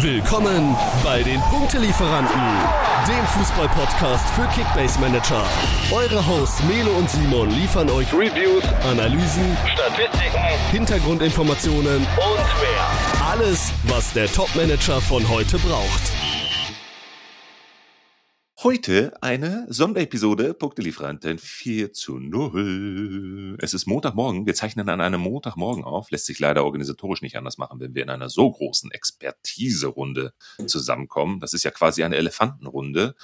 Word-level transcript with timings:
Willkommen 0.00 0.76
bei 1.02 1.24
den 1.24 1.40
Punktelieferanten, 1.50 2.40
dem 3.08 3.26
Fußball-Podcast 3.26 4.24
für 4.30 4.46
Kickbase 4.54 5.00
Manager. 5.00 5.42
Eure 5.90 6.24
Hosts 6.24 6.62
Melo 6.64 6.92
und 6.92 7.10
Simon 7.10 7.50
liefern 7.50 7.90
euch 7.90 8.06
Reviews, 8.12 8.62
Analysen, 8.88 9.56
Statistiken, 9.66 10.38
Hintergrundinformationen 10.70 11.96
und 11.96 12.06
mehr. 12.06 13.28
Alles, 13.28 13.72
was 13.84 14.12
der 14.12 14.32
Top-Manager 14.32 15.00
von 15.00 15.28
heute 15.28 15.58
braucht. 15.58 16.17
Heute 18.64 19.12
eine 19.22 19.66
Sonderepisode 19.68 20.52
Punktelieferanten 20.52 21.38
4 21.38 21.92
zu 21.92 22.18
0. 22.18 23.56
Es 23.62 23.72
ist 23.72 23.86
Montagmorgen. 23.86 24.46
Wir 24.46 24.54
zeichnen 24.56 24.88
an 24.88 25.00
einem 25.00 25.20
Montagmorgen 25.20 25.84
auf. 25.84 26.10
Lässt 26.10 26.26
sich 26.26 26.40
leider 26.40 26.64
organisatorisch 26.64 27.22
nicht 27.22 27.36
anders 27.36 27.56
machen, 27.56 27.78
wenn 27.78 27.94
wir 27.94 28.02
in 28.02 28.10
einer 28.10 28.28
so 28.28 28.50
großen 28.50 28.90
Expertise-Runde 28.90 30.34
zusammenkommen. 30.66 31.38
Das 31.38 31.52
ist 31.52 31.62
ja 31.62 31.70
quasi 31.70 32.02
eine 32.02 32.16
Elefantenrunde 32.16 33.14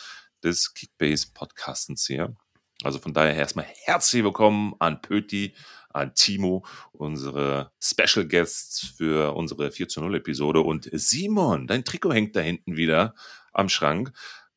des 0.44 0.72
Kickbase 0.72 1.26
Podcastens 1.34 2.06
hier. 2.06 2.36
Also 2.84 3.00
von 3.00 3.12
daher 3.12 3.34
erstmal 3.34 3.66
herzlich 3.86 4.22
willkommen 4.22 4.74
an 4.78 5.02
Pöti, 5.02 5.56
an 5.90 6.14
Timo, 6.14 6.64
unsere 6.92 7.72
Special 7.82 8.28
Guests 8.28 8.94
für 8.96 9.34
unsere 9.34 9.72
4 9.72 9.88
zu 9.88 10.00
0 10.00 10.14
Episode 10.14 10.60
und 10.60 10.88
Simon, 10.92 11.66
dein 11.66 11.84
Trikot 11.84 12.12
hängt 12.12 12.36
da 12.36 12.40
hinten 12.40 12.76
wieder 12.76 13.16
am 13.52 13.68
Schrank. 13.68 14.12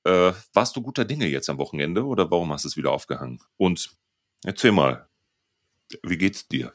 Äh, 0.07 0.33
warst 0.53 0.73
du 0.77 0.81
guter 0.81 1.03
Dinge 1.03 1.27
jetzt 1.27 1.49
am 1.49 1.57
Wochenende 1.57 2.05
oder 2.05 2.31
warum 2.31 2.53
hast 2.53 2.63
du 2.63 2.69
es 2.69 2.77
wieder 2.77 2.91
aufgehangen? 2.91 3.39
Und 3.57 3.91
erzähl 4.45 4.71
mal, 4.71 5.09
wie 6.01 6.17
geht's 6.17 6.47
dir? 6.47 6.73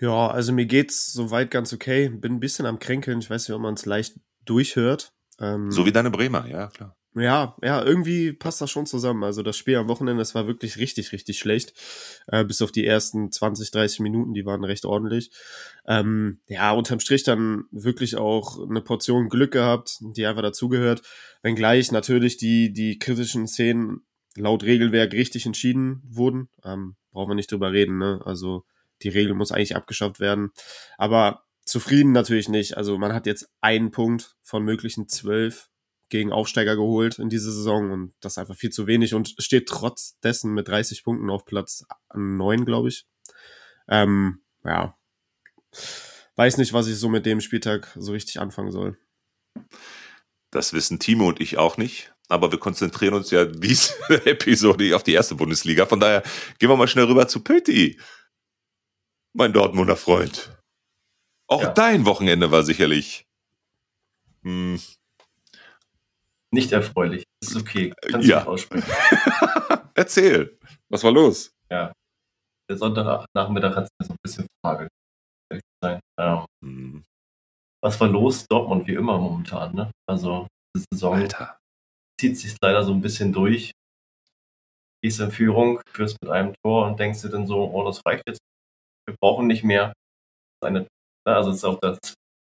Ja, 0.00 0.28
also 0.28 0.52
mir 0.52 0.66
geht's 0.66 1.12
soweit 1.12 1.52
ganz 1.52 1.72
okay. 1.72 2.08
Bin 2.08 2.32
ein 2.32 2.40
bisschen 2.40 2.66
am 2.66 2.80
Kränkeln. 2.80 3.20
Ich 3.20 3.30
weiß 3.30 3.46
nicht, 3.46 3.54
ob 3.54 3.62
man 3.62 3.74
es 3.74 3.86
leicht 3.86 4.18
durchhört. 4.44 5.12
Ähm, 5.38 5.70
so 5.70 5.86
wie 5.86 5.92
deine 5.92 6.10
Bremer, 6.10 6.48
ja, 6.48 6.66
klar. 6.66 6.96
Ja, 7.14 7.56
ja, 7.62 7.84
irgendwie 7.84 8.32
passt 8.32 8.62
das 8.62 8.70
schon 8.70 8.86
zusammen. 8.86 9.22
Also 9.22 9.42
das 9.42 9.58
Spiel 9.58 9.76
am 9.76 9.88
Wochenende, 9.88 10.22
das 10.22 10.34
war 10.34 10.46
wirklich 10.46 10.78
richtig, 10.78 11.12
richtig 11.12 11.38
schlecht. 11.38 11.74
Äh, 12.26 12.44
bis 12.44 12.62
auf 12.62 12.72
die 12.72 12.86
ersten 12.86 13.30
20, 13.30 13.70
30 13.70 14.00
Minuten, 14.00 14.32
die 14.32 14.46
waren 14.46 14.64
recht 14.64 14.86
ordentlich. 14.86 15.30
Ähm, 15.86 16.40
ja, 16.46 16.72
unterm 16.72 17.00
Strich 17.00 17.22
dann 17.22 17.64
wirklich 17.70 18.16
auch 18.16 18.58
eine 18.66 18.80
Portion 18.80 19.28
Glück 19.28 19.52
gehabt, 19.52 19.98
die 20.00 20.24
einfach 20.24 20.40
dazugehört. 20.40 21.02
Wenngleich 21.42 21.92
natürlich 21.92 22.38
die, 22.38 22.72
die 22.72 22.98
kritischen 22.98 23.46
Szenen 23.46 24.06
laut 24.34 24.62
Regelwerk 24.62 25.12
richtig 25.12 25.44
entschieden 25.44 26.02
wurden. 26.08 26.48
Ähm, 26.64 26.96
brauchen 27.10 27.30
wir 27.30 27.34
nicht 27.34 27.52
drüber 27.52 27.72
reden, 27.72 27.98
ne? 27.98 28.22
Also 28.24 28.64
die 29.02 29.10
Regel 29.10 29.34
muss 29.34 29.52
eigentlich 29.52 29.76
abgeschafft 29.76 30.18
werden. 30.18 30.52
Aber 30.96 31.44
zufrieden 31.66 32.12
natürlich 32.12 32.48
nicht. 32.48 32.78
Also 32.78 32.96
man 32.96 33.12
hat 33.12 33.26
jetzt 33.26 33.50
einen 33.60 33.90
Punkt 33.90 34.36
von 34.42 34.64
möglichen 34.64 35.08
zwölf 35.08 35.68
gegen 36.12 36.30
Aufsteiger 36.30 36.76
geholt 36.76 37.18
in 37.18 37.30
dieser 37.30 37.50
Saison 37.50 37.90
und 37.90 38.14
das 38.20 38.34
ist 38.34 38.38
einfach 38.38 38.54
viel 38.54 38.70
zu 38.70 38.86
wenig 38.86 39.14
und 39.14 39.34
steht 39.38 39.66
trotz 39.66 40.18
dessen 40.20 40.52
mit 40.52 40.68
30 40.68 41.04
Punkten 41.04 41.30
auf 41.30 41.46
Platz 41.46 41.86
9, 42.14 42.66
glaube 42.66 42.90
ich. 42.90 43.06
Ähm, 43.88 44.42
ja, 44.62 44.96
weiß 46.36 46.58
nicht, 46.58 46.74
was 46.74 46.86
ich 46.86 46.96
so 46.96 47.08
mit 47.08 47.24
dem 47.24 47.40
Spieltag 47.40 47.90
so 47.96 48.12
richtig 48.12 48.40
anfangen 48.40 48.70
soll. 48.70 48.98
Das 50.50 50.74
wissen 50.74 50.98
Timo 50.98 51.28
und 51.28 51.40
ich 51.40 51.56
auch 51.56 51.78
nicht, 51.78 52.12
aber 52.28 52.52
wir 52.52 52.58
konzentrieren 52.58 53.14
uns 53.14 53.30
ja 53.30 53.46
diese 53.46 53.94
Episode 54.26 54.94
auf 54.94 55.02
die 55.02 55.14
erste 55.14 55.34
Bundesliga. 55.34 55.86
Von 55.86 55.98
daher 55.98 56.22
gehen 56.58 56.68
wir 56.68 56.76
mal 56.76 56.88
schnell 56.88 57.06
rüber 57.06 57.26
zu 57.26 57.42
Pötti, 57.42 57.98
mein 59.32 59.54
Dortmunder 59.54 59.96
Freund. 59.96 60.54
Auch 61.46 61.62
ja. 61.62 61.72
dein 61.72 62.04
Wochenende 62.04 62.50
war 62.50 62.64
sicherlich 62.64 63.26
hm, 64.42 64.78
nicht 66.52 66.72
erfreulich. 66.72 67.24
Das 67.40 67.50
ist 67.50 67.56
okay. 67.56 67.92
Kannst 68.02 68.28
ja. 68.28 68.40
du 68.44 68.50
aussprechen. 68.50 68.90
Erzähl. 69.94 70.58
Was 70.88 71.02
war 71.02 71.10
los? 71.10 71.50
Ja. 71.70 71.92
Der 72.68 72.76
Sonntagnachmittag 72.76 73.76
hat 73.76 73.84
es 73.84 73.90
mir 73.98 74.06
so 74.06 74.12
ein 74.12 74.18
bisschen 74.22 74.46
Frage. 74.64 74.88
Sein. 75.82 76.00
Ähm, 76.18 76.46
hm. 76.62 77.04
Was 77.82 78.00
war 78.00 78.08
los? 78.08 78.46
Dortmund 78.46 78.86
wie 78.86 78.94
immer 78.94 79.18
momentan. 79.18 79.74
Ne? 79.74 79.90
Also, 80.08 80.46
die 80.76 80.84
Saison 80.92 81.14
Alter. 81.14 81.58
zieht 82.20 82.38
sich 82.38 82.56
leider 82.62 82.84
so 82.84 82.92
ein 82.92 83.00
bisschen 83.00 83.32
durch. 83.32 83.72
Gehst 85.02 85.20
in 85.20 85.32
Führung, 85.32 85.80
führst 85.88 86.16
mit 86.22 86.30
einem 86.30 86.54
Tor 86.62 86.86
und 86.86 87.00
denkst 87.00 87.22
dir 87.22 87.30
dann 87.30 87.46
so, 87.46 87.70
oh, 87.70 87.84
das 87.84 88.00
reicht 88.06 88.22
jetzt. 88.28 88.40
Wir 89.06 89.16
brauchen 89.20 89.48
nicht 89.48 89.64
mehr. 89.64 89.92
Eine, 90.62 90.80
ne, 90.80 90.86
also, 91.26 91.50
es 91.50 91.56
ist 91.56 91.64
auch 91.64 91.78
das, 91.80 91.98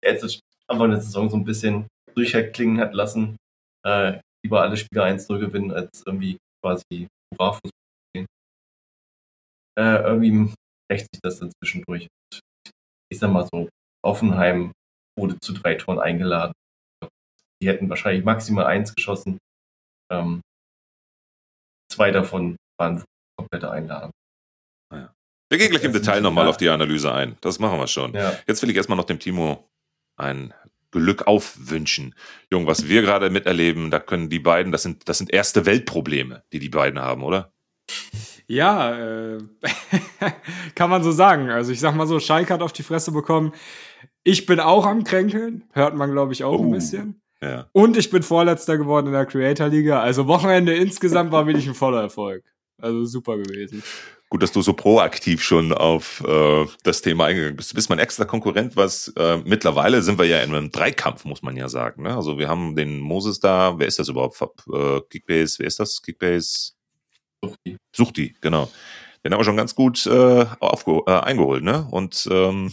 jetzt 0.03 0.41
einfach 0.69 0.85
eine 0.85 1.01
Saison 1.01 1.29
so 1.29 1.37
ein 1.37 1.45
bisschen 1.45 1.89
durchklingen 2.15 2.81
hat 2.81 2.95
lassen 2.95 3.37
äh, 3.87 4.21
lieber 4.45 4.63
alle 4.63 4.77
Spiele 4.77 5.05
1-0 5.05 5.39
gewinnen, 5.39 5.73
als 5.73 6.03
irgendwie 6.05 6.39
quasi 6.63 7.09
Hurra-Fußball 7.33 7.71
spielen. 8.11 8.27
Äh, 9.79 10.03
irgendwie 10.03 10.55
rächt 10.91 11.07
sich 11.13 11.21
das 11.23 11.39
dann 11.39 11.53
zwischendurch. 11.61 12.09
ich 13.13 13.19
sag 13.19 13.31
mal 13.31 13.49
so, 13.53 13.69
Offenheim 14.05 14.73
wurde 15.19 15.39
zu 15.41 15.53
drei 15.53 15.75
Toren 15.75 15.99
eingeladen. 15.99 16.53
Die 17.63 17.69
hätten 17.69 17.89
wahrscheinlich 17.89 18.25
maximal 18.25 18.67
eins 18.67 18.95
geschossen. 18.95 19.39
Ähm, 20.13 20.41
zwei 21.91 22.11
davon 22.11 22.57
waren 22.79 23.03
komplette 23.39 23.71
Einladung. 23.71 24.11
Ah 24.93 25.13
wir 25.49 25.59
gehen 25.59 25.71
gleich 25.71 25.85
im 25.85 25.93
Detail 25.93 26.21
nochmal 26.21 26.49
auf 26.49 26.57
die 26.57 26.69
Analyse 26.69 27.13
ein. 27.13 27.37
Das 27.41 27.59
machen 27.59 27.79
wir 27.79 27.87
schon. 27.87 28.13
Ja. 28.15 28.37
Jetzt 28.47 28.63
will 28.63 28.71
ich 28.71 28.77
erstmal 28.77 28.97
noch 28.97 29.05
dem 29.05 29.21
Timo 29.21 29.69
ein 30.17 30.53
Glück 30.91 31.27
aufwünschen. 31.27 32.15
Jung, 32.51 32.67
was 32.67 32.89
wir 32.89 33.03
gerade 33.03 33.31
miterleben, 33.31 33.91
da 33.91 33.99
können 33.99 34.29
die 34.29 34.39
beiden, 34.39 34.73
das 34.73 34.83
sind, 34.83 35.09
das 35.09 35.19
sind 35.19 35.33
erste 35.33 35.67
Weltprobleme, 35.67 36.43
die 36.53 36.59
die 36.59 36.69
beiden 36.69 37.01
haben, 37.01 37.23
oder? 37.23 37.53
Ja, 38.49 38.97
äh, 38.97 39.39
kann 40.75 40.91
man 40.91 41.03
so 41.03 41.11
sagen. 41.11 41.51
Also 41.51 41.73
ich 41.73 41.81
sag 41.81 41.95
mal 41.95 42.07
so, 42.07 42.21
Schalke 42.21 42.55
hat 42.55 42.63
auf 42.63 42.73
die 42.73 42.83
Fresse 42.83 43.13
bekommen. 43.13 43.53
Ich 44.23 44.47
bin 44.47 44.61
auch 44.61 44.87
am 44.87 45.05
Kränkeln, 45.05 45.65
hört 45.73 45.95
man 45.95 46.13
glaube 46.13 46.33
ich 46.33 46.45
auch 46.45 46.59
oh, 46.59 46.65
ein 46.65 46.73
bisschen. 46.73 47.21
Ja. 47.41 47.69
Und 47.73 47.97
ich 47.97 48.11
bin 48.11 48.23
Vorletzter 48.23 48.79
geworden 48.79 49.09
in 49.09 49.13
der 49.13 49.27
Creator 49.27 49.69
Liga. 49.69 50.01
Also 50.01 50.27
Wochenende 50.27 50.75
insgesamt 50.75 51.33
war 51.33 51.47
wirklich 51.47 51.67
ein 51.69 51.75
voller 51.75 52.03
Erfolg. 52.03 52.45
Also 52.79 53.05
super 53.05 53.37
gewesen. 53.37 53.83
Gut, 54.29 54.43
dass 54.43 54.51
du 54.51 54.61
so 54.61 54.73
proaktiv 54.73 55.41
schon 55.43 55.73
auf 55.73 56.23
äh, 56.27 56.67
das 56.83 57.01
Thema 57.01 57.27
eingegangen 57.27 57.57
bist. 57.57 57.71
Du 57.71 57.77
bist 57.77 57.89
mein 57.89 58.01
extra 58.01 58.25
Konkurrent, 58.25 58.75
was 58.75 59.13
äh, 59.17 59.37
mittlerweile 59.45 60.03
sind 60.03 60.19
wir 60.19 60.27
ja 60.27 60.41
in 60.41 60.53
einem 60.53 60.73
Dreikampf, 60.73 61.25
muss 61.25 61.43
man 61.43 61.57
ja 61.57 61.69
sagen. 61.69 62.03
Ne? 62.03 62.15
Also 62.15 62.37
wir 62.37 62.49
haben 62.49 62.75
den 62.75 62.99
Moses 62.99 63.39
da, 63.39 63.79
wer 63.79 63.87
ist 63.87 64.01
das 64.01 64.09
überhaupt? 64.09 64.41
Äh, 64.73 65.01
Kickbase, 65.11 65.61
wer 65.61 65.69
ist 65.69 65.79
das? 65.79 66.03
Kickbase? 66.03 66.73
Suchti. 67.41 67.77
Suchti, 67.95 68.35
genau. 68.41 68.69
Den 69.25 69.33
haben 69.33 69.41
wir 69.41 69.45
schon 69.45 69.57
ganz 69.57 69.75
gut 69.75 70.05
äh, 70.07 70.43
äh, 70.43 71.11
eingeholt, 71.21 71.63
ne? 71.63 71.87
Und 71.91 72.29
ähm, 72.31 72.73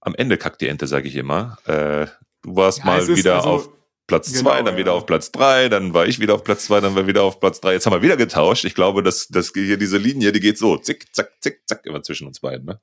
am 0.00 0.14
Ende 0.14 0.38
kackt 0.38 0.60
die 0.60 0.68
Ente, 0.68 0.86
sage 0.86 1.08
ich 1.08 1.16
immer. 1.16 1.58
Äh, 1.66 2.06
du 2.42 2.56
warst 2.56 2.78
ja, 2.78 2.84
mal 2.84 3.08
wieder 3.08 3.36
also 3.36 3.48
auf 3.48 3.68
Platz 4.06 4.32
genau, 4.32 4.50
zwei, 4.50 4.62
dann 4.62 4.74
ja. 4.74 4.80
wieder 4.80 4.92
auf 4.92 5.06
Platz 5.06 5.32
drei, 5.32 5.68
dann 5.68 5.94
war 5.94 6.06
ich 6.06 6.20
wieder 6.20 6.34
auf 6.34 6.44
Platz 6.44 6.66
zwei, 6.66 6.80
dann 6.80 6.94
war 6.94 7.06
wieder 7.06 7.22
auf 7.22 7.40
Platz 7.40 7.60
drei. 7.60 7.72
Jetzt 7.72 7.86
haben 7.86 7.94
wir 7.94 8.02
wieder 8.02 8.16
getauscht. 8.16 8.64
Ich 8.64 8.74
glaube, 8.74 9.02
dass, 9.02 9.28
dass 9.28 9.52
hier 9.54 9.78
diese 9.78 9.96
Linie, 9.96 10.32
die 10.32 10.40
geht 10.40 10.58
so, 10.58 10.76
zick, 10.76 11.14
zack, 11.14 11.32
zick, 11.40 11.62
zack, 11.66 11.86
immer 11.86 12.02
zwischen 12.02 12.26
uns 12.26 12.40
beiden, 12.40 12.66
ne? 12.66 12.80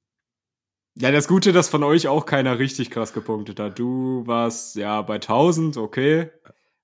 Ja, 0.96 1.12
das 1.12 1.28
Gute, 1.28 1.54
dass 1.54 1.70
von 1.70 1.84
euch 1.84 2.08
auch 2.08 2.26
keiner 2.26 2.60
richtig 2.60 2.90
krass 2.90 3.14
gepunktet 3.14 3.60
hat. 3.60 3.80
Du 3.80 4.24
warst 4.26 4.76
ja 4.76 5.02
bei 5.02 5.16
1000, 5.16 5.78
okay. 5.78 6.32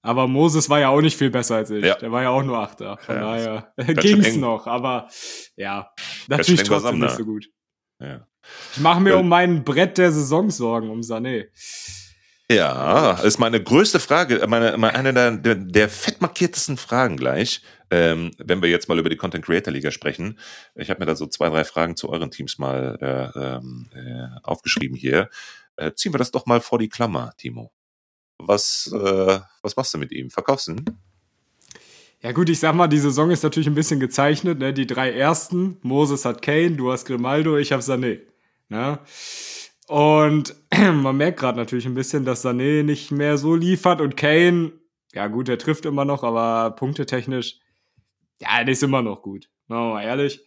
Aber 0.02 0.28
Moses 0.28 0.70
war 0.70 0.80
ja 0.80 0.90
auch 0.90 1.02
nicht 1.02 1.18
viel 1.18 1.30
besser 1.30 1.56
als 1.58 1.70
ich. 1.72 1.84
Ja. 1.84 1.96
Der 1.96 2.12
war 2.12 2.22
ja 2.22 2.30
auch 2.30 2.44
nur 2.44 2.58
Achter. 2.58 2.98
Von 3.00 3.16
ja, 3.16 3.22
daher 3.22 3.94
ging's 3.96 4.38
noch. 4.38 4.66
Aber 4.66 5.10
ja, 5.58 5.92
natürlich 6.30 6.64
trotzdem 6.64 6.78
zusammen, 6.78 7.00
nicht 7.02 7.12
ne? 7.12 7.18
so 7.18 7.26
gut. 7.26 7.50
Ja. 8.00 8.28
Ich 8.74 8.80
mache 8.80 9.02
mir 9.02 9.18
um 9.18 9.28
mein 9.28 9.66
Brett 9.66 9.98
der 9.98 10.14
Saison 10.14 10.50
Sorgen, 10.50 10.90
um 10.90 11.02
Sané. 11.02 11.48
Ja, 12.50 13.20
ist 13.24 13.40
meine 13.40 13.62
größte 13.62 14.00
Frage, 14.00 14.46
meine, 14.48 14.78
meine 14.78 14.96
eine 14.96 15.14
der, 15.14 15.32
der, 15.32 15.56
der 15.56 15.90
fett 15.90 16.22
markiertesten 16.22 16.78
Fragen 16.78 17.18
gleich, 17.18 17.62
ähm, 17.92 18.32
wenn 18.38 18.62
wir 18.62 18.70
jetzt 18.70 18.88
mal 18.88 18.98
über 18.98 19.10
die 19.10 19.18
Content 19.18 19.44
Creator 19.44 19.74
Liga 19.74 19.92
sprechen. 19.92 20.40
Ich 20.76 20.90
habe 20.90 21.02
mir 21.02 21.08
da 21.08 21.16
so 21.18 21.28
zwei, 21.28 21.50
drei 21.50 21.66
Fragen 21.66 21.98
zu 21.98 22.10
euren 22.10 22.32
Teams 22.32 22.58
mal 22.58 22.98
äh, 23.02 23.40
ähm, 23.40 23.90
äh, 23.94 24.40
aufgeschrieben 24.44 24.96
hier. 24.96 25.30
Äh, 25.76 25.92
ziehen 25.94 26.14
wir 26.14 26.20
das 26.20 26.32
doch 26.32 26.46
mal 26.46 26.62
vor 26.62 26.80
die 26.80 26.88
Klammer, 26.88 27.34
Timo. 27.36 27.74
Was, 28.38 28.90
äh, 28.94 29.40
was 29.62 29.76
machst 29.76 29.94
du 29.94 29.98
mit 29.98 30.14
ihm? 30.14 30.30
Verkaufst 30.30 30.68
du 30.68 30.72
ihn? 30.74 30.86
Ja 32.22 32.32
gut, 32.32 32.50
ich 32.50 32.60
sag 32.60 32.74
mal, 32.76 32.88
die 32.88 32.98
Saison 32.98 33.30
ist 33.30 33.44
natürlich 33.44 33.68
ein 33.68 33.76
bisschen 33.76 34.00
gezeichnet. 34.00 34.58
Ne? 34.60 34.74
Die 34.74 34.88
drei 34.88 35.12
ersten, 35.12 35.78
Moses 35.82 36.24
hat 36.24 36.42
Kane, 36.42 36.72
du 36.72 36.94
hast 36.94 37.06
Grimaldo, 37.06 37.58
ich 37.58 37.74
habe 37.74 37.84
Sané. 37.84 38.22
Ne? 38.70 39.00
Und 39.88 40.56
man 40.78 41.18
merkt 41.18 41.40
gerade 41.40 41.58
natürlich 41.58 41.86
ein 41.86 41.96
bisschen, 41.96 42.26
dass 42.26 42.46
Sané 42.46 42.84
nicht 42.84 43.12
mehr 43.12 43.38
so 43.38 43.56
liefert 43.56 44.02
und 44.02 44.18
Kane, 44.18 44.74
ja 45.14 45.28
gut, 45.28 45.50
er 45.50 45.58
trifft 45.58 45.86
immer 45.86 46.06
noch, 46.06 46.24
aber 46.24 46.76
punktetechnisch, 46.76 47.60
ja, 48.42 48.64
der 48.64 48.74
ist 48.74 48.84
immer 48.84 49.02
noch 49.02 49.22
gut. 49.22 49.50
mal 49.68 50.04
ehrlich. 50.04 50.42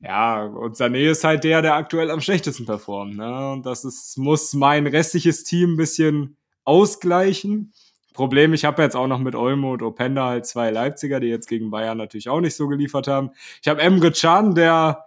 Ja, 0.00 0.44
und 0.44 0.76
Sané 0.76 1.10
ist 1.10 1.24
halt 1.24 1.44
der, 1.44 1.60
der 1.60 1.74
aktuell 1.74 2.10
am 2.10 2.22
schlechtesten 2.22 2.64
performt. 2.64 3.16
Ne? 3.16 3.52
Und 3.52 3.66
das 3.66 3.84
ist, 3.84 4.16
muss 4.16 4.54
mein 4.54 4.86
restliches 4.86 5.44
Team 5.44 5.74
ein 5.74 5.76
bisschen 5.76 6.38
ausgleichen. 6.64 7.74
Problem, 8.14 8.54
ich 8.54 8.64
habe 8.64 8.82
jetzt 8.82 8.96
auch 8.96 9.06
noch 9.06 9.18
mit 9.18 9.34
Olmo 9.34 9.74
und 9.74 9.82
Openda 9.82 10.26
halt 10.26 10.46
zwei 10.46 10.70
Leipziger, 10.70 11.20
die 11.20 11.28
jetzt 11.28 11.48
gegen 11.48 11.70
Bayern 11.70 11.98
natürlich 11.98 12.30
auch 12.30 12.40
nicht 12.40 12.56
so 12.56 12.66
geliefert 12.66 13.08
haben. 13.08 13.30
Ich 13.62 13.68
habe 13.68 13.82
Emre 13.82 14.10
Can, 14.10 14.54
der 14.54 15.04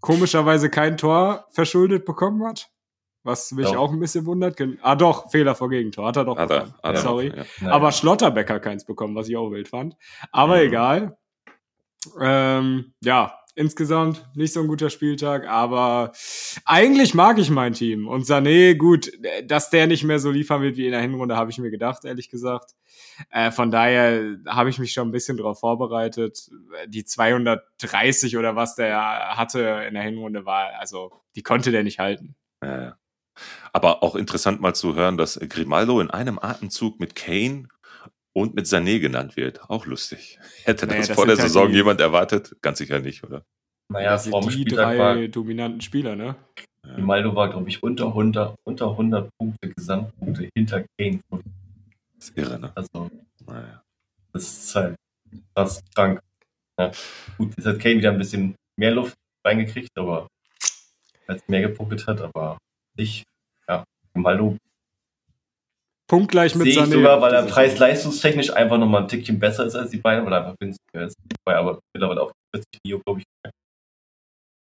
komischerweise 0.00 0.70
kein 0.70 0.96
Tor 0.96 1.46
verschuldet 1.50 2.06
bekommen 2.06 2.42
hat. 2.44 2.70
Was 3.22 3.52
mich 3.52 3.66
doch. 3.66 3.76
auch 3.76 3.92
ein 3.92 4.00
bisschen 4.00 4.24
wundert. 4.24 4.58
Ah 4.80 4.96
doch, 4.96 5.30
Fehler 5.30 5.54
vor 5.54 5.68
Gegentor. 5.68 6.06
Hat 6.06 6.16
er 6.16 6.24
doch 6.24 6.38
hat 6.38 6.50
er, 6.50 6.74
hat 6.82 6.94
er 6.94 6.96
Sorry. 6.96 7.28
Noch, 7.28 7.44
ja. 7.60 7.70
Aber 7.70 7.92
Schlotterbecker 7.92 8.60
keins 8.60 8.86
bekommen, 8.86 9.14
was 9.14 9.28
ich 9.28 9.36
auch 9.36 9.50
wild 9.50 9.68
fand. 9.68 9.96
Aber 10.32 10.56
mhm. 10.56 10.62
egal. 10.62 11.18
Ähm, 12.18 12.94
ja, 13.02 13.40
insgesamt 13.54 14.26
nicht 14.34 14.54
so 14.54 14.60
ein 14.60 14.68
guter 14.68 14.88
Spieltag, 14.88 15.46
aber 15.46 16.12
eigentlich 16.64 17.14
mag 17.14 17.38
ich 17.38 17.50
mein 17.50 17.74
Team. 17.74 18.08
Und 18.08 18.24
Sané, 18.24 18.74
gut, 18.74 19.12
dass 19.44 19.68
der 19.68 19.86
nicht 19.86 20.04
mehr 20.04 20.18
so 20.18 20.30
liefern 20.30 20.62
wird 20.62 20.78
wie 20.78 20.86
in 20.86 20.92
der 20.92 21.02
Hinrunde, 21.02 21.36
habe 21.36 21.50
ich 21.50 21.58
mir 21.58 21.70
gedacht, 21.70 22.06
ehrlich 22.06 22.30
gesagt. 22.30 22.70
Äh, 23.30 23.50
von 23.50 23.70
daher 23.70 24.38
habe 24.46 24.70
ich 24.70 24.78
mich 24.78 24.92
schon 24.92 25.08
ein 25.08 25.12
bisschen 25.12 25.36
darauf 25.36 25.60
vorbereitet. 25.60 26.50
Die 26.86 27.04
230 27.04 28.38
oder 28.38 28.56
was 28.56 28.76
der 28.76 29.36
hatte 29.36 29.84
in 29.86 29.92
der 29.92 30.04
Hinrunde 30.04 30.46
war, 30.46 30.70
also 30.78 31.12
die 31.36 31.42
konnte 31.42 31.70
der 31.70 31.82
nicht 31.82 31.98
halten. 31.98 32.36
Ja, 32.62 32.96
aber 33.72 34.02
auch 34.02 34.16
interessant 34.16 34.60
mal 34.60 34.74
zu 34.74 34.94
hören, 34.94 35.16
dass 35.16 35.38
Grimaldo 35.38 36.00
in 36.00 36.10
einem 36.10 36.38
Atemzug 36.38 37.00
mit 37.00 37.14
Kane 37.14 37.68
und 38.32 38.54
mit 38.54 38.66
Sané 38.66 39.00
genannt 39.00 39.36
wird. 39.36 39.68
Auch 39.68 39.86
lustig. 39.86 40.38
Hätte 40.64 40.86
naja, 40.86 40.98
das, 40.98 41.08
das 41.08 41.16
vor 41.16 41.26
der 41.26 41.36
halt 41.36 41.42
Saison 41.42 41.66
halt 41.66 41.74
jemand 41.74 42.00
erwartet? 42.00 42.56
Ganz 42.62 42.78
sicher 42.78 43.00
nicht, 43.00 43.24
oder? 43.24 43.44
Naja, 43.88 44.12
das 44.12 44.28
vor 44.28 44.40
dem 44.40 44.48
die 44.48 44.54
Spieltag 44.54 44.76
drei 44.76 44.98
war, 44.98 45.28
dominanten 45.28 45.80
Spieler, 45.80 46.14
ne? 46.14 46.36
Grimaldo 46.82 47.34
war, 47.34 47.50
glaube 47.50 47.68
ich, 47.68 47.82
unter 47.82 48.06
100, 48.06 48.56
unter 48.64 48.90
100 48.90 49.28
Punkte, 49.36 49.68
Gesamtpunkte 49.68 50.48
hinter 50.54 50.84
Kane. 50.98 51.20
Das 52.14 52.28
ist 52.28 52.38
irre, 52.38 52.58
ne? 52.58 52.72
Also, 52.74 53.10
naja. 53.46 53.82
das 54.32 54.42
ist 54.42 54.74
halt 54.74 54.96
fast 55.54 55.82
krank. 55.94 56.20
Ja. 56.78 56.92
Gut, 57.36 57.52
jetzt 57.56 57.66
hat 57.66 57.80
Kane 57.80 57.96
wieder 57.96 58.10
ein 58.10 58.18
bisschen 58.18 58.54
mehr 58.76 58.92
Luft 58.92 59.16
reingekriegt, 59.44 59.90
aber 59.96 60.28
als 61.26 61.46
mehr 61.48 61.62
gepunktet 61.62 62.06
hat, 62.06 62.20
aber 62.20 62.58
ich, 62.96 63.24
ja, 64.10 64.14
Grimaldo 64.14 64.56
punktgleich 66.10 66.56
mit 66.56 66.66
Sehe 66.66 66.82
ich 66.82 66.90
sogar, 66.90 67.20
weil 67.20 67.32
er 67.32 67.44
preis-leistungstechnisch 67.44 68.52
einfach 68.52 68.78
nochmal 68.78 69.02
ein 69.02 69.08
Tickchen 69.08 69.38
besser 69.38 69.64
ist 69.64 69.76
als 69.76 69.90
die 69.90 69.98
beiden, 69.98 70.26
weil 70.26 70.32
er 70.32 70.40
einfach 70.40 70.58
günstiger 70.58 71.06
ist. 71.06 71.16
Weil 71.44 71.54
aber 71.54 71.78
mittlerweile 71.94 72.22
auch 72.22 72.32
40 72.52 72.80
Mio, 72.84 73.00
glaube 73.06 73.20
ich. 73.20 73.50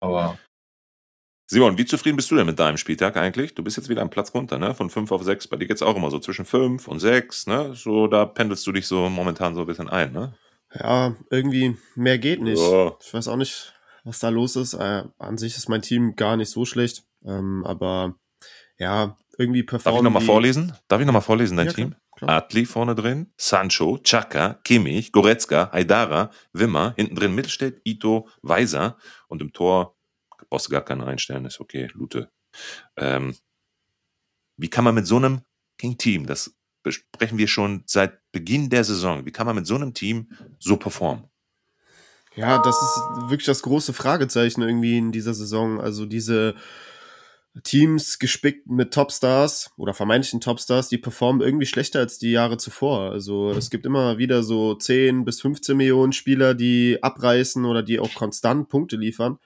Aber. 0.00 0.38
Simon, 1.48 1.76
wie 1.76 1.84
zufrieden 1.84 2.16
bist 2.16 2.30
du 2.30 2.36
denn 2.36 2.46
mit 2.46 2.58
deinem 2.58 2.78
Spieltag 2.78 3.18
eigentlich? 3.18 3.54
Du 3.54 3.62
bist 3.62 3.76
jetzt 3.76 3.90
wieder 3.90 4.00
am 4.00 4.08
Platz 4.08 4.32
runter, 4.34 4.58
ne? 4.58 4.74
Von 4.74 4.88
5 4.88 5.12
auf 5.12 5.22
6. 5.22 5.48
Bei 5.48 5.56
dir 5.56 5.66
geht's 5.66 5.82
auch 5.82 5.94
immer 5.94 6.10
so 6.10 6.18
zwischen 6.18 6.46
5 6.46 6.88
und 6.88 7.00
6, 7.00 7.46
ne? 7.48 7.74
So, 7.74 8.06
da 8.06 8.24
pendelst 8.24 8.66
du 8.66 8.72
dich 8.72 8.86
so 8.86 9.10
momentan 9.10 9.54
so 9.54 9.60
ein 9.60 9.66
bisschen 9.66 9.90
ein, 9.90 10.12
ne? 10.12 10.34
Ja, 10.72 11.14
irgendwie 11.30 11.76
mehr 11.94 12.18
geht 12.18 12.40
nicht. 12.40 12.58
Oh. 12.58 12.96
Ich 13.00 13.12
weiß 13.12 13.28
auch 13.28 13.36
nicht, 13.36 13.74
was 14.04 14.20
da 14.20 14.30
los 14.30 14.56
ist. 14.56 14.72
Äh, 14.72 15.04
an 15.18 15.36
sich 15.36 15.56
ist 15.56 15.68
mein 15.68 15.82
Team 15.82 16.16
gar 16.16 16.36
nicht 16.38 16.50
so 16.50 16.64
schlecht. 16.64 17.04
Ähm, 17.24 17.62
aber 17.66 18.14
ja, 18.78 19.16
irgendwie 19.38 19.62
performen. 19.62 19.94
Darf 19.94 20.00
ich 20.00 20.04
nochmal 20.04 20.26
vorlesen? 20.26 20.72
Darf 20.88 21.00
ich 21.00 21.06
nochmal 21.06 21.22
vorlesen, 21.22 21.56
dein 21.56 21.66
ja, 21.66 21.72
Team? 21.72 21.94
Klar, 22.16 22.30
Atli 22.30 22.64
vorne 22.64 22.94
drin, 22.94 23.32
Sancho, 23.36 23.98
Chaka, 23.98 24.54
Kimmich, 24.64 25.12
Goretzka, 25.12 25.70
Haidara, 25.72 26.30
Wimmer, 26.52 26.94
hinten 26.96 27.14
drin 27.14 27.34
Mittelstädt, 27.34 27.80
Ito, 27.84 28.28
Weiser 28.42 28.96
und 29.28 29.42
im 29.42 29.52
Tor 29.52 29.96
brauchst 30.48 30.68
du 30.68 30.70
gar 30.70 30.82
keinen 30.82 31.02
einstellen, 31.02 31.44
ist 31.44 31.60
okay, 31.60 31.88
Lute. 31.92 32.30
Ähm, 32.96 33.34
wie 34.56 34.70
kann 34.70 34.84
man 34.84 34.94
mit 34.94 35.06
so 35.06 35.16
einem 35.16 35.42
King-Team, 35.78 36.26
das 36.26 36.56
besprechen 36.82 37.36
wir 37.36 37.48
schon 37.48 37.82
seit 37.86 38.20
Beginn 38.32 38.70
der 38.70 38.84
Saison, 38.84 39.26
wie 39.26 39.32
kann 39.32 39.46
man 39.46 39.56
mit 39.56 39.66
so 39.66 39.74
einem 39.74 39.92
Team 39.92 40.30
so 40.58 40.76
performen? 40.76 41.28
Ja, 42.36 42.58
das 42.58 42.76
ist 42.76 43.30
wirklich 43.30 43.46
das 43.46 43.62
große 43.62 43.94
Fragezeichen 43.94 44.62
irgendwie 44.62 44.98
in 44.98 45.10
dieser 45.10 45.32
Saison. 45.32 45.80
Also 45.80 46.04
diese 46.04 46.54
Teams 47.62 48.19
gespickt 48.19 48.67
mit 48.67 48.93
Topstars 48.93 49.70
oder 49.76 49.94
vermeintlichen 49.94 50.41
Topstars, 50.41 50.88
die 50.88 50.99
performen 50.99 51.41
irgendwie 51.41 51.67
schlechter 51.67 52.00
als 52.00 52.19
die 52.19 52.31
Jahre 52.31 52.58
zuvor. 52.58 53.12
Also 53.12 53.50
es 53.50 53.70
gibt 53.70 53.87
immer 53.87 54.19
wieder 54.19 54.43
so 54.43 54.75
10 54.75 55.25
bis 55.25 55.41
15 55.41 55.76
Millionen 55.76 56.12
Spieler, 56.12 56.55
die 56.55 57.03
abreißen 57.03 57.64
oder 57.64 57.82
die 57.82 57.99
auch 57.99 58.14
konstant 58.14 58.69
Punkte 58.69 58.97
liefern. 58.97 59.38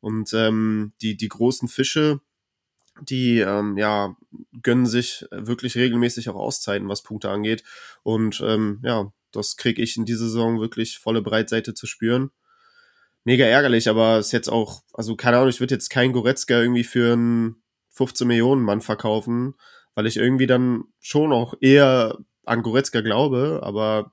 Und 0.00 0.32
ähm, 0.34 0.92
die, 1.00 1.16
die 1.16 1.28
großen 1.28 1.68
Fische, 1.68 2.20
die 3.00 3.38
ähm, 3.38 3.78
ja, 3.78 4.16
gönnen 4.62 4.86
sich 4.86 5.26
wirklich 5.30 5.76
regelmäßig 5.76 6.28
auch 6.28 6.36
Auszeiten, 6.36 6.88
was 6.88 7.02
Punkte 7.02 7.30
angeht. 7.30 7.64
Und 8.02 8.42
ähm, 8.44 8.80
ja, 8.84 9.12
das 9.32 9.56
kriege 9.56 9.82
ich 9.82 9.96
in 9.96 10.04
dieser 10.04 10.26
Saison 10.26 10.60
wirklich 10.60 10.98
volle 10.98 11.22
Breitseite 11.22 11.74
zu 11.74 11.86
spüren 11.86 12.30
mega 13.26 13.44
ärgerlich, 13.44 13.88
aber 13.88 14.18
ist 14.20 14.32
jetzt 14.32 14.48
auch, 14.48 14.82
also 14.94 15.16
keine 15.16 15.38
Ahnung, 15.38 15.48
ich 15.48 15.58
würde 15.58 15.74
jetzt 15.74 15.90
keinen 15.90 16.12
Goretzka 16.12 16.54
irgendwie 16.54 16.84
für 16.84 17.12
einen 17.12 17.56
15 17.90 18.26
Millionen 18.26 18.62
Mann 18.62 18.80
verkaufen, 18.80 19.56
weil 19.96 20.06
ich 20.06 20.16
irgendwie 20.16 20.46
dann 20.46 20.84
schon 21.00 21.32
auch 21.32 21.54
eher 21.60 22.18
an 22.44 22.62
Goretzka 22.62 23.00
glaube, 23.00 23.60
aber 23.64 24.12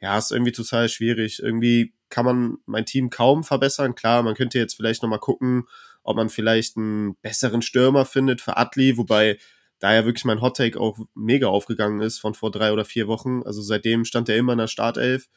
ja, 0.00 0.16
ist 0.16 0.32
irgendwie 0.32 0.52
total 0.52 0.88
schwierig. 0.88 1.40
Irgendwie 1.42 1.92
kann 2.08 2.24
man 2.24 2.56
mein 2.64 2.86
Team 2.86 3.10
kaum 3.10 3.44
verbessern. 3.44 3.94
Klar, 3.94 4.22
man 4.22 4.34
könnte 4.34 4.58
jetzt 4.58 4.74
vielleicht 4.74 5.02
nochmal 5.02 5.18
gucken, 5.18 5.64
ob 6.02 6.16
man 6.16 6.30
vielleicht 6.30 6.78
einen 6.78 7.16
besseren 7.16 7.60
Stürmer 7.60 8.06
findet 8.06 8.40
für 8.40 8.56
Atli, 8.56 8.96
wobei 8.96 9.36
da 9.80 9.92
ja 9.92 10.06
wirklich 10.06 10.24
mein 10.24 10.40
Hottake 10.40 10.80
auch 10.80 10.98
mega 11.14 11.48
aufgegangen 11.48 12.00
ist 12.00 12.18
von 12.18 12.32
vor 12.32 12.50
drei 12.50 12.72
oder 12.72 12.86
vier 12.86 13.06
Wochen. 13.06 13.42
Also 13.42 13.60
seitdem 13.60 14.06
stand 14.06 14.30
er 14.30 14.38
immer 14.38 14.52
in 14.52 14.58
der 14.58 14.66
Startelf. 14.66 15.28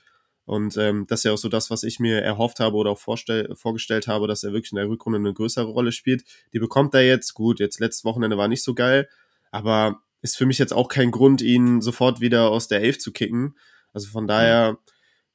Und 0.45 0.75
ähm, 0.77 1.05
das 1.07 1.21
ist 1.21 1.23
ja 1.23 1.31
auch 1.31 1.37
so 1.37 1.47
das, 1.47 1.69
was 1.69 1.83
ich 1.83 1.99
mir 1.99 2.21
erhofft 2.21 2.59
habe 2.59 2.75
oder 2.75 2.91
auch 2.91 2.99
vorstell 2.99 3.53
vorgestellt 3.55 4.07
habe, 4.07 4.27
dass 4.27 4.43
er 4.43 4.51
wirklich 4.51 4.73
in 4.73 4.77
der 4.77 4.89
Rückrunde 4.89 5.19
eine 5.19 5.33
größere 5.33 5.67
Rolle 5.67 5.91
spielt. 5.91 6.23
Die 6.51 6.59
bekommt 6.59 6.93
er 6.93 7.05
jetzt. 7.05 7.33
Gut, 7.33 7.59
jetzt 7.59 7.79
letztes 7.79 8.03
Wochenende 8.03 8.37
war 8.37 8.49
nicht 8.49 8.63
so 8.63 8.73
geil, 8.73 9.07
aber 9.51 10.01
ist 10.21 10.37
für 10.37 10.45
mich 10.45 10.57
jetzt 10.57 10.73
auch 10.73 10.87
kein 10.87 11.11
Grund, 11.11 11.41
ihn 11.41 11.81
sofort 11.81 12.19
wieder 12.21 12.49
aus 12.49 12.67
der 12.67 12.81
Elf 12.81 12.99
zu 12.99 13.11
kicken. 13.11 13.55
Also 13.93 14.09
von 14.09 14.27
daher, 14.27 14.77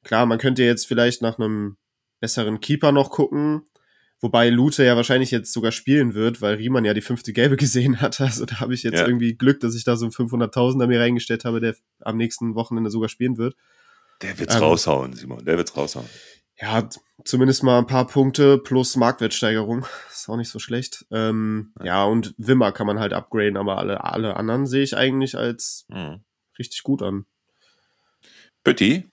klar, 0.03 0.25
man 0.25 0.39
könnte 0.39 0.63
jetzt 0.63 0.87
vielleicht 0.87 1.21
nach 1.21 1.39
einem 1.39 1.77
besseren 2.19 2.59
Keeper 2.59 2.91
noch 2.91 3.11
gucken. 3.11 3.63
Wobei 4.21 4.49
Lute 4.49 4.83
ja 4.83 4.97
wahrscheinlich 4.97 5.31
jetzt 5.31 5.53
sogar 5.53 5.71
spielen 5.71 6.13
wird, 6.13 6.41
weil 6.41 6.55
Riemann 6.55 6.83
ja 6.83 6.93
die 6.93 7.01
fünfte 7.01 7.33
Gelbe 7.33 7.55
gesehen 7.57 8.01
hat. 8.01 8.19
Also 8.19 8.45
da 8.45 8.59
habe 8.59 8.73
ich 8.73 8.83
jetzt 8.83 8.99
ja. 8.99 9.07
irgendwie 9.07 9.35
Glück, 9.35 9.59
dass 9.61 9.75
ich 9.75 9.85
da 9.85 9.95
so 9.95 10.05
einen 10.05 10.11
500.000er 10.11 10.87
mir 10.87 10.99
reingestellt 10.99 11.45
habe, 11.45 11.61
der 11.61 11.75
am 12.01 12.17
nächsten 12.17 12.55
Wochenende 12.55 12.89
sogar 12.89 13.09
spielen 13.09 13.37
wird. 13.37 13.55
Der 14.21 14.37
wird's 14.37 14.55
ähm, 14.55 14.63
raushauen, 14.63 15.13
Simon. 15.13 15.43
Der 15.45 15.57
wird's 15.57 15.75
raushauen. 15.75 16.09
Ja, 16.61 16.89
zumindest 17.23 17.63
mal 17.63 17.77
ein 17.77 17.87
paar 17.87 18.05
Punkte 18.05 18.57
plus 18.57 18.95
Marktwertsteigerung. 18.95 19.85
Ist 20.11 20.29
auch 20.29 20.35
nicht 20.35 20.49
so 20.49 20.59
schlecht. 20.59 21.05
Ähm, 21.11 21.73
ja. 21.79 21.85
ja. 21.85 22.03
und 22.03 22.33
Wimmer 22.37 22.71
kann 22.71 22.87
man 22.87 22.99
halt 22.99 23.13
upgraden, 23.13 23.57
aber 23.57 23.77
alle, 23.77 24.03
alle 24.03 24.35
anderen 24.35 24.67
sehe 24.67 24.83
ich 24.83 24.97
eigentlich 24.97 25.37
als 25.37 25.85
mhm. 25.87 26.23
richtig 26.57 26.83
gut 26.83 27.01
an. 27.01 27.25
Pötti, 28.63 29.09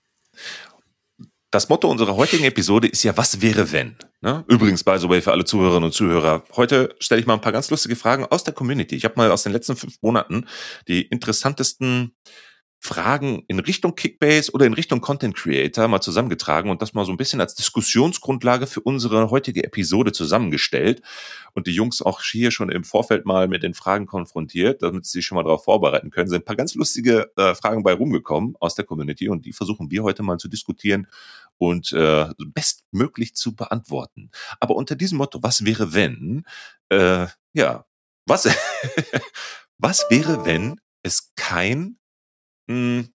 das 1.49 1.69
Motto 1.69 1.89
unserer 1.89 2.17
heutigen 2.17 2.43
Episode 2.43 2.87
ist 2.87 3.03
ja, 3.03 3.15
was 3.15 3.41
wäre 3.41 3.71
wenn? 3.71 3.95
Ne? 4.19 4.43
Übrigens, 4.49 4.83
by 4.83 4.97
the 4.99 5.07
way, 5.07 5.21
für 5.21 5.31
alle 5.31 5.45
Zuhörerinnen 5.45 5.85
und 5.85 5.93
Zuhörer, 5.93 6.43
heute 6.57 6.93
stelle 6.99 7.21
ich 7.21 7.27
mal 7.27 7.35
ein 7.35 7.41
paar 7.41 7.53
ganz 7.53 7.69
lustige 7.69 7.95
Fragen 7.95 8.25
aus 8.25 8.43
der 8.43 8.53
Community. 8.53 8.95
Ich 8.95 9.05
habe 9.05 9.15
mal 9.15 9.31
aus 9.31 9.43
den 9.43 9.53
letzten 9.53 9.77
fünf 9.77 10.01
Monaten 10.01 10.45
die 10.89 11.03
interessantesten 11.03 12.15
Fragen 12.79 13.43
in 13.47 13.59
Richtung 13.59 13.95
Kickbase 13.95 14.51
oder 14.51 14.65
in 14.65 14.73
Richtung 14.73 15.01
Content 15.01 15.35
Creator 15.35 15.87
mal 15.87 15.99
zusammengetragen 15.99 16.69
und 16.69 16.81
das 16.81 16.93
mal 16.93 17.05
so 17.05 17.11
ein 17.11 17.17
bisschen 17.17 17.41
als 17.41 17.55
Diskussionsgrundlage 17.55 18.67
für 18.67 18.81
unsere 18.81 19.31
heutige 19.31 19.63
Episode 19.63 20.11
zusammengestellt 20.11 21.01
und 21.53 21.67
die 21.67 21.71
Jungs 21.71 22.01
auch 22.01 22.21
hier 22.21 22.51
schon 22.51 22.69
im 22.69 22.83
Vorfeld 22.83 23.25
mal 23.25 23.47
mit 23.47 23.63
den 23.63 23.73
Fragen 23.73 24.05
konfrontiert, 24.05 24.83
damit 24.83 25.05
sie 25.05 25.19
sich 25.19 25.25
schon 25.25 25.37
mal 25.37 25.43
darauf 25.43 25.63
vorbereiten 25.63 26.11
können. 26.11 26.29
Sind 26.29 26.43
ein 26.43 26.45
paar 26.45 26.55
ganz 26.55 26.75
lustige 26.75 27.31
äh, 27.35 27.55
Fragen 27.55 27.83
bei 27.83 27.93
rumgekommen 27.93 28.55
aus 28.59 28.75
der 28.75 28.85
Community 28.85 29.27
und 29.27 29.45
die 29.45 29.53
versuchen 29.53 29.89
wir 29.89 30.03
heute 30.03 30.21
mal 30.21 30.37
zu 30.37 30.47
diskutieren 30.47 31.07
und 31.57 31.91
äh, 31.93 32.27
bestmöglich 32.37 33.35
zu 33.35 33.55
beantworten. 33.55 34.29
Aber 34.59 34.75
unter 34.75 34.95
diesem 34.95 35.17
Motto, 35.17 35.41
was 35.41 35.65
wäre 35.65 35.93
wenn, 35.93 36.45
äh, 36.89 37.25
ja, 37.53 37.85
was, 38.27 38.47
was 39.79 40.05
wäre 40.09 40.45
wenn 40.45 40.79
es 41.01 41.33
kein 41.35 41.97
mh, 42.67 42.75
hm, 42.75 43.13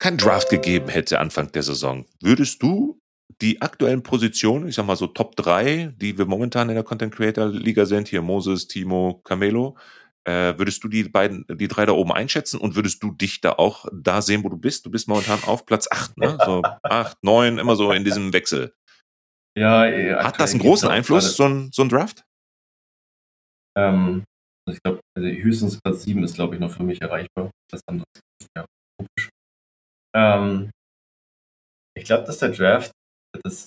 kein 0.00 0.16
Draft 0.16 0.48
gegeben 0.48 0.88
hätte 0.88 1.18
Anfang 1.18 1.50
der 1.52 1.62
Saison, 1.62 2.06
würdest 2.20 2.62
du 2.62 3.00
die 3.40 3.60
aktuellen 3.60 4.02
Positionen, 4.02 4.68
ich 4.68 4.76
sag 4.76 4.86
mal 4.86 4.96
so 4.96 5.06
Top 5.06 5.36
3, 5.36 5.92
die 5.96 6.16
wir 6.18 6.26
momentan 6.26 6.68
in 6.68 6.74
der 6.74 6.84
Content 6.84 7.14
Creator 7.14 7.48
Liga 7.48 7.84
sind, 7.84 8.08
hier 8.08 8.22
Moses, 8.22 8.68
Timo, 8.68 9.20
Camelo, 9.24 9.76
äh, 10.24 10.58
würdest 10.58 10.82
du 10.84 10.88
die 10.88 11.04
beiden, 11.04 11.44
die 11.48 11.68
drei 11.68 11.86
da 11.86 11.92
oben 11.92 12.12
einschätzen 12.12 12.60
und 12.60 12.74
würdest 12.76 13.02
du 13.02 13.12
dich 13.12 13.40
da 13.40 13.52
auch 13.52 13.86
da 13.92 14.22
sehen, 14.22 14.44
wo 14.44 14.48
du 14.48 14.56
bist? 14.56 14.84
Du 14.86 14.90
bist 14.90 15.08
momentan 15.08 15.42
auf 15.44 15.66
Platz 15.66 15.88
8, 15.90 16.18
ne? 16.18 16.38
So 16.44 16.62
8, 16.82 17.16
9, 17.22 17.58
immer 17.58 17.76
so 17.76 17.92
in 17.92 18.04
diesem 18.04 18.32
Wechsel. 18.32 18.74
Ja, 19.56 19.86
ja 19.86 20.24
Hat 20.24 20.38
das 20.40 20.52
einen 20.52 20.60
großen 20.60 20.88
Einfluss, 20.88 21.36
so 21.36 21.44
ein, 21.44 21.70
so 21.72 21.82
ein 21.82 21.88
Draft? 21.88 22.24
Ähm, 23.76 24.24
ich 24.68 24.82
glaube, 24.82 25.00
Also 25.18 25.30
höchstens 25.30 25.80
Platz 25.80 26.04
7 26.04 26.22
ist, 26.22 26.36
glaube 26.36 26.54
ich, 26.54 26.60
noch 26.60 26.70
für 26.70 26.84
mich 26.84 27.02
erreichbar. 27.02 27.50
Das 27.72 27.80
andere 27.88 28.06
ist 28.40 28.48
ja 28.56 28.64
komisch. 28.96 29.30
Ähm, 30.14 30.70
ich 31.96 32.04
glaube, 32.04 32.24
dass 32.24 32.38
der 32.38 32.50
Draft, 32.50 32.92
das, 33.42 33.66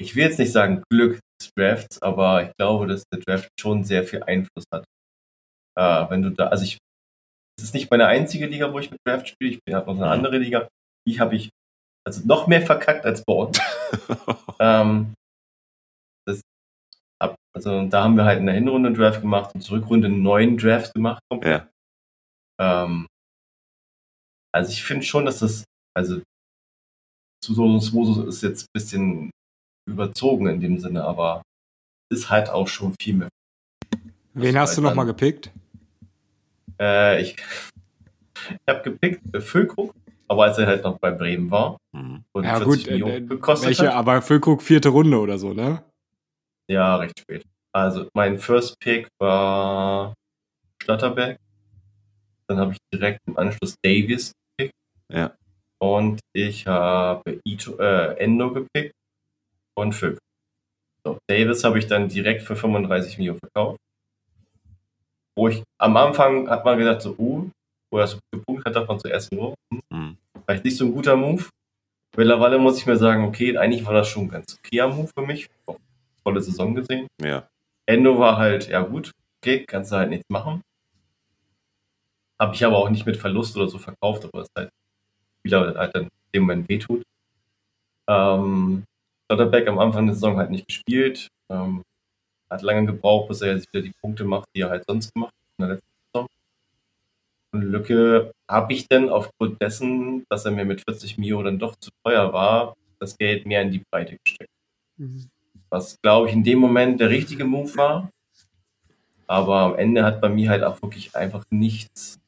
ich 0.00 0.16
will 0.16 0.24
jetzt 0.24 0.40
nicht 0.40 0.50
sagen 0.50 0.82
Glück 0.90 1.20
des 1.40 1.52
Drafts, 1.56 2.02
aber 2.02 2.42
ich 2.42 2.52
glaube, 2.58 2.88
dass 2.88 3.04
der 3.12 3.20
Draft 3.20 3.48
schon 3.60 3.84
sehr 3.84 4.02
viel 4.02 4.24
Einfluss 4.24 4.64
hat. 4.74 4.84
Äh, 5.78 6.10
wenn 6.10 6.22
du 6.22 6.30
da, 6.30 6.48
also 6.48 6.64
ich, 6.64 6.78
es 7.56 7.64
ist 7.64 7.74
nicht 7.74 7.88
meine 7.88 8.06
einzige 8.06 8.46
Liga, 8.46 8.72
wo 8.72 8.80
ich 8.80 8.90
mit 8.90 8.98
Draft 9.06 9.28
spiele, 9.28 9.60
ich 9.64 9.74
habe 9.74 9.86
noch 9.86 9.96
eine 9.96 10.10
andere 10.10 10.38
Liga, 10.38 10.68
die 11.06 11.20
habe 11.20 11.36
ich 11.36 11.50
also 12.04 12.26
noch 12.26 12.48
mehr 12.48 12.62
verkackt 12.62 13.06
als 13.06 13.24
bei 13.24 13.32
uns. 13.32 13.60
ähm, 14.58 15.14
also 17.54 17.86
da 17.86 18.04
haben 18.04 18.16
wir 18.16 18.24
halt 18.24 18.38
in 18.38 18.46
der 18.46 18.54
Hinrunde 18.54 18.88
einen 18.88 18.96
Draft 18.96 19.20
gemacht 19.20 19.54
und 19.54 19.60
zur 19.60 19.78
Rückrunde 19.78 20.06
einen 20.06 20.22
neuen 20.22 20.56
Draft 20.56 20.94
gemacht. 20.94 21.22
Ja. 21.42 21.68
Ähm, 22.60 23.06
also 24.52 24.70
ich 24.70 24.82
finde 24.82 25.04
schon, 25.04 25.24
dass 25.24 25.40
das, 25.40 25.64
also 25.96 26.20
Susosus 27.44 28.26
ist 28.26 28.42
jetzt 28.42 28.62
ein 28.62 28.72
bisschen 28.72 29.30
überzogen 29.88 30.46
in 30.46 30.60
dem 30.60 30.78
Sinne, 30.78 31.04
aber 31.04 31.42
ist 32.12 32.30
halt 32.30 32.48
auch 32.48 32.68
schon 32.68 32.94
viel 33.00 33.14
mehr. 33.14 33.28
Wen 34.34 34.58
hast 34.58 34.76
du 34.76 34.82
nochmal 34.82 35.06
gepickt? 35.06 35.50
Äh, 36.78 37.22
ich 37.22 37.36
ich 38.48 38.58
habe 38.68 38.82
gepickt 38.82 39.34
äh, 39.34 39.40
Füllkrug, 39.40 39.94
aber 40.28 40.44
als 40.44 40.58
er 40.58 40.66
halt 40.66 40.84
noch 40.84 40.98
bei 40.98 41.10
Bremen 41.10 41.50
war 41.50 41.76
mhm. 41.92 42.24
und 42.32 42.44
ja, 42.44 42.56
40 42.56 42.66
gut, 42.66 42.90
Millionen 42.90 43.24
äh, 43.24 43.26
gekostet 43.26 43.68
welche, 43.68 43.88
hat. 43.88 43.94
Aber 43.94 44.22
Füllkrug 44.22 44.62
vierte 44.62 44.88
Runde 44.88 45.18
oder 45.18 45.38
so, 45.38 45.52
ne? 45.52 45.84
Ja, 46.70 46.96
recht 46.96 47.18
spät. 47.18 47.44
Also 47.72 48.08
mein 48.14 48.38
First 48.38 48.78
Pick 48.78 49.08
war 49.18 50.14
Stotterberg. 50.80 51.36
Dann 52.46 52.58
habe 52.58 52.72
ich 52.72 52.78
direkt 52.94 53.18
im 53.26 53.36
Anschluss 53.36 53.74
Davis 53.82 54.30
gepickt. 54.56 54.74
Ja. 55.12 55.34
Und 55.82 56.20
ich 56.32 56.68
habe 56.68 57.40
Ito, 57.44 57.76
äh, 57.78 58.14
Endo 58.18 58.52
gepickt 58.52 58.94
und 59.76 59.92
Füllkrug. 59.94 60.20
So, 61.04 61.18
Davis 61.28 61.64
habe 61.64 61.80
ich 61.80 61.88
dann 61.88 62.08
direkt 62.08 62.42
für 62.42 62.54
35 62.54 63.18
Millionen 63.18 63.40
verkauft. 63.40 63.78
Wo 65.36 65.48
ich 65.48 65.64
am 65.80 65.96
Anfang 65.96 66.48
hat 66.48 66.64
man 66.64 66.78
gedacht, 66.78 67.02
so, 67.02 67.16
uh, 67.18 67.50
wo 67.90 67.98
er 67.98 68.06
so 68.06 68.18
gepunktet 68.30 68.76
hat, 68.76 68.86
man 68.86 69.00
zuerst 69.00 69.32
nur, 69.32 69.54
hm, 69.72 69.80
mhm. 69.90 70.18
vielleicht 70.44 70.64
nicht 70.64 70.76
so 70.76 70.84
ein 70.84 70.92
guter 70.92 71.16
Move. 71.16 71.46
Mittlerweile 72.16 72.58
muss 72.58 72.78
ich 72.78 72.86
mir 72.86 72.96
sagen, 72.96 73.24
okay, 73.24 73.56
eigentlich 73.56 73.84
war 73.84 73.94
das 73.94 74.08
schon 74.08 74.24
ein 74.24 74.30
ganz 74.30 74.56
okayer 74.56 74.88
Move 74.88 75.08
für 75.16 75.26
mich. 75.26 75.48
Volle 76.22 76.40
Saison 76.40 76.74
gesehen. 76.74 77.06
Ja. 77.20 77.48
Endo 77.86 78.18
war 78.18 78.36
halt, 78.36 78.68
ja 78.68 78.82
gut, 78.82 79.10
okay, 79.40 79.64
kannst 79.64 79.92
du 79.92 79.96
halt 79.96 80.10
nichts 80.10 80.28
machen. 80.28 80.62
Habe 82.38 82.54
ich 82.54 82.64
aber 82.64 82.78
auch 82.78 82.90
nicht 82.90 83.06
mit 83.06 83.16
Verlust 83.16 83.56
oder 83.56 83.68
so 83.68 83.78
verkauft, 83.78 84.24
aber 84.24 84.42
es 84.42 84.48
halt 84.56 84.70
wieder 85.42 85.74
halt 85.74 85.94
dann 85.94 86.04
in 86.04 86.10
dem 86.34 86.42
Moment 86.42 86.68
wehtut. 86.68 87.02
Ähm, 88.08 88.84
Schlotterbeck 89.26 89.68
am 89.68 89.78
Anfang 89.78 90.06
der 90.06 90.14
Saison 90.14 90.36
halt 90.36 90.50
nicht 90.50 90.66
gespielt. 90.66 91.28
Ähm, 91.50 91.82
hat 92.50 92.62
lange 92.62 92.86
gebraucht, 92.86 93.28
bis 93.28 93.42
er 93.42 93.54
jetzt 93.54 93.72
wieder 93.72 93.82
die 93.82 93.92
Punkte 94.00 94.24
macht, 94.24 94.48
die 94.54 94.62
er 94.62 94.70
halt 94.70 94.84
sonst 94.86 95.12
gemacht 95.14 95.32
hat 95.32 95.58
in 95.58 95.66
der 95.66 95.74
letzten 95.74 95.88
Saison. 96.12 96.26
Und 97.52 97.62
Lücke 97.62 98.32
habe 98.50 98.72
ich 98.72 98.88
denn 98.88 99.08
aufgrund 99.08 99.60
dessen, 99.62 100.24
dass 100.28 100.44
er 100.44 100.52
mir 100.52 100.64
mit 100.64 100.82
40 100.86 101.18
Mio 101.18 101.42
dann 101.42 101.58
doch 101.58 101.76
zu 101.76 101.90
teuer 102.04 102.32
war, 102.32 102.76
das 102.98 103.16
Geld 103.16 103.46
mehr 103.46 103.62
in 103.62 103.70
die 103.70 103.82
Breite 103.90 104.16
gesteckt. 104.24 104.50
Mhm. 104.96 105.28
Was, 105.70 106.00
glaube 106.02 106.28
ich, 106.28 106.34
in 106.34 106.42
dem 106.42 106.58
Moment 106.58 107.00
der 107.00 107.10
richtige 107.10 107.44
Move 107.44 107.74
war. 107.76 108.10
Aber 109.26 109.60
am 109.60 109.76
Ende 109.76 110.04
hat 110.04 110.20
bei 110.20 110.28
mir 110.28 110.50
halt 110.50 110.64
auch 110.64 110.82
wirklich 110.82 111.14
einfach 111.14 111.44
nichts. 111.50 112.18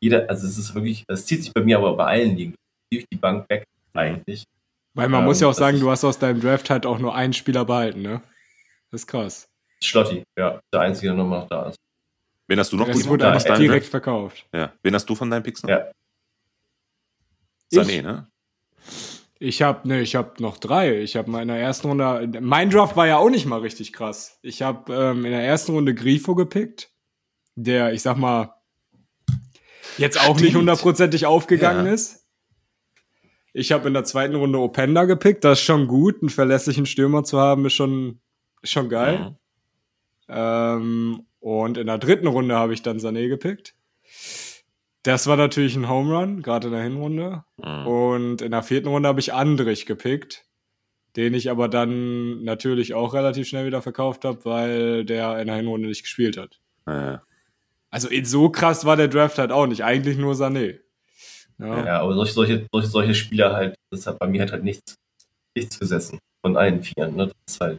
Jeder, 0.00 0.28
also 0.28 0.46
es 0.46 0.58
ist 0.58 0.74
wirklich, 0.74 1.04
es 1.08 1.24
zieht 1.24 1.44
sich 1.44 1.52
bei 1.54 1.62
mir 1.62 1.78
aber 1.78 1.96
bei 1.96 2.04
allen 2.04 2.36
Ligen 2.36 2.54
durch 2.90 3.06
die 3.10 3.16
Bank 3.16 3.48
weg, 3.48 3.64
eigentlich. 3.94 4.44
Weil 4.94 5.08
man 5.08 5.20
ähm, 5.20 5.26
muss 5.26 5.40
ja 5.40 5.48
auch 5.48 5.54
sagen, 5.54 5.78
du 5.78 5.90
hast 5.90 6.04
aus 6.04 6.18
deinem 6.18 6.40
Draft 6.40 6.68
halt 6.70 6.84
auch 6.86 6.98
nur 6.98 7.14
einen 7.14 7.32
Spieler 7.32 7.64
behalten, 7.64 8.02
ne? 8.02 8.22
Das 8.90 9.02
ist 9.02 9.06
krass. 9.06 9.48
Schlotti, 9.82 10.24
ja, 10.36 10.60
der 10.72 10.80
einzige, 10.80 11.08
der 11.08 11.16
nochmal 11.16 11.40
noch 11.40 11.48
da 11.48 11.68
ist. 11.68 11.76
Wen 12.48 12.58
hast 12.58 12.72
du 12.72 12.76
noch? 12.76 12.86
Das 12.86 13.06
wurde 13.06 13.30
direkt 13.58 13.84
Draft? 13.84 13.90
verkauft. 13.90 14.46
Ja. 14.52 14.72
Wen 14.82 14.94
hast 14.94 15.08
du 15.08 15.14
von 15.14 15.30
deinen 15.30 15.42
Picks 15.42 15.62
noch? 15.62 15.70
Ja. 15.70 15.90
Sané, 17.72 18.02
ne? 18.02 18.28
Ich 19.38 19.60
habe 19.62 19.86
ne, 19.86 20.00
ich 20.00 20.14
habe 20.14 20.42
noch 20.42 20.58
drei. 20.58 21.00
Ich 21.00 21.16
habe 21.16 21.30
mal 21.30 21.42
in 21.42 21.48
der 21.48 21.58
ersten 21.58 21.88
Runde 21.88 22.40
mein 22.40 22.70
Draft 22.70 22.96
war 22.96 23.06
ja 23.06 23.18
auch 23.18 23.30
nicht 23.30 23.46
mal 23.46 23.60
richtig 23.60 23.92
krass. 23.92 24.38
Ich 24.42 24.62
habe 24.62 24.92
ähm, 24.94 25.24
in 25.24 25.32
der 25.32 25.44
ersten 25.44 25.72
Runde 25.72 25.94
Grifo 25.94 26.34
gepickt, 26.34 26.90
der 27.54 27.92
ich 27.92 28.02
sag 28.02 28.16
mal 28.16 28.54
jetzt 29.98 30.18
auch 30.18 30.24
Stimmt. 30.24 30.40
nicht 30.40 30.54
hundertprozentig 30.56 31.26
aufgegangen 31.26 31.86
ja. 31.86 31.92
ist. 31.92 32.26
Ich 33.58 33.72
habe 33.72 33.88
in 33.88 33.94
der 33.94 34.04
zweiten 34.04 34.34
Runde 34.34 34.58
Openda 34.58 35.04
gepickt. 35.04 35.42
Das 35.42 35.60
ist 35.60 35.64
schon 35.64 35.86
gut. 35.86 36.20
Einen 36.20 36.28
verlässlichen 36.28 36.84
Stürmer 36.84 37.24
zu 37.24 37.40
haben, 37.40 37.64
ist 37.64 37.72
schon, 37.72 38.20
ist 38.60 38.72
schon 38.72 38.90
geil. 38.90 39.18
Mhm. 39.18 39.36
Ähm, 40.28 41.26
und 41.40 41.78
in 41.78 41.86
der 41.86 41.96
dritten 41.96 42.26
Runde 42.26 42.54
habe 42.54 42.74
ich 42.74 42.82
dann 42.82 42.98
Sané 42.98 43.28
gepickt. 43.28 43.74
Das 45.06 45.28
war 45.28 45.36
natürlich 45.36 45.76
ein 45.76 45.88
Home 45.88 46.18
Run, 46.18 46.42
gerade 46.42 46.66
in 46.66 46.72
der 46.72 46.82
Hinrunde. 46.82 47.44
Mhm. 47.58 47.86
Und 47.86 48.42
in 48.42 48.50
der 48.50 48.64
vierten 48.64 48.88
Runde 48.88 49.08
habe 49.08 49.20
ich 49.20 49.32
Andrich 49.32 49.86
gepickt, 49.86 50.44
den 51.14 51.32
ich 51.32 51.48
aber 51.48 51.68
dann 51.68 52.42
natürlich 52.42 52.92
auch 52.92 53.14
relativ 53.14 53.46
schnell 53.46 53.66
wieder 53.66 53.82
verkauft 53.82 54.24
habe, 54.24 54.44
weil 54.44 55.04
der 55.04 55.38
in 55.38 55.46
der 55.46 55.56
Hinrunde 55.56 55.86
nicht 55.86 56.02
gespielt 56.02 56.36
hat. 56.36 56.58
Mhm. 56.86 57.20
Also 57.88 58.08
so 58.24 58.50
krass 58.50 58.84
war 58.84 58.96
der 58.96 59.06
Draft 59.06 59.38
halt 59.38 59.52
auch 59.52 59.68
nicht. 59.68 59.84
Eigentlich 59.84 60.18
nur 60.18 60.34
Sané. 60.34 60.80
Ja, 61.60 61.86
ja 61.86 62.00
aber 62.00 62.14
solche, 62.14 62.32
solche, 62.32 62.66
solche, 62.72 62.88
solche 62.88 63.14
Spieler 63.14 63.54
halt, 63.54 63.76
das 63.90 64.08
hat 64.08 64.18
bei 64.18 64.26
mir 64.26 64.40
halt, 64.40 64.50
halt 64.50 64.64
nichts, 64.64 64.96
nichts 65.54 65.78
gesessen 65.78 66.18
von 66.44 66.56
allen 66.56 66.82
Vieren. 66.82 67.14
Ne? 67.14 67.26
Das 67.28 67.54
ist 67.54 67.60
halt. 67.60 67.78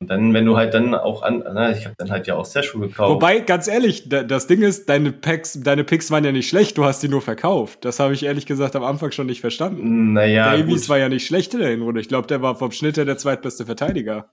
Und 0.00 0.10
dann, 0.10 0.32
wenn 0.32 0.44
du 0.44 0.56
halt 0.56 0.74
dann 0.74 0.94
auch 0.94 1.22
an, 1.22 1.42
na, 1.44 1.72
ich 1.72 1.84
habe 1.84 1.96
dann 1.98 2.10
halt 2.10 2.28
ja 2.28 2.36
auch 2.36 2.44
Session 2.44 2.82
gekauft. 2.82 3.14
Wobei, 3.14 3.40
ganz 3.40 3.66
ehrlich, 3.66 4.08
das 4.08 4.46
Ding 4.46 4.62
ist, 4.62 4.88
deine 4.88 5.10
Packs, 5.10 5.60
deine 5.60 5.82
Picks 5.82 6.12
waren 6.12 6.24
ja 6.24 6.30
nicht 6.30 6.48
schlecht, 6.48 6.78
du 6.78 6.84
hast 6.84 7.02
die 7.02 7.08
nur 7.08 7.20
verkauft. 7.20 7.84
Das 7.84 7.98
habe 7.98 8.14
ich 8.14 8.22
ehrlich 8.22 8.46
gesagt 8.46 8.76
am 8.76 8.84
Anfang 8.84 9.10
schon 9.10 9.26
nicht 9.26 9.40
verstanden. 9.40 10.12
Naja. 10.12 10.56
Davies 10.56 10.82
gut. 10.82 10.88
war 10.90 10.98
ja 10.98 11.08
nicht 11.08 11.26
schlecht 11.26 11.52
in 11.54 11.60
der 11.60 11.70
Hinrunde. 11.70 12.00
Ich 12.00 12.06
glaube, 12.08 12.28
der 12.28 12.42
war 12.42 12.54
vom 12.54 12.70
Schnitt 12.70 12.96
her 12.96 13.06
der 13.06 13.18
zweitbeste 13.18 13.66
Verteidiger. 13.66 14.30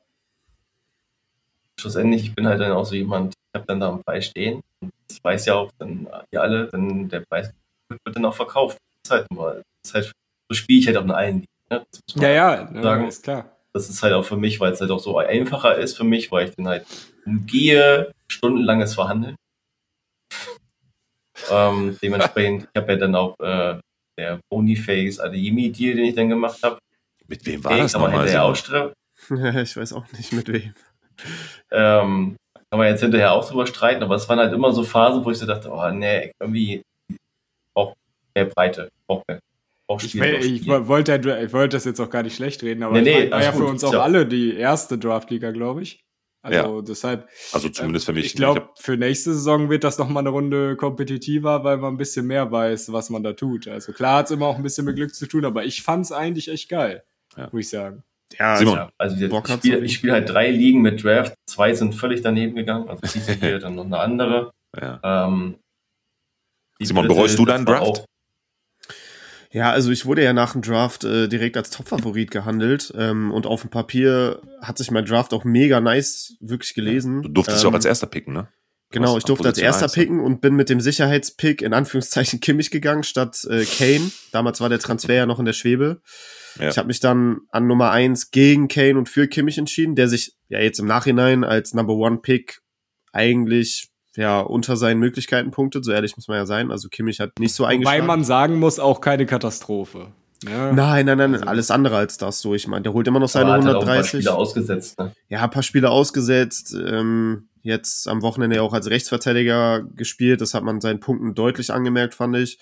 Schlussendlich, 1.80 2.26
ich 2.26 2.36
bin 2.36 2.48
halt 2.48 2.62
dann 2.62 2.72
auch 2.72 2.86
so 2.86 2.94
jemand, 2.94 3.34
ich 3.34 3.58
habe 3.58 3.66
dann 3.68 3.80
da 3.80 3.90
am 3.90 4.04
Preis 4.04 4.28
stehen. 4.28 4.62
Und 4.82 4.94
das 5.08 5.24
weiß 5.24 5.48
ja 5.48 5.56
auch 5.56 5.72
dann 5.80 6.08
ihr 6.30 6.42
alle, 6.44 6.68
dann 6.68 7.10
der 7.10 7.22
Preis 7.22 7.52
wird 7.90 8.16
dann 8.16 8.26
auch 8.26 8.36
verkauft. 8.36 8.78
Das 9.04 9.20
ist 9.20 9.30
halt 9.32 9.40
das 9.40 9.64
ist 9.84 9.94
halt, 9.96 10.12
so 10.48 10.56
spiele 10.56 10.80
ich 10.80 10.88
halt 10.88 10.98
auch 10.98 11.04
in 11.04 11.12
allen 11.12 11.36
Ligen. 11.38 11.48
Ne? 11.72 11.86
Ja, 12.18 12.30
ja, 12.30 12.58
sagen. 12.68 13.02
ja, 13.02 13.08
ist 13.08 13.24
klar. 13.24 13.55
Das 13.76 13.90
ist 13.90 14.02
halt 14.02 14.14
auch 14.14 14.24
für 14.24 14.38
mich, 14.38 14.62
weil 14.62 14.72
es 14.72 14.80
halt 14.80 14.90
auch 14.90 15.00
so 15.00 15.18
einfacher 15.18 15.76
ist 15.76 15.98
für 15.98 16.06
mich, 16.06 16.32
weil 16.32 16.48
ich 16.48 16.56
dann 16.56 16.70
halt 16.70 16.86
umgehe 17.26 18.14
stundenlanges 18.30 18.96
Verhandeln. 18.96 19.36
ähm, 21.52 21.98
dementsprechend, 22.02 22.70
ich 22.74 22.82
habe 22.82 22.94
ja 22.94 22.98
dann 22.98 23.16
auch 23.16 23.38
äh, 23.42 23.78
der 24.18 24.40
Boniface 24.50 25.20
Adeyemi-Deal, 25.20 25.98
den 25.98 26.06
ich 26.06 26.16
dann 26.16 26.30
gemacht 26.30 26.64
habe. 26.64 26.80
Mit 27.28 27.46
wem 27.46 27.66
war 27.66 27.74
okay, 27.74 27.82
das 27.82 27.94
nochmal? 27.96 28.30
ich 29.62 29.76
weiß 29.76 29.92
auch 29.92 30.10
nicht, 30.14 30.32
mit 30.32 30.48
wem. 30.48 30.74
Ähm, 31.70 32.38
kann 32.70 32.80
man 32.80 32.88
jetzt 32.88 33.02
hinterher 33.02 33.34
auch 33.34 33.46
drüber 33.46 33.68
streiten, 33.68 34.04
aber 34.04 34.16
es 34.16 34.30
waren 34.30 34.40
halt 34.40 34.54
immer 34.54 34.72
so 34.72 34.86
Phasen, 34.86 35.26
wo 35.26 35.32
ich 35.32 35.38
so 35.38 35.46
dachte, 35.46 35.70
oh 35.70 35.92
nee, 35.92 36.32
irgendwie 36.40 36.82
braucht 37.74 37.98
mehr 38.34 38.46
Breite, 38.46 38.90
braucht 39.06 39.28
mehr. 39.28 39.40
Ich, 40.00 40.16
will, 40.16 40.44
ich, 40.44 40.68
wollte, 40.68 41.16
ich 41.44 41.54
wollte 41.54 41.76
das 41.76 41.86
jetzt 41.86 42.00
auch 42.00 42.10
gar 42.10 42.24
nicht 42.24 42.36
schlecht 42.36 42.64
reden, 42.64 42.82
aber 42.82 43.00
nee, 43.02 43.26
nee, 43.26 43.32
war 43.32 43.44
ja 43.44 43.52
für 43.52 43.66
uns 43.66 43.84
auch 43.84 43.94
ja. 43.94 44.02
alle 44.02 44.26
die 44.26 44.56
erste 44.56 44.98
Draftliga, 44.98 45.52
glaube 45.52 45.84
ich. 45.84 46.04
Also 46.42 46.76
ja. 46.78 46.82
deshalb. 46.82 47.28
Also 47.54 47.70
zumindest 47.70 48.06
für 48.06 48.14
mich. 48.14 48.28
Ich 48.28 48.36
glaube, 48.36 48.70
für 48.78 48.98
nächste 48.98 49.34
Saison 49.34 49.70
wird 49.70 49.84
das 49.84 49.98
noch 49.98 50.10
mal 50.10 50.20
eine 50.20 50.30
Runde 50.30 50.76
kompetitiver, 50.76 51.64
weil 51.64 51.78
man 51.78 51.96
ein 51.96 51.98
bisschen 51.98 52.28
mehr 52.28 52.52
weiß, 52.52 52.92
was 52.92 53.10
man 53.10 53.24
da 53.24 53.34
tut. 53.34 53.68
Also 53.68 53.94
klar 53.94 54.20
hat 54.20 54.26
es 54.26 54.32
immer 54.32 54.46
auch 54.46 54.58
ein 54.58 54.64
bisschen 54.64 54.86
mit 54.86 54.96
Glück 54.96 55.14
zu 55.14 55.28
tun, 55.28 55.44
aber 55.44 55.66
ich 55.66 55.82
fand 55.82 56.06
es 56.06 56.12
eigentlich 56.12 56.48
echt 56.48 56.70
geil, 56.70 57.04
ja. 57.36 57.50
muss 57.52 57.62
ich 57.62 57.70
sagen. 57.70 58.04
Ja, 58.38 58.58
Simon. 58.58 58.90
Also, 58.98 59.16
also 59.16 59.16
ich 59.18 59.54
spiele 59.54 59.90
spiel 59.90 60.12
halt 60.12 60.30
drei 60.30 60.50
Ligen 60.52 60.82
mit 60.82 61.04
Draft, 61.04 61.36
zwei 61.48 61.74
sind 61.74 61.94
völlig 61.94 62.22
daneben 62.22 62.56
gegangen, 62.56 62.90
also 62.90 63.02
die 63.20 63.60
dann 63.60 63.76
noch 63.76 63.86
eine 63.86 64.00
andere. 64.00 64.52
Ja. 64.80 65.00
Ähm, 65.04 65.58
Simon, 66.80 67.08
bereust 67.08 67.40
du 67.40 67.46
deinen 67.46 67.66
Draft? 67.66 68.06
Ja, 69.56 69.72
also 69.72 69.90
ich 69.90 70.06
wurde 70.06 70.22
ja 70.22 70.34
nach 70.34 70.52
dem 70.52 70.62
Draft 70.62 71.06
äh, 71.06 71.30
direkt 71.30 71.56
als 71.56 71.70
Topfavorit 71.70 72.30
gehandelt 72.30 72.94
ähm, 72.98 73.32
und 73.32 73.46
auf 73.46 73.62
dem 73.62 73.70
Papier 73.70 74.42
hat 74.62 74.78
sich 74.78 74.92
mein 74.92 75.06
Draft 75.06 75.34
auch 75.34 75.46
mega 75.46 75.80
nice 75.80 76.36
wirklich 76.42 76.74
gelesen. 76.74 77.22
Du 77.22 77.30
durftest 77.30 77.64
ähm, 77.64 77.70
auch 77.70 77.74
als 77.74 77.86
erster 77.86 78.08
picken, 78.08 78.34
ne? 78.34 78.50
Genau, 78.92 79.18
ich 79.18 79.24
durfte 79.24 79.48
als 79.48 79.58
erster 79.58 79.88
picken 79.88 80.20
und 80.20 80.42
bin 80.42 80.58
mit 80.58 80.68
dem 80.68 80.82
Sicherheitspick 80.82 81.62
in 81.62 81.72
Anführungszeichen 81.74 82.40
Kimmich 82.42 82.70
gegangen 82.70 83.04
statt 83.04 83.48
äh, 83.50 83.64
Kane. 83.64 84.12
Damals 84.34 84.60
war 84.60 84.68
der 84.68 84.80
Transfer 84.80 85.14
ja 85.14 85.26
noch 85.26 85.40
in 85.40 85.46
der 85.46 85.54
Schwebe. 85.54 86.02
Ja. 86.60 86.68
Ich 86.68 86.78
habe 86.78 86.88
mich 86.88 87.00
dann 87.00 87.38
an 87.50 87.66
Nummer 87.66 87.92
eins 87.92 88.32
gegen 88.32 88.68
Kane 88.68 88.98
und 88.98 89.08
für 89.08 89.30
Kimmich 89.30 89.58
entschieden, 89.58 89.96
der 89.96 90.10
sich 90.10 90.36
ja 90.50 90.60
jetzt 90.60 90.80
im 90.80 90.86
Nachhinein 90.86 91.46
als 91.46 91.74
Number 91.74 91.94
One 91.94 92.18
Pick 92.18 92.60
eigentlich 93.14 93.90
ja 94.16 94.40
unter 94.42 94.78
seinen 94.78 95.00
Möglichkeiten 95.00 95.52
punktet, 95.52 95.86
so 95.86 95.92
ehrlich 95.92 96.16
muss 96.16 96.28
man 96.28 96.38
ja 96.38 96.46
sein. 96.46 96.72
Also 96.72 96.90
Kimmich 96.90 97.20
hat 97.20 97.40
nicht 97.40 97.54
so 97.54 97.66
eingeschlagen. 97.66 98.02
Weil 98.02 98.08
man 98.08 98.24
sagen 98.24 98.60
muss, 98.60 98.80
auch 98.80 99.02
keine 99.02 99.26
Katastrophe. 99.26 100.12
Ja. 100.44 100.72
Nein, 100.74 101.06
nein, 101.06 101.18
nein, 101.18 101.34
also, 101.34 101.46
alles 101.46 101.72
andere 101.72 101.98
als 101.98 102.18
das. 102.18 102.42
So, 102.42 102.54
ich 102.54 102.68
meine, 102.68 102.84
der 102.84 102.94
holt 102.94 103.08
immer 103.08 103.20
noch 103.20 103.30
seine 103.30 103.54
130. 103.54 103.78
Halt 103.78 103.90
ein 103.90 103.96
paar 103.96 104.04
Spiele 104.04 104.34
ausgesetzt. 104.36 105.00
Ne? 105.00 105.12
Ja, 105.30 105.44
ein 105.44 105.50
paar 105.50 105.64
Spiele 105.64 105.90
ausgesetzt. 105.90 106.76
Ähm, 106.76 107.50
jetzt 107.62 108.08
am 108.08 108.22
Wochenende 108.22 108.62
auch 108.62 108.74
als 108.74 108.90
Rechtsverteidiger 108.90 109.84
gespielt. 109.96 110.42
Das 110.42 110.54
hat 110.54 110.64
man 110.64 110.82
seinen 110.82 111.00
Punkten 111.00 111.34
deutlich 111.34 111.74
angemerkt, 111.74 112.14
fand 112.14 112.36
ich. 112.38 112.60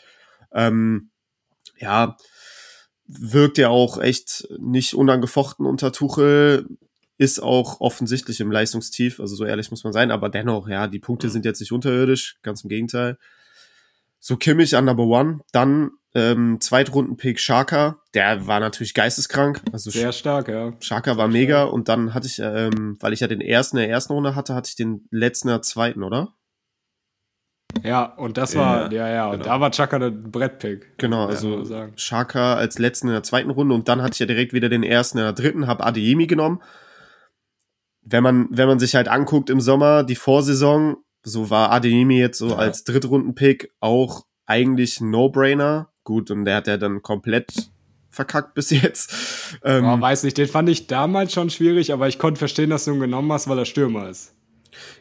Ähm, 0.53 1.10
ja, 1.77 2.15
wirkt 3.05 3.57
ja 3.57 3.69
auch 3.69 4.00
echt 4.00 4.48
nicht 4.60 4.93
unangefochten 4.93 5.65
unter 5.65 5.91
Tuchel. 5.91 6.67
Ist 7.17 7.41
auch 7.41 7.79
offensichtlich 7.79 8.39
im 8.39 8.51
Leistungstief, 8.51 9.20
also 9.20 9.36
so 9.36 9.46
ehrlich 9.46 9.70
muss 9.70 9.84
man 9.84 9.93
sein, 9.93 10.10
aber 10.10 10.29
dennoch, 10.29 10.67
ja, 10.67 10.88
die 10.88 11.00
Punkte 11.00 11.29
sind 11.29 11.46
jetzt 11.46 11.60
nicht 11.60 11.72
unterirdisch, 11.72 12.38
ganz 12.41 12.63
im 12.63 12.70
Gegenteil. 12.70 13.17
So 14.20 14.36
Kimmich 14.38 14.75
an 14.75 14.86
Number 14.86 15.03
One, 15.03 15.41
dann 15.51 15.91
ähm, 16.15 16.60
Zweitrunden-Pick 16.60 17.39
Shaka, 17.39 18.00
der 18.13 18.48
war 18.48 18.60
natürlich 18.60 18.93
geisteskrank. 18.93 19.62
Also 19.72 19.89
Sehr 19.89 20.12
stark, 20.12 20.48
ja. 20.48 20.74
Shaka 20.79 21.17
war 21.17 21.27
mega 21.27 21.63
und 21.63 21.89
dann 21.89 22.13
hatte 22.13 22.27
ich, 22.27 22.39
ähm, 22.39 22.98
weil 23.00 23.13
ich 23.13 23.20
ja 23.20 23.27
den 23.27 23.41
ersten 23.41 23.77
in 23.77 23.84
der 23.84 23.89
ersten 23.89 24.13
Runde 24.13 24.36
hatte, 24.36 24.55
hatte 24.55 24.70
ich 24.70 24.75
den 24.75 25.08
letzten 25.12 25.50
in 25.50 25.53
der 25.53 25.62
zweiten, 25.62 26.03
oder? 26.03 26.34
Ja, 27.82 28.05
und 28.05 28.38
das 28.38 28.55
war, 28.55 28.91
ja, 28.91 29.10
ja, 29.10 29.25
und 29.25 29.39
genau. 29.39 29.46
da 29.46 29.60
war 29.60 29.72
Chaka 29.72 29.98
der 29.98 30.12
Brettpick. 30.12 30.98
Genau, 31.00 31.25
also 31.25 31.63
Chaka 31.96 32.53
als 32.55 32.77
letzten 32.77 33.08
in 33.08 33.13
der 33.13 33.24
zweiten 33.24 33.50
Runde 33.50 33.74
und 33.74 33.88
dann 33.88 34.03
hatte 34.03 34.13
ich 34.13 34.20
ja 34.20 34.25
direkt 34.27 34.53
wieder 34.53 34.70
den 34.70 34.84
ersten 34.84 35.17
in 35.17 35.24
der 35.24 35.34
dritten, 35.34 35.65
habe 35.65 35.84
Adeyemi 35.84 36.27
genommen. 36.27 36.62
Wenn 38.05 38.24
man, 38.24 38.48
wenn 38.51 38.67
man 38.67 38.79
sich 38.79 38.95
halt 38.95 39.07
anguckt 39.07 39.50
im 39.50 39.62
Sommer, 39.62 40.03
die 40.03 40.15
Vorsaison, 40.15 40.98
so 41.24 41.50
war 41.50 41.72
Adeyemi 41.72 42.17
jetzt 42.17 42.38
so 42.38 42.50
ja. 42.50 42.55
als 42.57 42.83
Drittrunden-Pick 42.83 43.72
auch 43.79 44.25
eigentlich 44.45 45.00
No-Brainer. 45.01 45.89
Gut, 46.03 46.31
und 46.31 46.45
der 46.45 46.57
hat 46.57 46.67
ja 46.67 46.77
dann 46.77 47.01
komplett 47.01 47.51
verkackt 48.10 48.53
bis 48.53 48.69
jetzt. 48.69 49.13
Ähm, 49.63 49.86
oh, 49.86 50.00
weiß 50.00 50.24
nicht, 50.24 50.38
den 50.38 50.48
fand 50.48 50.69
ich 50.69 50.88
damals 50.88 51.33
schon 51.33 51.50
schwierig, 51.50 51.93
aber 51.93 52.07
ich 52.07 52.19
konnte 52.19 52.39
verstehen, 52.39 52.69
dass 52.69 52.86
du 52.86 52.93
ihn 52.93 53.00
genommen 53.00 53.31
hast, 53.31 53.48
weil 53.48 53.57
er 53.57 53.65
Stürmer 53.65 54.10
ist. 54.10 54.33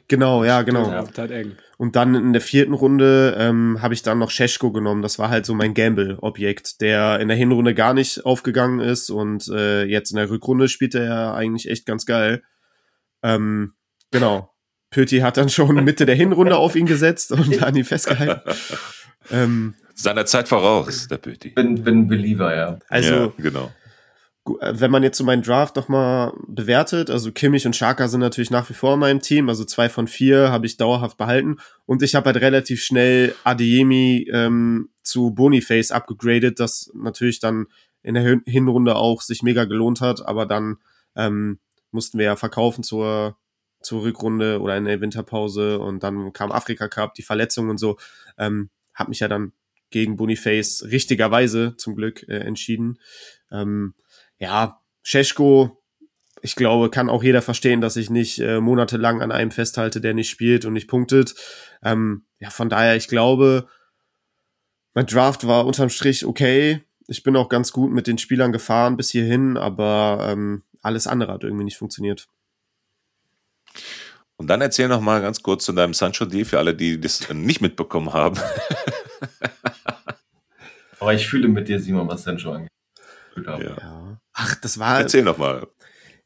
Genau, 0.09 0.45
ja, 0.45 0.63
genau. 0.63 0.91
Ja, 0.91 1.05
halt 1.17 1.31
eng. 1.31 1.53
Und 1.79 1.97
dann 1.97 2.15
in 2.15 2.33
der 2.33 2.43
vierten 2.43 2.75
Runde 2.75 3.35
ähm, 3.39 3.79
habe 3.81 3.95
ich 3.95 4.03
dann 4.03 4.19
noch 4.19 4.31
Scheschko 4.31 4.71
genommen. 4.71 5.03
Das 5.03 5.19
war 5.19 5.31
halt 5.31 5.47
so 5.47 5.55
mein 5.55 5.75
Gamble-Objekt, 5.75 6.81
der 6.81 7.21
in 7.21 7.29
der 7.29 7.37
Hinrunde 7.37 7.75
gar 7.75 7.95
nicht 7.95 8.25
aufgegangen 8.27 8.81
ist 8.81 9.11
und 9.11 9.49
äh, 9.49 9.85
jetzt 9.85 10.11
in 10.11 10.17
der 10.17 10.31
Rückrunde 10.31 10.69
spielt 10.69 10.95
er 10.95 11.05
ja 11.05 11.35
eigentlich 11.35 11.71
echt 11.71 11.87
ganz 11.87 12.07
geil. 12.07 12.43
Ähm, 13.23 13.75
genau. 14.11 14.53
Pöti 14.91 15.21
hat 15.21 15.37
dann 15.37 15.49
schon 15.49 15.83
Mitte 15.85 16.07
der 16.07 16.15
Hinrunde 16.15 16.57
auf 16.57 16.77
ihn 16.77 16.87
gesetzt 16.87 17.33
und 17.33 17.63
an 17.63 17.75
ihn 17.75 17.85
festgehalten. 17.85 18.41
ähm, 19.31 19.75
Seiner 19.95 20.27
Zeit 20.27 20.49
voraus, 20.49 21.09
der 21.09 21.19
Pöti. 21.19 21.51
Bin, 21.51 21.83
bin 21.83 22.09
Believer, 22.09 22.55
ja. 22.55 22.79
Also, 22.89 23.15
ja, 23.15 23.33
genau. 23.39 23.71
Äh, 24.61 24.75
wenn 24.75 24.91
man 24.91 25.03
jetzt 25.03 25.19
so 25.19 25.25
meinen 25.25 25.43
Draft 25.43 25.77
nochmal 25.77 26.33
bewertet, 26.47 27.11
also 27.11 27.33
Kimmich 27.33 27.67
und 27.67 27.77
Shaka 27.77 28.09
sind 28.09 28.21
natürlich 28.21 28.51
nach 28.51 28.69
wie 28.69 28.75
vor 28.75 28.95
in 28.95 29.01
meinem 29.01 29.21
Team, 29.21 29.49
also 29.49 29.65
zwei 29.65 29.89
von 29.89 30.09
vier 30.09 30.51
habe 30.51 30.67
ich 30.67 30.77
dauerhaft 30.77 31.17
behalten 31.17 31.59
und 31.87 32.03
ich 32.03 32.15
habe 32.15 32.27
halt 32.27 32.37
relativ 32.41 32.83
schnell 32.83 33.35
Adeyemi 33.45 34.29
ähm, 34.33 34.91
zu 35.03 35.33
Boniface 35.33 35.93
abgegradet, 35.93 36.59
das 36.59 36.91
natürlich 36.95 37.41
dann 37.41 37.67
in 38.03 38.15
der 38.15 38.41
Hinrunde 38.47 38.97
auch 38.97 39.23
sich 39.23 39.43
mega 39.43 39.65
gelohnt 39.65 40.01
hat, 40.01 40.27
aber 40.27 40.47
dann 40.47 40.79
ähm, 41.15 41.61
mussten 41.93 42.19
wir 42.19 42.27
ja 42.27 42.37
verkaufen 42.37 42.83
zur, 42.83 43.37
zur 43.81 44.03
Rückrunde 44.03 44.61
oder 44.61 44.77
in 44.77 44.85
der 44.85 45.01
Winterpause 45.01 45.79
und 45.79 46.03
dann 46.03 46.33
kam 46.33 46.53
Afrika 46.53 46.89
Cup, 46.89 47.15
die 47.15 47.23
Verletzung 47.23 47.69
und 47.69 47.79
so, 47.79 47.99
ähm, 48.39 48.71
habe 48.95 49.11
mich 49.11 49.21
ja 49.21 49.29
dann 49.29 49.53
gegen 49.91 50.17
Boniface 50.17 50.87
richtigerweise 50.91 51.77
zum 51.77 51.95
Glück 51.95 52.27
äh, 52.29 52.39
entschieden. 52.39 52.99
Ähm, 53.51 53.95
ja, 54.39 54.81
Scheschko, 55.03 55.83
ich 56.41 56.57
glaube, 56.57 56.91
kann 56.91 57.09
auch 57.09 57.23
jeder 57.23 57.43
verstehen, 57.43 57.81
dass 57.81 57.97
ich 57.97 58.11
nicht 58.11 58.41
äh, 58.41 58.61
monatelang 58.61 59.23
an 59.23 59.31
einem 59.31 59.53
festhalte, 59.53 60.01
der 60.01 60.15
nicht 60.15 60.31
spielt 60.31 60.65
und 60.65 60.73
nicht 60.73 60.89
punktet. 60.89 61.35
Ähm, 61.85 62.25
ja, 62.41 62.51
von 62.51 62.69
daher, 62.69 62.97
ich 62.97 63.07
glaube, 63.07 63.69
mein 64.95 65.07
Draft 65.07 65.47
war 65.47 65.67
unterm 65.67 65.89
Strich 65.89 66.27
okay. 66.27 66.83
Ich 67.07 67.23
bin 67.23 67.37
auch 67.37 67.49
ganz 67.49 67.73
gut 67.73 67.93
mit 67.93 68.07
den 68.07 68.19
Spielern 68.19 68.53
gefahren 68.53 68.97
bis 68.97 69.11
hierhin, 69.11 69.57
aber 69.57 70.27
ähm, 70.29 70.63
alles 70.83 71.07
andere 71.07 71.33
hat 71.33 71.45
irgendwie 71.45 71.65
nicht 71.65 71.79
funktioniert. 71.79 72.29
Und 74.37 74.49
dann 74.49 74.61
erzähl 74.61 74.89
noch 74.89 75.01
mal 75.01 75.21
ganz 75.21 75.43
kurz 75.43 75.65
zu 75.65 75.73
deinem 75.73 75.95
Sancho 75.95 76.25
Deal 76.25 76.45
für 76.45 76.59
alle, 76.59 76.75
die 76.75 77.01
das 77.01 77.33
nicht 77.33 77.61
mitbekommen 77.61 78.13
haben. 78.13 78.39
Aber 80.99 81.15
ich 81.15 81.27
fühle 81.27 81.49
mit 81.49 81.69
dir, 81.69 81.81
Simon, 81.81 82.09
was 82.09 82.25
Sancho 82.25 82.53
angeht. 82.53 82.71
Ja. 83.37 84.19
Ach, 84.33 84.55
das 84.57 84.79
war. 84.79 85.01
Erzähl 85.01 85.23
noch 85.23 85.39
mal. 85.39 85.67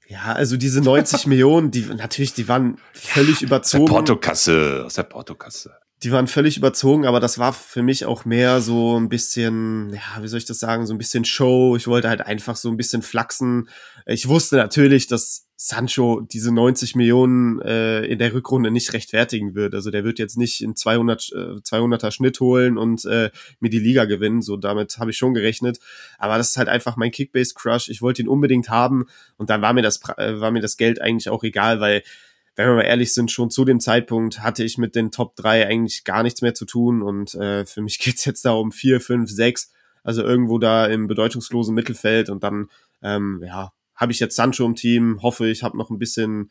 Ja, 0.09 0.33
also 0.33 0.57
diese 0.57 0.81
90 0.81 1.27
Millionen, 1.27 1.71
die 1.71 1.83
natürlich, 1.83 2.35
die 2.35 2.49
waren 2.49 2.79
völlig 2.93 3.41
ja, 3.41 3.49
überzogen. 3.49 3.85
Aus 3.85 3.89
der 3.89 3.95
Portokasse, 3.95 4.83
aus 4.87 4.95
der 4.95 5.03
Portokasse 5.05 5.75
die 6.03 6.13
waren 6.13 6.27
völlig 6.27 6.59
überzogen, 6.59 7.07
aber 7.07 7.21
das 7.21 7.39
war 7.39 7.55
für 7.55 7.83
mich 7.83 8.05
auch 8.05 8.27
mehr 8.27 8.61
so 8.61 8.99
ein 8.99 9.09
bisschen, 9.09 9.95
ja, 9.95 10.23
wie 10.23 10.29
soll 10.29 10.39
ich 10.39 10.45
das 10.45 10.59
sagen, 10.59 10.87
so 10.87 10.93
ein 10.93 10.99
bisschen 10.99 11.25
Show. 11.25 11.75
Ich 11.77 11.87
wollte 11.87 12.11
halt 12.11 12.21
einfach 12.21 12.57
so 12.57 12.69
ein 12.69 12.77
bisschen 12.77 13.01
flachsen. 13.01 13.71
Ich 14.05 14.29
wusste 14.29 14.57
natürlich, 14.57 15.07
dass 15.07 15.47
Sancho 15.57 16.21
diese 16.21 16.53
90 16.53 16.97
Millionen 16.97 17.63
äh, 17.63 18.05
in 18.05 18.19
der 18.19 18.35
Rückrunde 18.35 18.71
nicht 18.71 18.93
rechtfertigen 18.93 19.55
wird. 19.55 19.75
Also 19.75 19.91
der 19.91 20.05
wird 20.05 20.19
jetzt 20.19 20.37
nicht 20.37 20.63
in 20.63 20.77
200 20.77 21.33
äh, 21.33 21.37
200er 21.61 22.11
Schnitt 22.11 22.41
holen 22.41 22.77
und 22.77 23.07
äh, 23.07 23.31
mir 23.61 23.71
die 23.71 23.79
Liga 23.79 24.05
gewinnen. 24.05 24.43
So 24.43 24.59
damit 24.59 24.99
habe 24.99 25.13
ich 25.13 25.17
schon 25.17 25.33
gerechnet. 25.33 25.79
Aber 26.19 26.37
das 26.37 26.51
ist 26.51 26.57
halt 26.59 26.69
einfach 26.69 26.97
mein 26.97 27.11
Kickbase 27.11 27.55
Crush. 27.55 27.89
Ich 27.89 28.03
wollte 28.03 28.21
ihn 28.21 28.29
unbedingt 28.29 28.69
haben 28.69 29.07
und 29.39 29.49
dann 29.49 29.63
war 29.63 29.73
mir 29.73 29.83
das 29.83 30.03
äh, 30.19 30.39
war 30.41 30.51
mir 30.51 30.61
das 30.61 30.77
Geld 30.77 31.01
eigentlich 31.01 31.31
auch 31.31 31.43
egal, 31.43 31.81
weil 31.81 32.03
wenn 32.57 32.69
wir 32.69 32.75
mal 32.75 32.83
ehrlich 32.83 33.13
sind, 33.13 33.31
schon 33.31 33.51
zu 33.51 33.65
dem 33.65 33.81
Zeitpunkt 33.81 34.41
hatte 34.41 34.65
ich 34.65 34.79
mit 34.79 34.97
den 34.97 35.11
Top 35.11 35.37
3 35.37 35.67
eigentlich 35.67 36.05
gar 36.05 36.23
nichts 36.23 36.41
mehr 36.43 36.55
zu 36.55 36.65
tun 36.65 37.03
und 37.03 37.35
äh, 37.35 37.65
für 37.67 37.83
mich 37.83 37.99
geht's 38.01 38.25
jetzt 38.25 38.45
da 38.45 38.53
um 38.53 38.73
4, 38.73 39.01
5, 39.01 39.31
6, 39.31 39.73
also 40.03 40.23
irgendwo 40.23 40.59
da 40.59 40.87
im 40.87 41.07
bedeutungslosen 41.07 41.75
Mittelfeld 41.75 42.31
und 42.31 42.43
dann, 42.43 42.71
ähm, 43.03 43.43
ja, 43.47 43.73
habe 43.95 44.13
ich 44.13 44.21
jetzt 44.21 44.37
Sancho 44.37 44.65
im 44.65 44.75
Team, 44.75 45.21
hoffe, 45.23 45.49
ich 45.49 45.63
habe 45.63 45.77
noch 45.77 45.91
ein 45.91 45.99
bisschen 45.99 46.51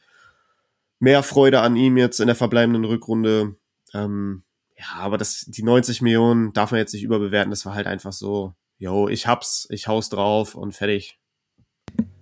mehr 1.00 1.24
Freude 1.24 1.62
an 1.62 1.76
ihm 1.76 1.98
jetzt 1.98 2.20
in 2.20 2.28
der 2.28 2.36
verbleibenden 2.36 2.86
Rückrunde. 2.86 3.56
Ähm, 3.94 4.44
ja, 4.78 5.00
aber 5.00 5.18
das, 5.18 5.46
die 5.48 5.64
90 5.64 6.02
Millionen 6.02 6.54
darf 6.54 6.72
man 6.72 6.80
jetzt 6.80 6.94
nicht 6.94 7.04
überbewerten, 7.04 7.52
das 7.52 7.66
war 7.66 7.76
halt 7.76 7.88
einfach 7.88 8.14
so, 8.14 8.54
yo, 8.78 9.08
ich 9.08 9.28
hab's, 9.28 9.68
ich 9.70 9.88
hau's 9.88 10.10
drauf 10.10 10.56
und 10.56 10.74
fertig. 10.74 11.20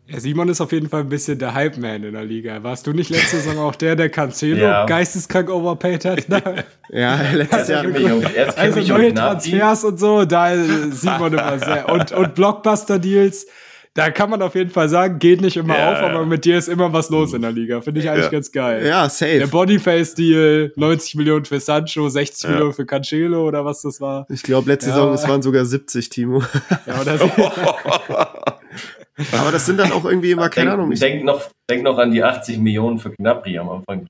Ja, 0.05 0.19
Simon 0.19 0.49
ist 0.49 0.59
auf 0.59 0.71
jeden 0.73 0.89
Fall 0.89 1.01
ein 1.01 1.09
bisschen 1.09 1.39
der 1.39 1.53
Hype-Man 1.53 2.03
in 2.03 2.13
der 2.13 2.25
Liga. 2.25 2.61
Warst 2.61 2.85
du 2.85 2.91
nicht 2.91 3.09
letzte 3.09 3.37
Saison 3.37 3.57
auch 3.59 3.75
der, 3.75 3.95
der 3.95 4.09
Cancelo 4.09 4.61
ja. 4.65 4.85
geisteskrank 4.85 5.49
overpaid 5.49 6.03
hat? 6.03 6.25
ja, 6.89 7.21
letztes 7.33 7.69
Jahr. 7.69 7.85
Also, 7.85 8.79
also 8.79 8.93
neue 8.93 9.13
Transfers 9.13 9.83
und 9.85 9.99
so, 9.99 10.25
da 10.25 10.53
Simon 10.91 11.33
immer 11.33 11.57
sehr. 11.57 11.87
Und, 11.89 12.11
und 12.11 12.35
Blockbuster-Deals, 12.35 13.47
da 13.93 14.11
kann 14.11 14.29
man 14.29 14.41
auf 14.41 14.55
jeden 14.55 14.71
Fall 14.71 14.89
sagen, 14.89 15.19
geht 15.19 15.39
nicht 15.39 15.55
immer 15.55 15.77
ja, 15.77 15.93
auf, 15.93 15.99
aber 15.99 16.25
mit 16.25 16.43
dir 16.43 16.57
ist 16.57 16.67
immer 16.67 16.91
was 16.91 17.09
los 17.09 17.33
in 17.33 17.41
der 17.41 17.51
Liga. 17.51 17.79
Finde 17.79 18.01
ich 18.01 18.09
eigentlich 18.09 18.25
ja. 18.25 18.31
ganz 18.31 18.51
geil. 18.51 18.85
Ja, 18.85 19.07
safe. 19.07 19.39
Der 19.39 19.47
Bodyface-Deal, 19.47 20.73
90 20.75 21.15
Millionen 21.15 21.45
für 21.45 21.61
Sancho, 21.61 22.09
60 22.09 22.43
ja. 22.43 22.49
Millionen 22.49 22.73
für 22.73 22.85
Cancelo 22.85 23.47
oder 23.47 23.63
was 23.63 23.83
das 23.83 24.01
war. 24.01 24.25
Ich 24.29 24.43
glaube, 24.43 24.69
letzte 24.69 24.89
Saison, 24.89 25.13
es 25.13 25.25
waren 25.27 25.41
sogar 25.41 25.63
70, 25.63 26.09
Timo. 26.09 26.43
Ja, 26.87 26.99
oder 26.99 27.17
so. 27.17 27.31
Aber 29.31 29.51
das 29.51 29.65
sind 29.65 29.77
dann 29.79 29.91
auch 29.91 30.05
irgendwie 30.05 30.31
immer, 30.31 30.49
keine 30.49 30.71
denk, 30.71 30.79
Ahnung. 30.79 30.95
Denk 30.95 31.23
noch, 31.23 31.41
denk 31.69 31.83
noch 31.83 31.97
an 31.97 32.11
die 32.11 32.23
80 32.23 32.57
Millionen 32.57 32.97
für 32.97 33.11
Gnabry 33.11 33.57
am 33.57 33.69
Anfang. 33.69 34.07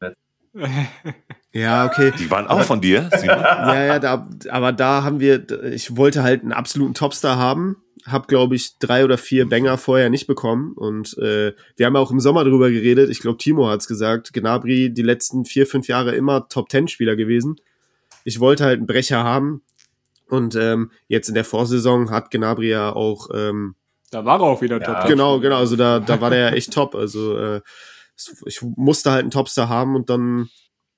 Ja, 1.56 1.86
okay. 1.86 2.12
Die 2.18 2.32
waren 2.32 2.48
auch 2.48 2.64
von 2.64 2.82
dir, 2.82 3.10
Ja, 3.24 3.86
ja, 3.86 4.00
da, 4.00 4.28
aber 4.50 4.72
da 4.72 5.04
haben 5.04 5.20
wir, 5.20 5.46
ich 5.72 5.96
wollte 5.96 6.24
halt 6.24 6.42
einen 6.42 6.52
absoluten 6.52 6.96
Topstar 6.96 7.38
haben, 7.38 7.78
hab 8.06 8.28
glaube 8.28 8.56
ich 8.56 8.80
drei 8.80 9.06
oder 9.06 9.20
vier 9.20 9.48
Banger 9.48 9.78
vorher 9.78 10.10
nicht 10.10 10.26
bekommen 10.26 10.74
und 10.74 11.16
äh, 11.20 11.54
wir 11.78 11.86
haben 11.86 11.96
auch 11.96 12.10
im 12.10 12.20
Sommer 12.20 12.44
drüber 12.44 12.72
geredet. 12.72 13.12
Ich 13.12 13.20
glaube, 13.20 13.38
Timo 13.38 13.70
hat's 13.70 13.88
gesagt. 13.88 14.34
Gnabry 14.34 14.92
die 14.92 15.04
letzten 15.04 15.46
vier, 15.46 15.68
fünf 15.68 15.88
Jahre 15.88 16.16
immer 16.16 16.50
Top 16.50 16.70
Ten 16.70 16.88
Spieler 16.88 17.16
gewesen. 17.16 17.58
Ich 18.24 18.40
wollte 18.40 18.66
halt 18.66 18.80
einen 18.80 18.88
Brecher 18.88 19.24
haben 19.24 19.62
und 20.28 20.56
ähm, 20.56 20.90
jetzt 21.08 21.30
in 21.30 21.36
der 21.36 21.46
Vorsaison 21.46 22.10
hat 22.10 22.32
Gnabry 22.32 22.70
ja 22.70 22.94
auch 22.94 23.30
ähm, 23.34 23.76
da 24.14 24.26
war 24.26 24.40
er 24.40 24.46
auch 24.46 24.62
wieder 24.62 24.80
ja, 24.80 25.02
top. 25.02 25.08
Genau, 25.10 25.40
genau. 25.40 25.58
Also 25.58 25.76
da, 25.76 26.00
da 26.00 26.22
war 26.22 26.30
der 26.30 26.40
ja 26.40 26.50
echt 26.50 26.72
top. 26.72 26.96
Also 26.96 27.38
äh, 27.38 27.62
ich 28.46 28.62
musste 28.62 29.12
halt 29.12 29.22
einen 29.22 29.32
Topstar 29.32 29.70
haben 29.70 29.96
und 29.96 30.10
dann 30.10 30.50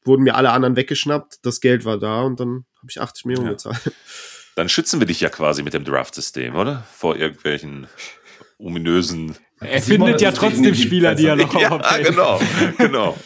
wurden 0.04 0.23
mir 0.23 0.36
alle 0.36 0.51
anderen 0.51 0.75
weggeschnappt. 0.75 1.39
Das 1.43 1.62
Geld 1.62 1.86
war 1.86 1.97
da 1.97 2.21
und 2.21 2.39
dann 2.39 2.65
habe 2.78 2.88
ich 2.89 3.01
80 3.01 3.25
Millionen 3.25 3.47
ja. 3.47 3.54
gezahlt. 3.54 3.91
Dann 4.56 4.69
schützen 4.69 5.01
wir 5.01 5.08
dich 5.08 5.19
ja 5.19 5.30
quasi 5.30 5.63
mit 5.63 5.73
dem 5.73 5.84
Draft-System, 5.84 6.56
oder? 6.56 6.86
Vor 6.93 7.17
irgendwelchen 7.17 7.88
ominösen 8.58 9.36
Er 9.60 9.82
findet 9.82 10.21
ja 10.21 10.32
trotzdem 10.32 10.73
Spieler, 10.75 11.13
die 11.13 11.25
er 11.25 11.36
noch 11.36 11.60
ja, 11.60 11.78
genau, 11.97 12.39
genau. 12.78 13.17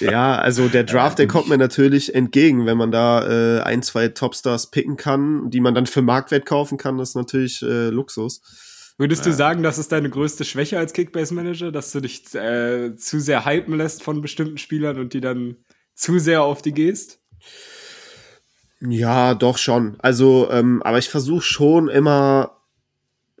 ja, 0.00 0.34
also 0.34 0.68
der 0.68 0.82
Draft, 0.82 1.20
der 1.20 1.28
kommt 1.28 1.48
mir 1.48 1.58
natürlich 1.58 2.14
entgegen, 2.14 2.66
wenn 2.66 2.76
man 2.76 2.90
da 2.90 3.58
äh, 3.58 3.60
ein, 3.62 3.82
zwei 3.82 4.08
Topstars 4.08 4.70
picken 4.70 4.96
kann, 4.96 5.50
die 5.50 5.60
man 5.60 5.74
dann 5.74 5.86
für 5.86 6.02
Marktwert 6.02 6.44
kaufen 6.44 6.76
kann, 6.76 6.98
das 6.98 7.10
ist 7.10 7.14
natürlich 7.14 7.62
äh, 7.62 7.90
Luxus. 7.90 8.40
Würdest 8.98 9.26
du 9.26 9.32
sagen, 9.32 9.62
das 9.62 9.78
ist 9.78 9.90
deine 9.90 10.10
größte 10.10 10.44
Schwäche 10.44 10.78
als 10.78 10.92
Kickbase-Manager, 10.92 11.72
dass 11.72 11.92
du 11.92 12.00
dich 12.00 12.34
äh, 12.34 12.94
zu 12.96 13.20
sehr 13.20 13.44
hypen 13.44 13.76
lässt 13.76 14.02
von 14.02 14.20
bestimmten 14.20 14.58
Spielern 14.58 14.98
und 14.98 15.14
die 15.14 15.20
dann 15.20 15.56
zu 15.94 16.18
sehr 16.18 16.42
auf 16.42 16.62
die 16.62 16.72
gehst? 16.72 17.20
Ja, 18.80 19.34
doch 19.34 19.58
schon. 19.58 19.96
Also, 20.00 20.48
ähm, 20.50 20.82
aber 20.82 20.98
ich 20.98 21.08
versuche 21.08 21.42
schon 21.42 21.88
immer 21.88 22.58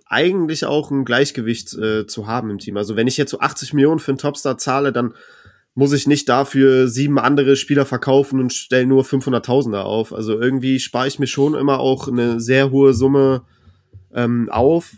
eigentlich 0.06 0.66
auch 0.66 0.90
ein 0.90 1.04
Gleichgewicht 1.04 1.74
äh, 1.74 2.06
zu 2.06 2.26
haben 2.26 2.50
im 2.50 2.58
Team. 2.58 2.76
Also 2.76 2.96
wenn 2.96 3.06
ich 3.06 3.16
jetzt 3.16 3.30
so 3.30 3.40
80 3.40 3.72
Millionen 3.72 3.98
für 3.98 4.10
einen 4.10 4.18
Topstar 4.18 4.58
zahle, 4.58 4.92
dann 4.92 5.14
muss 5.74 5.92
ich 5.94 6.06
nicht 6.06 6.28
dafür 6.28 6.86
sieben 6.86 7.18
andere 7.18 7.56
Spieler 7.56 7.86
verkaufen 7.86 8.38
und 8.38 8.52
stelle 8.52 8.86
nur 8.86 9.04
500.000er 9.04 9.80
auf. 9.80 10.12
Also 10.12 10.38
irgendwie 10.38 10.80
spare 10.80 11.08
ich 11.08 11.18
mir 11.18 11.26
schon 11.26 11.54
immer 11.54 11.80
auch 11.80 12.08
eine 12.08 12.40
sehr 12.40 12.70
hohe 12.70 12.92
Summe 12.92 13.42
ähm, 14.14 14.50
auf, 14.50 14.92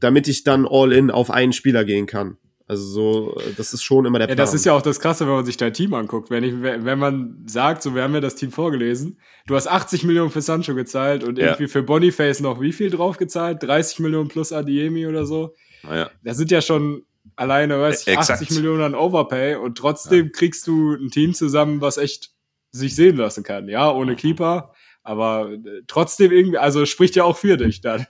damit 0.00 0.28
ich 0.28 0.44
dann 0.44 0.66
all 0.68 0.92
in 0.92 1.10
auf 1.10 1.30
einen 1.30 1.52
Spieler 1.52 1.84
gehen 1.84 2.06
kann. 2.06 2.36
Also 2.70 2.84
so, 2.84 3.40
das 3.56 3.72
ist 3.72 3.82
schon 3.82 4.06
immer 4.06 4.20
der 4.20 4.26
Plan. 4.26 4.38
Ja, 4.38 4.44
das 4.44 4.54
ist 4.54 4.64
ja 4.64 4.72
auch 4.74 4.82
das 4.82 5.00
Krasse, 5.00 5.26
wenn 5.26 5.34
man 5.34 5.44
sich 5.44 5.56
dein 5.56 5.72
Team 5.72 5.92
anguckt. 5.92 6.30
Wenn, 6.30 6.44
ich, 6.44 6.54
wenn 6.62 7.00
man 7.00 7.42
sagt, 7.46 7.82
so, 7.82 7.96
wir 7.96 8.04
haben 8.04 8.14
ja 8.14 8.20
das 8.20 8.36
Team 8.36 8.52
vorgelesen, 8.52 9.18
du 9.48 9.56
hast 9.56 9.66
80 9.66 10.04
Millionen 10.04 10.30
für 10.30 10.40
Sancho 10.40 10.76
gezahlt 10.76 11.24
und 11.24 11.36
ja. 11.36 11.46
irgendwie 11.46 11.66
für 11.66 11.82
Boniface 11.82 12.38
noch 12.38 12.60
wie 12.60 12.72
viel 12.72 12.90
drauf 12.90 13.16
gezahlt? 13.16 13.60
30 13.64 13.98
Millionen 13.98 14.28
plus 14.28 14.52
Adiemi 14.52 15.08
oder 15.08 15.26
so. 15.26 15.56
Ja. 15.82 16.10
Das 16.22 16.36
sind 16.36 16.52
ja 16.52 16.62
schon 16.62 17.02
alleine, 17.34 17.80
weiß 17.80 18.06
ich, 18.06 18.16
80 18.16 18.52
Millionen 18.52 18.82
an 18.82 18.94
Overpay 18.94 19.56
und 19.56 19.76
trotzdem 19.76 20.26
ja. 20.26 20.32
kriegst 20.32 20.64
du 20.68 20.92
ein 20.92 21.10
Team 21.10 21.34
zusammen, 21.34 21.80
was 21.80 21.96
echt 21.96 22.30
sich 22.70 22.94
sehen 22.94 23.16
lassen 23.16 23.42
kann. 23.42 23.68
Ja, 23.68 23.90
ohne 23.90 24.12
mhm. 24.12 24.16
Keeper, 24.16 24.74
aber 25.02 25.50
äh, 25.50 25.82
trotzdem 25.88 26.30
irgendwie, 26.30 26.58
also 26.58 26.86
spricht 26.86 27.16
ja 27.16 27.24
auch 27.24 27.36
für 27.36 27.56
dich 27.56 27.80
dann. 27.80 28.06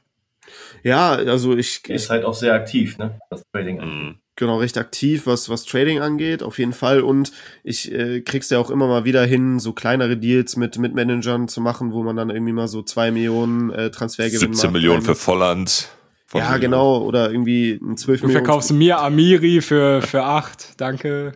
Ja, 0.82 1.12
also 1.12 1.56
ich. 1.56 1.82
Er 1.88 1.96
ist 1.96 2.10
halt 2.10 2.24
auch 2.24 2.34
sehr 2.34 2.54
aktiv, 2.54 2.98
ne? 2.98 3.18
Das 3.30 3.42
Trading 3.52 3.80
angeht. 3.80 4.02
Mhm 4.02 4.20
genau 4.40 4.58
recht 4.58 4.76
aktiv, 4.78 5.26
was 5.26 5.48
was 5.48 5.64
Trading 5.64 6.00
angeht, 6.00 6.42
auf 6.42 6.58
jeden 6.58 6.72
Fall. 6.72 7.02
Und 7.02 7.30
ich 7.62 7.92
äh, 7.92 8.22
krieg's 8.22 8.50
ja 8.50 8.58
auch 8.58 8.70
immer 8.70 8.88
mal 8.88 9.04
wieder 9.04 9.24
hin, 9.24 9.60
so 9.60 9.72
kleinere 9.72 10.16
Deals 10.16 10.56
mit 10.56 10.78
mit 10.78 10.94
Managern 10.94 11.46
zu 11.46 11.60
machen, 11.60 11.92
wo 11.92 12.02
man 12.02 12.16
dann 12.16 12.30
irgendwie 12.30 12.52
mal 12.52 12.66
so 12.66 12.82
zwei 12.82 13.12
Millionen 13.12 13.70
äh, 13.70 13.90
Transfergewinn 13.92 14.54
17 14.54 14.68
macht. 14.68 14.72
Millionen 14.72 15.02
für 15.02 15.14
Volland. 15.14 15.90
Ja, 16.32 16.40
Millionen. 16.40 16.60
genau, 16.60 16.98
oder 17.02 17.30
irgendwie 17.30 17.78
ein 17.80 17.96
12 17.96 18.20
du 18.20 18.26
Millionen. 18.26 18.44
Du 18.44 18.46
verkaufst 18.46 18.72
mir 18.72 18.98
Amiri 18.98 19.60
für 19.60 20.02
für 20.02 20.24
acht, 20.24 20.80
danke. 20.80 21.32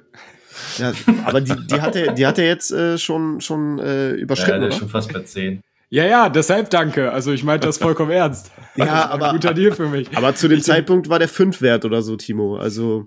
Ja, 0.79 0.93
aber 1.25 1.41
die, 1.41 1.55
die 1.67 1.81
hat 1.81 1.97
er, 1.97 2.13
die 2.13 2.27
hat 2.27 2.39
er 2.39 2.47
jetzt 2.47 2.71
äh, 2.71 2.97
schon 2.97 3.41
schon 3.41 3.79
äh, 3.81 4.13
überschritten. 4.13 4.53
Ja, 4.53 4.59
der 4.61 4.69
ist 4.71 4.79
schon 4.79 4.89
fast 4.89 5.13
bei 5.13 5.21
10. 5.21 5.61
Ja, 5.91 6.05
ja, 6.05 6.29
deshalb 6.29 6.71
danke. 6.71 7.13
Also 7.13 7.33
ich 7.33 7.45
meinte 7.45 7.67
das 7.67 7.79
vollkommen 7.79 8.11
ernst. 8.13 8.51
ja, 8.77 9.09
aber 9.11 9.33
guter 9.33 9.55
Deal 9.55 9.73
für 9.73 9.89
mich. 9.89 10.09
Aber 10.17 10.35
zu 10.35 10.49
dem 10.49 10.59
ich 10.59 10.65
Zeitpunkt 10.65 11.09
war 11.09 11.19
der 11.19 11.29
5 11.29 11.61
wert 11.61 11.85
oder 11.85 12.03
so, 12.03 12.17
Timo. 12.17 12.57
Also 12.57 13.07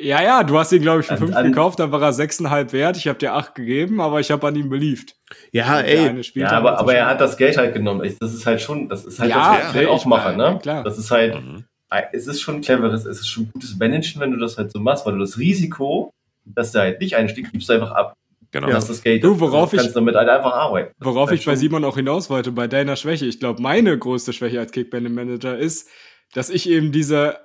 ja, 0.00 0.22
ja, 0.22 0.44
du 0.44 0.56
hast 0.56 0.70
ihn 0.72 0.82
glaube 0.82 1.00
ich 1.00 1.06
für 1.06 1.16
5 1.16 1.34
gekauft, 1.42 1.80
dann 1.80 1.90
war 1.90 2.00
er 2.00 2.12
6,5 2.12 2.72
wert. 2.72 2.96
Ich 2.96 3.08
habe 3.08 3.18
dir 3.18 3.34
8 3.34 3.56
gegeben, 3.56 4.00
aber 4.00 4.20
ich 4.20 4.30
habe 4.30 4.46
an 4.46 4.54
ihm 4.54 4.68
beliebt. 4.68 5.16
Ja, 5.50 5.80
ey. 5.80 6.22
Ja, 6.34 6.52
aber, 6.52 6.78
aber 6.78 6.94
er 6.94 7.06
hat 7.06 7.20
das 7.20 7.36
Geld 7.36 7.56
halt 7.56 7.74
genommen. 7.74 8.08
Das 8.20 8.32
ist 8.32 8.46
halt 8.46 8.60
schon, 8.60 8.88
das 8.88 9.04
ist 9.04 9.18
halt 9.18 9.30
ja, 9.30 9.58
das 9.60 9.72
Geld 9.72 9.88
aufmachen, 9.88 10.36
ne? 10.36 10.58
Klar. 10.62 10.84
Das 10.84 10.98
ist 10.98 11.10
halt 11.10 11.34
mhm. 11.34 11.64
es 12.12 12.28
ist 12.28 12.40
schon 12.40 12.60
cleveres, 12.60 13.06
es 13.06 13.20
ist 13.20 13.28
schon 13.28 13.50
gutes 13.52 13.76
Managen, 13.76 14.20
wenn 14.20 14.30
du 14.30 14.36
das 14.36 14.56
halt 14.56 14.70
so 14.70 14.78
machst, 14.78 15.04
weil 15.04 15.14
du 15.14 15.18
das 15.18 15.36
Risiko, 15.36 16.12
dass 16.44 16.70
der 16.70 16.82
halt 16.82 17.00
nicht 17.00 17.16
einstieg, 17.16 17.50
gibst 17.50 17.68
du 17.68 17.72
einfach 17.72 17.90
ab. 17.90 18.14
Genau. 18.50 18.68
Ja. 18.68 18.74
Das 18.74 18.88
ist 18.88 19.02
Geld. 19.02 19.22
Du, 19.22 19.38
worauf 19.40 19.70
kannst 19.70 19.88
ich, 19.88 19.92
damit 19.92 20.14
halt 20.14 20.28
einfach 20.28 20.52
arbeiten. 20.52 20.94
Worauf 21.00 21.30
ich 21.32 21.44
bei 21.44 21.54
Simon 21.54 21.84
auch 21.84 21.96
hinaus 21.96 22.30
wollte, 22.30 22.52
bei 22.52 22.66
deiner 22.66 22.96
Schwäche. 22.96 23.26
Ich 23.26 23.40
glaube, 23.40 23.60
meine 23.60 23.98
größte 23.98 24.32
Schwäche 24.32 24.58
als 24.58 24.72
Kickband-Manager 24.72 25.58
ist, 25.58 25.88
dass 26.32 26.48
ich 26.48 26.68
eben 26.68 26.90
diese, 26.90 27.38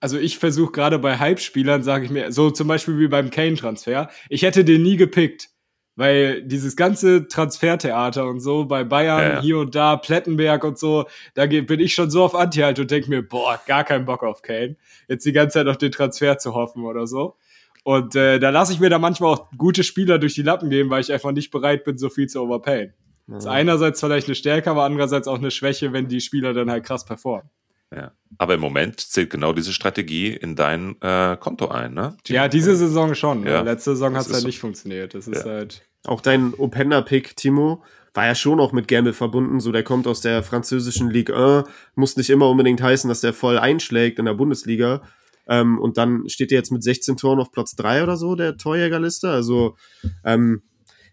also 0.00 0.18
ich 0.18 0.38
versuche 0.38 0.72
gerade 0.72 0.98
bei 0.98 1.18
Hype-Spielern, 1.18 1.82
sage 1.82 2.04
ich 2.04 2.10
mir, 2.10 2.32
so 2.32 2.50
zum 2.50 2.66
Beispiel 2.66 2.98
wie 2.98 3.08
beim 3.08 3.30
Kane-Transfer, 3.30 4.10
ich 4.28 4.42
hätte 4.42 4.64
den 4.64 4.82
nie 4.82 4.96
gepickt. 4.96 5.48
Weil 5.96 6.42
dieses 6.44 6.76
ganze 6.76 7.28
Transfertheater 7.28 8.26
und 8.26 8.40
so 8.40 8.64
bei 8.64 8.84
Bayern, 8.84 9.20
ja, 9.20 9.28
ja. 9.34 9.42
hier 9.42 9.58
und 9.58 9.74
da, 9.74 9.96
Plettenberg 9.96 10.64
und 10.64 10.78
so, 10.78 11.04
da 11.34 11.46
bin 11.46 11.80
ich 11.80 11.92
schon 11.92 12.10
so 12.10 12.24
auf 12.24 12.34
Anti-Halt 12.34 12.78
und 12.78 12.90
denke 12.90 13.10
mir, 13.10 13.22
boah, 13.22 13.60
gar 13.66 13.84
keinen 13.84 14.06
Bock 14.06 14.22
auf 14.22 14.40
Kane. 14.40 14.76
Jetzt 15.08 15.26
die 15.26 15.32
ganze 15.32 15.58
Zeit 15.58 15.66
auf 15.66 15.76
den 15.76 15.92
Transfer 15.92 16.38
zu 16.38 16.54
hoffen 16.54 16.84
oder 16.84 17.06
so. 17.06 17.36
Und 17.84 18.14
äh, 18.14 18.38
da 18.38 18.50
lasse 18.50 18.72
ich 18.72 18.80
mir 18.80 18.90
da 18.90 18.98
manchmal 18.98 19.32
auch 19.32 19.50
gute 19.56 19.84
Spieler 19.84 20.18
durch 20.18 20.34
die 20.34 20.42
Lappen 20.42 20.70
gehen, 20.70 20.90
weil 20.90 21.00
ich 21.00 21.12
einfach 21.12 21.32
nicht 21.32 21.50
bereit 21.50 21.84
bin, 21.84 21.98
so 21.98 22.10
viel 22.10 22.28
zu 22.28 22.40
overpayen. 22.42 22.92
Mhm. 23.26 23.34
Das 23.34 23.44
ist 23.44 23.50
einerseits 23.50 24.00
vielleicht 24.00 24.28
eine 24.28 24.34
Stärke, 24.34 24.70
aber 24.70 24.84
andererseits 24.84 25.28
auch 25.28 25.38
eine 25.38 25.50
Schwäche, 25.50 25.92
wenn 25.92 26.08
die 26.08 26.20
Spieler 26.20 26.52
dann 26.52 26.70
halt 26.70 26.84
krass 26.84 27.04
performen. 27.04 27.48
Ja. 27.94 28.12
Aber 28.38 28.54
im 28.54 28.60
Moment 28.60 29.00
zählt 29.00 29.30
genau 29.30 29.52
diese 29.52 29.72
Strategie 29.72 30.28
in 30.28 30.54
dein 30.54 30.96
äh, 31.00 31.36
Konto 31.36 31.68
ein, 31.68 31.92
ne? 31.92 32.16
Die 32.26 32.34
ja, 32.34 32.46
diese 32.46 32.76
Saison 32.76 33.14
schon. 33.14 33.44
Ja. 33.44 33.62
Letzte 33.62 33.92
Saison 33.92 34.14
hat 34.14 34.26
es 34.26 34.32
halt 34.32 34.42
so. 34.42 34.46
nicht 34.46 34.60
funktioniert. 34.60 35.14
Das 35.14 35.26
ist 35.26 35.44
ja. 35.44 35.50
halt. 35.50 35.82
Auch 36.06 36.20
dein 36.20 36.54
Openda-Pick, 36.54 37.36
Timo, 37.36 37.82
war 38.14 38.26
ja 38.26 38.34
schon 38.34 38.60
auch 38.60 38.72
mit 38.72 38.86
Gamble 38.86 39.12
verbunden. 39.12 39.60
So, 39.60 39.72
der 39.72 39.82
kommt 39.82 40.06
aus 40.06 40.20
der 40.20 40.42
französischen 40.42 41.10
Ligue 41.10 41.36
1. 41.36 41.68
Muss 41.96 42.16
nicht 42.16 42.30
immer 42.30 42.48
unbedingt 42.48 42.80
heißen, 42.80 43.08
dass 43.08 43.20
der 43.20 43.34
voll 43.34 43.58
einschlägt 43.58 44.18
in 44.18 44.24
der 44.24 44.34
Bundesliga. 44.34 45.02
Ähm, 45.48 45.78
und 45.78 45.98
dann 45.98 46.28
steht 46.28 46.52
er 46.52 46.58
jetzt 46.58 46.70
mit 46.70 46.82
16 46.82 47.16
Toren 47.16 47.40
auf 47.40 47.52
Platz 47.52 47.74
3 47.76 48.02
oder 48.02 48.16
so 48.16 48.34
der 48.34 48.56
Torjägerliste. 48.56 49.30
Also 49.30 49.76
ähm, 50.24 50.62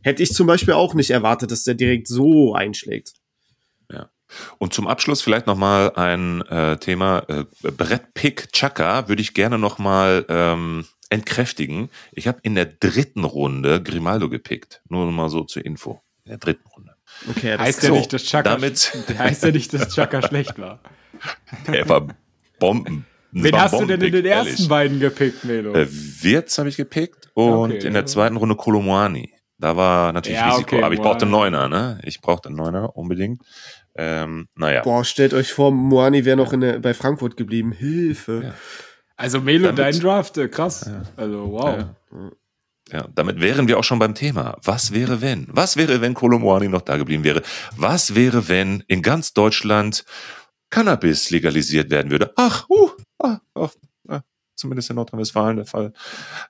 hätte 0.01 0.23
ich 0.23 0.33
zum 0.33 0.47
Beispiel 0.47 0.73
auch 0.73 0.93
nicht 0.93 1.09
erwartet, 1.09 1.51
dass 1.51 1.63
der 1.63 1.75
direkt 1.75 2.07
so 2.07 2.53
einschlägt. 2.53 3.13
Ja. 3.91 4.09
Und 4.57 4.73
zum 4.73 4.87
Abschluss 4.87 5.21
vielleicht 5.21 5.47
nochmal 5.47 5.93
ein 5.95 6.41
äh, 6.43 6.77
Thema. 6.77 7.23
Äh, 7.27 7.45
Brett 7.71 8.13
Pick 8.13 8.51
Chaka 8.51 9.07
würde 9.07 9.21
ich 9.21 9.33
gerne 9.33 9.57
nochmal 9.57 10.25
ähm, 10.29 10.85
entkräftigen. 11.09 11.89
Ich 12.11 12.27
habe 12.27 12.39
in 12.43 12.55
der 12.55 12.65
dritten 12.65 13.23
Runde 13.23 13.81
Grimaldo 13.81 14.29
gepickt. 14.29 14.81
Nur 14.89 15.11
mal 15.11 15.29
so 15.29 15.43
zur 15.43 15.65
Info. 15.65 16.01
In 16.25 16.31
der 16.31 16.39
dritten 16.39 16.67
Runde. 16.67 16.95
Okay, 17.29 17.51
das 17.51 17.61
heißt 17.61 17.83
ja 17.83 17.89
so, 17.89 17.95
nicht, 17.95 18.13
dass 18.13 18.23
Chaka, 18.25 18.49
damit 18.49 18.93
heißt 19.17 19.43
ja 19.43 19.51
nicht, 19.51 19.73
dass 19.73 19.93
Chaka 19.93 20.21
schlecht 20.21 20.59
war. 20.59 20.81
Der 21.67 21.87
war 21.87 22.07
Bomben. 22.59 23.05
Wen 23.43 23.59
hast 23.59 23.79
du 23.79 23.85
denn 23.85 24.01
in 24.01 24.11
den 24.11 24.25
ersten 24.25 24.49
ehrlich. 24.49 24.67
beiden 24.67 24.99
gepickt, 24.99 25.43
Melo? 25.43 25.73
Äh, 25.73 25.87
Wirtz 25.89 26.57
habe 26.57 26.69
ich 26.69 26.77
gepickt 26.77 27.29
und 27.33 27.73
okay, 27.73 27.87
in 27.87 27.93
der 27.93 28.05
zweiten 28.05 28.37
Runde 28.37 28.55
Kolomoani. 28.55 29.33
Da 29.59 29.75
war 29.75 30.13
natürlich 30.13 30.39
ja, 30.39 30.51
Risiko, 30.51 30.75
okay, 30.75 30.83
aber 30.83 30.93
ich 30.93 31.01
brauchte 31.01 31.23
einen 31.23 31.31
Neuner, 31.31 31.67
ne? 31.67 31.99
Ich 32.03 32.21
brauchte 32.21 32.49
einen 32.49 32.57
Neuner 32.57 32.95
unbedingt. 32.95 33.41
Ähm, 33.95 34.47
naja. 34.55 34.83
Boah, 34.83 35.03
stellt 35.03 35.33
euch 35.33 35.51
vor, 35.51 35.71
Moani 35.71 36.25
wäre 36.25 36.37
noch 36.37 36.53
in 36.53 36.61
der, 36.61 36.79
bei 36.79 36.93
Frankfurt 36.93 37.37
geblieben. 37.37 37.71
Hilfe. 37.71 38.41
Ja. 38.43 38.53
Also 39.15 39.41
Melo, 39.41 39.71
damit, 39.71 39.79
dein 39.79 39.99
Draft, 39.99 40.37
äh, 40.37 40.47
krass. 40.47 40.85
Ja. 40.87 41.01
Also 41.15 41.51
wow. 41.51 41.77
Ja. 41.79 41.95
ja. 42.91 43.07
damit 43.15 43.41
wären 43.41 43.67
wir 43.67 43.79
auch 43.79 43.83
schon 43.83 43.97
beim 43.97 44.13
Thema. 44.13 44.57
Was 44.63 44.93
wäre, 44.93 45.21
wenn? 45.21 45.47
Was 45.49 45.75
wäre, 45.75 46.01
wenn 46.01 46.13
Kolomoani 46.13 46.67
noch 46.67 46.83
da 46.83 46.97
geblieben 46.97 47.23
wäre? 47.23 47.41
Was 47.75 48.13
wäre, 48.13 48.47
wenn 48.47 48.83
in 48.87 49.01
ganz 49.01 49.33
Deutschland 49.33 50.05
Cannabis 50.69 51.31
legalisiert 51.31 51.89
werden 51.89 52.11
würde? 52.11 52.31
Ach, 52.35 52.69
uh, 52.69 52.91
ah, 53.19 53.39
ah, 53.55 53.69
ah, 54.07 54.21
zumindest 54.55 54.89
in 54.89 54.95
Nordrhein-Westfalen 54.95 55.57
der 55.57 55.65
Fall. 55.65 55.93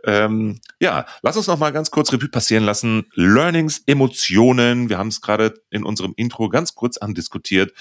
Ähm, 0.03 0.59
ja, 0.79 1.05
lass 1.21 1.37
uns 1.37 1.47
noch 1.47 1.59
mal 1.59 1.71
ganz 1.71 1.91
kurz 1.91 2.11
Revue 2.11 2.29
passieren 2.29 2.63
lassen. 2.63 3.09
Learnings, 3.13 3.83
Emotionen. 3.85 4.89
Wir 4.89 4.97
haben 4.97 5.09
es 5.09 5.21
gerade 5.21 5.53
in 5.69 5.83
unserem 5.83 6.13
Intro 6.15 6.49
ganz 6.49 6.75
kurz 6.75 6.97
andiskutiert. 6.97 7.73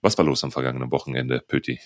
Was 0.00 0.16
war 0.16 0.24
los 0.24 0.44
am 0.44 0.52
vergangenen 0.52 0.90
Wochenende, 0.90 1.40
Pöti? 1.40 1.80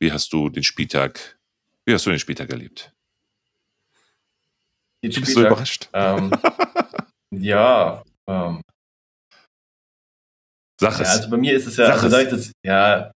Wie 0.00 0.12
hast 0.12 0.32
du 0.32 0.48
den 0.48 0.62
Spieltag, 0.62 1.38
wie 1.84 1.94
hast 1.94 2.06
du 2.06 2.10
den 2.10 2.18
Spieltag 2.18 2.50
erlebt? 2.50 2.92
Den 5.02 5.12
du 5.12 5.20
bist 5.20 5.32
Spieltag, 5.32 5.34
so 5.34 5.46
überrascht. 5.46 5.88
Ähm, 5.92 6.30
ja, 7.30 8.02
ähm, 8.26 8.62
Sag 10.80 10.98
es. 10.98 11.00
Ja, 11.00 11.14
also 11.14 11.30
bei 11.30 11.36
mir 11.36 11.54
ist 11.54 11.66
es 11.66 11.76
ja, 11.76 11.86
Sag 11.86 12.02
also 12.02 12.16
es. 12.16 12.30
das, 12.30 12.52
ja, 12.64 13.12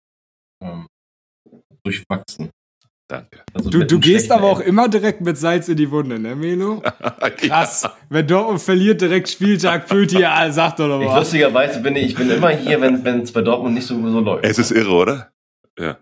ähm, 0.63 0.88
durchwachsen. 1.84 2.50
Danke. 3.08 3.41
Also 3.54 3.70
du 3.70 3.86
du 3.86 4.00
gehst 4.00 4.32
aber 4.32 4.50
auch 4.50 4.62
immer 4.62 4.88
direkt 4.88 5.20
mit 5.20 5.38
Salz 5.38 5.67
in 5.67 5.76
die 5.76 5.91
Wunde, 5.91 6.17
ne, 6.17 6.34
Melo? 6.34 6.82
Krass. 7.38 7.84
ja. 7.84 7.94
Wenn 8.10 8.26
Dortmund 8.26 8.62
verliert, 8.62 9.02
direkt 9.02 9.28
Spieltag, 9.28 9.89
fühlt 9.89 10.13
ihr, 10.13 10.22
ja, 10.22 10.50
sag 10.52 10.78
doch 10.78 10.88
noch 10.88 11.06
was. 11.06 11.17
lustigerweise 11.17 11.82
bin 11.82 11.98
ich, 11.98 12.06
ich 12.06 12.15
bin 12.15 12.30
immer 12.30 12.52
hier, 12.52 12.80
wenn 12.80 13.22
es 13.22 13.34
bei 13.34 13.41
Dortmund 13.41 13.74
nicht 13.74 13.86
so, 13.86 13.96
so 14.10 14.20
läuft. 14.22 14.46
Es 14.46 14.58
ist 14.60 14.72
irre, 14.72 14.94
oder? 14.94 15.32
Ja. 15.78 15.98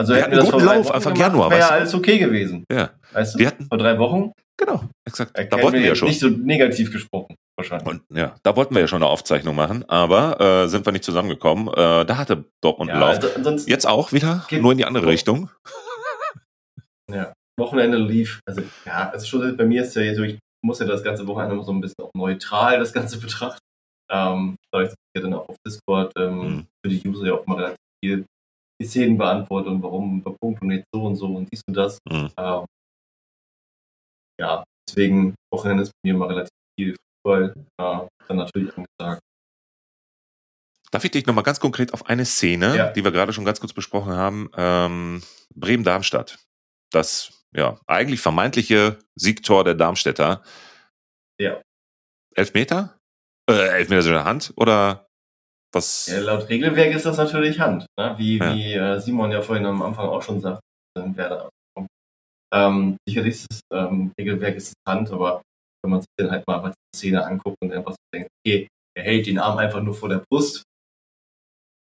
Also 0.00 0.14
wir 0.14 0.22
hätten 0.22 0.30
wir 0.30 0.38
das 0.38 0.48
vor 0.48 0.62
Lauf, 0.62 0.90
Anfang 0.90 1.14
Januar. 1.14 1.50
Wäre 1.50 1.60
ja 1.60 1.68
alles 1.68 1.94
okay 1.94 2.18
gewesen. 2.18 2.64
Ja. 2.72 2.88
Weißt 3.12 3.34
du? 3.34 3.38
Wir 3.38 3.48
hatten, 3.48 3.66
vor 3.66 3.76
drei 3.76 3.98
Wochen. 3.98 4.32
Genau, 4.60 4.84
exakt. 5.06 5.32
Da 5.34 5.62
wollten 5.62 5.78
wir 5.78 5.86
ja 5.86 5.94
schon. 5.94 6.08
Nicht 6.08 6.20
so 6.20 6.28
negativ 6.28 6.92
gesprochen, 6.92 7.34
wahrscheinlich. 7.56 7.88
Und, 7.88 8.02
ja, 8.14 8.34
da 8.42 8.56
wollten 8.56 8.74
wir 8.74 8.82
ja 8.82 8.88
schon 8.88 9.02
eine 9.02 9.10
Aufzeichnung 9.10 9.56
machen, 9.56 9.88
aber 9.88 10.38
äh, 10.38 10.68
sind 10.68 10.84
wir 10.84 10.92
nicht 10.92 11.04
zusammengekommen. 11.04 11.68
Äh, 11.68 12.04
da 12.04 12.18
hatte 12.18 12.44
Dortmund 12.62 12.90
ja, 12.90 12.98
Lauf. 12.98 13.24
Also 13.36 13.50
Jetzt 13.66 13.86
auch 13.86 14.12
wieder, 14.12 14.46
nur 14.50 14.72
in 14.72 14.78
die 14.78 14.84
andere 14.84 15.06
Richtung. 15.06 15.48
Ja, 17.10 17.32
Wochenende 17.58 17.96
lief, 17.96 18.40
also 18.46 18.62
ja, 18.84 19.10
also 19.10 19.26
schon 19.26 19.56
bei 19.56 19.64
mir 19.64 19.82
ist 19.82 19.96
ja 19.96 20.14
so, 20.14 20.22
ich 20.22 20.38
muss 20.64 20.78
ja 20.78 20.86
das 20.86 21.02
ganze 21.02 21.26
Wochenende 21.26 21.62
so 21.64 21.72
ein 21.72 21.80
bisschen 21.80 22.04
auch 22.04 22.10
neutral 22.14 22.78
das 22.78 22.92
Ganze 22.92 23.18
betrachten. 23.18 23.58
Ähm, 24.12 24.56
da 24.72 24.82
ich 24.82 24.92
ja 25.16 25.22
dann 25.22 25.34
auch 25.34 25.48
auf 25.48 25.56
Discord 25.66 26.12
ähm, 26.16 26.38
mhm. 26.38 26.66
für 26.84 26.90
die 26.90 27.08
User 27.08 27.26
ja 27.26 27.34
auch 27.34 27.46
mal 27.46 27.56
relativ 27.56 27.78
viel 28.04 28.24
die 28.80 28.86
Szenen 28.86 29.18
beantworte 29.18 29.70
und 29.70 29.82
warum 29.82 30.22
bei 30.22 30.32
Punkt 30.40 30.62
und 30.62 30.70
jetzt 30.70 30.86
so 30.94 31.02
und 31.04 31.16
so 31.16 31.26
und 31.26 31.48
dies 31.52 31.62
und 31.66 31.76
das. 31.76 31.98
Mhm. 32.08 32.30
Ähm, 32.36 32.64
ja, 34.40 34.64
deswegen 34.88 35.34
Wochenende 35.52 35.84
ist 35.84 35.90
bei 35.90 36.10
mir 36.10 36.18
mal 36.18 36.28
relativ 36.28 36.50
viel 36.78 36.96
Fußball 36.96 37.54
äh, 37.56 38.06
dann 38.26 38.36
natürlich 38.36 38.70
angesagt. 38.76 39.20
Darf 40.90 41.04
ich 41.04 41.10
dich 41.12 41.26
nochmal 41.26 41.44
ganz 41.44 41.60
konkret 41.60 41.94
auf 41.94 42.06
eine 42.06 42.24
Szene, 42.24 42.76
ja. 42.76 42.90
die 42.90 43.04
wir 43.04 43.12
gerade 43.12 43.32
schon 43.32 43.44
ganz 43.44 43.60
kurz 43.60 43.72
besprochen 43.72 44.12
haben, 44.12 44.50
ähm, 44.56 45.22
Bremen-Darmstadt. 45.54 46.38
Das, 46.90 47.44
ja, 47.54 47.78
eigentlich 47.86 48.20
vermeintliche 48.20 48.98
Siegtor 49.14 49.62
der 49.62 49.74
Darmstädter. 49.74 50.42
Ja. 51.38 51.60
Elfmeter? 52.34 52.98
Äh, 53.48 53.68
Elfmeter 53.68 54.02
sind 54.02 54.12
in 54.12 54.18
der 54.18 54.24
Hand 54.24 54.52
oder 54.56 55.06
was? 55.72 56.06
Ja, 56.06 56.18
laut 56.18 56.48
Regelwerk 56.48 56.92
ist 56.92 57.06
das 57.06 57.18
natürlich 57.18 57.60
Hand, 57.60 57.86
ne? 57.96 58.14
wie, 58.18 58.38
ja. 58.38 58.54
wie 58.54 58.74
äh, 58.74 58.98
Simon 58.98 59.30
ja 59.30 59.42
vorhin 59.42 59.66
am 59.66 59.82
Anfang 59.82 60.08
auch 60.08 60.22
schon 60.22 60.40
sagte, 60.40 60.60
Werder. 60.96 61.50
Ähm, 62.52 62.96
sicherlich 63.08 63.34
ist 63.34 63.46
das 63.50 63.60
ähm, 63.72 64.12
Regelwerk 64.18 64.56
ist 64.56 64.68
es 64.68 64.74
Hand, 64.88 65.10
aber 65.10 65.42
wenn 65.82 65.90
man 65.90 66.00
sich 66.00 66.08
dann 66.18 66.30
halt 66.30 66.46
mal 66.46 66.56
einfach 66.56 66.72
die 66.72 66.98
Szene 66.98 67.24
anguckt 67.24 67.56
und 67.62 67.72
einfach 67.72 67.92
so 67.92 67.98
denkt, 68.14 68.28
okay, 68.44 68.68
er 68.96 69.04
hält 69.04 69.26
den 69.26 69.38
Arm 69.38 69.58
einfach 69.58 69.82
nur 69.82 69.94
vor 69.94 70.08
der 70.08 70.22
Brust 70.30 70.62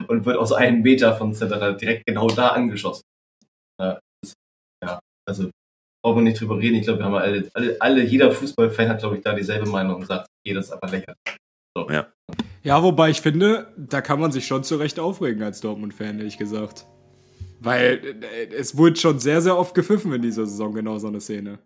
und 0.08 0.26
wird 0.26 0.38
aus 0.38 0.54
einem 0.54 0.82
Meter 0.82 1.16
von 1.16 1.34
Cetera 1.34 1.72
direkt 1.72 2.06
genau 2.06 2.28
da 2.28 2.50
angeschossen. 2.50 3.04
Ja, 3.82 5.00
also 5.28 5.50
brauchen 6.04 6.18
wir 6.18 6.24
nicht 6.24 6.40
drüber 6.40 6.58
reden. 6.58 6.76
Ich 6.76 6.84
glaube, 6.84 7.00
wir 7.00 7.06
haben 7.06 7.16
alle, 7.16 7.50
alle, 7.54 7.82
alle 7.82 8.04
jeder 8.04 8.32
Fußballfan 8.32 8.90
hat, 8.90 9.00
glaube 9.00 9.18
ich, 9.18 9.24
da 9.24 9.34
dieselbe 9.34 9.68
Meinung 9.68 9.96
und 9.96 10.06
sagt, 10.06 10.28
okay, 10.46 10.54
das 10.54 10.66
ist 10.66 10.72
aber 10.72 10.88
lächerlich. 10.88 11.18
So. 11.76 11.90
Ja. 11.90 12.08
ja, 12.64 12.84
wobei 12.84 13.10
ich 13.10 13.22
finde, 13.22 13.74
da 13.78 14.02
kann 14.02 14.20
man 14.20 14.32
sich 14.32 14.48
schon 14.48 14.64
zu 14.64 14.78
Recht 14.78 15.00
aufregen 15.00 15.44
als 15.44 15.62
Dortmund-Fan, 15.62 16.20
ehrlich 16.20 16.38
gesagt. 16.38 16.86
Weil 17.60 18.24
äh, 18.24 18.54
es 18.54 18.76
wurde 18.78 18.96
schon 18.96 19.20
sehr, 19.20 19.42
sehr 19.42 19.58
oft 19.58 19.74
gepfiffen 19.76 20.14
in 20.14 20.22
dieser 20.22 20.46
Saison, 20.46 20.74
genau 20.74 20.98
so 20.98 21.08
eine 21.08 21.20
Szene. 21.20 21.60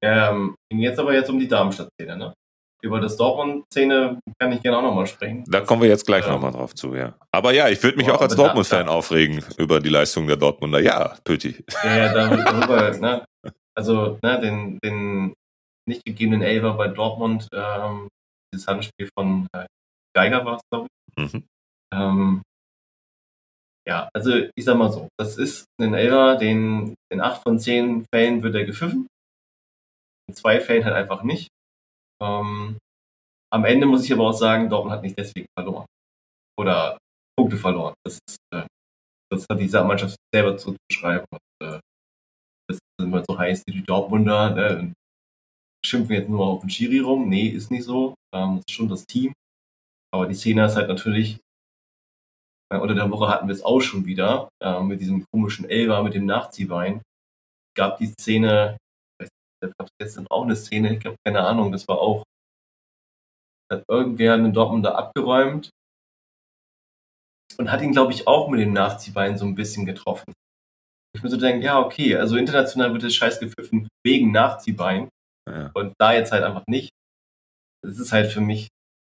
Ähm, 0.00 0.54
ging 0.70 0.80
jetzt 0.80 0.98
aber 0.98 1.12
jetzt 1.12 1.28
um 1.28 1.38
die 1.38 1.48
Darmstadt-Szene, 1.48 2.16
ne? 2.16 2.34
Über 2.80 3.00
das 3.00 3.16
Dortmund-Szene 3.16 4.20
kann 4.38 4.52
ich 4.52 4.62
gerne 4.62 4.78
auch 4.78 4.82
nochmal 4.82 5.08
sprechen. 5.08 5.42
Da 5.48 5.62
kommen 5.62 5.82
wir 5.82 5.88
jetzt 5.88 6.06
gleich 6.06 6.24
ähm, 6.26 6.34
nochmal 6.34 6.52
drauf 6.52 6.72
zu, 6.76 6.94
ja. 6.94 7.14
Aber 7.32 7.52
ja, 7.52 7.68
ich 7.68 7.82
würde 7.82 7.96
mich 7.96 8.08
oh, 8.08 8.12
auch 8.12 8.20
als 8.20 8.36
Dortmund-Fan 8.36 8.88
aufregen 8.88 9.44
über 9.56 9.80
die 9.80 9.88
Leistung 9.88 10.28
der 10.28 10.36
Dortmunder. 10.36 10.78
Ja, 10.78 11.16
Pöti. 11.24 11.64
Ja, 11.82 11.96
ja, 11.96 12.14
darüber, 12.14 12.96
ne? 13.00 13.24
Also, 13.74 14.18
ne, 14.22 14.40
den, 14.40 14.78
den 14.84 15.34
nicht 15.88 16.04
gegebenen 16.04 16.42
Elfer 16.42 16.74
bei 16.74 16.86
Dortmund, 16.86 17.48
ähm, 17.52 18.08
dieses 18.54 18.68
Handspiel 18.68 19.08
von 19.18 19.48
äh, 19.52 19.66
Geiger 20.14 20.44
war 20.44 20.56
es, 20.56 20.62
glaube 20.70 20.86
ich. 21.16 21.32
Mhm. 21.34 21.44
Ähm, 21.92 22.42
ja, 23.88 24.10
also 24.14 24.32
ich 24.54 24.64
sag 24.64 24.76
mal 24.76 24.92
so, 24.92 25.08
das 25.18 25.38
ist 25.38 25.64
ein 25.80 25.94
Elfer, 25.94 26.36
den 26.36 26.94
in 27.10 27.20
acht 27.20 27.42
von 27.42 27.58
zehn 27.58 28.04
Fällen 28.12 28.42
wird 28.42 28.54
er 28.54 28.66
gepfiffen. 28.66 29.06
In 30.28 30.34
zwei 30.34 30.60
Fällen 30.60 30.84
halt 30.84 30.94
einfach 30.94 31.22
nicht. 31.22 31.48
Ähm, 32.22 32.78
am 33.50 33.64
Ende 33.64 33.86
muss 33.86 34.04
ich 34.04 34.12
aber 34.12 34.28
auch 34.28 34.32
sagen, 34.32 34.68
Dortmund 34.68 34.94
hat 34.94 35.02
nicht 35.02 35.18
deswegen 35.18 35.46
verloren. 35.58 35.86
Oder 36.58 36.98
Punkte 37.34 37.56
verloren. 37.56 37.94
Das, 38.04 38.18
ist, 38.28 38.36
äh, 38.52 38.66
das 39.30 39.46
hat 39.50 39.58
diese 39.58 39.82
Mannschaft 39.82 40.16
selber 40.34 40.58
zu 40.58 40.76
beschreiben. 40.88 41.24
Und, 41.30 41.66
äh, 41.66 41.80
das 42.68 42.76
ist 42.76 42.80
immer 43.00 43.24
so 43.26 43.38
heiß, 43.38 43.64
die 43.64 43.82
Dortmunder 43.82 44.50
ne, 44.50 44.92
schimpfen 45.82 46.14
jetzt 46.14 46.28
nur 46.28 46.46
auf 46.46 46.60
den 46.60 46.68
Schiri 46.68 46.98
rum. 46.98 47.28
Nee, 47.28 47.48
ist 47.48 47.70
nicht 47.70 47.84
so. 47.84 48.14
Ähm, 48.34 48.56
das 48.56 48.64
ist 48.68 48.74
schon 48.74 48.88
das 48.88 49.06
Team. 49.06 49.32
Aber 50.12 50.26
die 50.26 50.34
Szene 50.34 50.66
ist 50.66 50.76
halt 50.76 50.88
natürlich, 50.88 51.38
unter 52.70 52.94
der 52.94 53.10
Woche 53.10 53.28
hatten 53.28 53.48
wir 53.48 53.54
es 53.54 53.62
auch 53.62 53.80
schon 53.80 54.04
wieder, 54.04 54.48
äh, 54.62 54.80
mit 54.80 55.00
diesem 55.00 55.24
komischen 55.32 55.68
Elber, 55.68 56.02
mit 56.02 56.14
dem 56.14 56.26
Nachziehbein. 56.26 57.02
Gab 57.76 57.98
die 57.98 58.08
Szene, 58.08 58.76
da 59.18 59.68
gab 59.78 59.86
es 59.86 59.92
gestern 59.98 60.26
auch 60.28 60.44
eine 60.44 60.56
Szene, 60.56 60.96
ich 60.96 61.04
habe 61.04 61.16
keine 61.24 61.44
Ahnung, 61.44 61.72
das 61.72 61.88
war 61.88 61.98
auch, 61.98 62.24
hat 63.72 63.84
irgendwer 63.88 64.34
einen 64.34 64.52
Dortmunder 64.52 64.96
abgeräumt 64.96 65.70
und 67.58 67.70
hat 67.70 67.82
ihn, 67.82 67.92
glaube 67.92 68.12
ich, 68.12 68.26
auch 68.26 68.48
mit 68.48 68.60
dem 68.60 68.72
Nachziehbein 68.72 69.38
so 69.38 69.44
ein 69.46 69.54
bisschen 69.54 69.86
getroffen. 69.86 70.32
Ich 71.14 71.22
muss 71.22 71.32
so 71.32 71.38
denken, 71.38 71.62
ja, 71.62 71.80
okay, 71.80 72.16
also 72.16 72.36
international 72.36 72.92
wird 72.92 73.02
das 73.02 73.14
scheiß 73.14 73.40
gepfiffen 73.40 73.88
wegen 74.04 74.30
Nachziehbein 74.30 75.08
ja. 75.48 75.70
und 75.74 75.94
da 75.98 76.12
jetzt 76.12 76.32
halt 76.32 76.44
einfach 76.44 76.64
nicht. 76.68 76.90
Das 77.82 77.98
ist 77.98 78.12
halt 78.12 78.30
für 78.30 78.40
mich 78.40 78.68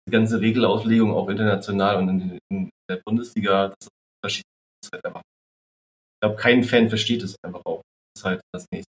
die 0.09 0.13
ganze 0.13 0.41
Regelauslegung 0.41 1.13
auch 1.13 1.29
international 1.29 1.97
und 1.97 2.09
in, 2.09 2.39
in 2.51 2.71
der 2.91 3.03
Bundesliga, 3.05 3.75
das 4.23 4.37
ist 4.39 4.93
halt 4.93 5.05
einfach. 5.05 5.23
Ich 5.23 6.21
glaube, 6.23 6.37
kein 6.37 6.65
Fan 6.65 6.89
versteht 6.89 7.23
es 7.23 7.35
einfach 7.43 7.63
auch. 7.65 7.83
Das 8.15 8.21
ist 8.21 8.25
halt 8.25 8.41
das 8.53 8.67
nächste. 8.71 8.91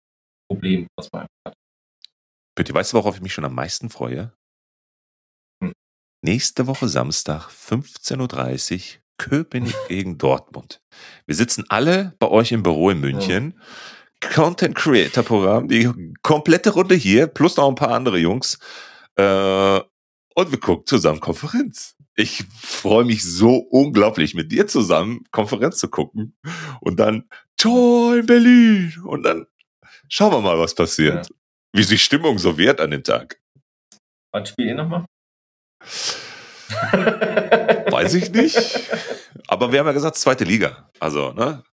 Problem, 0.49 0.88
was 0.95 1.12
man 1.12 1.27
hat. 1.45 1.53
Bitte, 2.55 2.73
weißt 2.73 2.93
du, 2.93 2.97
worauf 2.97 3.15
ich 3.15 3.21
mich 3.21 3.33
schon 3.33 3.45
am 3.45 3.53
meisten 3.53 3.89
freue? 3.89 4.33
Hm. 5.62 5.73
Nächste 6.23 6.67
Woche 6.67 6.88
Samstag, 6.88 7.49
15.30 7.49 8.95
Uhr, 8.95 9.01
Köpenick 9.17 9.75
gegen 9.89 10.17
Dortmund. 10.17 10.79
Wir 11.25 11.36
sitzen 11.36 11.65
alle 11.69 12.15
bei 12.19 12.29
euch 12.29 12.51
im 12.51 12.63
Büro 12.63 12.89
in 12.89 12.99
München. 12.99 13.55
Ja. 13.57 14.29
Content 14.33 14.75
Creator 14.75 15.23
Programm, 15.23 15.67
die 15.67 16.13
komplette 16.23 16.71
Runde 16.71 16.95
hier, 16.95 17.27
plus 17.27 17.57
noch 17.57 17.67
ein 17.67 17.75
paar 17.75 17.91
andere 17.91 18.17
Jungs. 18.17 18.57
Äh, 19.15 19.79
und 20.33 20.51
wir 20.51 20.60
gucken 20.60 20.88
zusammen 20.88 21.19
Konferenz. 21.19 21.96
Ich 22.17 22.43
freue 22.60 23.06
mich 23.06 23.23
so 23.23 23.58
unglaublich, 23.58 24.34
mit 24.34 24.51
dir 24.51 24.67
zusammen 24.67 25.23
Konferenz 25.32 25.77
zu 25.77 25.88
gucken. 25.88 26.36
Und 26.82 26.99
dann 26.99 27.30
Tor 27.58 28.17
in 28.17 28.25
Berlin. 28.25 28.93
Und 29.06 29.23
dann 29.23 29.45
Schauen 30.10 30.32
wir 30.32 30.41
mal, 30.41 30.58
was 30.58 30.73
passiert. 30.73 31.27
Ja. 31.27 31.36
Wie 31.73 31.84
sich 31.84 32.03
Stimmung 32.03 32.39
so 32.39 32.58
wehrt 32.58 32.80
an 32.80 32.91
dem 32.91 33.03
Tag. 33.03 33.41
Wann 34.32 34.45
spielt 34.45 34.69
ihr 34.69 34.75
nochmal? 34.75 35.06
Weiß 37.91 38.13
ich 38.13 38.32
nicht. 38.32 38.58
Aber 39.47 39.71
wir 39.71 39.80
haben 39.80 39.88
ja 39.88 39.93
gesagt, 39.93 40.17
zweite 40.17 40.43
Liga. 40.43 40.89
Also, 40.99 41.34
ne? 41.34 41.63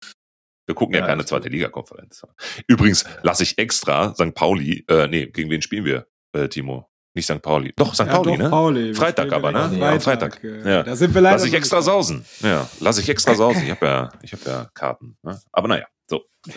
Wir 0.67 0.75
gucken 0.75 0.95
ja, 0.95 1.01
ja 1.01 1.07
keine 1.07 1.25
zweite 1.25 1.49
Liga-Konferenz. 1.49 2.27
Übrigens 2.67 3.05
lasse 3.23 3.43
ich 3.43 3.59
extra 3.59 4.15
St. 4.15 4.35
Pauli, 4.35 4.85
äh, 4.89 5.09
nee, 5.09 5.27
gegen 5.27 5.51
wen 5.51 5.63
spielen 5.63 5.85
wir, 5.85 6.07
äh, 6.33 6.49
Timo? 6.49 6.91
Nicht 7.15 7.27
St. 7.27 7.41
Pauli. 7.41 7.73
Doch, 7.77 7.95
St. 7.95 8.01
Ja, 8.01 8.07
Pauli, 8.07 8.33
doch, 8.33 8.39
ne? 8.39 8.51
Pauli. 8.51 8.95
Freitag 8.95 9.33
aber, 9.33 9.53
ne? 9.53 9.71
Freitag. 9.71 9.81
Ja, 9.81 10.01
Freitag. 10.01 10.45
Ja. 10.65 10.83
Da 10.83 10.97
sind 10.97 11.15
wir 11.15 11.21
leider. 11.21 11.37
Lass 11.37 11.47
ich 11.47 11.55
extra 11.55 11.81
sausen. 11.81 12.25
Ja, 12.41 12.69
lass 12.81 12.99
ich 12.99 13.09
extra 13.09 13.35
sausen. 13.35 13.63
Ich 13.63 13.71
habe 13.71 13.87
ja, 13.87 14.13
ich 14.23 14.33
habe 14.33 14.43
ja 14.47 14.71
Karten. 14.75 15.17
Ne? 15.23 15.41
Aber 15.53 15.69
naja, 15.69 15.87
so. 16.07 16.25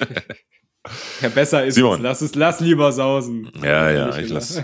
Ja, 1.22 1.28
besser 1.28 1.66
ist 1.66 1.76
Simon. 1.76 1.98
es. 1.98 2.04
Lass 2.04 2.22
es, 2.22 2.36
lass 2.36 2.60
lieber 2.62 2.94
sausen. 2.94 3.52
Ja, 3.62 3.92
ja, 3.92 4.18
ich 4.18 4.30
lass, 4.30 4.62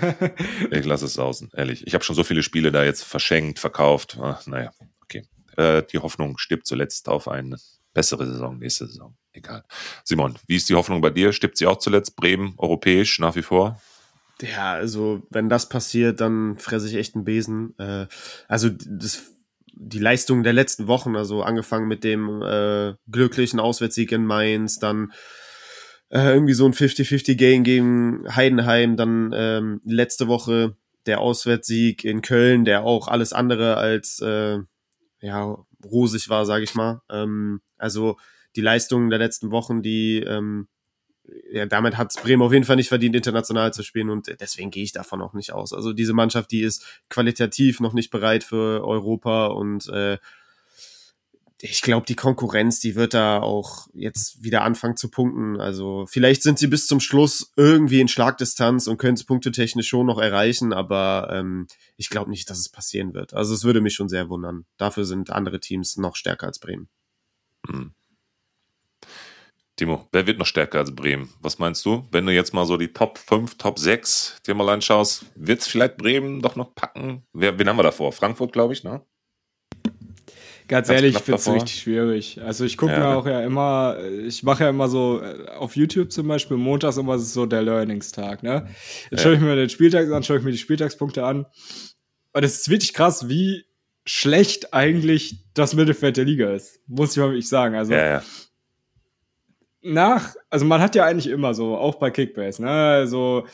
ich 0.72 0.86
lass 0.86 1.02
es 1.02 1.16
sausen, 1.16 1.50
ehrlich. 1.54 1.86
Ich 1.86 1.94
habe 1.94 2.04
schon 2.06 2.16
so 2.16 2.24
viele 2.24 2.44
Spiele 2.44 2.72
da 2.72 2.84
jetzt 2.86 3.04
verschenkt, 3.04 3.60
verkauft. 3.60 4.18
Ach, 4.22 4.48
naja, 4.48 4.72
okay. 5.04 5.24
Äh, 5.58 5.84
die 5.92 6.00
Hoffnung 6.00 6.38
stirbt 6.38 6.66
zuletzt 6.66 7.10
auf 7.10 7.28
eine 7.28 7.58
bessere 7.94 8.26
Saison, 8.26 8.58
nächste 8.58 8.88
Saison. 8.88 9.16
Egal. 9.34 9.64
Simon, 10.04 10.36
wie 10.48 10.56
ist 10.56 10.70
die 10.70 10.76
Hoffnung 10.76 11.02
bei 11.02 11.10
dir? 11.10 11.34
Stirbt 11.34 11.58
sie 11.58 11.68
auch 11.68 11.78
zuletzt 11.78 12.16
Bremen, 12.16 12.54
europäisch, 12.58 13.20
nach 13.20 13.36
wie 13.36 13.42
vor? 13.42 13.82
Ja, 14.42 14.74
also 14.74 15.24
wenn 15.30 15.50
das 15.50 15.70
passiert, 15.70 16.20
dann 16.20 16.58
fresse 16.58 16.88
ich 16.88 16.96
echt 16.96 17.16
einen 17.16 17.24
Besen. 17.24 17.78
Äh, 17.78 18.08
also 18.48 18.70
das 18.70 19.34
die 19.76 20.00
Leistung 20.00 20.44
der 20.44 20.54
letzten 20.54 20.88
Wochen, 20.88 21.16
also 21.16 21.42
angefangen 21.42 21.88
mit 21.88 22.04
dem 22.04 22.42
äh, 22.42 22.94
glücklichen 23.10 23.60
Auswärtssieg 23.60 24.12
in 24.12 24.26
Mainz, 24.26 24.78
dann 24.78 25.12
äh, 26.10 26.34
irgendwie 26.34 26.54
so 26.54 26.66
ein 26.66 26.74
50-50-Game 26.74 27.64
gegen 27.64 28.24
Heidenheim, 28.34 28.98
dann 28.98 29.32
ähm, 29.34 29.82
letzte 29.84 30.28
Woche 30.28 30.78
der 31.06 31.20
Auswärtssieg 31.20 32.04
in 32.04 32.22
Köln, 32.22 32.66
der 32.66 32.84
auch 32.84 33.08
alles 33.08 33.34
andere 33.34 33.78
als 33.78 34.20
äh, 34.20 34.60
ja, 35.22 35.58
rosig 35.84 36.30
war, 36.30 36.46
sage 36.46 36.64
ich 36.64 36.76
mal. 36.76 37.02
Ähm, 37.10 37.62
also 37.78 38.18
die 38.56 38.62
Leistungen 38.62 39.10
der 39.10 39.20
letzten 39.20 39.52
Wochen, 39.52 39.82
die 39.82 40.20
ähm, 40.20 40.68
ja, 41.52 41.66
damit 41.66 41.98
hat 41.98 42.14
Bremen 42.22 42.42
auf 42.42 42.52
jeden 42.52 42.66
Fall 42.66 42.76
nicht 42.76 42.90
verdient, 42.90 43.16
international 43.16 43.74
zu 43.74 43.84
spielen 43.84 44.10
und 44.10 44.36
deswegen 44.40 44.72
gehe 44.72 44.84
ich 44.84 44.92
davon 44.92 45.22
auch 45.22 45.34
nicht 45.34 45.54
aus. 45.54 45.74
Also 45.74 45.94
diese 45.94 46.14
Mannschaft, 46.14 46.52
die 46.52 46.62
ist 46.62 46.86
qualitativ 47.10 47.80
noch 47.80 47.94
nicht 47.94 48.12
bereit 48.12 48.44
für 48.44 48.86
Europa 48.86 49.48
und 49.48 49.88
äh, 49.90 50.18
ich 51.66 51.82
glaube, 51.82 52.06
die 52.06 52.16
Konkurrenz, 52.16 52.82
die 52.82 52.96
wird 52.96 53.14
da 53.14 53.40
auch 53.40 53.88
jetzt 53.94 54.44
wieder 54.44 54.64
anfangen 54.64 54.98
zu 54.98 55.10
punkten. 55.10 55.62
Also 55.62 56.06
vielleicht 56.10 56.44
sind 56.44 56.60
sie 56.60 56.68
bis 56.68 56.88
zum 56.88 57.00
Schluss 57.00 57.54
irgendwie 57.56 58.02
in 58.02 58.10
Schlagdistanz 58.10 58.88
und 58.88 58.98
können 58.98 59.14
es 59.14 59.24
punktetechnisch 59.24 59.88
schon 59.88 60.06
noch 60.06 60.20
erreichen, 60.20 60.74
aber 60.74 61.30
ähm, 61.32 61.68
ich 61.96 62.10
glaube 62.10 62.30
nicht, 62.30 62.50
dass 62.50 62.60
es 62.60 62.68
passieren 62.68 63.14
wird. 63.14 63.34
Also 63.34 63.54
es 63.54 63.64
würde 63.64 63.80
mich 63.80 63.94
schon 63.94 64.10
sehr 64.10 64.28
wundern. 64.28 64.66
Dafür 64.76 65.06
sind 65.06 65.30
andere 65.30 65.62
Teams 65.62 65.96
noch 65.96 66.18
stärker 66.18 66.48
als 66.48 66.60
Bremen. 66.60 66.90
Hm. 67.66 67.94
Timo, 69.76 70.08
wer 70.12 70.28
wird 70.28 70.38
noch 70.38 70.46
stärker 70.46 70.80
als 70.80 70.94
Bremen? 70.94 71.30
Was 71.42 71.58
meinst 71.58 71.84
du? 71.86 72.08
Wenn 72.12 72.28
du 72.28 72.32
jetzt 72.32 72.54
mal 72.54 72.66
so 72.66 72.78
die 72.78 72.94
Top 72.94 73.18
5, 73.18 73.58
Top 73.58 73.80
6 73.80 74.38
dir 74.46 74.54
mal 74.54 74.70
anschaust, 74.70 75.26
wird 75.36 75.62
es 75.62 75.68
vielleicht 75.68 75.98
Bremen 75.98 76.42
doch 76.42 76.56
noch 76.56 76.76
packen? 76.76 77.24
Wer, 77.34 77.58
wen 77.58 77.68
haben 77.68 77.78
wir 77.78 77.84
davor? 77.84 78.12
Frankfurt, 78.12 78.54
glaube 78.54 78.74
ich, 78.74 78.84
ne? 78.84 79.02
Ganz, 80.68 80.88
Ganz 80.88 80.90
ehrlich, 80.90 81.16
ich 81.16 81.22
finde 81.24 81.40
es 81.40 81.52
richtig 81.52 81.82
schwierig. 81.82 82.40
Also 82.42 82.66
ich 82.66 82.78
gucke 82.78 82.94
ja, 82.94 83.00
mir 83.00 83.08
auch 83.18 83.26
ja 83.26 83.42
immer, 83.42 83.98
ich 84.26 84.44
mache 84.44 84.64
ja 84.64 84.70
immer 84.70 84.88
so 84.88 85.22
äh, 85.22 85.50
auf 85.50 85.76
YouTube 85.76 86.12
zum 86.12 86.28
Beispiel, 86.28 86.56
montags 86.56 86.98
immer 86.98 87.18
so 87.18 87.46
der 87.46 87.64
Learningstag, 87.64 88.44
ne? 88.44 88.68
Dann 89.10 89.18
ja. 89.18 89.18
schaue 89.18 89.34
ich 89.34 89.42
mir 89.42 89.56
den 89.56 89.70
Spieltag 89.70 90.10
an, 90.12 90.24
schaue 90.24 90.38
ich 90.38 90.44
mir 90.44 90.52
die 90.52 90.58
Spieltagspunkte 90.58 91.26
an. 91.26 91.48
Und 92.32 92.44
es 92.44 92.60
ist 92.60 92.70
wirklich 92.70 92.94
krass, 92.94 93.28
wie 93.28 93.66
schlecht 94.06 94.74
eigentlich 94.74 95.44
das 95.54 95.74
Mittelfeld 95.74 96.16
der 96.16 96.26
Liga 96.26 96.54
ist. 96.54 96.80
Muss 96.88 97.12
ich 97.12 97.18
mal 97.18 97.30
wirklich 97.30 97.50
sagen. 97.50 97.76
Also 97.76 97.94
ja, 97.94 98.06
ja 98.06 98.24
nach, 99.84 100.36
also 100.50 100.66
man 100.66 100.82
hat 100.82 100.96
ja 100.96 101.06
eigentlich 101.06 101.28
immer 101.28 101.54
so, 101.54 101.76
auch 101.76 101.96
bei 101.96 102.10
Kickbase, 102.10 102.62
ne, 102.62 102.70
also 102.70 103.46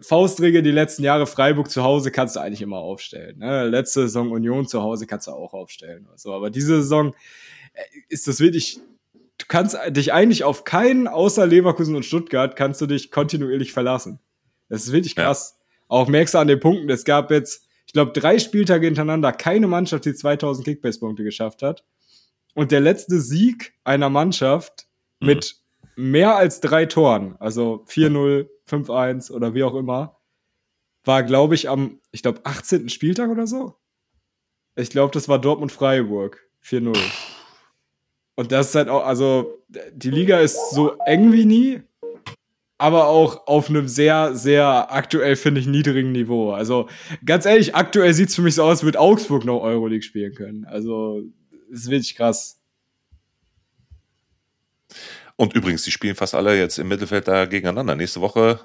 Faustregel 0.00 0.62
die 0.62 0.70
letzten 0.70 1.02
Jahre 1.02 1.26
Freiburg 1.26 1.70
zu 1.70 1.82
Hause 1.82 2.10
kannst 2.10 2.36
du 2.36 2.40
eigentlich 2.40 2.62
immer 2.62 2.78
aufstellen, 2.78 3.38
ne, 3.38 3.66
letzte 3.68 4.02
Saison 4.02 4.30
Union 4.30 4.66
zu 4.66 4.82
Hause 4.82 5.06
kannst 5.06 5.26
du 5.26 5.32
auch 5.32 5.54
aufstellen, 5.54 6.06
so, 6.16 6.32
aber 6.34 6.50
diese 6.50 6.82
Saison 6.82 7.14
äh, 7.72 7.82
ist 8.08 8.28
das 8.28 8.40
wirklich, 8.40 8.78
du 9.38 9.46
kannst 9.48 9.76
dich 9.88 10.12
eigentlich 10.12 10.44
auf 10.44 10.64
keinen 10.64 11.08
außer 11.08 11.46
Leverkusen 11.46 11.96
und 11.96 12.04
Stuttgart 12.04 12.56
kannst 12.56 12.80
du 12.80 12.86
dich 12.86 13.10
kontinuierlich 13.10 13.72
verlassen. 13.72 14.20
Das 14.68 14.84
ist 14.84 14.92
wirklich 14.92 15.16
krass. 15.16 15.56
Ja. 15.58 15.64
Auch 15.88 16.08
merkst 16.08 16.34
du 16.34 16.38
an 16.38 16.48
den 16.48 16.60
Punkten, 16.60 16.90
es 16.90 17.04
gab 17.04 17.30
jetzt, 17.30 17.66
ich 17.86 17.92
glaube, 17.92 18.12
drei 18.12 18.38
Spieltage 18.38 18.86
hintereinander 18.86 19.32
keine 19.32 19.66
Mannschaft, 19.66 20.04
die 20.04 20.14
2000 20.14 20.66
Kickbase-Punkte 20.66 21.24
geschafft 21.24 21.62
hat. 21.62 21.84
Und 22.54 22.72
der 22.72 22.80
letzte 22.80 23.20
Sieg 23.20 23.74
einer 23.84 24.10
Mannschaft 24.10 24.83
mit 25.20 25.56
mehr 25.96 26.36
als 26.36 26.60
drei 26.60 26.86
Toren, 26.86 27.36
also 27.38 27.84
4-0, 27.88 28.48
5-1 28.68 29.30
oder 29.30 29.54
wie 29.54 29.62
auch 29.62 29.74
immer, 29.74 30.18
war, 31.04 31.22
glaube 31.22 31.54
ich, 31.54 31.68
am, 31.68 32.00
ich 32.10 32.22
glaube, 32.22 32.40
18. 32.44 32.88
Spieltag 32.88 33.30
oder 33.30 33.46
so. 33.46 33.74
Ich 34.76 34.90
glaube, 34.90 35.12
das 35.12 35.28
war 35.28 35.38
Dortmund-Freiburg. 35.38 36.40
4-0. 36.64 36.98
Und 38.36 38.50
das 38.50 38.68
ist 38.68 38.74
halt 38.74 38.88
auch, 38.88 39.04
also, 39.04 39.62
die 39.92 40.10
Liga 40.10 40.40
ist 40.40 40.70
so 40.70 40.96
eng 41.06 41.32
wie 41.32 41.44
nie, 41.44 41.82
aber 42.78 43.06
auch 43.06 43.46
auf 43.46 43.68
einem 43.68 43.86
sehr, 43.86 44.34
sehr 44.34 44.92
aktuell, 44.92 45.36
finde 45.36 45.60
ich, 45.60 45.66
niedrigen 45.66 46.10
Niveau. 46.10 46.50
Also, 46.52 46.88
ganz 47.24 47.46
ehrlich, 47.46 47.74
aktuell 47.74 48.12
sieht 48.14 48.30
es 48.30 48.34
für 48.34 48.42
mich 48.42 48.56
so 48.56 48.64
aus, 48.64 48.82
würde 48.82 48.98
Augsburg 48.98 49.44
noch 49.44 49.60
Euroleague 49.60 50.02
spielen 50.02 50.34
können. 50.34 50.64
Also, 50.64 51.22
ist 51.70 51.88
wirklich 51.88 52.16
krass. 52.16 52.60
Und 55.36 55.54
übrigens, 55.54 55.82
die 55.82 55.90
spielen 55.90 56.14
fast 56.14 56.34
alle 56.34 56.56
jetzt 56.58 56.78
im 56.78 56.88
Mittelfeld 56.88 57.26
da 57.26 57.46
gegeneinander. 57.46 57.96
Nächste 57.96 58.20
Woche, 58.20 58.60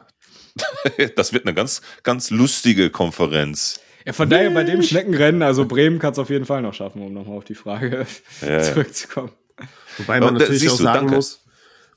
das 1.15 1.33
wird 1.33 1.45
eine 1.45 1.53
ganz, 1.53 1.81
ganz 2.03 2.29
lustige 2.29 2.89
Konferenz. 2.89 3.79
Ja, 4.05 4.13
von 4.13 4.29
daher 4.29 4.49
bei 4.51 4.63
dem 4.63 4.81
Schneckenrennen, 4.81 5.41
also 5.41 5.65
Bremen 5.65 5.99
kann 5.99 6.13
es 6.13 6.19
auf 6.19 6.29
jeden 6.29 6.45
Fall 6.45 6.61
noch 6.61 6.73
schaffen, 6.73 7.01
um 7.01 7.13
nochmal 7.13 7.37
auf 7.37 7.43
die 7.43 7.55
Frage 7.55 8.05
ja, 8.41 8.61
zurückzukommen. 8.63 9.31
Wobei 9.97 10.19
man 10.19 10.35
natürlich 10.35 10.69
auch 10.69 10.77
sagen 10.77 11.07
danke. 11.07 11.15
muss, 11.15 11.43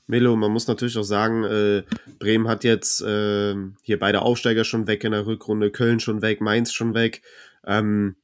Melo, 0.07 0.35
man 0.35 0.51
muss 0.51 0.67
natürlich 0.67 0.97
auch 0.97 1.03
sagen, 1.03 1.43
äh, 1.45 1.83
Bremen 2.19 2.47
hat 2.47 2.63
jetzt 2.65 3.01
äh, 3.01 3.55
hier 3.81 3.99
beide 3.99 4.21
Aufsteiger 4.21 4.65
schon 4.65 4.85
weg 4.87 5.03
in 5.03 5.13
der 5.13 5.25
Rückrunde, 5.25 5.71
Köln 5.71 5.99
schon 5.99 6.21
weg, 6.21 6.41
Mainz 6.41 6.73
schon 6.73 6.93
weg. 6.93 7.21
Ähm, 7.65 8.17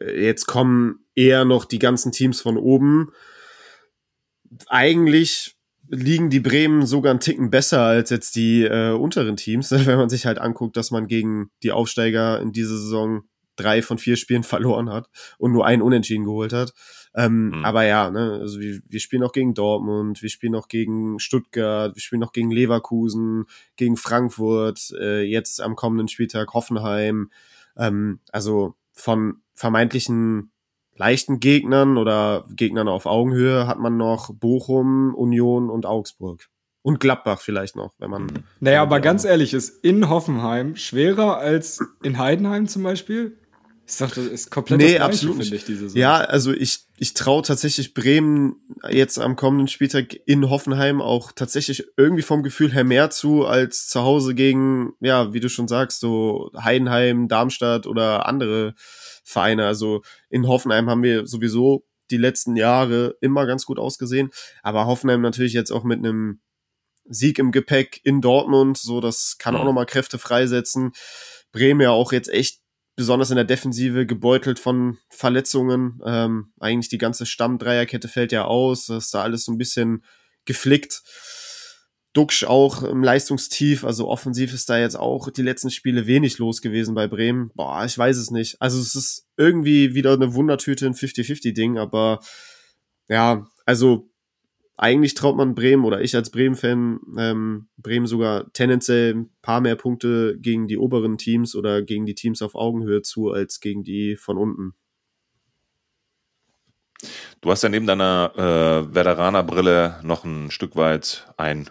jetzt 0.00 0.46
kommen 0.46 1.06
eher 1.14 1.44
noch 1.44 1.64
die 1.64 1.78
ganzen 1.78 2.10
Teams 2.10 2.40
von 2.40 2.56
oben. 2.56 3.12
Eigentlich 4.66 5.56
liegen 5.90 6.30
die 6.30 6.40
Bremen 6.40 6.86
sogar 6.86 7.10
einen 7.10 7.20
Ticken 7.20 7.50
besser 7.50 7.82
als 7.82 8.10
jetzt 8.10 8.36
die 8.36 8.62
äh, 8.62 8.92
unteren 8.92 9.36
Teams, 9.36 9.70
wenn 9.86 9.98
man 9.98 10.08
sich 10.08 10.24
halt 10.24 10.38
anguckt, 10.38 10.76
dass 10.76 10.90
man 10.90 11.06
gegen 11.06 11.50
die 11.62 11.72
Aufsteiger 11.72 12.40
in 12.40 12.52
dieser 12.52 12.76
Saison 12.76 13.22
drei 13.56 13.82
von 13.82 13.98
vier 13.98 14.16
Spielen 14.16 14.42
verloren 14.44 14.90
hat 14.90 15.08
und 15.38 15.52
nur 15.52 15.66
einen 15.66 15.82
Unentschieden 15.82 16.24
geholt 16.24 16.52
hat. 16.52 16.72
Ähm, 17.14 17.48
mhm. 17.48 17.64
Aber 17.64 17.84
ja, 17.84 18.08
ne, 18.10 18.38
also 18.40 18.60
wir, 18.60 18.80
wir 18.86 19.00
spielen 19.00 19.24
auch 19.24 19.32
gegen 19.32 19.52
Dortmund, 19.52 20.22
wir 20.22 20.30
spielen 20.30 20.54
auch 20.54 20.68
gegen 20.68 21.18
Stuttgart, 21.18 21.94
wir 21.94 22.00
spielen 22.00 22.22
auch 22.22 22.32
gegen 22.32 22.52
Leverkusen, 22.52 23.46
gegen 23.74 23.96
Frankfurt, 23.96 24.92
äh, 24.98 25.22
jetzt 25.22 25.60
am 25.60 25.74
kommenden 25.74 26.06
Spieltag 26.06 26.54
Hoffenheim. 26.54 27.30
Ähm, 27.76 28.20
also 28.30 28.76
von 28.92 29.42
vermeintlichen 29.54 30.52
leichten 31.00 31.40
Gegnern 31.40 31.96
oder 31.96 32.44
Gegnern 32.54 32.86
auf 32.86 33.06
Augenhöhe 33.06 33.66
hat 33.66 33.78
man 33.78 33.96
noch 33.96 34.34
Bochum, 34.34 35.14
Union 35.14 35.70
und 35.70 35.86
Augsburg. 35.86 36.48
Und 36.82 37.00
Gladbach 37.00 37.40
vielleicht 37.40 37.74
noch, 37.74 37.94
wenn 37.98 38.10
man. 38.10 38.24
Mhm. 38.24 38.44
Naja, 38.60 38.82
aber 38.82 39.00
ganz 39.00 39.24
ehrlich, 39.24 39.54
ist 39.54 39.82
in 39.82 40.10
Hoffenheim 40.10 40.76
schwerer 40.76 41.38
als 41.38 41.80
in 42.02 42.18
Heidenheim 42.18 42.68
zum 42.68 42.82
Beispiel? 42.82 43.38
Ich 43.86 43.94
sag, 43.94 44.14
das 44.14 44.26
ist 44.26 44.50
komplett 44.50 44.78
nee, 44.78 44.98
das 44.98 45.02
absolut 45.02 45.38
finde 45.38 45.56
ich, 45.56 45.64
diese 45.64 45.80
Saison. 45.80 45.98
Ja, 45.98 46.18
also 46.18 46.52
ich, 46.52 46.86
ich 46.98 47.14
traue 47.14 47.42
tatsächlich 47.42 47.92
Bremen 47.92 48.56
jetzt 48.88 49.18
am 49.18 49.36
kommenden 49.36 49.68
Spieltag 49.68 50.14
in 50.26 50.48
Hoffenheim 50.48 51.00
auch 51.00 51.32
tatsächlich 51.32 51.86
irgendwie 51.96 52.22
vom 52.22 52.42
Gefühl 52.42 52.72
her 52.72 52.84
mehr 52.84 53.10
zu 53.10 53.46
als 53.46 53.88
zu 53.88 54.02
Hause 54.02 54.34
gegen, 54.34 54.92
ja, 55.00 55.32
wie 55.32 55.40
du 55.40 55.48
schon 55.48 55.66
sagst, 55.66 56.00
so 56.00 56.50
Heidenheim, 56.56 57.26
Darmstadt 57.26 57.86
oder 57.86 58.26
andere 58.26 58.74
Vereine. 59.22 59.66
Also 59.66 60.02
in 60.28 60.46
Hoffenheim 60.46 60.88
haben 60.90 61.02
wir 61.02 61.26
sowieso 61.26 61.84
die 62.10 62.16
letzten 62.16 62.56
Jahre 62.56 63.16
immer 63.20 63.46
ganz 63.46 63.66
gut 63.66 63.78
ausgesehen, 63.78 64.30
aber 64.62 64.86
Hoffenheim 64.86 65.20
natürlich 65.20 65.52
jetzt 65.52 65.70
auch 65.70 65.84
mit 65.84 65.98
einem 65.98 66.40
Sieg 67.04 67.38
im 67.38 67.52
Gepäck 67.52 68.00
in 68.04 68.20
Dortmund, 68.20 68.78
so 68.78 69.00
das 69.00 69.36
kann 69.38 69.56
auch 69.56 69.64
nochmal 69.64 69.86
Kräfte 69.86 70.18
freisetzen. 70.18 70.92
Bremen 71.52 71.80
ja 71.80 71.90
auch 71.90 72.12
jetzt 72.12 72.28
echt 72.28 72.60
besonders 72.96 73.30
in 73.30 73.36
der 73.36 73.44
Defensive 73.44 74.06
gebeutelt 74.06 74.58
von 74.58 74.98
Verletzungen. 75.08 76.00
Ähm, 76.04 76.52
eigentlich 76.60 76.90
die 76.90 76.98
ganze 76.98 77.26
Stammdreierkette 77.26 78.08
fällt 78.08 78.30
ja 78.30 78.44
aus. 78.44 78.86
Das 78.86 79.06
ist 79.06 79.14
da 79.14 79.22
alles 79.22 79.44
so 79.44 79.52
ein 79.52 79.58
bisschen 79.58 80.04
geflickt. 80.44 81.02
Duxch 82.12 82.44
auch 82.44 82.82
im 82.82 83.04
Leistungstief, 83.04 83.84
also 83.84 84.08
offensiv 84.08 84.52
ist 84.52 84.68
da 84.68 84.78
jetzt 84.78 84.96
auch 84.98 85.30
die 85.30 85.42
letzten 85.42 85.70
Spiele 85.70 86.06
wenig 86.06 86.38
los 86.38 86.60
gewesen 86.60 86.94
bei 86.94 87.06
Bremen. 87.06 87.52
Boah, 87.54 87.84
ich 87.84 87.96
weiß 87.96 88.16
es 88.16 88.32
nicht. 88.32 88.60
Also 88.60 88.80
es 88.80 88.96
ist 88.96 89.28
irgendwie 89.36 89.94
wieder 89.94 90.12
eine 90.12 90.34
Wundertüte, 90.34 90.86
ein 90.86 90.94
50-50-Ding, 90.94 91.78
aber 91.78 92.18
ja, 93.08 93.46
also 93.64 94.10
eigentlich 94.76 95.14
traut 95.14 95.36
man 95.36 95.54
Bremen 95.54 95.84
oder 95.84 96.00
ich 96.00 96.16
als 96.16 96.30
Bremen-Fan 96.30 97.00
ähm, 97.18 97.68
Bremen 97.76 98.06
sogar 98.06 98.50
tendenziell 98.54 99.14
ein 99.14 99.30
paar 99.42 99.60
mehr 99.60 99.76
Punkte 99.76 100.36
gegen 100.40 100.66
die 100.66 100.78
oberen 100.78 101.18
Teams 101.18 101.54
oder 101.54 101.82
gegen 101.82 102.06
die 102.06 102.14
Teams 102.14 102.40
auf 102.42 102.54
Augenhöhe 102.54 103.02
zu 103.02 103.30
als 103.30 103.60
gegen 103.60 103.84
die 103.84 104.16
von 104.16 104.38
unten. 104.38 104.74
Du 107.40 107.50
hast 107.50 107.62
ja 107.62 107.68
neben 107.68 107.86
deiner 107.86 108.32
äh, 108.36 108.94
Veteranerbrille 108.94 110.00
noch 110.02 110.24
ein 110.24 110.50
Stück 110.50 110.76
weit 110.76 111.32
ein 111.36 111.70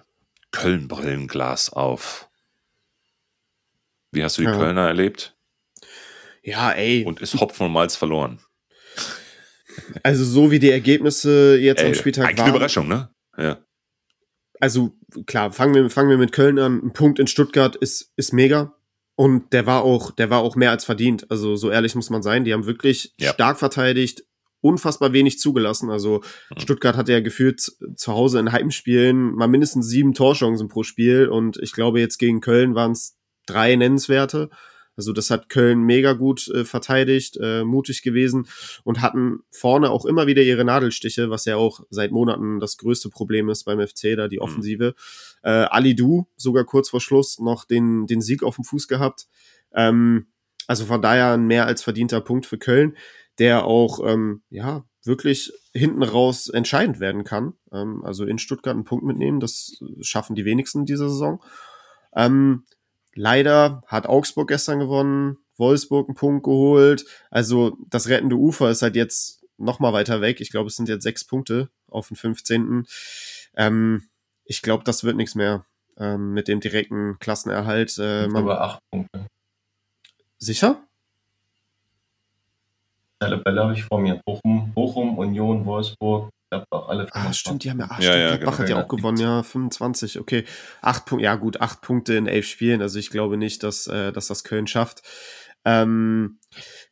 Köln-Brillenglas 0.52 1.72
auf. 1.72 2.30
Wie 4.12 4.24
hast 4.24 4.38
du 4.38 4.42
die 4.42 4.48
ja. 4.48 4.56
Kölner 4.56 4.88
erlebt? 4.88 5.36
Ja, 6.42 6.72
ey. 6.72 7.04
Und 7.06 7.22
ist 7.22 7.40
Hopfen 7.40 7.68
und 7.68 7.74
Malz 7.74 7.96
verloren? 7.96 8.40
Also 10.04 10.24
so 10.26 10.52
wie 10.52 10.60
die 10.60 10.72
Ergebnisse 10.72 11.58
jetzt 11.58 11.82
ey, 11.82 11.88
am 11.88 11.94
Spieltag 11.94 12.26
eigentlich 12.26 12.40
waren. 12.40 12.48
Eine 12.48 12.56
Überraschung, 12.58 12.88
ne? 12.88 13.14
Ja. 13.38 13.64
Also 14.60 14.98
klar, 15.26 15.52
fangen 15.52 15.74
wir, 15.74 15.90
fangen 15.90 16.10
wir 16.10 16.18
mit 16.18 16.32
Köln 16.32 16.60
an. 16.60 16.82
Ein 16.84 16.94
Punkt 16.94 17.20
in 17.20 17.28
Stuttgart 17.28 17.76
ist, 17.76 18.12
ist 18.16 18.34
mega. 18.34 18.76
Und 19.16 19.54
der 19.54 19.66
war 19.66 19.84
auch, 19.84 20.12
der 20.12 20.30
war 20.30 20.40
auch 20.40 20.56
mehr 20.56 20.72
als 20.72 20.86
verdient. 20.86 21.30
Also 21.30 21.56
so 21.56 21.70
ehrlich 21.70 21.96
muss 21.96 22.10
man 22.10 22.24
sein. 22.24 22.46
Die 22.46 22.54
haben 22.54 22.66
wirklich 22.66 23.14
ja. 23.20 23.34
stark 23.34 23.60
verteidigt, 23.60 24.24
unfassbar 24.62 25.14
wenig 25.14 25.40
zugelassen. 25.40 25.90
Also 25.90 26.22
mhm. 26.56 26.60
Stuttgart 26.60 26.98
hatte 26.98 27.12
ja 27.12 27.22
gefühlt 27.22 27.62
zu 27.96 28.14
Hause 28.14 28.40
in 28.40 28.52
Heimspielen 28.52 29.36
mal 29.36 29.48
mindestens 29.48 29.88
sieben 29.88 30.14
Torchancen 30.14 30.68
pro 30.68 30.84
Spiel 30.84 31.28
und 31.28 31.58
ich 31.62 31.74
glaube 31.74 32.00
jetzt 32.00 32.18
gegen 32.18 32.42
Köln 32.42 32.76
waren 32.76 32.92
es 32.92 33.18
drei 33.46 33.76
nennenswerte. 33.76 34.50
Also 35.00 35.14
das 35.14 35.30
hat 35.30 35.48
Köln 35.48 35.84
mega 35.84 36.12
gut 36.12 36.50
äh, 36.50 36.66
verteidigt, 36.66 37.38
äh, 37.42 37.64
mutig 37.64 38.02
gewesen 38.02 38.48
und 38.84 39.02
hatten 39.02 39.40
vorne 39.50 39.92
auch 39.92 40.04
immer 40.04 40.28
wieder 40.28 40.42
ihre 40.42 40.66
Nadelstiche, 40.66 41.30
was 41.30 41.46
ja 41.46 41.56
auch 41.56 41.86
seit 41.90 42.12
Monaten 42.12 42.60
das 42.60 42.76
größte 42.76 43.10
Problem 43.10 43.48
ist 43.48 43.64
beim 43.64 43.80
FC, 43.80 44.18
da 44.18 44.28
die 44.28 44.36
mhm. 44.36 44.42
Offensive. 44.42 44.88
Mhm. 44.88 45.50
Äh, 45.50 45.50
Ali 45.70 45.96
Du 45.96 46.28
sogar 46.36 46.66
kurz 46.66 46.90
vor 46.90 47.00
Schluss 47.00 47.40
noch 47.40 47.64
den, 47.64 48.08
den 48.08 48.20
Sieg 48.20 48.44
auf 48.44 48.56
dem 48.56 48.66
Fuß 48.66 48.90
gehabt. 48.90 49.28
Ähm, 49.74 50.28
also 50.68 50.86
von 50.86 51.02
daher 51.02 51.32
ein 51.32 51.48
mehr 51.48 51.66
als 51.66 51.82
verdienter 51.82 52.20
Punkt 52.20 52.46
für 52.46 52.58
Köln 52.58 52.98
der 53.40 53.66
auch 53.66 54.00
ähm, 54.06 54.44
ja 54.50 54.86
wirklich 55.04 55.52
hinten 55.74 56.04
raus 56.04 56.50
entscheidend 56.50 57.00
werden 57.00 57.24
kann. 57.24 57.54
Ähm, 57.72 58.04
also 58.04 58.26
in 58.26 58.38
Stuttgart 58.38 58.76
einen 58.76 58.84
Punkt 58.84 59.06
mitnehmen, 59.06 59.40
das 59.40 59.82
schaffen 60.02 60.36
die 60.36 60.46
wenigsten 60.46 60.86
diese 60.86 61.10
Saison. 61.10 61.44
Ähm, 62.16 62.66
leider 63.14 63.84
hat 63.88 64.08
Augsburg 64.08 64.50
gestern 64.50 64.80
gewonnen, 64.80 65.38
Wolfsburg 65.58 66.10
einen 66.10 66.16
Punkt 66.16 66.44
geholt. 66.44 67.06
Also 67.30 67.78
das 67.90 68.10
rettende 68.10 68.36
Ufer 68.36 68.70
ist 68.70 68.82
halt 68.82 68.96
jetzt 68.96 69.46
noch 69.58 69.80
mal 69.80 69.94
weiter 69.94 70.22
weg. 70.22 70.42
Ich 70.42 70.52
glaube, 70.52 70.68
es 70.68 70.76
sind 70.76 70.90
jetzt 70.90 71.04
sechs 71.04 71.26
Punkte 71.26 71.70
auf 71.88 72.08
den 72.08 72.18
15. 72.18 72.86
Ähm, 73.56 74.10
ich 74.46 74.62
glaube, 74.62 74.84
das 74.84 75.04
wird 75.04 75.18
nichts 75.18 75.36
mehr 75.36 75.66
ähm, 75.98 76.34
mit 76.34 76.48
dem 76.48 76.60
direkten 76.60 77.20
Klassenerhalt. 77.20 77.98
Äh, 78.00 78.28
man, 78.28 78.44
über 78.44 78.62
acht 78.62 78.80
Punkte. 78.90 79.28
Sicher? 80.38 80.82
Tabelle 83.20 83.64
habe 83.64 83.74
ich 83.74 83.84
vor 83.84 84.00
mir. 84.00 84.22
Bochum, 84.26 84.72
Bochum, 84.74 85.18
Union, 85.18 85.66
Wolfsburg, 85.66 86.30
Gladbach, 86.50 86.88
alle 86.88 87.08
25. 87.08 87.30
Ah, 87.30 87.34
stimmt, 87.34 87.64
die 87.64 87.70
haben 87.70 87.80
ja, 87.80 87.88
ach, 87.90 88.00
ja, 88.00 88.12
stimmt, 88.12 88.18
ja, 88.18 88.38
Gladbach 88.38 88.58
genau. 88.58 88.60
hat 88.60 88.70
ja 88.70 88.84
auch 88.84 88.88
gewonnen, 88.88 89.18
ja, 89.18 89.44
25, 89.44 90.20
okay. 90.20 90.46
Acht 90.82 91.06
Punkte, 91.06 91.26
ja 91.26 91.36
gut, 91.36 91.62
acht 91.62 91.82
Punkte 91.82 92.16
in 92.16 92.28
elf 92.28 92.48
Spielen, 92.48 92.82
also 92.82 92.98
ich 92.98 93.10
glaube 93.10 93.38
nicht, 93.38 93.64
dass, 93.64 93.88
äh, 93.88 94.12
dass 94.12 94.28
das 94.28 94.44
Köln 94.44 94.68
schafft. 94.68 95.04
Ähm, 95.66 96.40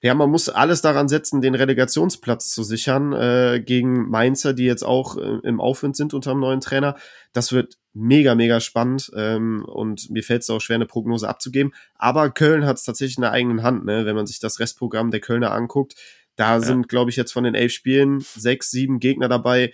ja, 0.01 0.13
man 0.13 0.29
muss 0.29 0.49
alles 0.49 0.81
daran 0.81 1.07
setzen, 1.07 1.41
den 1.41 1.55
Relegationsplatz 1.55 2.51
zu 2.51 2.63
sichern 2.63 3.13
äh, 3.13 3.61
gegen 3.65 4.09
Mainzer, 4.09 4.53
die 4.53 4.65
jetzt 4.65 4.83
auch 4.83 5.17
äh, 5.17 5.39
im 5.43 5.61
Aufwind 5.61 5.95
sind 5.95 6.13
unter 6.13 6.31
dem 6.31 6.41
neuen 6.41 6.59
Trainer. 6.59 6.95
Das 7.31 7.53
wird 7.53 7.77
mega, 7.93 8.35
mega 8.35 8.59
spannend 8.59 9.09
ähm, 9.15 9.65
und 9.65 10.09
mir 10.11 10.21
fällt 10.21 10.43
es 10.43 10.49
auch 10.49 10.59
schwer, 10.59 10.75
eine 10.75 10.85
Prognose 10.85 11.27
abzugeben. 11.27 11.73
Aber 11.95 12.29
Köln 12.29 12.65
hat 12.65 12.77
es 12.77 12.83
tatsächlich 12.83 13.17
in 13.17 13.21
der 13.21 13.31
eigenen 13.31 13.63
Hand, 13.63 13.85
ne? 13.85 14.05
wenn 14.05 14.15
man 14.15 14.27
sich 14.27 14.39
das 14.39 14.59
Restprogramm 14.59 15.11
der 15.11 15.21
Kölner 15.21 15.51
anguckt. 15.51 15.95
Da 16.37 16.53
ja. 16.53 16.59
sind, 16.61 16.87
glaube 16.87 17.09
ich, 17.09 17.17
jetzt 17.17 17.33
von 17.33 17.43
den 17.43 17.55
elf 17.55 17.73
Spielen 17.73 18.21
sechs, 18.21 18.71
sieben 18.71 18.99
Gegner 18.99 19.27
dabei, 19.27 19.73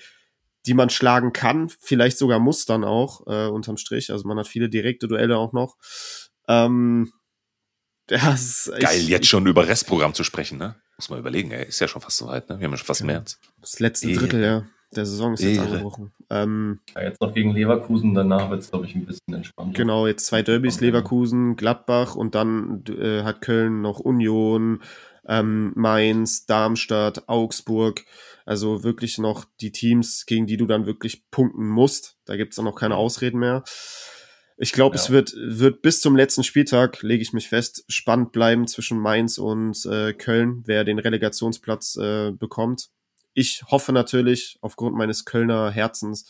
die 0.66 0.74
man 0.74 0.90
schlagen 0.90 1.34
kann, 1.34 1.70
vielleicht 1.80 2.18
sogar 2.18 2.40
muss 2.40 2.66
dann 2.66 2.84
auch 2.84 3.28
äh, 3.28 3.48
unterm 3.48 3.78
Strich. 3.78 4.12
Also 4.12 4.28
man 4.28 4.40
hat 4.40 4.48
viele 4.48 4.70
direkte 4.70 5.08
Duelle 5.08 5.38
auch 5.38 5.52
noch. 5.52 5.78
Ähm, 6.48 7.12
das 8.08 8.72
Geil, 8.80 8.98
ich, 8.98 9.08
jetzt 9.08 9.28
schon 9.28 9.46
über 9.46 9.68
Restprogramm 9.68 10.14
zu 10.14 10.24
sprechen, 10.24 10.58
ne? 10.58 10.76
Muss 10.98 11.10
man 11.10 11.20
überlegen, 11.20 11.52
ey, 11.52 11.66
ist 11.66 11.80
ja 11.80 11.88
schon 11.88 12.02
fast 12.02 12.18
soweit, 12.18 12.50
ne? 12.50 12.60
Wir 12.60 12.66
haben 12.66 12.72
ja 12.72 12.78
schon 12.78 12.86
fast 12.86 13.04
März. 13.04 13.40
Das 13.62 13.80
letzte 13.80 14.10
Ehre. 14.10 14.20
Drittel, 14.20 14.44
ja. 14.44 14.66
Der 14.96 15.06
Saison 15.06 15.34
ist 15.34 15.42
jetzt 15.42 15.58
Ehre. 15.58 15.68
angebrochen. 15.68 16.14
Ähm, 16.30 16.80
ja, 16.96 17.04
jetzt 17.04 17.20
noch 17.20 17.34
gegen 17.34 17.52
Leverkusen, 17.52 18.14
danach 18.14 18.50
wird 18.50 18.62
es, 18.62 18.70
glaube 18.70 18.86
ich, 18.86 18.96
ein 18.96 19.06
bisschen 19.06 19.34
entspannter. 19.34 19.74
Genau, 19.74 20.06
jetzt 20.08 20.28
zwei 20.28 20.44
Derbys, 20.44 20.82
Leverkusen, 20.82 21.56
Gladbach 21.56 22.16
und 22.16 22.36
dann 22.36 22.84
äh, 22.88 23.24
hat 23.24 23.42
Köln 23.42 23.82
noch 23.82 24.00
Union, 24.00 24.82
ähm, 25.28 25.74
Mainz, 25.76 26.46
Darmstadt, 26.46 27.28
Augsburg. 27.28 28.06
Also 28.46 28.84
wirklich 28.84 29.18
noch 29.18 29.46
die 29.62 29.72
Teams, 29.72 30.26
gegen 30.26 30.48
die 30.48 30.58
du 30.58 30.66
dann 30.66 30.86
wirklich 30.86 31.30
punkten 31.32 31.68
musst. 31.68 32.18
Da 32.26 32.36
gibt 32.36 32.54
es 32.54 32.58
dann 32.58 32.66
noch 32.66 32.76
keine 32.76 32.96
Ausreden 32.96 33.40
mehr. 33.40 33.64
Ich 34.58 34.72
glaube, 34.72 34.96
ja. 34.96 35.02
es 35.02 35.10
wird, 35.10 35.34
wird 35.36 35.82
bis 35.82 36.02
zum 36.02 36.16
letzten 36.16 36.44
Spieltag, 36.44 37.02
lege 37.02 37.22
ich 37.24 37.34
mich 37.34 37.50
fest, 37.50 37.86
spannend 37.88 38.32
bleiben 38.32 38.68
zwischen 38.68 39.00
Mainz 39.00 39.38
und 39.38 39.86
äh, 39.86 40.14
Köln, 40.14 40.64
wer 40.66 40.84
den 40.84 41.00
Relegationsplatz 41.00 41.98
äh, 41.98 42.32
bekommt. 42.32 42.90
Ich 43.34 43.64
hoffe 43.68 43.94
natürlich 43.94 44.58
aufgrund 44.62 44.96
meines 44.96 45.26
Kölner 45.26 45.72
Herzens, 45.72 46.30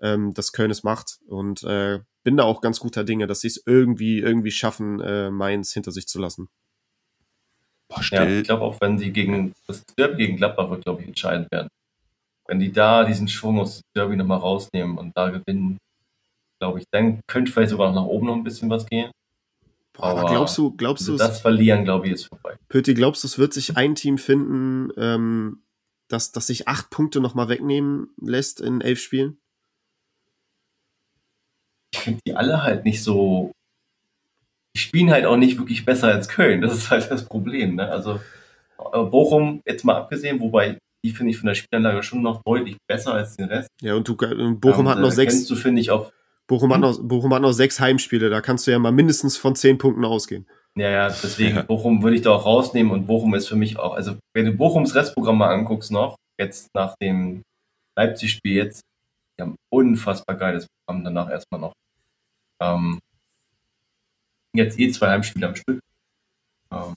ähm, 0.00 0.32
dass 0.34 0.52
Köln 0.52 0.70
es 0.70 0.84
macht 0.84 1.18
und 1.26 1.64
äh, 1.64 2.00
bin 2.22 2.36
da 2.36 2.44
auch 2.44 2.60
ganz 2.60 2.78
guter 2.78 3.04
Dinge, 3.04 3.26
dass 3.26 3.40
sie 3.40 3.48
es 3.48 3.62
irgendwie 3.66 4.18
irgendwie 4.18 4.52
schaffen, 4.52 5.00
äh, 5.00 5.30
Mainz 5.30 5.72
hinter 5.72 5.90
sich 5.90 6.06
zu 6.06 6.20
lassen. 6.20 6.48
Boah, 7.94 8.02
ja, 8.10 8.28
ich 8.28 8.44
glaube 8.44 8.64
auch, 8.64 8.80
wenn 8.80 8.98
sie 8.98 9.12
gegen 9.12 9.52
das 9.66 9.84
Derby 9.96 10.16
gegen 10.16 10.36
Gladbach 10.36 10.70
wird, 10.70 10.84
glaube 10.84 11.02
ich, 11.02 11.08
entscheidend 11.08 11.50
werden. 11.50 11.68
Wenn 12.46 12.58
die 12.58 12.72
da 12.72 13.04
diesen 13.04 13.28
Schwung 13.28 13.60
aus 13.60 13.76
dem 13.76 13.82
Derby 13.94 14.16
nochmal 14.16 14.38
rausnehmen 14.38 14.98
und 14.98 15.16
da 15.16 15.30
gewinnen, 15.30 15.78
glaube 16.58 16.80
ich. 16.80 16.86
Dann 16.90 17.20
könnte 17.26 17.52
vielleicht 17.52 17.70
sogar 17.70 17.88
noch 17.92 18.02
nach 18.02 18.08
oben 18.08 18.26
noch 18.26 18.34
ein 18.34 18.44
bisschen 18.44 18.70
was 18.70 18.86
gehen. 18.86 19.10
Boah, 19.92 20.06
aber 20.06 20.28
glaubst 20.28 20.58
du, 20.58 20.72
glaubst 20.72 21.06
du, 21.06 21.16
das 21.16 21.40
Verlieren, 21.40 21.84
glaube 21.84 22.06
ich, 22.06 22.14
ist 22.14 22.24
vorbei. 22.24 22.56
Pötti, 22.68 22.94
glaubst 22.94 23.22
du, 23.22 23.28
es 23.28 23.38
wird 23.38 23.52
sich 23.52 23.76
ein 23.76 23.94
Team 23.94 24.18
finden, 24.18 24.90
ähm, 24.96 25.62
das, 26.08 26.32
das 26.32 26.48
sich 26.48 26.66
acht 26.66 26.90
Punkte 26.90 27.20
nochmal 27.20 27.48
wegnehmen 27.48 28.08
lässt 28.20 28.60
in 28.60 28.80
elf 28.80 29.00
Spielen? 29.00 29.38
Ich 31.92 32.00
finde 32.00 32.20
die 32.26 32.34
alle 32.34 32.62
halt 32.62 32.84
nicht 32.84 33.02
so. 33.02 33.52
Die 34.74 34.80
spielen 34.80 35.10
halt 35.10 35.24
auch 35.26 35.36
nicht 35.36 35.58
wirklich 35.58 35.84
besser 35.84 36.08
als 36.08 36.28
Köln. 36.28 36.60
Das 36.60 36.74
ist 36.74 36.90
halt 36.90 37.10
das 37.10 37.24
Problem. 37.24 37.76
Ne? 37.76 37.88
Also 37.88 38.20
äh, 38.92 39.02
Bochum 39.02 39.60
jetzt 39.66 39.84
mal 39.84 39.96
abgesehen, 39.96 40.40
wobei 40.40 40.78
die 41.04 41.10
finde 41.10 41.30
ich 41.30 41.38
von 41.38 41.48
der 41.48 41.54
Spielanlage 41.54 42.02
schon 42.02 42.22
noch 42.22 42.42
deutlich 42.44 42.76
besser 42.88 43.14
als 43.14 43.36
den 43.36 43.46
Rest. 43.46 43.68
Ja, 43.82 43.94
und 43.94 44.08
du, 44.08 44.16
Bochum 44.16 44.86
ähm, 44.86 44.88
hat 44.88 44.98
noch 44.98 45.10
sechs. 45.10 45.46
Du, 45.46 45.54
finde 45.54 45.80
ich, 45.80 45.90
auch 45.90 46.10
Bochum, 46.46 46.70
hm? 46.70 46.74
hat 46.74 46.80
noch, 46.80 46.98
Bochum 47.02 47.34
hat 47.34 47.42
noch 47.42 47.52
sechs 47.52 47.78
Heimspiele, 47.78 48.30
da 48.30 48.40
kannst 48.40 48.66
du 48.66 48.70
ja 48.70 48.78
mal 48.78 48.92
mindestens 48.92 49.36
von 49.36 49.54
zehn 49.54 49.78
Punkten 49.78 50.04
ausgehen. 50.04 50.46
Ja, 50.76 50.90
ja, 50.90 51.08
deswegen, 51.08 51.56
ja. 51.56 51.62
Bochum 51.62 52.02
würde 52.02 52.16
ich 52.16 52.22
da 52.22 52.30
auch 52.30 52.46
rausnehmen 52.46 52.92
und 52.92 53.06
Bochum 53.06 53.34
ist 53.34 53.48
für 53.48 53.56
mich 53.56 53.78
auch, 53.78 53.94
also 53.94 54.16
wenn 54.34 54.46
du 54.46 54.52
Bochums 54.52 54.94
Restprogramm 54.94 55.38
mal 55.38 55.52
anguckst 55.54 55.92
noch, 55.92 56.16
jetzt 56.38 56.68
nach 56.74 56.94
dem 57.00 57.42
Leipzig-Spiel 57.96 58.54
jetzt, 58.56 58.80
die 59.38 59.42
haben 59.42 59.56
unfassbar 59.70 60.36
geiles 60.36 60.66
Programm 60.66 61.04
danach 61.04 61.30
erstmal 61.30 61.60
noch. 61.60 61.72
Ähm, 62.60 62.98
jetzt 64.54 64.78
eh 64.78 64.90
zwei 64.90 65.08
Heimspiele 65.08 65.48
am 65.48 65.56
Stück. 65.56 65.80
Ähm, 66.72 66.94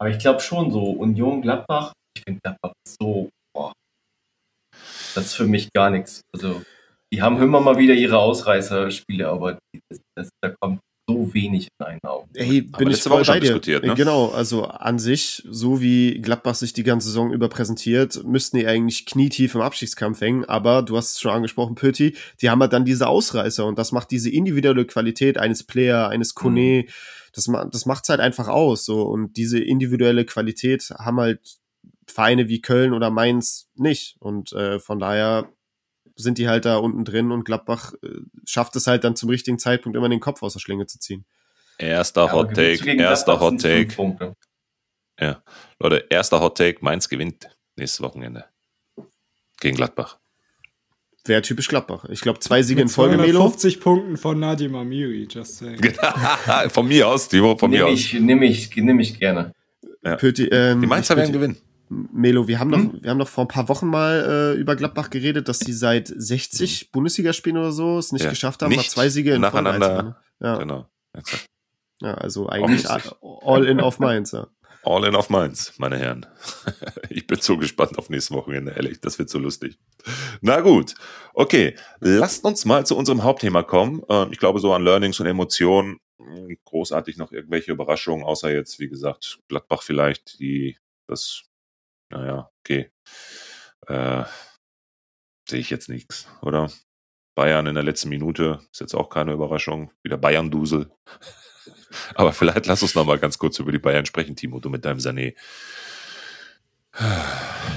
aber 0.00 0.10
ich 0.10 0.18
glaube 0.18 0.40
schon 0.40 0.70
so, 0.70 0.90
Union 0.90 1.42
Gladbach, 1.42 1.92
ich 2.16 2.22
finde 2.22 2.40
Gladbach 2.42 2.72
so, 2.86 3.30
boah, 3.52 3.72
das 5.14 5.26
ist 5.26 5.34
für 5.34 5.46
mich 5.46 5.72
gar 5.72 5.90
nichts. 5.90 6.22
Also 6.32 6.62
die 7.12 7.22
haben 7.22 7.40
immer 7.42 7.60
mal 7.60 7.78
wieder 7.78 7.94
ihre 7.94 8.18
Ausreißerspiele, 8.18 9.28
aber 9.28 9.58
das, 9.88 10.00
das, 10.16 10.30
da 10.42 10.54
kommt 10.60 10.80
so 11.08 11.32
wenig 11.32 11.68
in 11.78 11.86
einen 11.86 12.04
Augen. 12.04 12.28
Hey, 12.36 12.60
bin 12.60 12.74
aber 12.74 12.90
ich 12.90 13.02
voll 13.02 13.24
bei 13.24 13.40
dir. 13.40 13.80
Ne? 13.80 13.94
Genau, 13.94 14.28
also 14.28 14.64
an 14.64 14.98
sich, 14.98 15.42
so 15.48 15.80
wie 15.80 16.20
Gladbach 16.20 16.54
sich 16.54 16.74
die 16.74 16.82
ganze 16.82 17.08
Saison 17.08 17.32
über 17.32 17.48
präsentiert, 17.48 18.22
müssten 18.24 18.58
die 18.58 18.66
eigentlich 18.66 19.06
knietief 19.06 19.54
im 19.54 19.62
Abstiegskampf 19.62 20.20
hängen, 20.20 20.44
aber 20.44 20.82
du 20.82 20.96
hast 20.96 21.12
es 21.12 21.20
schon 21.20 21.32
angesprochen, 21.32 21.74
Pötti, 21.74 22.14
die 22.42 22.50
haben 22.50 22.60
halt 22.60 22.72
dann 22.72 22.84
diese 22.84 23.08
Ausreißer 23.08 23.64
und 23.64 23.78
das 23.78 23.90
macht 23.92 24.10
diese 24.10 24.30
individuelle 24.30 24.84
Qualität 24.84 25.38
eines 25.38 25.64
Player, 25.64 26.08
eines 26.08 26.34
Kone, 26.34 26.84
mhm. 26.84 26.90
das, 27.32 27.50
das 27.72 27.86
macht's 27.86 28.10
halt 28.10 28.20
einfach 28.20 28.48
aus, 28.48 28.84
so 28.84 29.02
und 29.02 29.36
diese 29.36 29.58
individuelle 29.58 30.26
Qualität 30.26 30.90
haben 30.98 31.18
halt 31.18 31.58
Vereine 32.06 32.48
wie 32.48 32.60
Köln 32.60 32.92
oder 32.92 33.10
Mainz 33.10 33.68
nicht 33.74 34.16
und 34.20 34.52
äh, 34.52 34.78
von 34.78 34.98
daher 34.98 35.48
sind 36.18 36.38
die 36.38 36.48
halt 36.48 36.64
da 36.64 36.76
unten 36.76 37.04
drin 37.04 37.30
und 37.30 37.44
Gladbach 37.44 37.94
äh, 38.02 38.08
schafft 38.44 38.76
es 38.76 38.86
halt 38.86 39.04
dann 39.04 39.16
zum 39.16 39.30
richtigen 39.30 39.58
Zeitpunkt 39.58 39.96
immer 39.96 40.08
den 40.08 40.20
Kopf 40.20 40.42
aus 40.42 40.52
der 40.52 40.60
Schlinge 40.60 40.86
zu 40.86 40.98
ziehen. 40.98 41.24
Erster 41.78 42.26
ja, 42.26 42.32
Hot 42.32 42.54
Take, 42.54 42.92
erster 42.92 43.40
Hot 43.40 43.60
Take. 43.60 44.34
Ja, 45.20 45.42
Leute, 45.78 46.06
erster 46.10 46.40
Hot 46.40 46.58
Take, 46.58 46.78
Mainz 46.80 47.08
gewinnt 47.08 47.48
nächstes 47.76 48.00
Wochenende 48.00 48.46
gegen 49.60 49.76
Gladbach. 49.76 50.18
Wäre 51.24 51.42
typisch 51.42 51.68
Gladbach. 51.68 52.06
Ich 52.06 52.20
glaube, 52.20 52.38
zwei 52.40 52.62
Siege 52.62 52.80
in 52.80 52.88
Folge, 52.88 53.18
Melo. 53.18 53.42
50 53.48 53.80
Punkten 53.80 54.16
von 54.16 54.40
Nadim 54.40 54.74
Amiri, 54.74 55.28
just 55.30 55.58
saying. 55.58 55.78
von 56.70 56.88
mir 56.88 57.06
aus, 57.06 57.28
Timo, 57.28 57.56
von 57.56 57.70
nehm 57.70 57.84
mir 57.84 57.92
ich, 57.92 58.14
aus. 58.14 58.20
Nehme 58.20 58.46
ich, 58.46 58.74
nehm 58.74 58.98
ich 58.98 59.18
gerne. 59.18 59.52
Ja. 60.02 60.16
Pöti, 60.16 60.46
ähm, 60.46 60.80
die 60.80 60.86
Mainzer 60.86 61.16
werden 61.16 61.32
gewinnen. 61.32 61.58
Melo, 61.88 62.48
wir 62.48 62.58
haben, 62.58 62.72
hm? 62.72 62.84
noch, 62.84 63.02
wir 63.02 63.10
haben 63.10 63.18
noch 63.18 63.28
vor 63.28 63.44
ein 63.44 63.48
paar 63.48 63.68
Wochen 63.68 63.88
mal 63.88 64.54
äh, 64.56 64.60
über 64.60 64.76
Gladbach 64.76 65.10
geredet, 65.10 65.48
dass 65.48 65.58
sie 65.58 65.72
seit 65.72 66.08
60 66.08 66.80
hm. 66.80 66.88
Bundesligaspielen 66.92 67.58
oder 67.58 67.72
so 67.72 67.98
es 67.98 68.12
nicht 68.12 68.24
ja, 68.24 68.30
geschafft 68.30 68.62
haben, 68.62 68.70
nicht 68.70 68.90
zwei 68.90 69.08
Siege 69.08 69.34
in 69.34 69.40
nacheinander. 69.40 70.20
Ja. 70.40 70.56
Genau. 70.56 70.86
Ja, 72.00 72.14
also 72.14 72.48
eigentlich 72.48 72.88
all, 72.88 73.02
all 73.42 73.66
in 73.66 73.80
auf 73.80 73.98
Mainz, 73.98 74.32
ja. 74.32 74.46
All 74.84 75.04
in 75.04 75.16
auf 75.16 75.28
Mainz, 75.28 75.74
meine 75.78 75.98
Herren. 75.98 76.24
Ich 77.10 77.26
bin 77.26 77.40
so 77.40 77.56
gespannt 77.58 77.98
auf 77.98 78.10
nächstes 78.10 78.34
Wochenende, 78.34 78.72
ehrlich. 78.72 79.00
Das 79.00 79.18
wird 79.18 79.28
so 79.28 79.38
lustig. 79.38 79.78
Na 80.40 80.60
gut. 80.60 80.94
Okay. 81.34 81.74
Lasst 82.00 82.44
uns 82.44 82.64
mal 82.64 82.86
zu 82.86 82.96
unserem 82.96 83.24
Hauptthema 83.24 83.62
kommen. 83.64 84.02
Ähm, 84.08 84.28
ich 84.30 84.38
glaube, 84.38 84.60
so 84.60 84.72
an 84.72 84.84
Learnings 84.84 85.18
und 85.20 85.26
Emotionen 85.26 85.98
großartig 86.64 87.16
noch 87.16 87.32
irgendwelche 87.32 87.72
Überraschungen, 87.72 88.24
außer 88.24 88.52
jetzt, 88.52 88.78
wie 88.78 88.88
gesagt, 88.88 89.40
Gladbach 89.48 89.82
vielleicht, 89.82 90.38
die 90.40 90.76
das 91.06 91.44
naja, 92.10 92.50
okay. 92.60 92.90
Äh, 93.86 94.24
Sehe 95.48 95.60
ich 95.60 95.70
jetzt 95.70 95.88
nichts, 95.88 96.28
oder? 96.42 96.70
Bayern 97.34 97.66
in 97.66 97.74
der 97.74 97.84
letzten 97.84 98.10
Minute 98.10 98.60
ist 98.70 98.80
jetzt 98.80 98.94
auch 98.94 99.08
keine 99.08 99.32
Überraschung. 99.32 99.90
Wieder 100.02 100.18
Bayern-Dusel. 100.18 100.90
Aber 102.14 102.34
vielleicht 102.34 102.66
lass 102.66 102.82
uns 102.82 102.94
noch 102.94 103.06
mal 103.06 103.18
ganz 103.18 103.38
kurz 103.38 103.58
über 103.58 103.72
die 103.72 103.78
Bayern 103.78 104.04
sprechen, 104.04 104.36
Timo, 104.36 104.60
du 104.60 104.68
mit 104.68 104.84
deinem 104.84 104.98
Sané. 104.98 105.34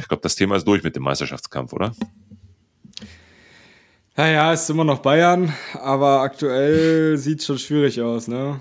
Ich 0.01 0.07
glaube, 0.09 0.21
das 0.21 0.35
Thema 0.35 0.57
ist 0.57 0.67
durch 0.67 0.83
mit 0.83 0.97
dem 0.97 1.03
Meisterschaftskampf, 1.03 1.71
oder? 1.71 1.95
Naja, 4.17 4.51
es 4.51 4.63
ist 4.63 4.69
immer 4.69 4.83
noch 4.83 4.99
Bayern, 4.99 5.53
aber 5.73 6.21
aktuell 6.21 7.17
sieht 7.17 7.39
es 7.39 7.45
schon 7.45 7.59
schwierig 7.59 8.01
aus, 8.01 8.27
ne? 8.27 8.59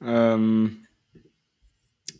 Ähm, 0.00 0.83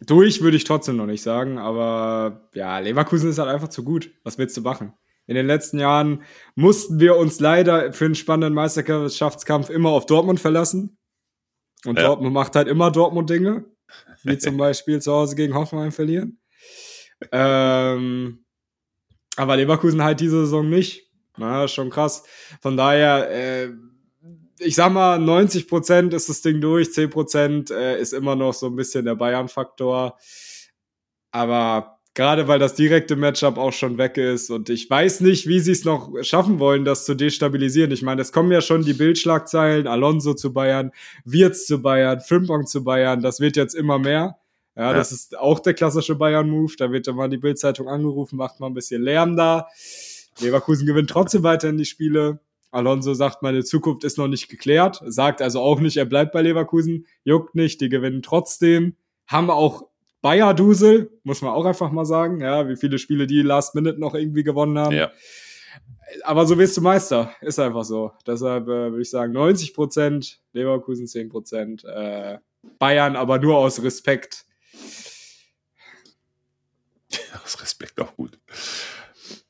durch 0.06 0.42
würde 0.42 0.56
ich 0.56 0.64
trotzdem 0.64 0.96
noch 0.96 1.06
nicht 1.06 1.22
sagen, 1.22 1.58
aber 1.58 2.48
ja, 2.54 2.78
Leverkusen 2.78 3.30
ist 3.30 3.38
halt 3.38 3.48
einfach 3.48 3.68
zu 3.68 3.84
gut. 3.84 4.10
Was 4.22 4.38
willst 4.38 4.56
du 4.56 4.60
machen? 4.62 4.94
In 5.26 5.36
den 5.36 5.46
letzten 5.46 5.78
Jahren 5.78 6.22
mussten 6.54 7.00
wir 7.00 7.16
uns 7.16 7.40
leider 7.40 7.92
für 7.92 8.04
einen 8.04 8.14
spannenden 8.14 8.54
Meisterschaftskampf 8.54 9.70
immer 9.70 9.90
auf 9.90 10.06
Dortmund 10.06 10.40
verlassen. 10.40 10.98
Und 11.86 11.98
ja. 11.98 12.06
Dortmund 12.06 12.34
macht 12.34 12.56
halt 12.56 12.68
immer 12.68 12.90
Dortmund-Dinge. 12.90 13.64
Wie 14.22 14.38
zum 14.38 14.56
Beispiel 14.58 15.00
zu 15.00 15.12
Hause 15.12 15.36
gegen 15.36 15.54
Hoffenheim 15.54 15.92
verlieren. 15.92 16.40
Ähm, 17.32 18.44
aber 19.36 19.56
Leverkusen 19.56 20.02
halt 20.02 20.20
diese 20.20 20.40
Saison 20.40 20.68
nicht. 20.68 21.10
Na, 21.36 21.68
schon 21.68 21.90
krass. 21.90 22.24
Von 22.60 22.76
daher, 22.76 23.30
äh, 23.30 23.72
ich 24.58 24.74
sag 24.74 24.92
mal, 24.92 25.18
90 25.18 25.68
Prozent 25.68 26.14
ist 26.14 26.28
das 26.28 26.42
Ding 26.42 26.60
durch, 26.60 26.92
10 26.92 27.10
Prozent 27.10 27.70
äh, 27.70 28.00
ist 28.00 28.12
immer 28.12 28.36
noch 28.36 28.54
so 28.54 28.66
ein 28.66 28.76
bisschen 28.76 29.04
der 29.04 29.14
Bayern-Faktor. 29.14 30.16
Aber 31.30 31.98
gerade 32.14 32.46
weil 32.46 32.60
das 32.60 32.74
direkte 32.74 33.16
Matchup 33.16 33.58
auch 33.58 33.72
schon 33.72 33.98
weg 33.98 34.16
ist 34.16 34.50
und 34.50 34.70
ich 34.70 34.88
weiß 34.88 35.20
nicht, 35.20 35.48
wie 35.48 35.58
sie 35.58 35.72
es 35.72 35.84
noch 35.84 36.12
schaffen 36.22 36.60
wollen, 36.60 36.84
das 36.84 37.04
zu 37.04 37.14
destabilisieren. 37.14 37.90
Ich 37.90 38.02
meine, 38.02 38.22
es 38.22 38.30
kommen 38.30 38.52
ja 38.52 38.60
schon 38.60 38.84
die 38.84 38.94
Bildschlagzeilen, 38.94 39.88
Alonso 39.88 40.34
zu 40.34 40.52
Bayern, 40.52 40.92
Wirtz 41.24 41.66
zu 41.66 41.82
Bayern, 41.82 42.20
Frimpong 42.20 42.66
zu 42.66 42.84
Bayern, 42.84 43.20
das 43.20 43.40
wird 43.40 43.56
jetzt 43.56 43.74
immer 43.74 43.98
mehr. 43.98 44.38
Ja, 44.76 44.90
ja. 44.90 44.92
das 44.92 45.12
ist 45.12 45.36
auch 45.38 45.60
der 45.60 45.74
klassische 45.74 46.16
Bayern-Move. 46.16 46.74
Da 46.76 46.90
wird 46.90 47.06
dann 47.06 47.16
mal 47.16 47.28
die 47.28 47.38
Bildzeitung 47.38 47.88
angerufen, 47.88 48.36
macht 48.36 48.58
mal 48.60 48.66
ein 48.66 48.74
bisschen 48.74 49.02
Lärm 49.02 49.36
da. 49.36 49.68
Leverkusen 50.40 50.86
gewinnt 50.86 51.10
trotzdem 51.10 51.44
weiterhin 51.44 51.76
die 51.76 51.84
Spiele. 51.84 52.40
Alonso 52.74 53.14
sagt, 53.14 53.42
meine 53.42 53.64
Zukunft 53.64 54.04
ist 54.04 54.18
noch 54.18 54.28
nicht 54.28 54.48
geklärt, 54.48 55.02
sagt 55.06 55.40
also 55.40 55.60
auch 55.60 55.80
nicht, 55.80 55.96
er 55.96 56.04
bleibt 56.04 56.32
bei 56.32 56.42
Leverkusen, 56.42 57.06
juckt 57.24 57.54
nicht, 57.54 57.80
die 57.80 57.88
gewinnen 57.88 58.22
trotzdem, 58.22 58.96
haben 59.26 59.50
auch 59.50 59.88
Bayer-Dusel, 60.22 61.10
muss 61.22 61.42
man 61.42 61.52
auch 61.52 61.66
einfach 61.66 61.90
mal 61.90 62.06
sagen, 62.06 62.40
ja, 62.40 62.68
wie 62.68 62.76
viele 62.76 62.98
Spiele 62.98 63.26
die 63.26 63.42
Last 63.42 63.74
Minute 63.74 64.00
noch 64.00 64.14
irgendwie 64.14 64.42
gewonnen 64.42 64.78
haben. 64.78 64.96
Ja. 64.96 65.12
Aber 66.22 66.46
so 66.46 66.58
wirst 66.58 66.76
du 66.76 66.80
Meister, 66.80 67.34
ist 67.40 67.58
einfach 67.58 67.84
so. 67.84 68.12
Deshalb 68.26 68.64
äh, 68.64 68.90
würde 68.90 69.02
ich 69.02 69.10
sagen 69.10 69.32
90 69.32 69.74
Prozent, 69.74 70.40
Leverkusen 70.52 71.06
10 71.06 71.28
Prozent, 71.28 71.84
äh, 71.84 72.38
Bayern 72.78 73.16
aber 73.16 73.38
nur 73.38 73.58
aus 73.58 73.82
Respekt. 73.82 74.46
Aus 77.44 77.60
Respekt 77.60 78.00
auch 78.00 78.16
gut. 78.16 78.38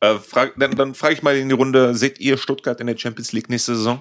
Äh, 0.00 0.16
frag, 0.16 0.54
dann 0.56 0.74
dann 0.76 0.94
frage 0.94 1.14
ich 1.14 1.22
mal 1.22 1.36
in 1.36 1.48
die 1.48 1.54
Runde, 1.54 1.94
seht 1.94 2.20
ihr 2.20 2.36
Stuttgart 2.36 2.80
in 2.80 2.86
der 2.86 2.96
Champions 2.96 3.32
League 3.32 3.48
nächste 3.48 3.74
Saison? 3.74 4.00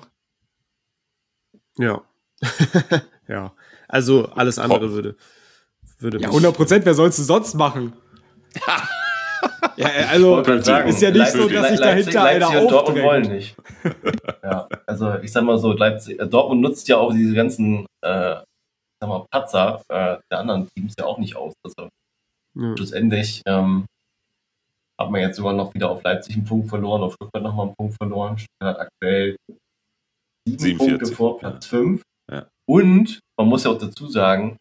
Ja. 1.77 2.01
ja. 3.27 3.53
Also 3.87 4.25
alles 4.29 4.59
andere 4.59 4.91
würde, 4.91 5.15
würde 5.99 6.19
Ja, 6.19 6.27
100 6.29 6.55
Prozent, 6.55 6.85
wer 6.85 6.93
sollst 6.93 7.19
du 7.19 7.23
sonst 7.23 7.53
machen? 7.53 7.93
ja, 9.77 9.87
äh, 9.89 10.03
also 10.05 10.43
sagen, 10.61 10.89
ist 10.89 11.01
ja 11.01 11.09
nicht 11.09 11.19
Leipzig, 11.19 11.41
so, 11.41 11.49
dass 11.49 11.69
sich 11.69 11.79
dahinter 11.79 12.23
Leipzig 12.23 12.45
einer 12.45 12.61
und 12.61 12.71
Dortmund 12.71 13.03
wollen 13.03 13.31
nicht. 13.31 13.55
ja, 14.43 14.67
also 14.85 15.15
ich 15.19 15.31
sag 15.31 15.43
mal 15.43 15.57
so, 15.57 15.73
Leipzig, 15.73 16.19
äh, 16.19 16.27
Dortmund 16.27 16.61
nutzt 16.61 16.87
ja 16.87 16.97
auch 16.97 17.13
diese 17.13 17.33
ganzen 17.33 17.85
äh, 18.01 18.35
sag 19.03 19.09
mal, 19.09 19.25
Patzer 19.29 19.81
äh, 19.89 20.17
der 20.31 20.39
anderen 20.39 20.67
Teams 20.69 20.95
ja 20.97 21.05
auch 21.05 21.17
nicht 21.17 21.35
aus. 21.35 21.53
Also 21.63 21.89
ja. 22.55 22.77
schlussendlich 22.77 23.41
ähm, 23.45 23.85
hat 24.99 25.11
man 25.11 25.21
jetzt 25.21 25.37
sogar 25.37 25.53
noch 25.53 25.73
wieder 25.73 25.89
auf 25.89 26.03
Leipzig 26.03 26.35
einen 26.35 26.45
Punkt 26.45 26.69
verloren, 26.69 27.01
auf 27.01 27.13
Stuttgart 27.13 27.43
nochmal 27.43 27.67
einen 27.67 27.75
Punkt 27.75 27.95
verloren. 27.95 28.37
Stuttgart 28.37 28.77
hat 28.77 28.87
aktuell 28.87 29.35
sieben 30.47 30.77
Punkte 30.77 31.05
vor 31.07 31.39
Platz 31.39 31.65
5. 31.65 32.01
Ja. 32.31 32.47
Und 32.69 33.19
man 33.37 33.47
muss 33.47 33.63
ja 33.63 33.71
auch 33.71 33.77
dazu 33.77 34.07
sagen, 34.07 34.57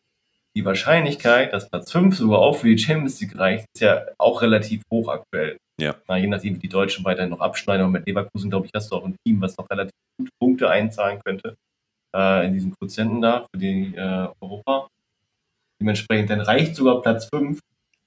die 0.57 0.65
Wahrscheinlichkeit, 0.65 1.53
dass 1.53 1.69
Platz 1.69 1.93
5 1.93 2.17
sogar 2.17 2.41
auch 2.41 2.57
für 2.57 2.69
die 2.69 2.79
Champions 2.79 3.21
League 3.21 3.39
reicht, 3.39 3.67
ist 3.75 3.81
ja 3.81 4.05
auch 4.19 4.43
relativ 4.43 4.83
hoch 4.93 5.09
aktuell. 5.09 5.57
Ja. 5.81 5.97
Na, 6.09 6.17
je 6.17 6.27
nachdem, 6.27 6.57
wie 6.57 6.61
die 6.61 6.69
Deutschen 6.69 7.05
weiterhin 7.05 7.31
noch 7.31 7.41
abschneiden. 7.41 7.87
Und 7.87 7.93
mit 7.93 8.07
Leverkusen, 8.07 8.51
glaube 8.51 8.67
ich, 8.67 8.73
hast 8.75 8.91
du 8.93 8.97
auch 8.97 9.05
ein 9.05 9.17
Team, 9.25 9.41
was 9.41 9.57
noch 9.57 9.69
relativ 9.71 9.93
gute 10.19 10.31
Punkte 10.39 10.69
einzahlen 10.69 11.21
könnte 11.25 11.57
äh, 12.15 12.47
in 12.47 12.53
diesen 12.53 12.75
Quotienten 12.77 13.21
da 13.21 13.47
für 13.51 13.59
die 13.59 13.95
äh, 13.97 14.29
Europa. 14.41 14.89
Dementsprechend, 15.81 16.31
dann 16.31 16.41
reicht 16.41 16.77
sogar 16.77 17.01
Platz 17.01 17.29
5 17.35 17.59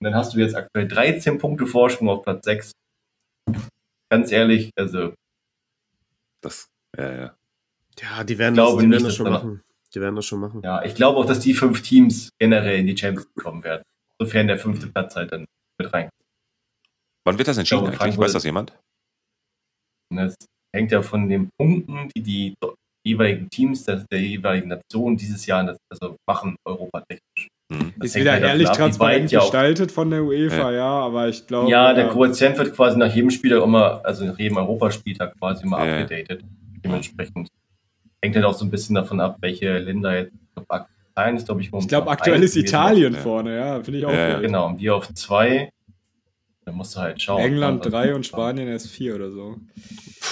und 0.06 0.12
dann 0.12 0.20
hast 0.20 0.36
du 0.36 0.40
jetzt 0.40 0.56
aktuell 0.56 0.88
13 0.88 1.40
Punkte 1.40 1.66
Vorsprung 1.66 2.10
auf 2.10 2.22
Platz 2.22 2.46
6. 2.46 2.72
Ganz 4.12 4.32
ehrlich, 4.32 4.70
also. 4.78 5.16
Das, 6.42 6.68
ja, 6.96 7.12
ja. 7.12 7.36
Ja, 8.00 8.24
die 8.24 8.38
werden, 8.38 8.54
das, 8.54 8.78
die 8.78 8.92
werden 8.92 9.04
das 9.04 9.16
schon 9.16 9.32
machen. 9.32 9.64
Die 9.96 10.02
werden 10.02 10.16
das 10.16 10.26
schon 10.28 10.42
machen. 10.42 10.62
Ja, 10.64 10.84
ich 10.84 10.94
glaube 10.94 11.18
auch, 11.18 11.26
dass 11.26 11.40
die 11.40 11.56
fünf 11.56 11.82
Teams 11.82 12.30
generell 12.38 12.78
in 12.82 12.86
die 12.86 12.96
Champions 12.96 13.26
League 13.36 13.44
kommen 13.44 13.64
werden. 13.64 13.82
Sofern 14.22 14.46
der 14.46 14.60
fünfte 14.60 14.86
Platz 14.86 15.16
halt 15.16 15.32
dann 15.32 15.46
mit 15.82 15.92
rein. 15.92 16.10
Wann 17.24 17.40
wird 17.40 17.48
das 17.48 17.58
entschieden 17.58 17.86
glaube, 17.86 18.00
eigentlich? 18.00 18.20
Weiß 18.20 18.34
das 18.34 18.44
jemand? 18.44 18.78
Das 20.14 20.36
hängt 20.72 20.92
ja 20.92 21.02
von 21.02 21.28
den 21.28 21.50
Punkten, 21.58 22.10
die 22.16 22.22
die 22.22 22.56
jeweiligen 23.04 23.50
Teams 23.50 23.86
der, 23.86 24.06
der 24.12 24.22
jeweiligen 24.22 24.68
Nation 24.68 25.18
dieses 25.18 25.48
Jahr 25.48 25.76
also 25.90 26.16
machen, 26.28 26.56
europatechnisch. 26.64 27.48
Hm. 27.72 27.94
Ist 28.00 28.16
wieder 28.16 28.40
ehrlich 28.40 28.68
ab, 28.68 28.76
transparent 28.76 29.32
gestaltet 29.32 29.92
von 29.92 30.12
der 30.12 30.24
UEFA, 30.24 30.72
ja, 30.72 30.78
ja 30.78 30.86
aber 30.86 31.30
ich 31.30 31.48
glaube. 31.48 31.70
Ja, 31.72 31.94
der 31.94 32.10
Koeffizient 32.10 32.58
wird 32.60 32.76
quasi 32.76 32.98
nach 32.98 33.14
jedem 33.14 33.32
Spieltag 33.32 33.64
immer, 33.64 34.02
also 34.04 34.24
nach 34.24 34.38
jedem 34.38 34.58
Europaspieltag 34.58 35.38
quasi 35.40 35.64
immer 35.64 35.84
ja. 35.84 36.02
abgedatet. 36.02 36.44
Dementsprechend 36.84 37.50
hängt 38.22 38.36
halt 38.36 38.46
auch 38.46 38.54
so 38.54 38.66
ein 38.66 38.72
bisschen 38.72 38.94
davon 38.96 39.20
ab, 39.20 39.38
welche 39.42 39.80
Länder 39.80 40.16
jetzt. 40.16 40.34
Italien 41.12 41.38
ist, 41.38 41.46
glaube 41.46 41.62
ich, 41.62 41.72
Ich 41.74 41.88
glaube, 41.88 42.12
aktuell 42.12 42.44
ist 42.44 42.56
Italien 42.56 43.14
ja. 43.14 43.20
vorne, 43.20 43.56
ja, 43.56 43.82
finde 43.82 44.00
ich 44.00 44.06
auch. 44.06 44.12
Ja, 44.12 44.40
genau, 44.40 44.68
und 44.68 44.80
wir 44.80 44.96
auf 44.96 45.12
zwei. 45.14 45.72
Da 46.66 46.72
musst 46.72 46.96
du 46.96 47.00
halt 47.00 47.22
schauen. 47.22 47.42
England 47.42 47.86
also, 47.86 47.90
drei 47.92 48.16
und 48.16 48.26
Spanien 48.26 48.68
erst 48.68 48.90
vier 48.90 49.16
oder 49.16 49.32
so. 49.32 49.56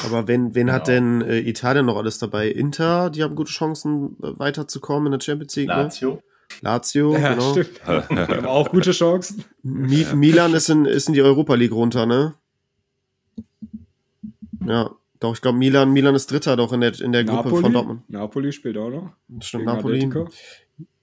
Aber 0.05 0.27
wen, 0.27 0.55
wen 0.55 0.65
genau. 0.65 0.73
hat 0.73 0.87
denn 0.87 1.21
äh, 1.21 1.39
Italien 1.39 1.85
noch 1.85 1.95
alles 1.95 2.17
dabei? 2.17 2.47
Inter, 2.47 3.11
die 3.11 3.23
haben 3.23 3.35
gute 3.35 3.51
Chancen, 3.51 4.17
äh, 4.21 4.39
weiterzukommen 4.39 5.07
in 5.07 5.19
der 5.19 5.23
Champions 5.23 5.55
League. 5.55 5.67
Ne? 5.67 5.75
Lazio. 5.75 6.15
Ne? 6.15 6.23
Lazio, 6.61 7.15
ja, 7.15 7.33
genau. 7.33 7.51
Stimmt. 7.51 7.85
haben 7.85 8.45
auch 8.45 8.69
gute 8.69 8.91
Chancen. 8.91 9.43
Mi 9.63 10.05
Milan 10.15 10.53
ist 10.53 10.69
in, 10.69 10.85
ist 10.85 11.07
in 11.07 11.13
die 11.13 11.21
Europa 11.21 11.55
League 11.55 11.71
runter, 11.71 12.05
ne? 12.05 12.35
Ja, 14.65 14.91
doch, 15.19 15.33
ich 15.33 15.41
glaube, 15.41 15.57
Milan, 15.57 15.93
Milan 15.93 16.15
ist 16.15 16.29
Dritter 16.31 16.57
doch 16.57 16.73
in 16.73 16.81
der, 16.81 16.99
in 16.99 17.11
der 17.11 17.23
Gruppe 17.23 17.49
von 17.49 17.71
Dortmund. 17.71 18.09
Napoli 18.09 18.51
spielt 18.51 18.77
auch 18.77 18.89
noch. 18.89 19.11
Stimmt, 19.39 19.65
Napoli. 19.65 19.99
Atletico. 19.99 20.29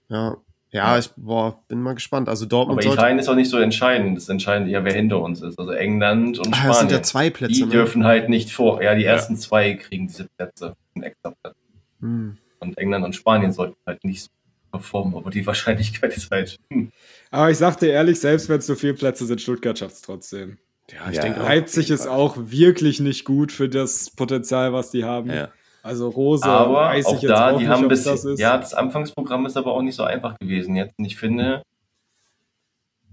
Ja. 0.09 0.37
Ja, 0.73 0.99
ich 0.99 1.11
boah, 1.17 1.59
bin 1.67 1.81
mal 1.81 1.95
gespannt. 1.95 2.29
Also 2.29 2.47
Dortmund. 2.47 2.85
Aber 2.85 2.93
Italien 2.93 3.19
ist 3.19 3.29
auch 3.29 3.35
nicht 3.35 3.51
so 3.51 3.59
entscheidend. 3.59 4.17
Das 4.17 4.29
entscheidet 4.29 4.69
eher, 4.69 4.85
wer 4.85 4.93
hinter 4.93 5.21
uns 5.21 5.43
ist. 5.43 5.59
Also 5.59 5.73
England 5.73 6.39
und 6.39 6.49
ah, 6.53 6.57
Spanien. 6.57 6.69
Das 6.69 6.79
sind 6.79 6.91
ja 6.93 7.03
zwei 7.03 7.31
Plätze. 7.31 7.55
Die 7.55 7.65
ne? 7.65 7.71
dürfen 7.71 8.05
halt 8.05 8.29
nicht 8.29 8.53
vor. 8.53 8.81
Ja, 8.81 8.95
die 8.95 9.05
ersten 9.05 9.35
ja. 9.35 9.41
zwei 9.41 9.75
kriegen 9.75 10.07
diese 10.07 10.29
Plätze, 10.37 10.77
einen 10.95 11.05
extra 11.05 11.35
Platz. 11.43 11.57
Hm. 12.01 12.37
Und 12.61 12.79
England 12.79 13.05
und 13.05 13.17
Spanien 13.17 13.53
sollten 13.53 13.77
halt 13.85 14.05
nicht 14.05 14.23
so 14.23 14.31
performen, 14.71 15.17
aber 15.17 15.31
die 15.31 15.47
Wahrscheinlichkeit 15.47 16.17
ist 16.17 16.31
halt. 16.31 16.57
Hm. 16.73 16.91
Aber 17.31 17.51
ich 17.51 17.59
sagte 17.59 17.87
ehrlich, 17.87 18.21
selbst 18.21 18.49
wenn 18.49 18.59
es 18.59 18.67
so 18.67 18.75
viele 18.75 18.95
Plätze 18.95 19.27
sind, 19.27 19.41
Stuttgart 19.41 19.79
schafft 19.79 19.97
es 19.97 20.03
trotzdem. 20.03 20.59
Ja, 20.91 21.09
ich 21.11 21.17
ja, 21.17 21.23
denke, 21.23 21.41
Leipzig 21.41 21.91
ist 21.91 22.07
auch 22.07 22.37
wirklich 22.37 23.01
nicht 23.01 23.25
gut 23.25 23.53
für 23.53 23.69
das 23.69 24.11
Potenzial, 24.11 24.73
was 24.73 24.91
die 24.91 25.05
haben. 25.05 25.31
Ja. 25.31 25.51
Also 25.83 26.09
Rose, 26.09 26.45
aber 26.45 26.75
weiß 26.75 27.07
auch 27.07 27.17
ich 27.17 27.23
jetzt 27.23 27.31
da, 27.31 27.51
auch 27.51 27.59
die 27.59 27.65
nicht, 27.65 27.73
haben 27.73 27.89
bis, 27.89 28.05
das 28.05 28.25
ist. 28.25 28.39
Ja, 28.39 28.59
das 28.59 28.75
Anfangsprogramm 28.75 29.47
ist 29.47 29.57
aber 29.57 29.73
auch 29.73 29.83
nicht 29.83 29.95
so 29.95 30.03
einfach 30.03 30.39
gewesen 30.39 30.77
jetzt. 30.77 30.99
Und 30.99 31.07
ich 31.07 31.17
finde, 31.17 31.63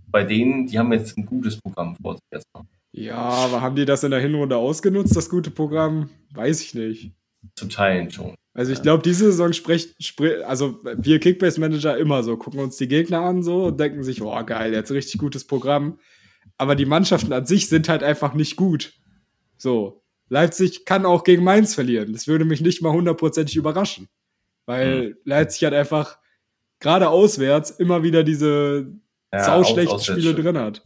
bei 0.07 0.23
denen, 0.23 0.67
die 0.67 0.77
haben 0.77 0.91
jetzt 0.91 1.17
ein 1.17 1.25
gutes 1.25 1.57
Programm 1.61 1.95
vor 1.95 2.15
sich 2.15 2.23
erstmal. 2.31 2.63
Ja, 2.91 3.15
aber 3.15 3.61
haben 3.61 3.75
die 3.75 3.85
das 3.85 4.03
in 4.03 4.11
der 4.11 4.19
Hinrunde 4.19 4.57
ausgenutzt, 4.57 5.15
das 5.15 5.29
gute 5.29 5.51
Programm? 5.51 6.09
Weiß 6.33 6.61
ich 6.61 6.73
nicht. 6.73 7.11
Zu 7.55 7.67
teilen 7.67 8.09
schon. 8.11 8.35
Also 8.57 8.73
ich 8.73 8.81
glaube, 8.81 9.03
diese 9.03 9.25
Saison 9.25 9.53
spricht, 9.53 10.03
sprich, 10.03 10.43
also 10.43 10.79
wir 10.83 11.19
Kickbase-Manager 11.19 11.95
immer 11.95 12.23
so, 12.23 12.37
gucken 12.37 12.59
uns 12.59 12.75
die 12.75 12.87
Gegner 12.87 13.19
an 13.19 13.43
so 13.43 13.65
und 13.65 13.79
denken 13.79 14.01
sich, 14.03 14.23
oh 14.23 14.43
geil, 14.43 14.73
jetzt 14.73 14.89
richtig 14.89 15.19
gutes 15.19 15.45
Programm. 15.45 15.99
Aber 16.57 16.73
die 16.73 16.87
Mannschaften 16.87 17.31
an 17.33 17.45
sich 17.45 17.69
sind 17.69 17.87
halt 17.87 18.01
einfach 18.01 18.33
nicht 18.33 18.55
gut. 18.55 18.93
So. 19.57 20.01
Leipzig 20.29 20.85
kann 20.85 21.05
auch 21.05 21.23
gegen 21.23 21.43
Mainz 21.43 21.75
verlieren. 21.75 22.13
Das 22.13 22.27
würde 22.27 22.45
mich 22.45 22.59
nicht 22.61 22.81
mal 22.81 22.93
hundertprozentig 22.93 23.55
überraschen. 23.57 24.09
Weil 24.65 25.09
mhm. 25.09 25.15
Leipzig 25.23 25.63
hat 25.63 25.75
einfach 25.75 26.17
gerade 26.79 27.09
auswärts 27.09 27.69
immer 27.69 28.01
wieder 28.01 28.23
diese 28.23 28.91
ja, 29.31 29.43
sauschlechten 29.43 29.99
Spiele 29.99 30.33
drin 30.33 30.57
hat. 30.57 30.83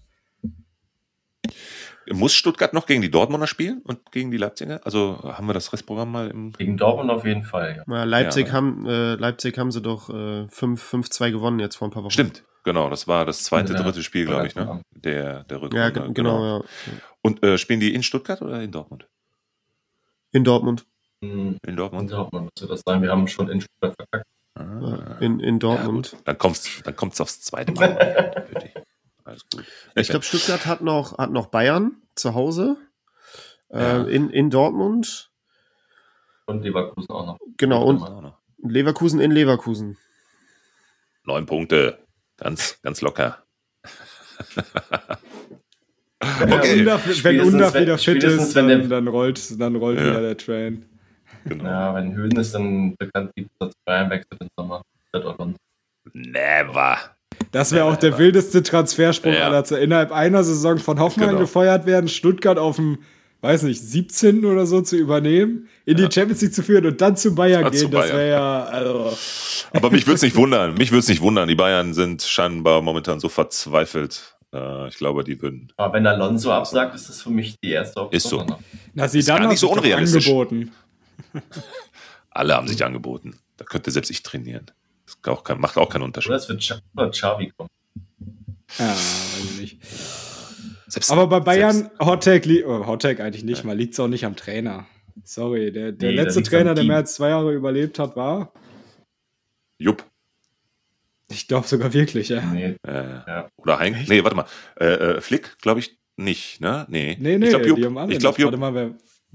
Muss 2.14 2.34
Stuttgart 2.34 2.74
noch 2.74 2.86
gegen 2.86 3.02
die 3.02 3.12
Dortmunder 3.12 3.48
spielen 3.48 3.82
und 3.84 4.12
gegen 4.12 4.32
die 4.32 4.38
Leipziger? 4.38 4.82
Also 4.84 5.20
haben 5.24 5.48
wir 5.48 5.54
das 5.54 5.72
Restprogramm 5.72 6.12
mal 6.12 6.30
im. 6.30 6.54
Gegen 6.54 6.78
Dortmund 6.78 7.10
auf 7.10 7.26
jeden 7.26 7.44
Fall, 7.44 7.84
ja. 7.88 7.96
ja 7.96 8.04
Leipzig, 8.04 8.48
ja, 8.48 8.54
haben, 8.54 8.86
äh, 8.86 9.16
Leipzig 9.16 9.58
haben 9.58 9.72
sie 9.72 9.82
doch 9.82 10.10
äh, 10.10 10.48
5-2 10.48 11.32
gewonnen 11.32 11.60
jetzt 11.60 11.76
vor 11.76 11.88
ein 11.88 11.92
paar 11.92 12.04
Wochen. 12.04 12.12
Stimmt, 12.12 12.44
genau. 12.64 12.90
Das 12.90 13.08
war 13.08 13.26
das 13.26 13.44
zweite, 13.44 13.74
dritte 13.74 14.04
Spiel, 14.04 14.26
glaube 14.26 14.48
ich, 14.48 14.56
ne? 14.56 14.82
Der, 14.92 15.44
der 15.44 15.58
Rückrunde. 15.62 15.78
Ja, 15.78 15.90
genau, 15.90 16.12
genau. 16.14 16.58
ja. 16.58 16.64
Und 17.22 17.44
äh, 17.44 17.58
spielen 17.58 17.80
die 17.80 17.94
in 17.94 18.04
Stuttgart 18.04 18.42
oder 18.42 18.62
in 18.62 18.72
Dortmund? 18.72 19.08
In 20.32 20.44
Dortmund. 20.44 20.86
Hm, 21.24 21.58
in 21.66 21.76
Dortmund. 21.76 22.10
In 22.10 22.18
Dortmund 22.18 22.46
müsste 22.46 22.68
das 22.68 22.82
sein. 22.86 23.02
Wir 23.02 23.12
haben 23.12 23.28
schon 23.28 23.50
in 23.50 23.62
Stuttgart 23.62 23.96
verkackt. 23.96 24.28
Ah. 24.56 25.18
In, 25.20 25.40
in 25.40 25.60
Dortmund. 25.60 26.12
Ja, 26.14 26.20
dann 26.26 26.38
kommt 26.38 26.58
es 26.58 26.82
dann 26.84 26.96
kommt's 26.96 27.22
aufs 27.22 27.42
zweite 27.42 27.72
Mal. 27.74 28.46
Alles 29.32 29.46
gut. 29.50 29.66
Ich 29.96 30.10
glaube, 30.10 30.26
Stuttgart 30.26 30.66
hat 30.66 30.82
noch, 30.82 31.18
hat 31.18 31.32
noch 31.32 31.48
Bayern 31.48 32.02
zu 32.16 32.34
Hause. 32.34 32.76
Äh, 33.70 33.80
ja. 33.80 34.04
in, 34.04 34.30
in 34.30 34.50
Dortmund. 34.50 35.32
Und 36.46 36.64
Leverkusen 36.64 37.10
auch 37.10 37.26
noch. 37.26 37.40
Genau, 37.56 37.86
und 37.86 38.34
Leverkusen 38.58 39.22
in 39.22 39.32
Leverkusen. 39.32 39.98
Neun 41.24 41.46
Punkte. 41.46 42.00
Ganz, 42.36 42.82
ganz 42.82 43.00
locker. 43.02 43.46
okay. 46.20 46.80
Undaf, 46.80 47.24
wenn 47.24 47.42
Undaf 47.42 47.74
wieder 47.76 47.98
fit 47.98 48.24
ist, 48.24 48.54
dann, 48.54 48.90
dann 48.90 49.08
rollt, 49.08 49.62
dann 49.62 49.76
rollt 49.78 50.00
ja. 50.00 50.08
wieder 50.08 50.22
der 50.22 50.38
Train. 50.38 50.86
Genau. 51.46 51.64
Ja, 51.64 51.96
wenn 51.96 52.14
Höhen 52.14 52.36
ist, 52.36 52.54
dann 52.54 52.96
bekannt 52.98 53.32
die 53.38 53.48
Platz 53.58 53.74
Bayern 53.86 54.10
wechselt 54.10 54.42
im 54.42 54.50
Sommer. 54.58 54.82
Never. 56.14 56.98
Das 57.52 57.74
wäre 57.74 57.86
auch 57.86 57.98
der 57.98 58.18
wildeste 58.18 58.64
Transfersprung 58.64 59.34
ja. 59.34 59.42
aller 59.42 59.64
Zeiten. 59.64 59.84
Innerhalb 59.84 60.12
einer 60.12 60.44
Saison 60.44 60.78
von 60.78 61.00
Hoffenheim 61.00 61.32
genau. 61.32 61.42
gefeuert 61.42 61.86
werden, 61.86 62.08
Stuttgart 62.08 62.58
auf 62.58 62.78
dem, 62.78 63.00
weiß 63.42 63.64
nicht, 63.64 63.82
17. 63.82 64.46
oder 64.46 64.66
so 64.66 64.82
zu 64.82 64.96
übernehmen, 64.96 65.68
in 65.86 65.98
ja. 65.98 66.08
die 66.08 66.14
Champions 66.14 66.42
League 66.42 66.54
zu 66.54 66.64
führen 66.64 66.86
und 66.86 67.02
dann 67.02 67.18
zu 67.18 67.36
Bayern 67.36 67.64
ja, 67.64 67.70
gehen. 67.70 67.80
Zu 67.80 67.90
Bayern. 67.90 68.08
Das 68.08 68.18
wäre 68.18 68.30
ja. 68.30 68.64
Also. 68.64 69.18
Aber 69.74 69.92
mich 69.92 70.08
würde 70.08 70.16
es 70.16 70.22
nicht 70.22 70.36
wundern. 70.36 70.76
Mich 70.76 70.92
würde 70.92 71.00
es 71.00 71.10
nicht 71.10 71.22
wundern. 71.22 71.50
Die 71.50 71.56
Bayern 71.56 71.94
sind 71.94 72.22
scheinbar 72.22 72.82
momentan 72.82 73.20
so 73.20 73.28
verzweifelt. 73.28 74.38
Äh, 74.54 74.88
ich 74.88 74.98
glaube, 74.98 75.24
die 75.26 75.42
würden. 75.42 75.74
Aber 75.76 75.94
wenn 75.94 76.08
Alonso 76.08 76.52
absagt, 76.52 76.96
ist 76.96 77.10
das 77.10 77.22
für 77.22 77.32
mich 77.32 77.56
die 77.62 77.72
erste 77.72 78.02
Option. 78.02 78.18
Ist 78.18 78.30
so. 78.30 78.60
Na, 78.94 79.08
sie 79.10 79.24
dann 79.24 79.50
nicht 79.50 79.60
so 79.60 79.72
unrealistisch. 79.72 80.28
angeboten. 80.28 80.72
Alle 82.30 82.56
haben 82.56 82.68
sich 82.68 82.84
angeboten. 82.84 83.38
Da 83.58 83.66
könnte 83.66 83.92
selbst 83.92 84.10
ich 84.10 84.24
trainieren. 84.24 84.72
Das 85.22 85.34
auch 85.34 85.44
kein, 85.44 85.60
macht 85.60 85.78
auch 85.78 85.90
keinen 85.90 86.04
Unterschied. 86.04 86.30
Oder 86.30 86.38
es 86.38 86.50
wird 86.50 87.12
Xavi 87.12 87.52
kommen. 87.56 87.70
Ja, 88.78 88.90
weiß 88.90 89.44
ich 89.44 89.60
nicht. 89.60 89.82
Selbst, 90.88 91.12
Aber 91.12 91.28
bei 91.28 91.40
Bayern, 91.40 91.90
Hottag, 92.00 92.44
oh, 92.66 92.86
Hottag 92.86 93.22
eigentlich 93.22 93.44
nicht, 93.44 93.60
ja. 93.60 93.66
mal 93.66 93.78
liegt 93.78 93.94
es 93.94 94.00
auch 94.00 94.08
nicht 94.08 94.26
am 94.26 94.36
Trainer. 94.36 94.88
Sorry, 95.24 95.72
der, 95.72 95.92
der 95.92 96.10
nee, 96.12 96.16
letzte 96.16 96.44
Trainer, 96.44 96.74
der 96.74 96.84
mehr 96.84 96.98
als 96.98 97.16
zwei 97.16 97.30
Jahre 97.30 97.54
überlebt 97.54 98.00
hat, 98.00 98.16
war. 98.16 98.52
Jupp. 99.78 100.06
Ich 101.30 101.48
glaube 101.48 101.68
sogar 101.68 101.94
wirklich, 101.94 102.30
ja. 102.30 102.42
Nee. 102.42 102.76
Äh, 102.86 102.94
ja. 102.94 103.50
Oder 103.56 103.80
Hein. 103.80 103.94
Echt? 103.94 104.10
Nee, 104.10 104.24
warte 104.24 104.36
mal. 104.36 104.46
Äh, 104.80 104.86
äh, 104.86 105.22
Flick, 105.22 105.58
glaube 105.60 105.80
ich 105.80 105.98
nicht, 106.18 106.60
ne? 106.60 106.86
Nee. 106.90 107.18
Nee, 107.20 107.38
nee, 107.38 107.46
ich 107.46 107.52
glaube, 107.52 107.68
Jupp. 107.68 108.10
Ich 108.10 108.20
glaube, 108.20 108.42
Jupp. 108.42 108.58
Mal, 108.58 108.74
wer... 108.74 108.92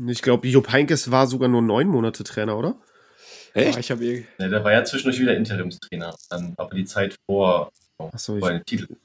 Ich 0.09 0.20
glaube, 0.20 0.47
Jupp 0.47 0.70
Heinkes 0.70 1.11
war 1.11 1.27
sogar 1.27 1.49
nur 1.49 1.62
neun 1.62 1.89
Monate 1.89 2.22
Trainer, 2.22 2.59
oder? 2.59 2.79
Echt? 3.57 3.78
ich 3.78 3.90
eh... 3.90 4.24
nee, 4.38 4.48
der 4.48 4.62
war 4.62 4.72
ja 4.72 4.84
zwischendurch 4.84 5.18
wieder 5.18 5.36
Interimstrainer. 5.36 6.14
Dann, 6.28 6.54
aber 6.57 6.74
die 6.74 6.84
Zeit 6.84 7.16
vor, 7.26 7.70
Achso, 7.98 8.36
ich, 8.36 8.62
Titel. 8.64 8.96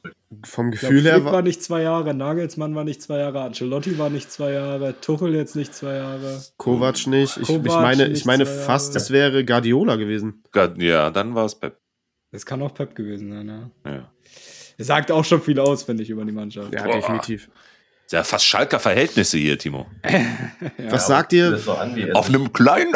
Vom 0.46 0.72
Gefühl 0.72 1.02
glaub, 1.02 1.14
her 1.14 1.26
war, 1.26 1.34
war 1.34 1.42
nicht 1.42 1.64
zwei 1.64 1.82
Jahre, 1.82 2.14
Nagelsmann 2.14 2.76
war 2.76 2.84
nicht 2.84 3.02
zwei 3.02 3.20
Jahre, 3.20 3.42
Ancelotti 3.42 3.98
war 3.98 4.10
nicht 4.10 4.32
zwei 4.32 4.54
Jahre, 4.54 5.00
Tuchel 5.00 5.34
jetzt 5.36 5.56
nicht 5.56 5.74
zwei 5.74 5.96
Jahre. 5.96 6.42
Kovac 6.58 7.08
nicht. 7.08 7.38
Ich, 7.38 7.48
Kovac 7.48 7.66
ich 7.66 7.74
meine, 7.74 8.08
ich 8.08 8.26
meine 8.26 8.46
fast, 8.46 8.96
es 8.96 9.12
wäre 9.12 9.46
Guardiola 9.46 9.96
gewesen. 9.96 10.44
Ja, 10.78 11.10
dann 11.10 11.36
war 11.36 11.46
es 11.46 11.56
Pep. 11.56 11.78
Das 12.32 12.46
kann 12.46 12.62
auch 12.62 12.74
Pep 12.74 12.96
gewesen 12.96 13.30
sein, 13.30 13.48
ja. 13.48 13.92
ja. 13.92 14.12
Er 14.78 14.86
sagt 14.86 15.12
auch 15.12 15.26
schon 15.26 15.42
viel 15.42 15.60
aus, 15.60 15.84
finde 15.84 16.04
ich, 16.04 16.10
über 16.10 16.26
die 16.26 16.32
Mannschaft. 16.32 16.74
Ja, 16.74 16.84
Boah. 16.84 16.94
definitiv. 16.94 17.50
Ist 18.12 18.16
ja 18.16 18.24
fast 18.26 18.46
Schalker 18.46 18.78
Verhältnisse 18.78 19.38
hier, 19.38 19.58
Timo. 19.58 19.88
ja, 20.04 20.92
Was 20.92 21.08
sagt 21.08 21.32
ihr? 21.32 21.58
Auf 22.14 22.28
einem 22.28 22.52
kleinen, 22.52 22.94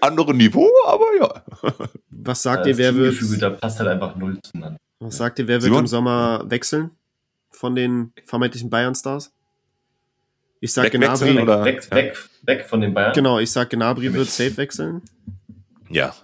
anderen 0.00 0.36
Niveau, 0.36 0.68
aber 0.84 1.04
ja. 1.20 1.44
Was 2.10 2.42
sagt 2.42 2.66
ihr, 2.66 2.76
wer 2.76 2.92
wird. 2.96 3.40
Da 3.40 3.50
passt 3.50 3.78
halt 3.78 3.88
einfach 3.88 4.16
null 4.16 4.40
zueinander. 4.42 4.76
Was 4.98 5.16
sagt 5.16 5.38
ihr, 5.38 5.46
wer 5.46 5.58
wird 5.58 5.62
Simon? 5.62 5.84
im 5.84 5.86
Sommer 5.86 6.42
wechseln 6.48 6.90
von 7.52 7.76
den 7.76 8.12
vermeintlichen 8.24 8.68
Bayern-Stars? 8.68 9.32
Ich 10.58 10.72
sag 10.72 10.90
Gnabry. 10.90 11.36
Weg, 11.36 11.42
oder? 11.44 11.64
Weg, 11.64 11.90
weg, 11.92 12.16
weg, 12.42 12.66
von 12.66 12.80
den 12.80 12.92
Bayern. 12.92 13.12
Genau, 13.12 13.38
ich 13.38 13.52
sag 13.52 13.70
Gnabry 13.70 14.12
wird 14.12 14.28
safe 14.28 14.56
wechseln. 14.56 15.02
Ja. 15.88 16.16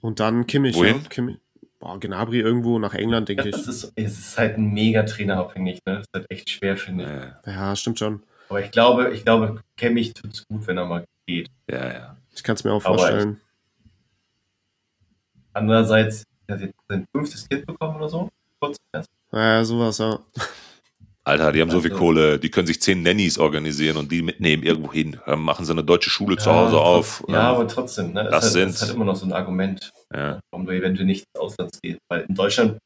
Und 0.00 0.20
dann 0.20 0.46
Kimmich. 0.46 0.76
Wohin? 0.76 1.02
Ja. 1.02 1.08
Kimmich. 1.08 1.38
Boah, 1.78 2.00
Gnabry 2.00 2.40
irgendwo 2.40 2.78
nach 2.78 2.94
England, 2.94 3.28
denke 3.28 3.50
ja, 3.50 3.56
ich. 3.56 3.68
Ist, 3.68 3.92
es 3.94 4.18
ist 4.18 4.38
halt 4.38 4.56
ein 4.56 4.72
mega 4.72 5.02
trainerabhängig, 5.02 5.80
ne? 5.86 5.96
Das 5.96 6.06
ist 6.06 6.14
halt 6.14 6.30
echt 6.30 6.50
schwer, 6.50 6.76
finde 6.76 7.32
ich. 7.44 7.52
Ja, 7.52 7.76
stimmt 7.76 7.98
schon. 7.98 8.22
Aber 8.48 8.64
ich 8.64 8.70
glaube, 8.70 9.10
ich 9.10 9.24
glaube, 9.24 9.60
Kimmich 9.76 10.14
tut's 10.14 10.46
gut, 10.48 10.66
wenn 10.66 10.78
er 10.78 10.86
mal 10.86 11.04
geht. 11.26 11.50
Ja, 11.70 11.92
ja. 11.92 12.16
Ich 12.34 12.42
kann 12.42 12.54
es 12.56 12.64
mir 12.64 12.72
auch 12.72 12.82
vorstellen. 12.82 13.40
andererseits, 15.52 16.24
er 16.46 16.54
hat 16.54 16.62
jetzt 16.62 16.74
sein 16.88 17.06
fünftes 17.12 17.48
Kind 17.48 17.66
bekommen 17.66 17.96
oder 17.96 18.08
so. 18.08 18.28
Kurz 18.60 18.76
erst. 18.92 19.10
Ja, 19.32 19.64
sowas, 19.64 19.98
ja. 19.98 20.20
Alter, 21.26 21.50
die 21.50 21.60
haben 21.60 21.70
so 21.70 21.80
viel 21.80 21.90
Kohle, 21.90 22.38
die 22.38 22.50
können 22.50 22.68
sich 22.68 22.80
zehn 22.80 23.02
Nannies 23.02 23.36
organisieren 23.36 23.96
und 23.96 24.12
die 24.12 24.22
mitnehmen 24.22 24.62
irgendwo 24.62 24.92
hin. 24.92 25.18
Machen 25.26 25.64
sie 25.64 25.72
eine 25.72 25.82
deutsche 25.82 26.08
Schule 26.08 26.36
ja, 26.36 26.40
zu 26.40 26.52
Hause 26.52 26.78
auf. 26.78 27.24
Ja, 27.26 27.50
aber 27.50 27.66
trotzdem, 27.66 28.12
ne? 28.12 28.28
Das, 28.30 28.46
ist 28.46 28.54
halt, 28.54 28.68
das 28.68 28.74
ist 28.76 28.82
halt 28.82 28.94
immer 28.94 29.04
noch 29.06 29.16
so 29.16 29.26
ein 29.26 29.32
Argument, 29.32 29.90
ja. 30.14 30.38
warum 30.52 30.66
du 30.66 30.72
eventuell 30.72 31.04
nicht 31.04 31.24
ins 31.24 31.40
Ausland 31.40 31.76
gehst. 31.82 31.98
Weil 32.08 32.26
in 32.28 32.34
Deutschland 32.36 32.78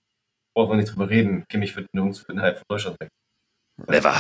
brauchen 0.57 0.71
wir 0.73 0.77
nicht 0.77 0.91
drüber 0.91 1.11
reden. 1.11 1.45
Kimmich 1.51 1.77
wird 1.77 1.89
nirgends 1.93 2.25
innerhalb 2.31 2.57
von 2.57 2.65
Deutschland 2.71 2.97
weg. 2.99 3.11
Never. 3.87 4.15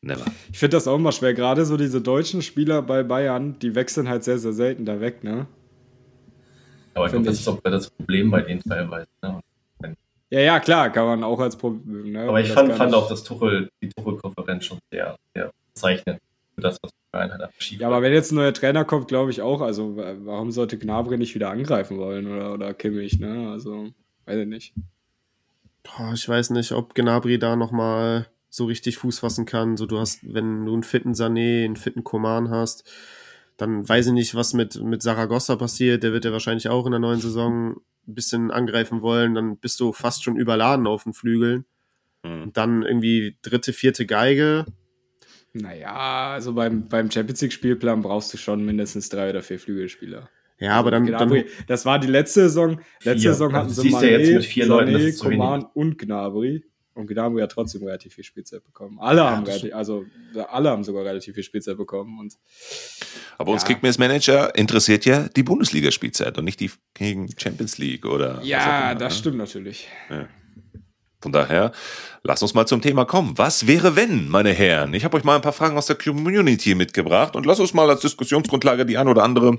Never. 0.00 0.24
Ich 0.50 0.58
finde 0.58 0.78
das 0.78 0.88
auch 0.88 0.96
immer 0.96 1.12
schwer. 1.12 1.34
Gerade 1.34 1.66
so 1.66 1.76
diese 1.76 2.00
deutschen 2.00 2.40
Spieler 2.40 2.80
bei 2.80 3.02
Bayern, 3.02 3.58
die 3.58 3.74
wechseln 3.74 4.08
halt 4.08 4.24
sehr, 4.24 4.38
sehr 4.38 4.54
selten 4.54 4.86
da 4.86 5.00
weg, 5.00 5.22
ne? 5.22 5.46
Aber 6.94 7.04
ich 7.04 7.12
glaube, 7.12 7.26
das 7.26 7.40
ist 7.40 7.48
auch 7.48 7.60
das 7.62 7.90
Problem 7.90 8.30
bei 8.30 8.40
denen 8.40 8.62
teilweise. 8.62 9.08
Ne? 9.22 9.40
Ja, 10.30 10.40
ja, 10.40 10.60
klar, 10.60 10.90
kann 10.90 11.06
man 11.06 11.24
auch 11.24 11.38
als 11.38 11.56
Problem. 11.56 12.12
Ne? 12.12 12.22
Aber 12.22 12.40
ich 12.40 12.50
fand, 12.50 12.72
fand 12.72 12.94
auch 12.94 13.08
das 13.08 13.22
Tuchel, 13.22 13.68
die 13.80 13.88
Tuchel-Konferenz 13.90 14.64
schon 14.64 14.78
sehr, 14.90 15.16
sehr 15.34 15.52
bezeichnend 15.72 16.20
für 16.54 16.60
das, 16.62 16.78
was 16.82 16.90
halt 17.12 17.32
Ja, 17.78 17.86
aber 17.86 18.02
wenn 18.02 18.12
jetzt 18.12 18.32
ein 18.32 18.36
neuer 18.36 18.52
Trainer 18.52 18.84
kommt, 18.84 19.08
glaube 19.08 19.30
ich 19.30 19.40
auch, 19.40 19.60
also 19.60 19.96
warum 19.96 20.50
sollte 20.50 20.78
Gnabry 20.78 21.16
nicht 21.16 21.34
wieder 21.34 21.50
angreifen 21.50 21.98
wollen 21.98 22.26
oder, 22.26 22.52
oder 22.52 22.74
Kimmich, 22.74 23.18
ne? 23.20 23.50
Also, 23.50 23.88
weiß 24.26 24.38
ich 24.38 24.46
nicht. 24.46 24.74
Boah, 25.82 26.12
ich 26.14 26.28
weiß 26.28 26.50
nicht, 26.50 26.72
ob 26.72 26.94
Gnabry 26.94 27.38
da 27.38 27.56
nochmal 27.56 28.26
so 28.50 28.64
richtig 28.64 28.98
Fuß 28.98 29.20
fassen 29.20 29.46
kann. 29.46 29.76
So, 29.76 29.86
du 29.86 29.98
hast, 29.98 30.20
wenn 30.22 30.64
du 30.64 30.72
einen 30.72 30.82
fitten 30.82 31.12
Sané, 31.12 31.64
einen 31.64 31.76
fitten 31.76 32.04
Koman 32.04 32.50
hast, 32.50 32.84
dann 33.56 33.88
weiß 33.88 34.08
ich 34.08 34.12
nicht, 34.12 34.34
was 34.34 34.54
mit, 34.54 34.82
mit 34.82 35.02
Saragossa 35.02 35.56
passiert. 35.56 36.02
Der 36.02 36.12
wird 36.12 36.24
ja 36.24 36.32
wahrscheinlich 36.32 36.68
auch 36.68 36.86
in 36.86 36.92
der 36.92 37.00
neuen 37.00 37.20
Saison 37.20 37.76
ein 38.06 38.14
bisschen 38.14 38.50
angreifen 38.50 39.02
wollen, 39.02 39.34
dann 39.34 39.58
bist 39.58 39.80
du 39.80 39.92
fast 39.92 40.24
schon 40.24 40.36
überladen 40.36 40.86
auf 40.86 41.04
den 41.04 41.12
Flügeln. 41.12 41.64
Mhm. 42.24 42.42
Und 42.42 42.56
dann 42.56 42.82
irgendwie 42.82 43.36
dritte, 43.42 43.72
vierte 43.72 44.06
Geige. 44.06 44.66
Naja, 45.52 46.32
also 46.32 46.52
beim, 46.52 46.88
beim 46.88 47.10
Champions 47.10 47.40
League-Spielplan 47.40 48.02
brauchst 48.02 48.32
du 48.34 48.38
schon 48.38 48.64
mindestens 48.64 49.08
drei 49.08 49.30
oder 49.30 49.42
vier 49.42 49.58
Flügelspieler. 49.58 50.28
Ja, 50.58 50.72
aber 50.72 50.90
dann, 50.90 51.06
Gnabry, 51.06 51.42
dann 51.42 51.66
das 51.66 51.84
war 51.84 51.98
die 51.98 52.06
letzte 52.06 52.42
Saison. 52.42 52.80
Letzte 53.02 53.20
vier. 53.20 53.32
Saison 53.32 53.52
hatten 53.52 53.70
sie 53.70 53.90
Mané, 53.90 54.10
ja 54.10 54.18
jetzt 54.18 54.32
mit 54.32 54.44
vier 54.44 54.66
Leuten, 54.66 54.96
Sané, 54.96 55.22
Coman 55.22 55.64
und 55.74 55.98
Gnabry. 55.98 56.64
Und 56.96 57.08
Gnabry 57.08 57.42
hat 57.42 57.52
trotzdem 57.52 57.82
relativ 57.84 58.14
viel 58.14 58.24
Spielzeit 58.24 58.64
bekommen. 58.64 58.98
Alle 58.98 59.20
ja, 59.20 59.30
haben 59.30 59.44
relativ, 59.44 59.74
also 59.74 60.06
alle 60.48 60.70
haben 60.70 60.82
sogar 60.82 61.04
relativ 61.04 61.34
viel 61.34 61.42
Spielzeit 61.42 61.76
bekommen. 61.76 62.18
Und, 62.18 62.38
Aber 63.36 63.52
uns 63.52 63.62
ja. 63.62 63.68
Kickbase 63.68 63.98
Manager 64.00 64.54
interessiert 64.56 65.04
ja 65.04 65.28
die 65.28 65.42
Bundesliga-Spielzeit 65.42 66.38
und 66.38 66.46
nicht 66.46 66.58
die 66.58 66.70
gegen 66.94 67.28
Champions 67.36 67.76
League 67.76 68.06
oder. 68.06 68.40
Ja, 68.42 68.94
das 68.94 69.12
ne? 69.12 69.18
stimmt 69.18 69.36
natürlich. 69.36 69.88
Ja. 70.08 70.26
Von 71.20 71.32
daher, 71.32 71.72
lass 72.22 72.40
uns 72.40 72.54
mal 72.54 72.66
zum 72.66 72.80
Thema 72.80 73.04
kommen. 73.04 73.36
Was 73.36 73.66
wäre, 73.66 73.94
wenn, 73.94 74.28
meine 74.28 74.52
Herren? 74.52 74.94
Ich 74.94 75.04
habe 75.04 75.18
euch 75.18 75.24
mal 75.24 75.36
ein 75.36 75.42
paar 75.42 75.52
Fragen 75.52 75.76
aus 75.76 75.86
der 75.86 75.96
Community 75.96 76.74
mitgebracht 76.74 77.36
und 77.36 77.44
lass 77.44 77.60
uns 77.60 77.74
mal 77.74 77.90
als 77.90 78.00
Diskussionsgrundlage 78.00 78.86
die 78.86 78.96
ein 78.96 79.08
oder 79.08 79.22
andere 79.22 79.58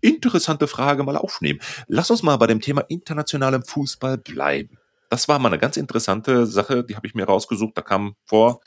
interessante 0.00 0.68
Frage 0.68 1.02
mal 1.02 1.16
aufnehmen. 1.16 1.58
Lass 1.88 2.12
uns 2.12 2.22
mal 2.22 2.36
bei 2.36 2.46
dem 2.46 2.60
Thema 2.60 2.82
internationalem 2.88 3.64
Fußball 3.64 4.18
bleiben 4.18 4.78
das 5.10 5.28
war 5.28 5.38
mal 5.38 5.48
eine 5.48 5.58
ganz 5.58 5.76
interessante 5.76 6.46
Sache, 6.46 6.84
die 6.84 6.96
habe 6.96 7.06
ich 7.06 7.14
mir 7.14 7.24
rausgesucht. 7.24 7.76
Da 7.76 7.82
kam 7.82 8.16
vor 8.24 8.60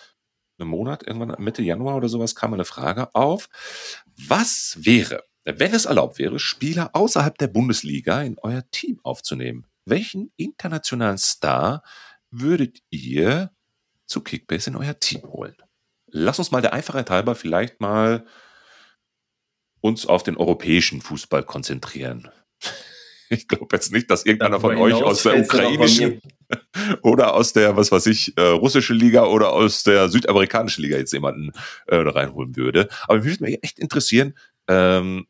einem 0.57 0.69
Monat, 0.69 1.05
irgendwann 1.05 1.41
Mitte 1.41 1.61
Januar 1.61 1.95
oder 1.95 2.09
sowas, 2.09 2.35
kam 2.35 2.53
eine 2.53 2.65
Frage 2.65 3.13
auf. 3.15 3.49
Was 4.27 4.77
wäre, 4.79 5.23
wenn 5.45 5.73
es 5.73 5.85
erlaubt 5.85 6.19
wäre, 6.19 6.39
Spieler 6.39 6.91
außerhalb 6.93 7.37
der 7.37 7.47
Bundesliga 7.47 8.21
in 8.21 8.37
euer 8.39 8.63
Team 8.71 8.99
aufzunehmen? 9.03 9.65
Welchen 9.85 10.31
internationalen 10.37 11.17
Star 11.17 11.83
würdet 12.29 12.79
ihr 12.89 13.51
zu 14.05 14.21
Kickbase 14.21 14.69
in 14.69 14.75
euer 14.75 14.99
Team 14.99 15.23
holen? 15.23 15.55
Lass 16.07 16.39
uns 16.39 16.51
mal 16.51 16.61
der 16.61 16.73
Einfachheit 16.73 17.09
halber 17.09 17.35
vielleicht 17.35 17.79
mal 17.79 18.25
uns 19.81 20.05
auf 20.05 20.23
den 20.23 20.37
europäischen 20.37 21.01
Fußball 21.01 21.43
konzentrieren. 21.43 22.29
Ich 23.29 23.47
glaube 23.47 23.67
jetzt 23.73 23.91
nicht, 23.91 24.09
dass 24.09 24.25
irgendeiner 24.25 24.59
von 24.59 24.75
euch 24.75 24.95
aus 24.95 25.23
der 25.23 25.39
ukrainischen 25.39 26.21
oder 27.03 27.35
aus 27.35 27.53
der, 27.53 27.77
was 27.77 27.91
weiß 27.91 28.07
ich, 28.07 28.35
äh, 28.37 28.41
russische 28.41 28.93
Liga 28.93 29.25
oder 29.25 29.53
aus 29.53 29.83
der 29.83 30.09
südamerikanischen 30.09 30.83
Liga 30.83 30.97
jetzt 30.97 31.13
jemanden 31.13 31.51
äh, 31.87 31.97
reinholen 31.97 32.55
würde. 32.55 32.89
Aber 33.03 33.19
mich 33.19 33.25
würde 33.25 33.43
mich 33.43 33.63
echt 33.63 33.77
interessieren, 33.77 34.33
ähm, 34.67 35.27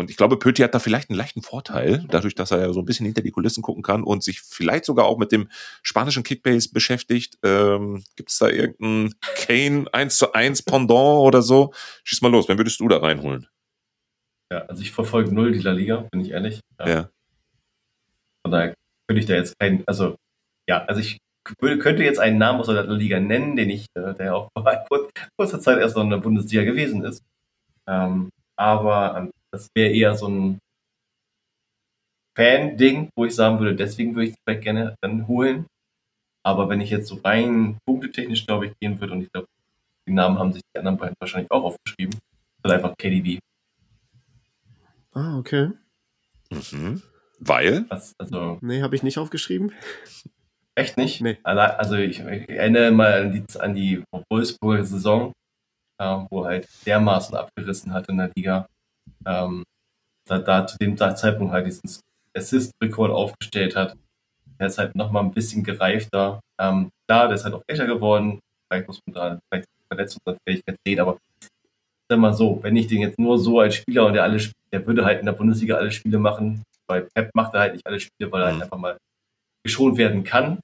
und 0.00 0.08
ich 0.08 0.16
glaube, 0.16 0.38
Pöti 0.38 0.62
hat 0.62 0.74
da 0.74 0.78
vielleicht 0.78 1.10
einen 1.10 1.18
leichten 1.18 1.42
Vorteil, 1.42 2.06
dadurch, 2.08 2.34
dass 2.34 2.50
er 2.50 2.60
ja 2.60 2.72
so 2.72 2.80
ein 2.80 2.86
bisschen 2.86 3.04
hinter 3.04 3.20
die 3.20 3.32
Kulissen 3.32 3.62
gucken 3.62 3.82
kann 3.82 4.02
und 4.02 4.22
sich 4.22 4.40
vielleicht 4.40 4.86
sogar 4.86 5.04
auch 5.04 5.18
mit 5.18 5.30
dem 5.30 5.48
spanischen 5.82 6.22
Kickbase 6.22 6.70
beschäftigt. 6.72 7.38
Ähm, 7.42 8.02
Gibt 8.16 8.30
es 8.30 8.38
da 8.38 8.48
irgendeinen 8.48 9.14
Kane 9.36 9.86
1 9.92 10.16
zu 10.16 10.32
1 10.32 10.62
Pendant 10.62 11.20
oder 11.20 11.42
so? 11.42 11.74
Schieß 12.04 12.22
mal 12.22 12.30
los, 12.30 12.48
wen 12.48 12.56
würdest 12.56 12.80
du 12.80 12.88
da 12.88 12.96
reinholen? 12.96 13.46
Ja, 14.50 14.60
also 14.60 14.80
ich 14.80 14.90
verfolge 14.90 15.34
null 15.34 15.52
die 15.52 15.60
La 15.60 15.72
Liga, 15.72 16.08
bin 16.10 16.22
ich 16.22 16.30
ehrlich. 16.30 16.60
Ja. 16.78 16.88
ja. 16.88 17.10
Von 18.50 18.58
daher 18.58 18.74
könnte 19.06 19.20
ich 19.20 19.26
da 19.26 19.34
jetzt 19.34 19.56
keinen, 19.60 19.84
also 19.86 20.16
ja, 20.68 20.84
also 20.86 21.00
ich 21.00 21.18
könnte 21.60 22.02
jetzt 22.02 22.18
einen 22.18 22.38
Namen 22.38 22.58
aus 22.58 22.66
der 22.66 22.84
Liga 22.84 23.20
nennen, 23.20 23.54
den 23.54 23.70
ich, 23.70 23.86
äh, 23.94 24.12
der 24.14 24.34
auch 24.34 24.48
vor 24.56 24.64
kurzer 25.38 25.60
Zeit 25.60 25.78
erst 25.78 25.94
noch 25.94 26.02
in 26.02 26.10
der 26.10 26.16
Bundesliga 26.16 26.64
gewesen 26.64 27.04
ist. 27.04 27.22
Ähm, 27.86 28.30
aber 28.56 29.16
ähm, 29.16 29.30
das 29.52 29.68
wäre 29.76 29.92
eher 29.92 30.16
so 30.16 30.26
ein 30.26 30.58
Fan-Ding, 32.36 33.10
wo 33.16 33.24
ich 33.24 33.36
sagen 33.36 33.60
würde, 33.60 33.76
deswegen 33.76 34.16
würde 34.16 34.26
ich 34.26 34.32
es 34.32 34.38
vielleicht 34.44 34.64
gerne 34.64 34.96
dann 35.00 35.28
holen. 35.28 35.66
Aber 36.44 36.68
wenn 36.68 36.80
ich 36.80 36.90
jetzt 36.90 37.06
so 37.06 37.20
rein 37.22 37.78
punktetechnisch, 37.86 38.46
glaube 38.46 38.66
ich, 38.66 38.72
gehen 38.80 39.00
würde, 39.00 39.12
und 39.12 39.22
ich 39.22 39.32
glaube, 39.32 39.46
die 40.08 40.12
Namen 40.12 40.38
haben 40.40 40.52
sich 40.52 40.62
die 40.74 40.78
anderen 40.78 40.98
beiden 40.98 41.14
wahrscheinlich 41.20 41.50
auch 41.52 41.62
aufgeschrieben, 41.62 42.18
dann 42.62 42.72
einfach 42.72 42.96
KDB. 42.98 43.38
Ah, 45.12 45.38
okay. 45.38 45.70
Mhm. 46.50 47.02
Weil? 47.40 47.86
Was, 47.88 48.14
also, 48.18 48.58
nee, 48.60 48.82
habe 48.82 48.94
ich 48.94 49.02
nicht 49.02 49.18
aufgeschrieben. 49.18 49.72
Echt 50.74 50.96
nicht? 50.96 51.20
Nee. 51.20 51.38
Also 51.42 51.96
ich, 51.96 52.20
ich 52.20 52.48
erinnere 52.48 52.90
mal 52.90 53.22
an 53.22 53.32
die, 53.32 53.58
an 53.58 53.74
die 53.74 54.02
Wolfsburger 54.30 54.84
Saison, 54.84 55.32
äh, 55.98 56.18
wo 56.30 56.44
halt 56.44 56.68
dermaßen 56.86 57.34
abgerissen 57.34 57.92
hat 57.92 58.08
in 58.08 58.18
der 58.18 58.30
Liga. 58.36 58.66
Ähm, 59.26 59.64
da, 60.26 60.38
da 60.38 60.66
zu 60.66 60.76
dem 60.78 60.96
Zeitpunkt 60.96 61.52
halt 61.52 61.66
diesen 61.66 62.00
Assist-Rekord 62.36 63.10
aufgestellt 63.10 63.74
hat. 63.74 63.96
Der 64.58 64.68
ist 64.68 64.78
halt 64.78 64.94
nochmal 64.94 65.24
ein 65.24 65.32
bisschen 65.32 65.64
gereifter. 65.64 66.40
Ähm, 66.60 66.90
klar, 67.08 67.26
der 67.28 67.36
ist 67.36 67.44
halt 67.44 67.54
auch 67.54 67.62
älter 67.66 67.86
geworden. 67.86 68.38
Vielleicht 68.68 68.86
muss 68.86 69.00
man 69.06 69.14
da 69.14 69.38
vielleicht 69.50 69.66
Verletzungsfähigkeit 69.88 70.76
sehen, 70.86 71.00
aber 71.00 71.18
sag 72.08 72.18
mal 72.18 72.34
so, 72.34 72.60
wenn 72.62 72.76
ich 72.76 72.86
den 72.86 73.00
jetzt 73.00 73.18
nur 73.18 73.38
so 73.38 73.60
als 73.60 73.76
Spieler 73.76 74.06
und 74.06 74.12
der 74.12 74.22
alle 74.22 74.38
der 74.72 74.86
würde 74.86 75.04
halt 75.04 75.20
in 75.20 75.26
der 75.26 75.32
Bundesliga 75.32 75.76
alle 75.76 75.90
Spiele 75.90 76.18
machen. 76.18 76.62
Bei 76.90 77.02
Pep 77.02 77.30
macht 77.34 77.54
er 77.54 77.60
halt 77.60 77.74
nicht 77.74 77.86
alle 77.86 78.00
Spiele, 78.00 78.32
weil 78.32 78.42
er 78.42 78.46
halt 78.46 78.56
mhm. 78.56 78.62
einfach 78.62 78.78
mal 78.78 78.98
geschont 79.62 79.96
werden 79.96 80.24
kann. 80.24 80.58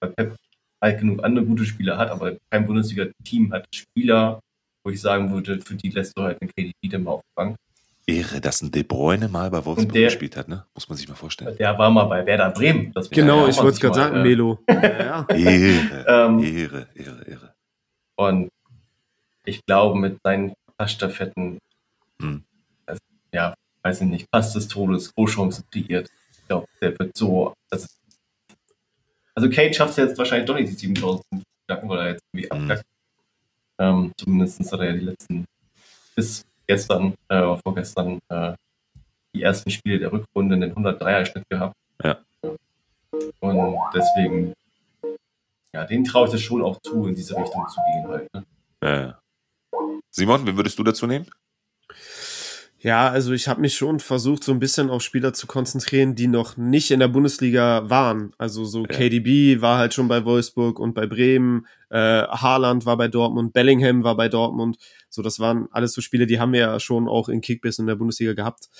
Weil 0.00 0.12
Pep 0.12 0.36
halt 0.80 1.00
genug 1.00 1.22
andere 1.22 1.44
gute 1.44 1.66
Spieler 1.66 1.98
hat, 1.98 2.08
aber 2.08 2.36
kein 2.50 2.64
Bundesliga-Team 2.64 3.52
hat 3.52 3.66
Spieler, 3.74 4.40
wo 4.82 4.90
ich 4.90 5.02
sagen 5.02 5.30
würde, 5.30 5.60
für 5.60 5.74
die 5.74 5.90
lässt 5.90 6.16
du 6.16 6.22
halt 6.22 6.40
einen 6.40 6.50
KDB 6.50 6.88
dann 6.88 7.02
mal 7.02 7.10
auf 7.10 7.20
die 7.20 7.34
Bank. 7.36 7.56
Ehre, 8.06 8.40
dass 8.40 8.62
ein 8.62 8.70
De 8.70 8.82
Bruyne 8.82 9.28
mal 9.28 9.50
bei 9.50 9.62
Wolfsburg 9.62 9.92
der, 9.92 10.04
gespielt 10.04 10.34
hat, 10.34 10.48
ne? 10.48 10.64
Muss 10.72 10.88
man 10.88 10.96
sich 10.96 11.06
mal 11.06 11.14
vorstellen. 11.14 11.54
Der 11.58 11.78
war 11.78 11.90
mal 11.90 12.04
bei 12.04 12.24
Werder 12.24 12.50
Bremen. 12.50 12.94
genau, 13.10 13.46
ich 13.46 13.58
wollte 13.58 13.72
es 13.72 13.80
gerade 13.80 13.94
sagen, 13.94 14.22
Melo. 14.22 14.60
Ja, 14.70 15.26
Ehre, 15.28 16.06
ähm, 16.08 16.38
Ehre, 16.42 16.88
Ehre, 16.94 17.24
Ehre. 17.26 17.54
Und 18.16 18.48
ich 19.44 19.60
glaube, 19.66 19.98
mit 19.98 20.16
seinen 20.24 20.54
Passstaffetten, 20.78 21.58
hm. 22.18 22.42
also, 22.86 23.00
ja, 23.34 23.54
weiß 23.82 24.02
ich 24.02 24.06
nicht, 24.06 24.30
Pass 24.30 24.52
des 24.52 24.68
Todes, 24.68 25.14
Großchancen 25.14 25.64
kreiert. 25.70 26.08
Ich 26.32 26.46
glaube, 26.46 26.66
der 26.80 26.98
wird 26.98 27.16
so, 27.16 27.54
also, 27.70 27.86
also 29.34 29.50
Kate 29.50 29.74
schafft 29.74 29.92
es 29.92 29.96
jetzt 29.96 30.18
wahrscheinlich 30.18 30.46
doch 30.46 30.56
nicht, 30.56 30.68
die 30.68 30.74
7000 30.74 31.22
zu 31.32 31.42
knacken, 31.66 31.88
weil 31.88 31.98
er 31.98 32.08
jetzt 32.10 32.22
irgendwie 32.32 32.50
hm. 32.50 32.62
abkackt. 32.62 32.86
Ähm, 33.78 34.12
zumindest 34.16 34.72
hat 34.72 34.80
er 34.80 34.86
ja 34.86 34.92
die 34.92 35.06
letzten, 35.06 35.46
bis 36.14 36.44
gestern, 36.66 37.14
äh, 37.28 37.56
vorgestern, 37.64 38.18
äh, 38.28 38.52
die 39.34 39.42
ersten 39.42 39.70
Spiele 39.70 39.98
der 39.98 40.12
Rückrunde 40.12 40.54
in 40.56 40.60
den 40.60 40.74
103er-Schnitt 40.74 41.44
gehabt. 41.48 41.74
Ja. 42.02 42.18
Und 43.40 43.78
deswegen, 43.94 44.54
ja, 45.72 45.84
den 45.84 46.04
traue 46.04 46.26
ich 46.26 46.32
das 46.32 46.42
schon 46.42 46.62
auch 46.62 46.78
zu, 46.82 47.06
in 47.06 47.14
diese 47.14 47.36
Richtung 47.36 47.66
zu 47.68 47.80
gehen 47.92 48.08
halt. 48.08 48.34
Ne? 48.34 48.44
Ja. 48.82 49.20
Simon, 50.10 50.46
wen 50.46 50.56
würdest 50.56 50.78
du 50.78 50.82
dazu 50.82 51.06
nehmen? 51.06 51.26
Ja, 52.82 53.10
also 53.10 53.32
ich 53.32 53.46
habe 53.46 53.60
mich 53.60 53.74
schon 53.74 54.00
versucht, 54.00 54.42
so 54.42 54.52
ein 54.52 54.58
bisschen 54.58 54.88
auf 54.88 55.02
Spieler 55.02 55.34
zu 55.34 55.46
konzentrieren, 55.46 56.14
die 56.14 56.28
noch 56.28 56.56
nicht 56.56 56.90
in 56.90 57.00
der 57.00 57.08
Bundesliga 57.08 57.90
waren. 57.90 58.32
Also 58.38 58.64
so 58.64 58.86
ja. 58.86 58.86
KDB 58.86 59.60
war 59.60 59.76
halt 59.76 59.92
schon 59.92 60.08
bei 60.08 60.24
Wolfsburg 60.24 60.78
und 60.80 60.94
bei 60.94 61.06
Bremen, 61.06 61.66
äh, 61.90 62.22
Haaland 62.22 62.86
war 62.86 62.96
bei 62.96 63.08
Dortmund, 63.08 63.52
Bellingham 63.52 64.02
war 64.02 64.16
bei 64.16 64.30
Dortmund. 64.30 64.78
So, 65.10 65.20
das 65.20 65.38
waren 65.38 65.68
alles 65.72 65.92
so 65.92 66.00
Spiele, 66.00 66.26
die 66.26 66.40
haben 66.40 66.54
wir 66.54 66.60
ja 66.60 66.80
schon 66.80 67.06
auch 67.06 67.28
in 67.28 67.42
Kickbiss 67.42 67.78
in 67.78 67.86
der 67.86 67.96
Bundesliga 67.96 68.32
gehabt. 68.32 68.70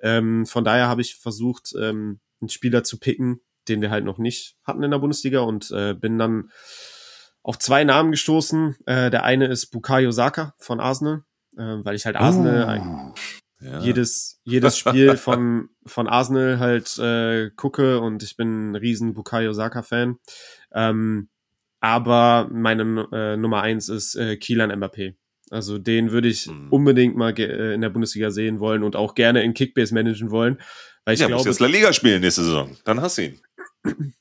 Ähm, 0.00 0.46
von 0.46 0.64
daher 0.64 0.88
habe 0.88 1.02
ich 1.02 1.16
versucht, 1.16 1.74
ähm, 1.78 2.20
einen 2.40 2.48
Spieler 2.48 2.82
zu 2.82 2.98
picken, 2.98 3.40
den 3.68 3.82
wir 3.82 3.90
halt 3.90 4.06
noch 4.06 4.16
nicht 4.16 4.56
hatten 4.64 4.82
in 4.82 4.90
der 4.90 4.98
Bundesliga 4.98 5.40
und 5.40 5.70
äh, 5.70 5.92
bin 5.92 6.18
dann 6.18 6.50
auf 7.42 7.58
zwei 7.58 7.84
Namen 7.84 8.10
gestoßen. 8.10 8.76
Äh, 8.86 9.10
der 9.10 9.24
eine 9.24 9.48
ist 9.48 9.66
Bukayo 9.66 10.12
Saka 10.12 10.54
von 10.56 10.80
Arsenal, 10.80 11.24
äh, 11.58 11.76
weil 11.84 11.94
ich 11.94 12.06
halt 12.06 12.16
Arsenal 12.16 12.80
oh. 12.82 13.14
Ja. 13.60 13.80
jedes, 13.80 14.40
jedes 14.44 14.78
Spiel 14.78 15.16
von, 15.16 15.68
von 15.86 16.08
Arsenal 16.08 16.58
halt 16.58 16.98
äh, 16.98 17.50
gucke 17.56 18.00
und 18.00 18.22
ich 18.22 18.36
bin 18.36 18.72
ein 18.72 18.74
riesen 18.74 19.14
Bukayo 19.14 19.52
Saka-Fan. 19.52 20.18
Ähm, 20.72 21.28
aber 21.80 22.48
meine 22.52 23.08
äh, 23.12 23.36
Nummer 23.36 23.62
eins 23.62 23.88
ist 23.88 24.14
äh, 24.14 24.36
Kielan 24.36 24.70
Mbappé. 24.70 25.14
Also 25.50 25.78
den 25.78 26.12
würde 26.12 26.28
ich 26.28 26.46
mhm. 26.46 26.68
unbedingt 26.70 27.16
mal 27.16 27.38
äh, 27.38 27.74
in 27.74 27.80
der 27.80 27.90
Bundesliga 27.90 28.30
sehen 28.30 28.60
wollen 28.60 28.82
und 28.82 28.96
auch 28.96 29.14
gerne 29.14 29.42
in 29.42 29.54
Kickbase 29.54 29.92
managen 29.92 30.30
wollen. 30.30 30.60
Weil 31.04 31.14
ich 31.14 31.20
ja, 31.20 31.26
glaube, 31.26 31.38
musst 31.38 31.46
jetzt 31.46 31.60
La 31.60 31.66
Liga 31.66 31.92
spielen 31.92 32.20
nächste 32.20 32.44
Saison. 32.44 32.76
Dann 32.84 33.00
hast 33.00 33.18
du 33.18 33.22
ihn. 33.22 33.40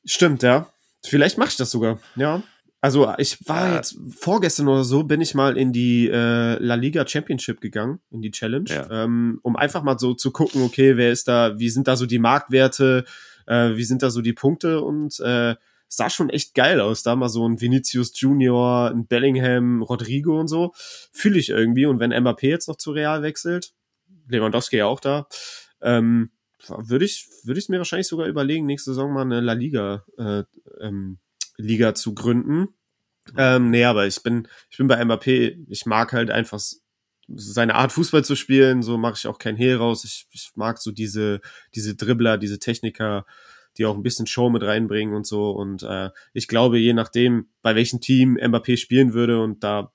Stimmt, 0.06 0.44
ja. 0.44 0.72
Vielleicht 1.04 1.38
mache 1.38 1.50
ich 1.50 1.58
das 1.58 1.72
sogar. 1.72 2.00
Ja. 2.16 2.42
Also 2.82 3.12
ich 3.18 3.46
war 3.48 3.76
jetzt 3.76 3.98
vorgestern 4.18 4.70
oder 4.70 4.86
so, 4.86 5.04
bin 5.04 5.20
ich 5.20 5.36
mal 5.36 5.58
in 5.58 5.74
die 5.74 6.08
äh, 6.08 6.58
La 6.64 6.76
Liga 6.76 7.06
Championship 7.06 7.60
gegangen, 7.60 8.00
in 8.10 8.22
die 8.22 8.32
Challenge, 8.32 8.70
ja. 8.70 9.04
ähm, 9.04 9.40
um 9.44 9.58
einfach 9.58 9.84
mal 9.84 10.00
so 10.00 10.14
zu 10.14 10.32
gucken, 10.32 10.64
okay, 10.64 10.96
wer 10.96 11.12
ist 11.12 11.28
da, 11.28 11.60
wie 11.60 11.70
sind 11.70 11.90
da 11.90 11.98
so 11.98 12.06
die 12.06 12.20
Marktwerte, 12.20 13.04
äh, 13.48 13.76
wie 13.76 13.84
sind 13.84 14.02
da 14.02 14.10
so 14.10 14.22
die 14.22 14.32
Punkte 14.32 14.82
und 14.82 15.20
äh, 15.20 15.56
sah 15.90 16.10
schon 16.10 16.30
echt 16.30 16.54
geil 16.54 16.80
aus. 16.80 17.04
Da 17.04 17.16
mal 17.16 17.28
so 17.28 17.48
ein 17.48 17.60
Vinicius 17.60 18.18
Junior, 18.18 18.92
ein 18.92 19.08
Bellingham, 19.08 19.82
Rodrigo 19.82 20.40
und 20.40 20.48
so. 20.48 20.72
Fühle 21.12 21.40
ich 21.40 21.50
irgendwie. 21.50 21.86
Und 21.86 22.00
wenn 22.00 22.14
Mbappé 22.14 22.48
jetzt 22.48 22.68
noch 22.68 22.78
zu 22.78 22.92
Real 22.92 23.24
wechselt, 23.24 23.74
Lewandowski 24.28 24.78
ja 24.78 24.86
auch 24.86 25.00
da, 25.00 25.28
ähm, 25.82 26.32
würde 26.68 27.06
ich 27.06 27.28
würde 27.44 27.60
ich 27.60 27.70
mir 27.70 27.78
wahrscheinlich 27.80 28.08
sogar 28.08 28.28
überlegen, 28.28 28.66
nächste 28.66 28.92
Saison 28.92 29.12
mal 29.12 29.22
eine 29.22 29.42
La 29.42 29.54
Liga 29.54 30.06
äh, 30.18 30.44
ähm, 30.80 31.18
Liga 31.60 31.94
zu 31.94 32.14
gründen. 32.16 32.70
Ähm, 33.38 33.70
nee, 33.70 33.84
aber 33.84 34.08
ich 34.08 34.24
bin, 34.24 34.48
ich 34.72 34.78
bin 34.78 34.88
bei 34.88 35.00
Mbappé, 35.02 35.66
ich 35.68 35.86
mag 35.86 36.14
halt 36.14 36.32
einfach 36.32 36.60
seine 37.28 37.76
Art 37.76 37.92
Fußball 37.92 38.24
zu 38.24 38.36
spielen, 38.36 38.82
so 38.82 38.98
mache 38.98 39.16
ich 39.18 39.28
auch 39.28 39.38
kein 39.38 39.56
Hehl 39.56 39.76
raus. 39.76 40.04
Ich, 40.04 40.28
ich 40.32 40.52
mag 40.56 40.80
so 40.80 40.92
diese, 40.92 41.42
diese 41.76 41.96
Dribbler, 41.96 42.38
diese 42.38 42.58
Techniker, 42.58 43.26
die 43.78 43.86
auch 43.86 43.96
ein 43.96 44.04
bisschen 44.04 44.26
Show 44.26 44.50
mit 44.50 44.64
reinbringen 44.64 45.14
und 45.14 45.28
so. 45.28 45.52
Und 45.52 45.84
äh, 45.84 46.10
ich 46.34 46.48
glaube, 46.48 46.80
je 46.80 46.94
nachdem, 46.94 47.50
bei 47.62 47.76
welchem 47.76 48.02
Team 48.02 48.38
Mbappé 48.38 48.78
spielen 48.78 49.14
würde, 49.14 49.42
und 49.44 49.64
da 49.64 49.92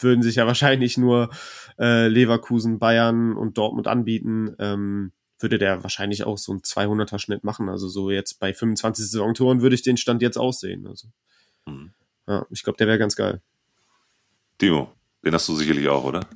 würden 0.00 0.22
sich 0.22 0.36
ja 0.36 0.46
wahrscheinlich 0.46 0.98
nur 0.98 1.30
äh, 1.78 2.08
Leverkusen, 2.08 2.78
Bayern 2.78 3.34
und 3.34 3.56
Dortmund 3.56 3.86
anbieten, 3.86 4.54
ähm, 4.58 5.12
würde 5.38 5.58
der 5.58 5.82
wahrscheinlich 5.82 6.24
auch 6.24 6.38
so 6.38 6.52
einen 6.52 6.62
200er 6.62 7.18
Schnitt 7.18 7.44
machen. 7.44 7.68
Also 7.68 7.88
so 7.88 8.10
jetzt 8.10 8.40
bei 8.40 8.52
25 8.52 9.04
Saisontoren 9.10 9.62
würde 9.62 9.74
ich 9.74 9.82
den 9.82 9.96
Stand 9.96 10.22
jetzt 10.22 10.36
aussehen. 10.36 10.86
Also 10.86 11.08
mhm. 11.66 11.92
ja, 12.26 12.46
ich 12.50 12.62
glaube, 12.62 12.76
der 12.76 12.86
wäre 12.86 12.98
ganz 12.98 13.16
geil. 13.16 13.40
Timo, 14.58 14.92
den 15.24 15.34
hast 15.34 15.48
du 15.48 15.54
sicherlich 15.54 15.88
auch, 15.88 16.04
oder? 16.04 16.26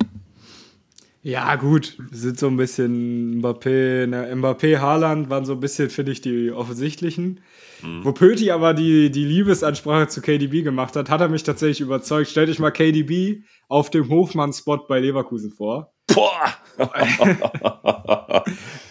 Ja, 1.25 1.55
gut, 1.55 1.97
sind 2.11 2.37
so 2.37 2.47
ein 2.47 2.57
bisschen 2.57 3.39
Mbappé, 3.39 4.07
ne, 4.07 4.35
Mbappé, 4.35 4.79
Haaland 4.79 5.29
waren 5.29 5.45
so 5.45 5.53
ein 5.53 5.61
bisschen, 5.61 5.89
finde 5.89 6.11
ich, 6.11 6.19
die 6.19 6.51
offensichtlichen. 6.51 7.39
Mhm. 7.81 8.03
Wo 8.03 8.11
Pöti 8.11 8.51
aber 8.51 8.73
die, 8.73 9.09
die 9.09 9.23
Liebesansprache 9.23 10.09
zu 10.09 10.21
KDB 10.21 10.63
gemacht 10.63 10.97
hat, 10.97 11.09
hat 11.09 11.21
er 11.21 11.29
mich 11.29 11.43
tatsächlich 11.43 11.79
überzeugt. 11.79 12.29
Stell 12.29 12.47
dich 12.47 12.59
mal 12.59 12.71
KDB 12.71 13.43
auf 13.69 13.89
dem 13.89 14.09
Hofmann-Spot 14.09 14.85
bei 14.89 14.99
Leverkusen 14.99 15.51
vor. 15.51 15.93
Boah! 16.13 16.53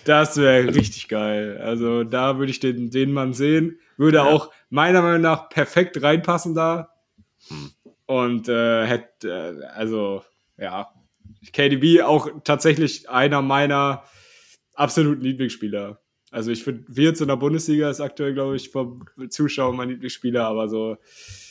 das 0.06 0.38
wäre 0.38 0.74
richtig 0.74 1.08
geil. 1.08 1.60
Also 1.62 2.02
da 2.02 2.38
würde 2.38 2.50
ich 2.50 2.60
den, 2.60 2.90
den 2.90 3.12
Mann 3.12 3.34
sehen. 3.34 3.78
Würde 3.98 4.18
ja. 4.18 4.24
auch 4.24 4.50
meiner 4.70 5.02
Meinung 5.02 5.20
nach 5.20 5.50
perfekt 5.50 6.02
reinpassen 6.02 6.54
da. 6.54 6.88
Hm. 7.48 7.70
Und 8.06 8.48
äh, 8.48 8.86
hätte, 8.86 9.28
äh, 9.28 9.66
also 9.66 10.22
ja, 10.56 10.88
KDB 11.52 12.02
auch 12.02 12.28
tatsächlich 12.44 13.08
einer 13.08 13.42
meiner 13.42 14.04
absoluten 14.74 15.22
Lieblingsspieler. 15.22 16.00
Also 16.30 16.50
ich 16.50 16.64
finde, 16.64 16.84
Wirtz 16.88 17.20
in 17.20 17.28
der 17.28 17.36
Bundesliga 17.36 17.90
ist 17.90 18.00
aktuell, 18.00 18.32
glaube 18.32 18.56
ich, 18.56 18.70
vom 18.70 19.04
Zuschauer 19.28 19.74
mein 19.74 19.90
Lieblingsspieler, 19.90 20.44
aber 20.44 20.68
so 20.68 20.96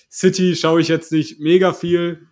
City 0.10 0.56
schaue 0.56 0.82
ich 0.82 0.88
jetzt 0.88 1.12
nicht 1.12 1.40
mega 1.40 1.72
viel. 1.74 2.28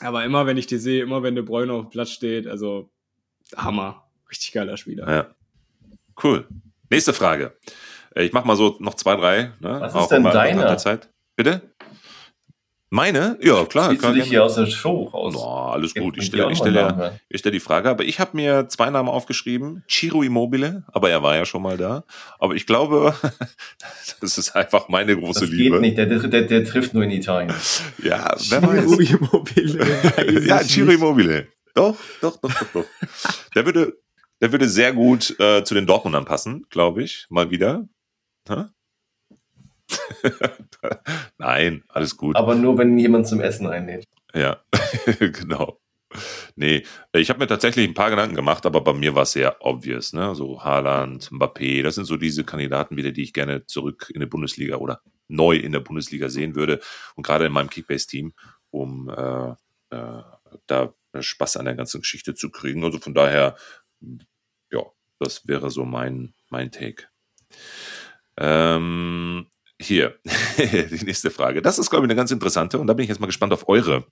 Aber 0.00 0.24
immer, 0.24 0.46
wenn 0.46 0.56
ich 0.56 0.66
die 0.66 0.78
sehe, 0.78 1.02
immer 1.02 1.22
wenn 1.22 1.36
De 1.36 1.44
Bruyne 1.44 1.72
auf 1.72 1.86
dem 1.86 1.90
Platz 1.90 2.10
steht, 2.10 2.46
also 2.46 2.90
Hammer. 3.56 4.08
Richtig 4.28 4.52
geiler 4.52 4.76
Spieler. 4.76 5.10
Ja. 5.10 5.34
Cool. 6.22 6.46
Nächste 6.90 7.12
Frage. 7.12 7.56
Äh, 8.14 8.24
ich 8.24 8.32
mach 8.32 8.44
mal 8.44 8.56
so 8.56 8.76
noch 8.80 8.94
zwei, 8.94 9.16
drei. 9.16 9.52
Ne? 9.60 9.80
Was 9.80 9.92
ist 9.92 9.98
Auch 9.98 10.08
denn 10.08 10.24
deine? 10.24 10.76
Zeit. 10.76 11.10
Bitte? 11.36 11.71
Meine? 12.92 13.38
Ja, 13.40 13.64
klar. 13.64 13.88
Ziehst 13.88 14.04
du 14.04 14.12
dich 14.12 14.24
hier 14.24 14.44
aus 14.44 14.56
der 14.56 14.66
Show 14.66 15.04
raus? 15.04 15.32
No, 15.32 15.70
alles 15.72 15.94
gut. 15.94 16.18
Ich 16.18 16.26
stelle, 16.26 16.52
ich, 16.52 16.58
stelle, 16.58 17.18
ich 17.30 17.40
stelle 17.40 17.54
die 17.54 17.60
Frage, 17.60 17.88
aber 17.88 18.04
ich 18.04 18.20
habe 18.20 18.36
mir 18.36 18.68
zwei 18.68 18.90
Namen 18.90 19.08
aufgeschrieben. 19.08 19.82
Ciro 19.88 20.22
Immobile, 20.22 20.84
aber 20.92 21.08
er 21.08 21.22
war 21.22 21.34
ja 21.34 21.46
schon 21.46 21.62
mal 21.62 21.78
da. 21.78 22.04
Aber 22.38 22.54
ich 22.54 22.66
glaube, 22.66 23.14
das 24.20 24.36
ist 24.36 24.54
einfach 24.54 24.90
meine 24.90 25.16
große 25.16 25.40
das 25.40 25.48
Liebe. 25.48 25.80
Geht 25.80 25.96
nicht, 25.96 25.96
der, 25.96 26.04
der, 26.04 26.42
der 26.42 26.64
trifft 26.66 26.92
nur 26.92 27.02
in 27.04 27.12
Italien. 27.12 27.54
Ja, 28.02 28.36
wer 28.50 28.60
Ciro 28.60 28.68
weiß. 28.68 29.10
Immobile. 29.10 30.46
ja, 30.46 30.58
Ciro 30.62 30.90
Immobile. 30.90 31.48
Doch, 31.74 31.96
doch, 32.20 32.36
doch, 32.42 32.52
doch, 32.52 32.72
doch. 32.74 32.84
Der 33.54 33.64
würde, 33.64 33.94
der 34.42 34.52
würde 34.52 34.68
sehr 34.68 34.92
gut 34.92 35.34
äh, 35.40 35.64
zu 35.64 35.72
den 35.72 35.86
Dortmundern 35.86 36.26
passen, 36.26 36.66
glaube 36.68 37.02
ich, 37.02 37.24
mal 37.30 37.50
wieder. 37.50 37.88
Nein, 41.38 41.84
alles 41.88 42.16
gut. 42.16 42.36
Aber 42.36 42.54
nur, 42.54 42.78
wenn 42.78 42.98
jemand 42.98 43.26
zum 43.26 43.40
Essen 43.40 43.66
einlädt. 43.66 44.04
Ja, 44.34 44.62
genau. 45.18 45.78
Nee, 46.56 46.84
ich 47.14 47.30
habe 47.30 47.38
mir 47.38 47.46
tatsächlich 47.46 47.88
ein 47.88 47.94
paar 47.94 48.10
Gedanken 48.10 48.36
gemacht, 48.36 48.66
aber 48.66 48.82
bei 48.82 48.92
mir 48.92 49.14
war 49.14 49.22
es 49.22 49.32
sehr 49.32 49.56
obvious, 49.60 50.12
ne? 50.12 50.34
So 50.34 50.62
Haaland, 50.62 51.30
Mbappé, 51.30 51.82
das 51.82 51.94
sind 51.94 52.04
so 52.04 52.18
diese 52.18 52.44
Kandidaten 52.44 52.96
wieder, 52.96 53.12
die 53.12 53.22
ich 53.22 53.32
gerne 53.32 53.66
zurück 53.66 54.10
in 54.12 54.20
der 54.20 54.26
Bundesliga 54.26 54.76
oder 54.76 55.00
neu 55.28 55.56
in 55.56 55.72
der 55.72 55.80
Bundesliga 55.80 56.28
sehen 56.28 56.54
würde. 56.54 56.80
Und 57.14 57.26
gerade 57.26 57.46
in 57.46 57.52
meinem 57.52 57.70
Kickbase-Team, 57.70 58.34
um 58.70 59.08
äh, 59.08 59.50
äh, 59.90 60.22
da 60.66 60.94
Spaß 61.18 61.58
an 61.58 61.66
der 61.66 61.74
ganzen 61.74 62.00
Geschichte 62.00 62.34
zu 62.34 62.50
kriegen. 62.50 62.84
Also 62.84 62.98
von 62.98 63.14
daher, 63.14 63.56
ja, 64.70 64.82
das 65.18 65.46
wäre 65.46 65.70
so 65.70 65.84
mein, 65.84 66.34
mein 66.48 66.70
Take. 66.70 67.04
Ähm, 68.38 69.46
hier, 69.82 70.18
die 70.58 71.04
nächste 71.04 71.30
Frage. 71.30 71.62
Das 71.62 71.78
ist, 71.78 71.90
glaube 71.90 72.06
ich, 72.06 72.10
eine 72.10 72.16
ganz 72.16 72.30
interessante 72.30 72.78
und 72.78 72.86
da 72.86 72.94
bin 72.94 73.04
ich 73.04 73.08
jetzt 73.08 73.20
mal 73.20 73.26
gespannt 73.26 73.52
auf 73.52 73.68
eure 73.68 74.06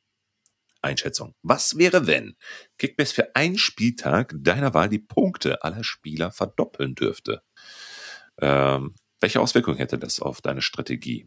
Einschätzung. 0.82 1.34
Was 1.42 1.76
wäre, 1.76 2.06
wenn 2.06 2.36
Kickbase 2.78 3.14
für 3.14 3.36
einen 3.36 3.58
Spieltag 3.58 4.34
deiner 4.38 4.74
Wahl 4.74 4.88
die 4.88 4.98
Punkte 4.98 5.62
aller 5.62 5.84
Spieler 5.84 6.32
verdoppeln 6.32 6.94
dürfte? 6.94 7.42
Ähm, 8.40 8.94
welche 9.20 9.40
Auswirkungen 9.40 9.76
hätte 9.76 9.98
das 9.98 10.20
auf 10.20 10.40
deine 10.40 10.62
Strategie? 10.62 11.26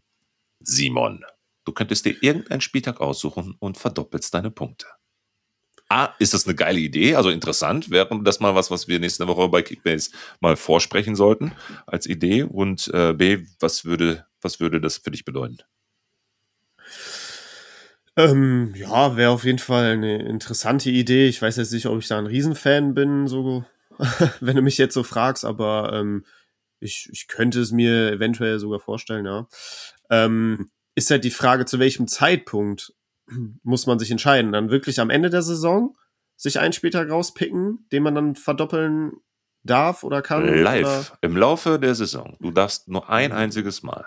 Simon, 0.60 1.24
du 1.64 1.72
könntest 1.72 2.04
dir 2.04 2.16
irgendeinen 2.22 2.60
Spieltag 2.60 3.00
aussuchen 3.00 3.54
und 3.58 3.78
verdoppelst 3.78 4.34
deine 4.34 4.50
Punkte. 4.50 4.86
A, 5.88 6.06
ist 6.18 6.32
das 6.32 6.46
eine 6.46 6.54
geile 6.54 6.80
Idee, 6.80 7.14
also 7.14 7.28
interessant, 7.28 7.90
wäre 7.90 8.08
das 8.22 8.40
mal 8.40 8.54
was, 8.54 8.70
was 8.70 8.88
wir 8.88 8.98
nächste 8.98 9.28
Woche 9.28 9.48
bei 9.48 9.62
Kickbase 9.62 10.10
mal 10.40 10.56
vorsprechen 10.56 11.14
sollten 11.14 11.52
als 11.86 12.06
Idee 12.06 12.42
und 12.42 12.88
äh, 12.88 13.12
B, 13.12 13.44
was 13.60 13.84
würde, 13.84 14.26
was 14.44 14.60
würde 14.60 14.80
das 14.80 14.98
für 14.98 15.10
dich 15.10 15.24
bedeuten? 15.24 15.58
Ähm, 18.16 18.74
ja, 18.76 19.16
wäre 19.16 19.30
auf 19.30 19.44
jeden 19.44 19.58
Fall 19.58 19.92
eine 19.92 20.22
interessante 20.22 20.90
Idee. 20.90 21.26
Ich 21.26 21.42
weiß 21.42 21.56
jetzt 21.56 21.72
nicht, 21.72 21.86
ob 21.86 21.98
ich 21.98 22.06
da 22.06 22.18
ein 22.18 22.26
Riesenfan 22.26 22.94
bin, 22.94 23.26
so 23.26 23.64
wenn 24.40 24.56
du 24.56 24.62
mich 24.62 24.78
jetzt 24.78 24.94
so 24.94 25.02
fragst, 25.02 25.44
aber 25.44 25.92
ähm, 25.92 26.24
ich, 26.80 27.08
ich 27.12 27.26
könnte 27.28 27.60
es 27.60 27.72
mir 27.72 28.12
eventuell 28.12 28.58
sogar 28.58 28.80
vorstellen, 28.80 29.26
ja. 29.26 29.48
Ähm, 30.10 30.70
ist 30.94 31.10
halt 31.10 31.24
die 31.24 31.30
Frage, 31.30 31.64
zu 31.64 31.78
welchem 31.78 32.06
Zeitpunkt 32.06 32.92
muss 33.62 33.86
man 33.86 33.98
sich 33.98 34.10
entscheiden? 34.10 34.52
Dann 34.52 34.70
wirklich 34.70 35.00
am 35.00 35.10
Ende 35.10 35.30
der 35.30 35.42
Saison 35.42 35.96
sich 36.36 36.60
einen 36.60 36.72
Spieltag 36.72 37.10
rauspicken, 37.10 37.86
den 37.90 38.02
man 38.02 38.14
dann 38.14 38.36
verdoppeln 38.36 39.12
darf 39.64 40.04
oder 40.04 40.22
kann? 40.22 40.46
Live, 40.46 41.10
oder? 41.10 41.18
im 41.22 41.36
Laufe 41.36 41.78
der 41.78 41.94
Saison. 41.94 42.36
Du 42.40 42.50
darfst 42.50 42.88
nur 42.88 43.08
ein 43.08 43.30
mhm. 43.30 43.36
einziges 43.38 43.82
Mal. 43.82 44.06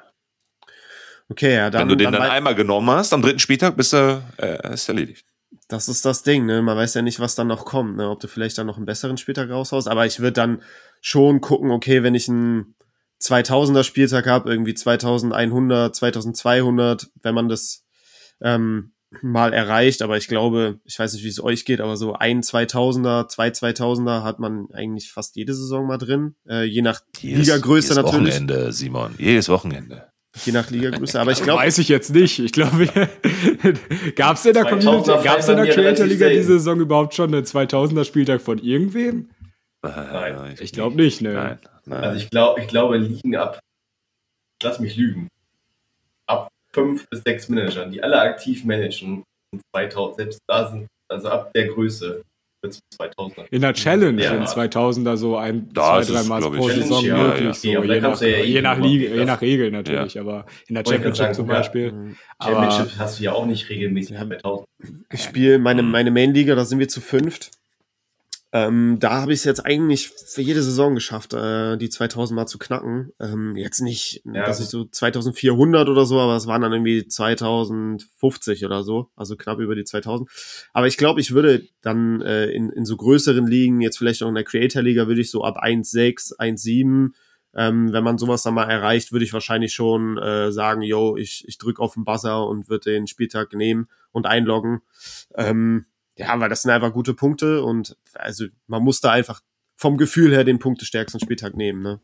Okay, 1.30 1.56
ja, 1.56 1.70
dann. 1.70 1.82
Wenn 1.82 1.90
du 1.90 1.96
den 1.98 2.12
dann, 2.12 2.22
dann 2.22 2.32
einmal 2.32 2.56
genommen 2.56 2.90
hast, 2.90 3.14
am 3.14 3.22
dritten 3.22 3.40
Spieltag 3.40 3.76
bist 3.76 3.94
du, 3.94 4.24
äh, 4.38 4.74
ist 4.74 4.88
erledigt. 4.88 5.26
Das 5.68 5.90
ist 5.90 6.06
das 6.06 6.24
Ding, 6.24 6.46
ne? 6.46 6.62
Man 6.62 6.78
weiß 6.78 6.94
ja 6.94 7.02
nicht, 7.02 7.20
was 7.20 7.36
dann 7.36 7.48
noch 7.48 7.66
kommt, 7.66 7.98
ne? 7.98 8.10
Ob 8.10 8.20
du 8.20 8.28
vielleicht 8.28 8.58
dann 8.58 8.68
noch 8.68 8.78
einen 8.78 8.86
besseren 8.86 9.18
Spieltag 9.18 9.50
raushaust. 9.50 9.88
Aber 9.88 10.06
ich 10.06 10.20
würde 10.20 10.34
dann 10.34 10.62
schon 11.02 11.42
gucken, 11.42 11.72
okay, 11.72 12.04
wenn 12.04 12.16
ich 12.16 12.30
einen 12.30 12.76
2000er 13.22 13.84
Spieltag 13.84 14.28
habe, 14.28 14.50
irgendwie 14.50 14.74
2100, 14.74 15.96
2200, 15.96 17.10
wenn 17.22 17.36
man 17.36 17.50
das 17.50 17.84
ähm, 18.42 18.94
mal 19.22 19.52
erreicht. 19.52 20.02
Aber 20.02 20.16
ich 20.16 20.30
glaube, 20.30 20.80
ich 20.86 20.98
weiß 20.98 21.14
nicht, 21.14 21.24
wie 21.24 21.30
es 21.30 21.44
euch 21.44 21.66
geht, 21.66 21.82
aber 21.82 21.98
so 21.98 22.14
ein 22.14 22.42
2000er, 22.42 23.28
zwei 23.28 23.50
2000er 23.50 24.24
hat 24.24 24.40
man 24.40 24.68
eigentlich 24.74 25.12
fast 25.12 25.36
jede 25.36 25.54
Saison 25.54 25.88
mal 25.88 25.98
drin. 25.98 26.36
Äh, 26.48 26.64
je 26.64 26.82
nach 26.82 27.02
jedes, 27.20 27.48
Ligagröße 27.48 27.94
jedes 27.94 28.04
natürlich. 28.04 28.36
Wochenende, 28.36 28.72
Simon. 28.72 29.16
Jedes 29.18 29.50
Wochenende. 29.50 30.08
Je 30.46 30.52
nach 30.52 30.70
Ligagröße. 30.70 31.20
Aber 31.20 31.32
ich 31.32 31.42
glaube. 31.42 31.62
Weiß 31.62 31.78
ich 31.80 31.90
jetzt 31.90 32.14
nicht. 32.14 32.40
Ich 32.40 32.52
glaube, 32.52 32.88
gab 34.16 34.38
es 34.38 34.46
in 34.46 34.54
der 34.54 34.66
Community, 34.66 35.12
gab 35.24 35.40
es 35.40 35.48
in 35.50 35.58
der 35.58 35.68
Creator 35.68 36.06
Liga 36.06 36.30
diese 36.30 36.54
Saison 36.60 36.80
überhaupt 36.80 37.14
schon 37.16 37.34
einen 37.34 37.46
2000er 37.46 38.06
Spieltag 38.06 38.42
von 38.42 38.60
irgendwem? 38.60 39.30
Nein. 39.82 40.56
Ich 40.60 40.72
glaube 40.74 40.96
nicht, 40.96 41.22
ne? 41.22 41.34
Nein, 41.34 41.60
nein. 41.86 42.04
Also 42.04 42.18
ich 42.18 42.30
glaube, 42.30 42.62
ich 42.62 42.68
glaube, 42.68 42.98
liegen 42.98 43.36
ab, 43.36 43.60
lass 44.62 44.80
mich 44.80 44.98
lügen, 44.98 45.30
ab 46.28 46.50
fünf 46.74 47.08
bis 47.10 47.22
sechs 47.26 47.50
Managern, 47.50 47.92
die 47.92 48.04
alle 48.04 48.20
aktiv 48.20 48.66
managen, 48.66 49.24
2000, 49.74 50.18
selbst 50.18 50.40
da 50.48 50.70
sind, 50.70 50.88
also 51.10 51.30
ab 51.30 51.52
der 51.54 51.68
Größe, 51.68 52.22
wird 52.68 52.80
2000. 52.90 53.48
In 53.50 53.62
der 53.62 53.74
Challenge 53.74 54.22
ja. 54.22 54.34
in 54.36 54.44
2000er 54.44 55.18
so 55.18 55.38
ein, 55.38 55.70
da 55.74 56.02
zwei, 56.02 56.14
dreimal 56.14 56.42
pro 56.42 56.70
Saison 56.70 57.04
ja, 57.04 57.18
möglich. 57.18 57.64
Ja. 57.64 57.82
So, 57.82 57.84
je, 57.84 58.02
nach, 58.02 58.22
ja 58.22 58.28
je, 58.28 58.62
nach 58.62 58.80
Liga, 58.80 59.16
je 59.16 59.26
nach 59.26 59.42
Regel 59.42 59.72
natürlich, 59.72 60.20
aber 60.20 60.46
in 60.68 60.76
der 60.76 60.84
Championship 60.86 61.16
sagen, 61.16 61.34
zum 61.34 61.48
Beispiel. 61.48 62.16
Championship 62.42 62.92
aber, 62.92 63.00
hast 63.00 63.20
du 63.20 63.24
ja 63.24 63.34
auch 63.34 63.46
nicht 63.46 63.70
regelmäßig 63.70 64.18
bei 64.18 64.36
1000. 64.36 64.68
Ich 65.12 65.24
spiele 65.24 65.60
meine, 65.60 65.84
meine 65.84 66.12
Main-Liga, 66.12 66.56
da 66.56 66.66
sind 66.66 66.80
wir 66.80 66.88
zu 66.88 67.02
fünft. 67.02 67.52
Ähm, 68.58 68.98
da 69.00 69.22
habe 69.22 69.34
ich 69.34 69.40
es 69.40 69.46
jetzt 69.46 69.66
eigentlich 69.66 70.10
für 70.10 70.42
jede 70.42 70.64
Saison 70.64 70.96
geschafft, 70.96 71.34
äh, 71.34 71.78
die 71.78 71.90
2000 71.90 72.36
mal 72.36 72.48
zu 72.48 72.58
knacken. 72.58 73.12
Ähm, 73.20 73.56
jetzt 73.56 73.82
nicht, 73.82 74.24
ja. 74.26 74.46
dass 74.46 74.60
ich 74.60 74.68
so 74.68 74.86
2400 74.86 75.90
oder 75.90 76.06
so, 76.06 76.20
aber 76.20 76.36
es 76.36 76.48
waren 76.48 76.62
dann 76.62 76.74
irgendwie 76.74 77.08
2050 77.08 78.66
oder 78.66 78.84
so, 78.84 79.10
also 79.16 79.36
knapp 79.36 79.60
über 79.60 79.76
die 79.76 79.84
2000. 79.84 80.30
Aber 80.74 80.88
ich 80.88 80.98
glaube, 80.98 81.22
ich 81.22 81.32
würde 81.32 81.68
dann 81.82 82.22
äh, 82.22 82.48
in, 82.48 82.70
in 82.72 82.86
so 82.86 82.98
größeren 82.98 83.46
Ligen, 83.46 83.82
jetzt 83.82 83.98
vielleicht 83.98 84.24
auch 84.24 84.30
in 84.30 84.36
der 84.36 84.44
Creator-Liga, 84.44 85.08
würde 85.08 85.22
ich 85.22 85.30
so 85.30 85.44
ab 85.44 85.62
1,6, 85.62 86.40
1,7 86.40 87.12
ähm, 87.56 87.92
wenn 87.92 88.04
man 88.04 88.20
sowas 88.20 88.44
dann 88.44 88.54
mal 88.54 88.70
erreicht, 88.70 89.12
würde 89.12 89.26
ich 89.26 89.34
wahrscheinlich 89.34 89.74
schon 89.74 90.18
äh, 90.20 90.52
sagen, 90.52 90.84
yo, 90.84 91.18
ich, 91.18 91.44
ich 91.48 91.58
drücke 91.58 91.82
auf 91.82 91.96
den 91.96 92.06
Buzzer 92.06 92.46
und 92.46 92.70
würde 92.70 92.92
den 92.92 93.08
Spieltag 93.08 93.54
nehmen 93.54 93.88
und 94.12 94.28
einloggen. 94.28 94.82
Ähm, 95.34 95.86
ja, 96.18 96.40
weil 96.40 96.50
das 96.50 96.64
sind 96.64 96.72
einfach 96.72 96.92
gute 96.92 97.14
Punkte 97.14 97.64
und 97.64 97.96
also 98.14 98.46
man 98.68 98.84
muss 98.84 99.02
da 99.02 99.12
einfach 99.12 99.42
vom 99.76 99.98
Gefühl 99.98 100.34
her 100.34 100.44
den 100.44 100.60
punktestärksten 100.60 101.20
Spieltag 101.20 101.56
nehmen, 101.56 101.82
ne? 101.82 102.00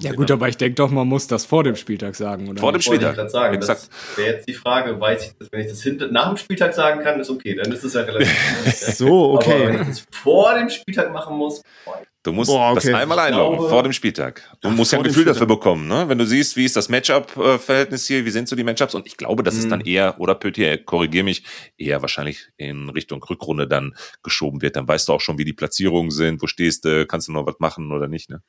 Ja 0.00 0.12
gut, 0.12 0.30
aber 0.30 0.48
ich 0.48 0.56
denke 0.56 0.76
doch, 0.76 0.90
man 0.90 1.08
muss 1.08 1.26
das 1.26 1.44
vor 1.44 1.64
dem 1.64 1.74
Spieltag 1.74 2.14
sagen, 2.14 2.48
oder? 2.48 2.60
Vor 2.60 2.72
dem 2.72 2.80
Spieltag. 2.80 3.18
Ich 3.18 3.30
sagen. 3.30 3.54
Exakt. 3.54 3.88
Das 3.90 4.18
wäre 4.18 4.34
jetzt 4.34 4.48
die 4.48 4.54
Frage, 4.54 5.00
weiß 5.00 5.26
ich 5.26 5.32
das, 5.38 5.48
wenn 5.50 5.60
ich 5.60 5.66
das 5.68 5.82
hinter, 5.82 6.08
nach 6.08 6.28
dem 6.28 6.36
Spieltag 6.36 6.72
sagen 6.74 7.02
kann, 7.02 7.18
ist 7.18 7.30
okay, 7.30 7.56
dann 7.56 7.72
ist 7.72 7.82
es 7.82 7.94
ja 7.94 8.02
relativ. 8.02 8.30
so, 8.72 9.32
okay. 9.32 9.52
Aber 9.52 9.66
wenn 9.66 9.80
ich 9.80 9.88
das 9.88 10.06
vor 10.12 10.54
dem 10.54 10.70
Spieltag 10.70 11.12
machen 11.12 11.36
muss, 11.36 11.62
boah, 11.84 12.00
Du 12.28 12.34
musst 12.34 12.50
Boah, 12.50 12.72
okay. 12.72 12.90
das 12.90 13.00
einmal 13.00 13.18
einloggen 13.20 13.56
glaube, 13.56 13.70
vor 13.70 13.82
dem 13.82 13.94
Spieltag. 13.94 14.42
Du 14.60 14.68
musst 14.68 14.92
ja 14.92 14.98
ein 14.98 15.04
Gefühl 15.04 15.24
dafür 15.24 15.46
bekommen, 15.46 15.88
ne? 15.88 16.10
Wenn 16.10 16.18
du 16.18 16.26
siehst, 16.26 16.58
wie 16.58 16.66
ist 16.66 16.76
das 16.76 16.90
Matchup-Verhältnis 16.90 18.06
hier, 18.06 18.26
wie 18.26 18.30
sind 18.30 18.48
so 18.48 18.54
die 18.54 18.64
Matchups? 18.64 18.94
Und 18.94 19.06
ich 19.06 19.16
glaube, 19.16 19.42
dass 19.42 19.54
mhm. 19.54 19.60
es 19.60 19.68
dann 19.68 19.80
eher, 19.80 20.20
oder 20.20 20.34
Pötier, 20.34 20.76
korrigier 20.84 21.24
mich, 21.24 21.42
eher 21.78 22.02
wahrscheinlich 22.02 22.48
in 22.58 22.90
Richtung 22.90 23.22
Rückrunde 23.22 23.66
dann 23.66 23.94
geschoben 24.22 24.60
wird. 24.60 24.76
Dann 24.76 24.86
weißt 24.86 25.08
du 25.08 25.14
auch 25.14 25.22
schon, 25.22 25.38
wie 25.38 25.46
die 25.46 25.54
Platzierungen 25.54 26.10
sind, 26.10 26.42
wo 26.42 26.46
stehst 26.46 26.84
du, 26.84 27.06
kannst 27.06 27.28
du 27.28 27.32
noch 27.32 27.46
was 27.46 27.58
machen 27.60 27.90
oder 27.92 28.08
nicht, 28.08 28.28
ne? 28.28 28.42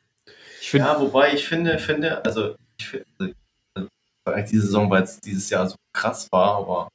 ja, 0.74 1.00
wobei 1.00 1.34
ich 1.34 1.48
finde, 1.48 1.80
finde, 1.80 2.24
also 2.26 2.56
ich 2.78 2.86
finde, 2.86 3.34
also, 3.74 3.88
diese 4.52 4.64
Saison, 4.64 4.90
weil 4.90 5.04
es 5.04 5.22
dieses 5.22 5.50
Jahr 5.50 5.70
so 5.70 5.78
krass 5.94 6.28
war, 6.32 6.58
aber 6.58 6.90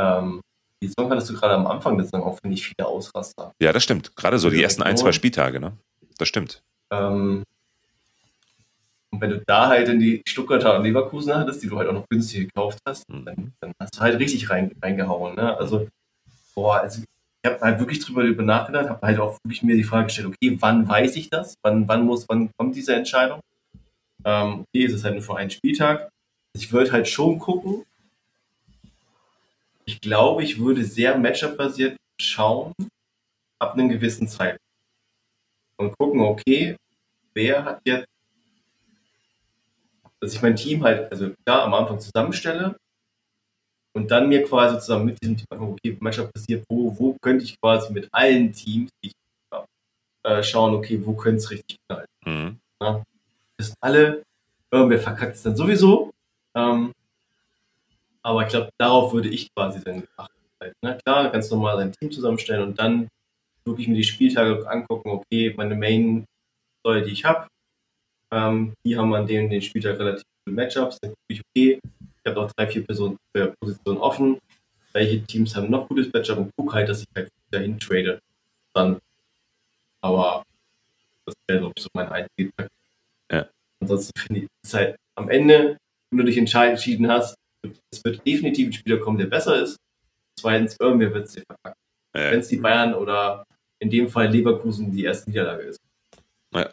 ähm, 0.00 0.40
die 0.82 0.88
Saison 0.88 1.10
hattest 1.10 1.28
du 1.28 1.34
gerade 1.34 1.54
am 1.54 1.66
Anfang 1.66 1.96
der 1.96 2.06
Saison 2.06 2.22
auch, 2.22 2.38
finde 2.40 2.54
ich, 2.54 2.64
viele 2.64 2.88
Ausraster. 2.88 3.52
Ja, 3.60 3.72
das 3.72 3.82
stimmt. 3.82 4.16
Gerade 4.16 4.38
so 4.38 4.48
die 4.48 4.62
ersten 4.62 4.82
ein, 4.82 4.96
zwei 4.96 5.12
Spieltage, 5.12 5.60
ne? 5.60 5.76
Das 6.20 6.28
stimmt. 6.28 6.62
Ähm, 6.92 7.44
und 9.10 9.20
wenn 9.22 9.30
du 9.30 9.42
da 9.46 9.68
halt 9.68 9.88
in 9.88 9.98
die 9.98 10.22
Stuttgarter 10.28 10.76
und 10.76 10.84
Leverkusen 10.84 11.34
hattest, 11.34 11.62
die 11.62 11.68
du 11.68 11.78
halt 11.78 11.88
auch 11.88 11.94
noch 11.94 12.08
günstig 12.10 12.48
gekauft 12.48 12.78
hast, 12.86 13.08
mhm. 13.08 13.24
dann, 13.24 13.52
dann, 13.60 13.72
hast 13.80 13.96
du 13.96 14.00
halt 14.00 14.18
richtig 14.18 14.50
rein, 14.50 14.70
reingehauen. 14.82 15.34
Ne? 15.34 15.56
Also, 15.56 15.88
boah, 16.54 16.80
also 16.80 17.02
ich 17.42 17.50
habe 17.50 17.58
halt 17.62 17.78
wirklich 17.78 18.04
drüber 18.04 18.22
nachgedacht, 18.42 18.90
habe 18.90 19.06
halt 19.06 19.18
auch 19.18 19.38
wirklich 19.42 19.62
mir 19.62 19.76
die 19.76 19.82
Frage 19.82 20.08
gestellt, 20.08 20.28
okay, 20.28 20.58
wann 20.60 20.86
weiß 20.86 21.16
ich 21.16 21.30
das? 21.30 21.54
Wann, 21.62 21.88
wann 21.88 22.04
muss, 22.04 22.28
wann 22.28 22.50
kommt 22.58 22.76
diese 22.76 22.94
Entscheidung? 22.94 23.40
Ähm, 24.26 24.66
okay, 24.68 24.84
es 24.84 24.92
ist 24.92 25.04
halt 25.04 25.14
nur 25.14 25.22
für 25.22 25.38
einen 25.38 25.48
Spieltag. 25.48 26.10
Ich 26.52 26.70
würde 26.70 26.92
halt 26.92 27.08
schon 27.08 27.38
gucken, 27.38 27.86
ich 29.86 30.02
glaube, 30.02 30.44
ich 30.44 30.60
würde 30.60 30.84
sehr 30.84 31.16
Matchup-basiert 31.16 31.96
schauen, 32.20 32.74
ab 33.58 33.72
einem 33.72 33.88
gewissen 33.88 34.28
Zeitpunkt. 34.28 34.69
Und 35.80 35.96
gucken, 35.96 36.20
okay, 36.20 36.76
wer 37.32 37.64
hat 37.64 37.80
jetzt, 37.86 38.06
dass 40.20 40.34
ich 40.34 40.42
mein 40.42 40.54
Team 40.54 40.84
halt, 40.84 41.10
also 41.10 41.30
da 41.46 41.64
am 41.64 41.72
Anfang 41.72 41.98
zusammenstelle 41.98 42.76
und 43.94 44.10
dann 44.10 44.28
mir 44.28 44.44
quasi 44.44 44.78
zusammen 44.78 45.06
mit 45.06 45.22
diesem 45.22 45.38
Team, 45.38 45.46
okay, 45.58 45.96
Matchup 46.00 46.30
basiert, 46.34 46.66
wo, 46.68 46.94
wo 46.98 47.16
könnte 47.22 47.44
ich 47.44 47.58
quasi 47.58 47.94
mit 47.94 48.10
allen 48.12 48.52
Teams, 48.52 48.90
die 49.02 49.08
ich 49.08 49.14
habe, 49.50 49.66
äh, 50.24 50.42
schauen, 50.42 50.74
okay, 50.74 51.00
wo 51.02 51.14
könnte 51.14 51.38
es 51.38 51.50
richtig 51.50 51.78
knallen. 51.88 52.06
Mhm. 52.26 52.60
Ja, 52.82 53.02
das 53.56 53.68
sind 53.68 53.76
alle, 53.80 54.22
irgendwer 54.70 54.98
verkackt 54.98 55.36
es 55.36 55.42
dann 55.42 55.56
sowieso. 55.56 56.10
Ähm, 56.54 56.92
aber 58.22 58.42
ich 58.42 58.48
glaube, 58.48 58.68
darauf 58.76 59.14
würde 59.14 59.30
ich 59.30 59.48
quasi 59.54 59.82
dann 59.82 60.06
achten. 60.18 60.34
Ne? 60.82 60.98
Klar, 61.06 61.30
ganz 61.30 61.50
normal 61.50 61.78
ein 61.78 61.92
Team 61.92 62.12
zusammenstellen 62.12 62.68
und 62.68 62.78
dann 62.78 63.08
wirklich 63.64 63.88
mir 63.88 63.96
die 63.96 64.04
Spieltage 64.04 64.68
angucken, 64.68 65.10
okay, 65.10 65.54
meine 65.56 65.74
Main-Säule, 65.74 67.02
die 67.02 67.12
ich 67.12 67.24
habe, 67.24 67.46
ähm, 68.32 68.74
die 68.84 68.96
haben 68.96 69.14
an 69.14 69.26
dem 69.26 69.50
den 69.50 69.62
Spieltag 69.62 69.98
relativ 69.98 70.24
viele 70.44 70.56
Matchups, 70.56 70.98
dann 71.00 71.10
gucke 71.10 71.20
ich, 71.28 71.40
okay, 71.40 71.80
ich 71.82 72.30
habe 72.30 72.40
noch 72.40 72.52
drei, 72.52 72.66
vier 72.66 72.84
Personen, 72.84 73.16
äh, 73.34 73.48
Positionen 73.60 73.98
offen, 73.98 74.38
welche 74.92 75.22
Teams 75.24 75.54
haben 75.54 75.70
noch 75.70 75.88
gutes 75.88 76.12
Matchup 76.12 76.38
und 76.38 76.50
gucke 76.56 76.74
halt, 76.74 76.88
dass 76.88 77.02
ich 77.02 77.08
halt 77.14 77.28
dahin 77.50 77.78
trade. 77.78 78.20
Dann, 78.74 78.98
aber 80.02 80.44
das 81.26 81.34
wäre 81.48 81.72
so 81.78 81.88
mein 81.94 82.08
einziger 82.08 82.68
ja. 83.30 83.48
Ansonsten 83.80 84.18
finde 84.18 84.40
ich 84.40 84.46
es 84.64 84.74
halt 84.74 84.96
am 85.14 85.30
Ende, 85.30 85.78
wenn 86.10 86.18
du 86.18 86.24
dich 86.24 86.36
entschieden 86.36 87.08
hast, 87.08 87.34
es 87.90 88.04
wird 88.04 88.26
definitiv 88.26 88.68
ein 88.68 88.72
Spieler 88.72 88.98
kommen, 88.98 89.18
der 89.18 89.26
besser 89.26 89.62
ist. 89.62 89.76
Zweitens, 90.38 90.76
irgendwer 90.80 91.14
wird 91.14 91.26
es 91.26 91.34
dir 91.34 91.42
verpacken. 91.46 91.78
Ja. 92.14 92.30
Wenn 92.32 92.40
es 92.40 92.48
die 92.48 92.56
Bayern 92.56 92.94
oder 92.94 93.44
in 93.78 93.90
dem 93.90 94.08
Fall 94.08 94.28
Leverkusen 94.28 94.92
die 94.92 95.04
erste 95.04 95.30
Niederlage 95.30 95.62
ist. 95.64 95.80
Ja. 96.52 96.68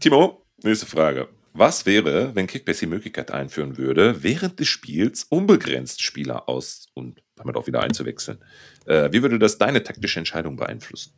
Timo, 0.00 0.44
nächste 0.62 0.86
Frage. 0.86 1.28
Was 1.52 1.86
wäre, 1.86 2.34
wenn 2.34 2.48
Kickbase 2.48 2.80
die 2.80 2.86
Möglichkeit 2.86 3.30
einführen 3.30 3.78
würde, 3.78 4.24
während 4.24 4.58
des 4.58 4.66
Spiels 4.66 5.24
unbegrenzt 5.24 6.02
Spieler 6.02 6.48
aus 6.48 6.88
und 6.94 7.22
damit 7.36 7.56
auch 7.56 7.68
wieder 7.68 7.80
einzuwechseln? 7.80 8.38
Äh, 8.86 9.12
wie 9.12 9.22
würde 9.22 9.38
das 9.38 9.58
deine 9.58 9.84
taktische 9.84 10.18
Entscheidung 10.18 10.56
beeinflussen? 10.56 11.14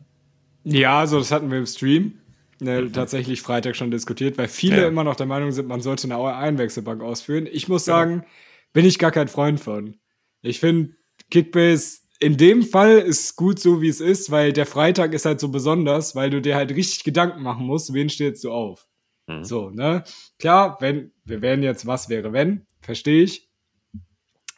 Ja, 0.65 1.01
also 1.01 1.19
das 1.19 1.31
hatten 1.31 1.51
wir 1.51 1.59
im 1.59 1.67
Stream 1.67 2.21
ne, 2.61 2.83
mhm. 2.83 2.93
tatsächlich 2.93 3.41
Freitag 3.41 3.77
schon 3.77 3.91
diskutiert, 3.91 4.37
weil 4.39 4.49
viele 4.49 4.83
ja. 4.83 4.89
immer 4.89 5.05
noch 5.05 5.17
der 5.17 5.27
Meinung 5.27 5.53
sind, 5.53 5.69
man 5.69 5.81
sollte 5.81 6.05
eine 6.05 6.19
Einwechselbank 6.19 7.03
ausführen. 7.03 7.49
Ich 7.51 7.69
muss 7.69 7.85
sagen, 7.85 8.23
ja. 8.23 8.29
bin 8.73 8.85
ich 8.85 8.99
gar 8.99 9.13
kein 9.13 9.29
Freund 9.29 9.61
von. 9.61 9.97
Ich 10.43 10.61
finde, 10.61 10.95
Kickbase 11.31 12.01
in 12.19 12.37
dem 12.37 12.62
Fall 12.62 12.99
ist 12.99 13.37
gut 13.37 13.59
so, 13.59 13.83
wie 13.83 13.89
es 13.89 14.01
ist, 14.01 14.31
weil 14.31 14.53
der 14.53 14.67
Freitag 14.67 15.12
ist 15.12 15.27
halt 15.27 15.41
so 15.41 15.49
besonders, 15.49 16.14
weil 16.14 16.31
du 16.31 16.41
dir 16.41 16.57
halt 16.57 16.71
richtig 16.75 17.05
Gedanken 17.05 17.43
machen 17.43 17.67
musst, 17.67 17.93
wen 17.93 18.09
stellst 18.09 18.45
du 18.45 18.53
auf. 18.53 18.87
Mhm. 19.27 19.45
So, 19.45 19.71
ne? 19.71 20.05
Klar, 20.39 20.79
wenn, 20.81 21.12
wir 21.25 21.43
wären 21.43 21.62
jetzt, 21.62 21.87
was 21.87 22.09
wäre, 22.09 22.33
wenn, 22.33 22.67
verstehe 22.81 23.23
ich. 23.23 23.49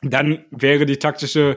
Dann 0.02 0.44
wäre 0.50 0.86
die 0.86 0.98
taktische 0.98 1.56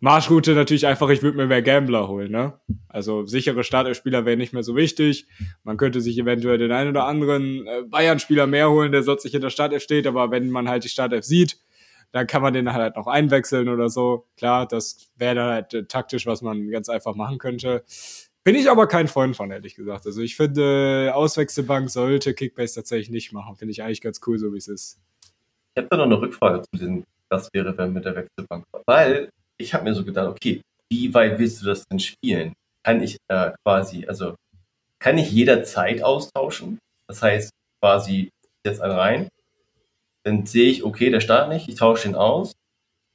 Marschroute 0.00 0.54
natürlich 0.54 0.86
einfach, 0.86 1.10
ich 1.10 1.22
würde 1.22 1.36
mir 1.36 1.46
mehr 1.46 1.62
Gambler 1.62 2.08
holen, 2.08 2.32
ne? 2.32 2.58
Also 2.88 3.26
sichere 3.26 3.62
Starterspieler 3.62 4.24
wären 4.24 4.38
nicht 4.38 4.54
mehr 4.54 4.62
so 4.62 4.74
wichtig. 4.74 5.26
Man 5.62 5.76
könnte 5.76 6.00
sich 6.00 6.18
eventuell 6.18 6.58
den 6.58 6.72
einen 6.72 6.90
oder 6.90 7.04
anderen 7.04 7.66
äh, 7.66 7.82
Bayern-Spieler 7.86 8.46
mehr 8.46 8.70
holen, 8.70 8.92
der 8.92 9.02
sonst 9.02 9.24
nicht 9.24 9.34
in 9.34 9.42
der 9.42 9.50
Startelf 9.50 9.82
steht, 9.82 10.06
aber 10.06 10.30
wenn 10.30 10.48
man 10.50 10.68
halt 10.68 10.84
die 10.84 10.88
Startelf 10.88 11.24
sieht, 11.24 11.58
dann 12.12 12.26
kann 12.26 12.42
man 12.42 12.52
den 12.52 12.72
halt 12.72 12.96
noch 12.96 13.06
einwechseln 13.06 13.68
oder 13.68 13.88
so. 13.88 14.26
Klar, 14.36 14.66
das 14.66 15.10
wäre 15.16 15.34
dann 15.34 15.52
halt 15.52 15.74
äh, 15.74 15.84
taktisch, 15.84 16.26
was 16.26 16.42
man 16.42 16.70
ganz 16.70 16.88
einfach 16.88 17.14
machen 17.14 17.38
könnte. 17.38 17.84
Bin 18.42 18.54
ich 18.54 18.70
aber 18.70 18.86
kein 18.86 19.06
Freund 19.06 19.36
von, 19.36 19.50
ehrlich 19.50 19.74
gesagt. 19.74 20.06
Also 20.06 20.22
ich 20.22 20.34
finde, 20.36 21.12
Auswechselbank 21.14 21.90
sollte 21.90 22.34
Kickbase 22.34 22.74
tatsächlich 22.74 23.10
nicht 23.10 23.32
machen. 23.32 23.56
Finde 23.56 23.72
ich 23.72 23.82
eigentlich 23.82 24.00
ganz 24.00 24.20
cool, 24.26 24.38
so 24.38 24.52
wie 24.52 24.58
es 24.58 24.68
ist. 24.68 24.98
Ich 25.74 25.82
habe 25.82 25.88
da 25.90 25.96
noch 25.98 26.04
eine 26.04 26.20
Rückfrage 26.20 26.62
zu 26.62 26.70
diesem, 26.72 27.04
was 27.28 27.48
wäre, 27.52 27.76
wenn 27.76 27.92
mit 27.92 28.04
der 28.04 28.16
Wechselbank. 28.16 28.64
Weil 28.86 29.28
ich 29.58 29.74
habe 29.74 29.84
mir 29.84 29.94
so 29.94 30.04
gedacht, 30.04 30.28
okay, 30.28 30.62
wie 30.88 31.12
weit 31.12 31.38
willst 31.38 31.62
du 31.62 31.66
das 31.66 31.84
denn 31.84 32.00
spielen? 32.00 32.54
Kann 32.82 33.02
ich 33.02 33.18
äh, 33.28 33.52
quasi, 33.62 34.06
also 34.06 34.34
kann 34.98 35.18
ich 35.18 35.30
jederzeit 35.30 36.02
austauschen? 36.02 36.78
Das 37.06 37.22
heißt, 37.22 37.50
quasi 37.80 38.30
jetzt 38.64 38.80
einen 38.80 38.92
rein, 38.92 39.28
dann 40.24 40.46
sehe 40.46 40.70
ich, 40.70 40.84
okay, 40.84 41.10
der 41.10 41.20
startet 41.20 41.52
nicht, 41.52 41.68
ich 41.68 41.76
tausche 41.76 42.08
ihn 42.08 42.14
aus, 42.14 42.52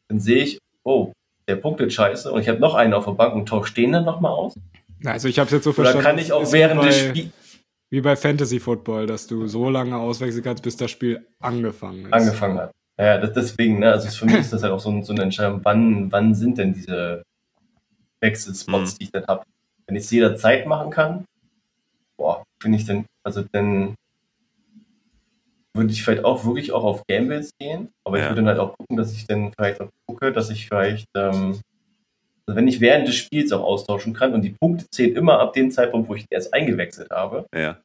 dann 0.10 0.20
sehe 0.20 0.43
ich, 0.43 0.60
oh, 0.84 1.12
der 1.47 1.56
punktet 1.56 1.93
scheiße 1.93 2.32
und 2.32 2.41
ich 2.41 2.49
habe 2.49 2.60
noch 2.60 2.76
einen 2.76 2.93
auf 2.93 3.06
der 3.06 3.12
Bank 3.12 3.36
und 3.36 3.47
tausche 3.47 3.74
den 3.74 3.91
dann 3.91 4.06
nochmal 4.06 4.32
aus. 4.32 4.56
Also 5.03 5.28
ich 5.28 5.38
habe 5.38 5.45
es 5.47 5.53
jetzt 5.53 5.64
so 5.64 5.74
verstanden. 5.74 5.99
Oder 5.99 6.10
kann 6.10 6.20
ich 6.20 6.32
auch 6.32 6.51
während 6.51 6.84
des 6.84 6.97
Spiels 6.97 7.32
wie 7.91 8.01
bei 8.01 8.16
Fantasy 8.16 8.60
Football, 8.60 9.06
dass 9.06 9.28
du 9.28 9.47
so 9.47 9.70
lange 9.70 9.97
auswechseln 9.97 10.43
kannst, 10.43 10.64
bis 10.64 10.76
das 10.76 10.91
Spiel 10.91 11.26
angefangen 11.39 12.06
ist. 12.06 12.14
Angefangen 12.14 12.58
hat. 12.58 12.72
Ja, 12.97 13.18
das, 13.20 13.34
deswegen, 13.34 13.80
ne, 13.80 13.91
also 13.91 14.10
für 14.10 14.26
mich 14.26 14.36
ist 14.39 14.53
das 14.53 14.64
halt 14.64 14.74
auch 14.74 14.80
so, 14.80 15.01
so 15.01 15.14
eine 15.14 15.24
Entscheidung, 15.24 15.62
wann, 15.64 16.12
wann 16.12 16.34
sind 16.34 16.58
denn 16.58 16.74
diese 16.74 17.24
Wechselspots, 18.22 18.93
mhm. 18.93 18.97
die 18.97 19.03
ich 19.06 19.12
dann 19.12 19.26
habe. 19.28 19.43
Wenn 19.86 19.95
ich 19.95 20.03
es 20.03 20.12
jederzeit 20.12 20.66
machen 20.66 20.89
kann, 20.89 21.26
boah, 22.18 22.43
finde 22.62 22.78
ich 22.80 22.86
dann, 22.86 23.06
also 23.24 23.43
dann 23.51 23.95
würde 25.76 25.91
ich 25.91 26.03
vielleicht 26.03 26.26
auch 26.26 26.45
wirklich 26.45 26.71
auch 26.71 26.84
auf 26.84 27.03
Gambles 27.07 27.51
gehen, 27.59 27.89
aber 28.03 28.17
ja. 28.17 28.23
ich 28.23 28.30
würde 28.30 28.41
dann 28.41 28.49
halt 28.49 28.59
auch 28.59 28.78
gucken, 28.78 28.97
dass 28.97 29.13
ich 29.13 29.28
dann 29.28 29.51
vielleicht 29.51 29.82
auch 29.82 29.89
gucke, 30.07 30.32
dass 30.32 30.49
ich 30.49 30.67
vielleicht, 30.67 31.07
ähm, 31.15 31.59
also 32.47 32.57
wenn 32.57 32.67
ich 32.67 32.80
während 32.82 33.07
des 33.07 33.15
Spiels 33.15 33.51
auch 33.51 33.63
austauschen 33.63 34.13
kann 34.13 34.34
und 34.34 34.41
die 34.41 34.55
Punkte 34.59 34.86
zählen 34.89 35.15
immer 35.15 35.39
ab 35.39 35.53
dem 35.53 35.71
Zeitpunkt, 35.71 36.09
wo 36.09 36.15
ich 36.15 36.26
erst 36.30 36.53
eingewechselt 36.53 37.11
habe, 37.11 37.45
ja 37.53 37.78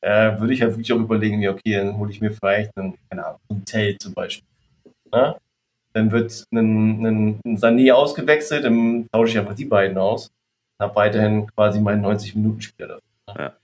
äh, 0.00 0.38
würde 0.38 0.54
ich 0.54 0.62
halt 0.62 0.72
wirklich 0.72 0.92
auch 0.92 0.98
überlegen, 0.98 1.40
ja, 1.40 1.50
okay, 1.50 1.76
dann 1.76 1.96
hole 1.98 2.10
ich 2.10 2.20
mir 2.20 2.30
vielleicht 2.30 2.76
einen, 2.76 2.96
keine 3.08 3.26
Ahnung, 3.26 3.40
ein 3.50 3.64
Tell 3.64 3.96
zum 3.98 4.14
Beispiel. 4.14 4.46
Na? 5.12 5.36
Dann 5.92 6.10
wird 6.12 6.44
ein, 6.52 7.04
ein, 7.04 7.40
ein 7.44 7.58
Sané 7.58 7.92
ausgewechselt, 7.92 8.64
dann 8.64 9.08
tausche 9.12 9.32
ich 9.32 9.38
einfach 9.38 9.54
die 9.54 9.64
beiden 9.64 9.98
aus. 9.98 10.30
Habe 10.78 10.94
weiterhin 10.94 11.46
quasi 11.48 11.80
meinen 11.80 12.04
90-Minuten-Spieler 12.04 13.00
dafür. 13.26 13.44
Ja. 13.44 13.56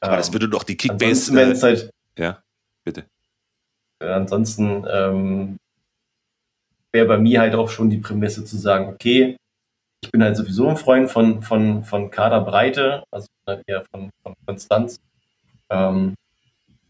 Aber 0.00 0.12
ähm, 0.12 0.18
das 0.18 0.32
würde 0.32 0.48
doch 0.48 0.62
die 0.62 0.76
Kickbase. 0.76 1.38
Äh, 1.38 1.60
halt, 1.60 1.90
ja, 2.16 2.42
bitte. 2.88 3.06
Äh, 4.00 4.06
ansonsten 4.06 4.86
ähm, 4.90 5.58
wäre 6.92 7.06
bei 7.06 7.18
mir 7.18 7.40
halt 7.40 7.54
auch 7.54 7.68
schon 7.68 7.90
die 7.90 7.98
Prämisse 7.98 8.44
zu 8.44 8.56
sagen, 8.56 8.88
okay, 8.88 9.36
ich 10.02 10.10
bin 10.10 10.22
halt 10.22 10.36
sowieso 10.36 10.68
ein 10.68 10.76
Freund 10.76 11.10
von, 11.10 11.42
von, 11.42 11.82
von 11.82 12.10
Kaderbreite, 12.10 13.02
also 13.10 13.26
eher 13.66 13.84
von, 13.90 14.10
von 14.22 14.34
Konstanz. 14.46 15.00
Ähm, 15.70 16.14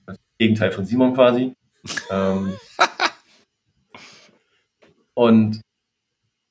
das 0.07 0.18
Gegenteil 0.38 0.70
von 0.70 0.84
Simon 0.84 1.14
quasi. 1.14 1.55
ähm, 2.11 2.55
und 5.14 5.61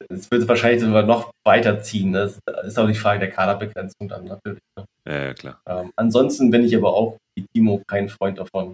es 0.10 0.32
wird 0.32 0.48
wahrscheinlich 0.48 0.82
sogar 0.82 1.04
noch 1.04 1.32
weiterziehen. 1.46 2.14
Das 2.14 2.40
ist 2.64 2.80
auch 2.80 2.88
die 2.88 2.96
Frage 2.96 3.20
der 3.20 3.32
Kaderbegrenzung 3.32 4.08
dann 4.08 4.26
natürlich. 4.26 4.62
Ne? 4.76 4.86
Ja, 5.06 5.24
ja, 5.26 5.34
klar. 5.34 5.62
Ähm, 5.68 5.92
ansonsten 5.96 6.50
bin 6.50 6.64
ich 6.64 6.76
aber 6.76 6.94
auch, 6.94 7.18
wie 7.36 7.46
Timo, 7.54 7.84
kein 7.88 8.10
Freund 8.10 8.40
davon, 8.40 8.74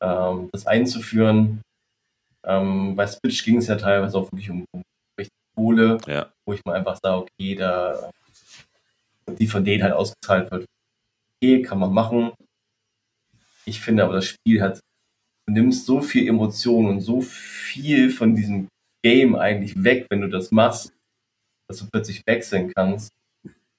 ähm, 0.00 0.48
das 0.52 0.66
einzuführen. 0.66 1.62
Ähm, 2.44 2.96
bei 2.96 3.06
Switch 3.06 3.44
ging 3.44 3.58
es 3.58 3.66
ja 3.66 3.76
teilweise 3.76 4.18
auch 4.18 4.30
wirklich 4.32 4.50
um, 4.50 4.64
richtig 5.18 5.32
Kohle, 5.54 5.98
ja. 6.06 6.30
wo 6.44 6.52
ich 6.52 6.64
mal 6.64 6.74
einfach 6.74 6.98
sage, 7.02 7.22
okay, 7.22 7.54
da 7.54 8.10
die 9.28 9.46
von 9.46 9.64
denen 9.64 9.82
halt 9.82 9.92
ausgezahlt 9.92 10.50
wird. 10.50 10.66
Okay, 11.42 11.62
kann 11.62 11.78
man 11.78 11.92
machen. 11.92 12.32
Ich 13.64 13.80
finde 13.80 14.04
aber, 14.04 14.14
das 14.14 14.26
Spiel 14.26 14.62
hat, 14.62 14.80
du 15.46 15.52
nimmst 15.52 15.86
so 15.86 16.00
viel 16.00 16.28
Emotion 16.28 16.86
und 16.86 17.00
so 17.00 17.20
viel 17.20 18.10
von 18.10 18.34
diesem 18.34 18.68
Game 19.02 19.36
eigentlich 19.36 19.82
weg, 19.82 20.06
wenn 20.10 20.20
du 20.20 20.28
das 20.28 20.50
machst, 20.50 20.92
dass 21.68 21.78
du 21.78 21.86
plötzlich 21.90 22.22
wechseln 22.26 22.72
kannst. 22.74 23.12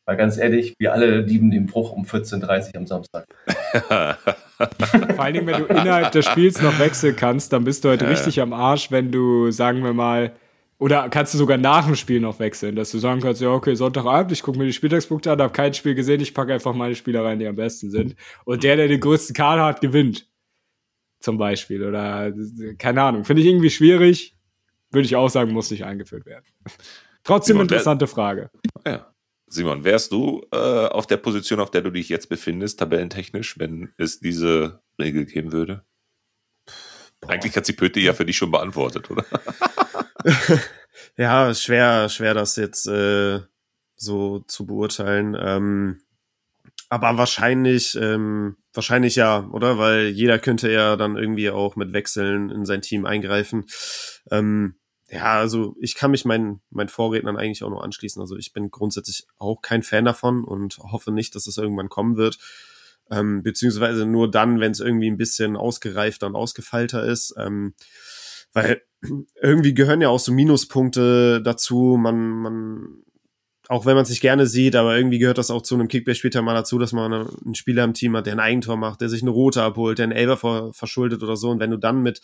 Weil 0.05 0.17
ganz 0.17 0.37
ehrlich, 0.37 0.73
wir 0.79 0.93
alle 0.93 1.21
lieben 1.21 1.51
den 1.51 1.65
Bruch 1.65 1.91
um 1.91 2.05
14.30 2.05 2.69
Uhr 2.69 2.75
am 2.75 2.87
Samstag. 2.87 3.25
Vor 4.57 5.23
allen 5.23 5.33
Dingen, 5.33 5.47
wenn 5.47 5.63
du 5.63 5.65
innerhalb 5.65 6.11
des 6.11 6.25
Spiels 6.25 6.61
noch 6.61 6.79
wechseln 6.79 7.15
kannst, 7.15 7.53
dann 7.53 7.63
bist 7.63 7.83
du 7.83 7.89
halt 7.89 8.01
ja. 8.01 8.07
richtig 8.07 8.41
am 8.41 8.53
Arsch, 8.53 8.91
wenn 8.91 9.11
du, 9.11 9.51
sagen 9.51 9.83
wir 9.83 9.93
mal, 9.93 10.33
oder 10.79 11.09
kannst 11.09 11.33
du 11.33 11.37
sogar 11.37 11.57
nach 11.57 11.85
dem 11.85 11.95
Spiel 11.95 12.19
noch 12.19 12.39
wechseln, 12.39 12.75
dass 12.75 12.91
du 12.91 12.99
sagen 12.99 13.21
kannst, 13.21 13.41
ja, 13.41 13.49
okay, 13.49 13.73
Sonntagabend, 13.73 14.31
ich 14.31 14.43
gucke 14.43 14.59
mir 14.59 14.65
die 14.65 14.73
Spieltagspunkte 14.73 15.31
an, 15.31 15.41
habe 15.41 15.53
kein 15.53 15.73
Spiel 15.73 15.95
gesehen, 15.95 16.21
ich 16.21 16.33
packe 16.33 16.53
einfach 16.53 16.73
meine 16.73 16.95
Spieler 16.95 17.23
rein, 17.23 17.39
die 17.39 17.47
am 17.47 17.55
besten 17.55 17.89
sind. 17.89 18.15
Und 18.45 18.63
der, 18.63 18.75
der 18.75 18.87
den 18.87 18.99
größten 18.99 19.35
Kader 19.35 19.65
hat, 19.65 19.81
gewinnt. 19.81 20.27
Zum 21.19 21.39
Beispiel. 21.39 21.83
Oder 21.83 22.31
keine 22.77 23.01
Ahnung. 23.01 23.25
Finde 23.25 23.41
ich 23.41 23.47
irgendwie 23.47 23.71
schwierig. 23.71 24.35
Würde 24.91 25.05
ich 25.05 25.15
auch 25.15 25.29
sagen, 25.29 25.51
muss 25.51 25.71
nicht 25.71 25.83
eingeführt 25.83 26.25
werden. 26.27 26.45
Trotzdem 27.23 27.59
interessante 27.59 28.07
Frage. 28.07 28.51
Ja. 28.85 29.11
Simon, 29.49 29.85
wärst 29.85 30.11
du 30.11 30.45
äh, 30.51 30.57
auf 30.57 31.07
der 31.07 31.17
Position, 31.17 31.59
auf 31.59 31.71
der 31.71 31.81
du 31.81 31.89
dich 31.89 32.09
jetzt 32.09 32.27
befindest, 32.27 32.79
tabellentechnisch, 32.79 33.57
wenn 33.57 33.93
es 33.97 34.19
diese 34.19 34.81
Regel 34.99 35.25
geben 35.25 35.53
würde? 35.53 35.85
Boah. 37.21 37.31
Eigentlich 37.31 37.55
hat 37.55 37.65
sie 37.65 37.73
Pöte 37.73 37.99
ja 37.99 38.13
für 38.13 38.25
dich 38.25 38.37
schon 38.37 38.51
beantwortet, 38.51 39.09
oder? 39.09 39.25
ja, 41.17 41.53
schwer, 41.53 42.09
schwer 42.09 42.33
das 42.33 42.57
jetzt 42.57 42.87
äh, 42.87 43.39
so 43.95 44.39
zu 44.39 44.65
beurteilen. 44.65 45.35
Ähm, 45.39 46.01
aber 46.89 47.17
wahrscheinlich, 47.17 47.95
ähm, 47.95 48.57
wahrscheinlich 48.73 49.15
ja, 49.15 49.47
oder? 49.51 49.77
Weil 49.77 50.07
jeder 50.07 50.39
könnte 50.39 50.71
ja 50.71 50.95
dann 50.95 51.17
irgendwie 51.17 51.49
auch 51.49 51.75
mit 51.75 51.93
Wechseln 51.93 52.49
in 52.49 52.65
sein 52.65 52.81
Team 52.81 53.05
eingreifen. 53.05 53.65
Ähm, 54.29 54.75
ja, 55.09 55.39
also 55.39 55.75
ich 55.79 55.95
kann 55.95 56.11
mich 56.11 56.25
meinen, 56.25 56.61
meinen 56.69 56.89
Vorrednern 56.89 57.37
eigentlich 57.37 57.63
auch 57.63 57.69
nur 57.69 57.83
anschließen. 57.83 58.21
Also 58.21 58.35
ich 58.35 58.51
bin 58.51 58.71
grundsätzlich 58.71 59.25
auch 59.37 59.61
kein 59.61 59.83
Fan 59.83 60.05
davon 60.05 60.43
und 60.43 60.77
hoffe 60.79 61.11
nicht, 61.11 61.33
dass 61.35 61.47
es 61.47 61.57
irgendwann 61.57 61.89
kommen 61.89 62.17
wird. 62.17 62.37
Ähm, 63.09 63.41
beziehungsweise 63.41 64.05
nur 64.05 64.29
dann, 64.29 64.59
wenn 64.59 64.73
es 64.73 64.81
irgendwie 64.81 65.09
ein 65.09 65.17
bisschen 65.17 65.55
ausgereifter 65.55 66.27
und 66.27 66.35
ausgefeilter 66.35 67.05
ist. 67.05 67.33
Ähm, 67.37 67.73
weil 68.51 68.81
irgendwie 69.41 69.73
gehören 69.73 70.01
ja 70.01 70.09
auch 70.09 70.19
so 70.19 70.33
Minuspunkte 70.33 71.41
dazu. 71.41 71.97
Man, 71.97 72.29
man 72.29 73.03
auch 73.69 73.85
wenn 73.85 73.95
man 73.95 74.03
es 74.03 74.09
nicht 74.09 74.21
gerne 74.21 74.45
sieht, 74.45 74.75
aber 74.75 74.97
irgendwie 74.97 75.19
gehört 75.19 75.37
das 75.37 75.51
auch 75.51 75.61
zu 75.61 75.75
einem 75.75 75.87
Kickbase-Spieltag 75.87 76.43
mal 76.43 76.53
dazu, 76.53 76.79
dass 76.79 76.93
man 76.93 77.13
einen 77.13 77.55
Spieler 77.55 77.83
im 77.83 77.93
Team 77.93 78.15
hat, 78.15 78.25
der 78.25 78.33
ein 78.33 78.39
Eigentor 78.39 78.77
macht, 78.77 79.01
der 79.01 79.09
sich 79.09 79.21
eine 79.21 79.31
Rote 79.31 79.61
abholt, 79.61 79.99
der 79.99 80.03
einen 80.03 80.13
Elber 80.13 80.73
verschuldet 80.73 81.23
oder 81.23 81.35
so. 81.35 81.49
Und 81.49 81.59
wenn 81.59 81.71
du 81.71 81.77
dann 81.77 82.01
mit 82.01 82.21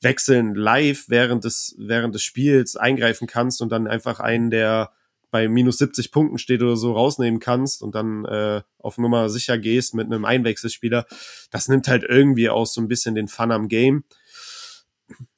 Wechseln 0.00 0.54
live 0.54 1.08
während 1.08 1.44
des, 1.44 1.74
während 1.78 2.14
des 2.14 2.22
Spiels 2.22 2.76
eingreifen 2.76 3.26
kannst 3.26 3.62
und 3.62 3.70
dann 3.70 3.86
einfach 3.86 4.20
einen, 4.20 4.50
der 4.50 4.92
bei 5.30 5.48
minus 5.48 5.78
70 5.78 6.12
Punkten 6.12 6.38
steht 6.38 6.62
oder 6.62 6.76
so, 6.76 6.92
rausnehmen 6.92 7.40
kannst 7.40 7.82
und 7.82 7.94
dann 7.94 8.24
äh, 8.24 8.62
auf 8.78 8.98
Nummer 8.98 9.28
sicher 9.28 9.58
gehst 9.58 9.94
mit 9.94 10.06
einem 10.06 10.24
Einwechselspieler, 10.24 11.06
das 11.50 11.68
nimmt 11.68 11.88
halt 11.88 12.04
irgendwie 12.04 12.48
auch 12.48 12.66
so 12.66 12.80
ein 12.80 12.88
bisschen 12.88 13.14
den 13.14 13.28
Fun 13.28 13.52
am 13.52 13.68
Game. 13.68 14.04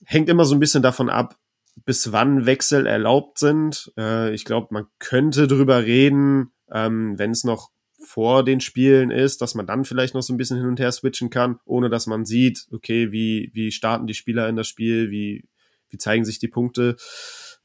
Hängt 0.04 0.28
immer 0.28 0.44
so 0.44 0.54
ein 0.54 0.60
bisschen 0.60 0.82
davon 0.82 1.10
ab, 1.10 1.36
bis 1.84 2.12
wann 2.12 2.46
Wechsel 2.46 2.86
erlaubt 2.86 3.38
sind. 3.38 3.92
Äh, 3.96 4.34
ich 4.34 4.44
glaube, 4.44 4.68
man 4.70 4.86
könnte 4.98 5.46
drüber 5.46 5.84
reden, 5.84 6.52
ähm, 6.70 7.18
wenn 7.18 7.30
es 7.30 7.44
noch 7.44 7.70
vor 8.08 8.42
den 8.42 8.60
Spielen 8.60 9.10
ist, 9.10 9.42
dass 9.42 9.54
man 9.54 9.66
dann 9.66 9.84
vielleicht 9.84 10.14
noch 10.14 10.22
so 10.22 10.32
ein 10.32 10.38
bisschen 10.38 10.56
hin 10.56 10.66
und 10.66 10.80
her 10.80 10.90
switchen 10.92 11.28
kann, 11.28 11.60
ohne 11.66 11.90
dass 11.90 12.06
man 12.06 12.24
sieht, 12.24 12.66
okay, 12.72 13.12
wie, 13.12 13.50
wie 13.52 13.70
starten 13.70 14.06
die 14.06 14.14
Spieler 14.14 14.48
in 14.48 14.56
das 14.56 14.66
Spiel, 14.66 15.10
wie, 15.10 15.46
wie 15.90 15.98
zeigen 15.98 16.24
sich 16.24 16.38
die 16.38 16.48
Punkte. 16.48 16.96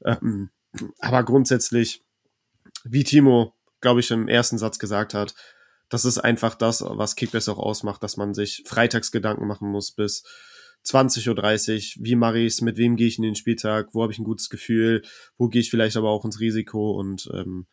Ähm, 0.04 0.50
aber 1.00 1.24
grundsätzlich, 1.24 2.04
wie 2.84 3.06
Timo, 3.06 3.56
glaube 3.80 4.02
ich, 4.02 4.12
im 4.12 4.28
ersten 4.28 4.58
Satz 4.58 4.80
gesagt 4.80 5.14
hat, 5.14 5.34
das 5.88 6.04
ist 6.04 6.18
einfach 6.18 6.56
das, 6.56 6.84
was 6.86 7.16
Kickbase 7.16 7.50
auch 7.50 7.60
ausmacht, 7.60 8.04
dass 8.04 8.18
man 8.18 8.34
sich 8.34 8.64
freitags 8.66 9.14
Gedanken 9.14 9.48
machen 9.48 9.70
muss 9.70 9.91
bis 9.91 10.26
20.30 10.86 12.00
Uhr, 12.00 12.06
wie 12.06 12.16
mache 12.16 12.39
ich 12.39 12.56
es, 12.56 12.62
mit 12.62 12.76
wem 12.76 12.98
gehe 12.98 13.08
ich 13.08 13.18
in 13.18 13.24
den 13.24 13.36
Spieltag, 13.36 13.94
wo 13.94 14.04
habe 14.04 14.12
ich 14.12 14.20
ein 14.20 14.26
gutes 14.26 14.50
Gefühl, 14.50 15.04
wo 15.38 15.48
gehe 15.48 15.62
ich 15.62 15.70
vielleicht 15.70 15.96
aber 15.96 16.10
auch 16.10 16.26
ins 16.26 16.41
Risiko? 16.41 16.91
Und 16.91 17.30
ähm, 17.34 17.66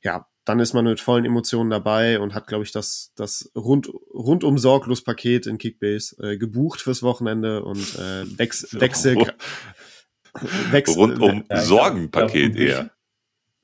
ja, 0.00 0.26
dann 0.44 0.60
ist 0.60 0.72
man 0.72 0.84
mit 0.84 1.00
vollen 1.00 1.24
Emotionen 1.24 1.70
dabei 1.70 2.18
und 2.20 2.34
hat, 2.34 2.46
glaube 2.46 2.64
ich, 2.64 2.72
das, 2.72 3.12
das 3.16 3.50
rund, 3.56 3.88
rundum 4.12 4.58
sorglos 4.58 5.04
Paket 5.04 5.46
in 5.46 5.58
Kickbase 5.58 6.16
äh, 6.22 6.36
gebucht 6.36 6.80
fürs 6.80 7.02
Wochenende 7.02 7.64
und 7.64 7.96
äh, 7.96 8.38
Wechs 8.38 8.68
Wechsel. 8.80 9.32
Wechsel 10.70 10.96
rundum 10.96 11.44
ja, 11.50 11.56
Sorgenpaket 11.58 12.56
eher. 12.56 12.90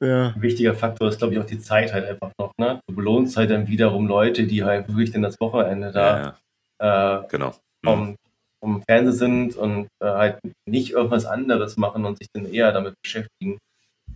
Ja. 0.00 0.32
Ein 0.34 0.42
wichtiger 0.42 0.74
Faktor 0.74 1.08
ist, 1.08 1.18
glaube 1.18 1.34
ich, 1.34 1.40
auch 1.40 1.46
die 1.46 1.58
Zeit 1.58 1.92
halt 1.92 2.04
einfach 2.04 2.30
noch. 2.38 2.52
Ne? 2.58 2.80
Du 2.86 2.94
belohnst 2.94 3.36
halt 3.36 3.50
dann 3.50 3.66
wiederum 3.66 4.06
Leute, 4.06 4.46
die 4.46 4.62
halt 4.62 4.86
wirklich 4.88 5.10
dann 5.10 5.22
das 5.22 5.40
Wochenende 5.40 5.90
da 5.90 6.38
ja, 6.80 7.20
äh, 7.22 7.28
genau. 7.28 7.54
Mhm 7.82 8.16
vom 8.60 8.82
Fernsehen 8.82 9.12
sind 9.12 9.56
und 9.56 9.88
äh, 10.02 10.06
halt 10.06 10.40
nicht 10.68 10.92
irgendwas 10.92 11.26
anderes 11.26 11.76
machen 11.76 12.04
und 12.04 12.18
sich 12.18 12.28
dann 12.32 12.46
eher 12.46 12.72
damit 12.72 12.94
beschäftigen. 13.02 13.58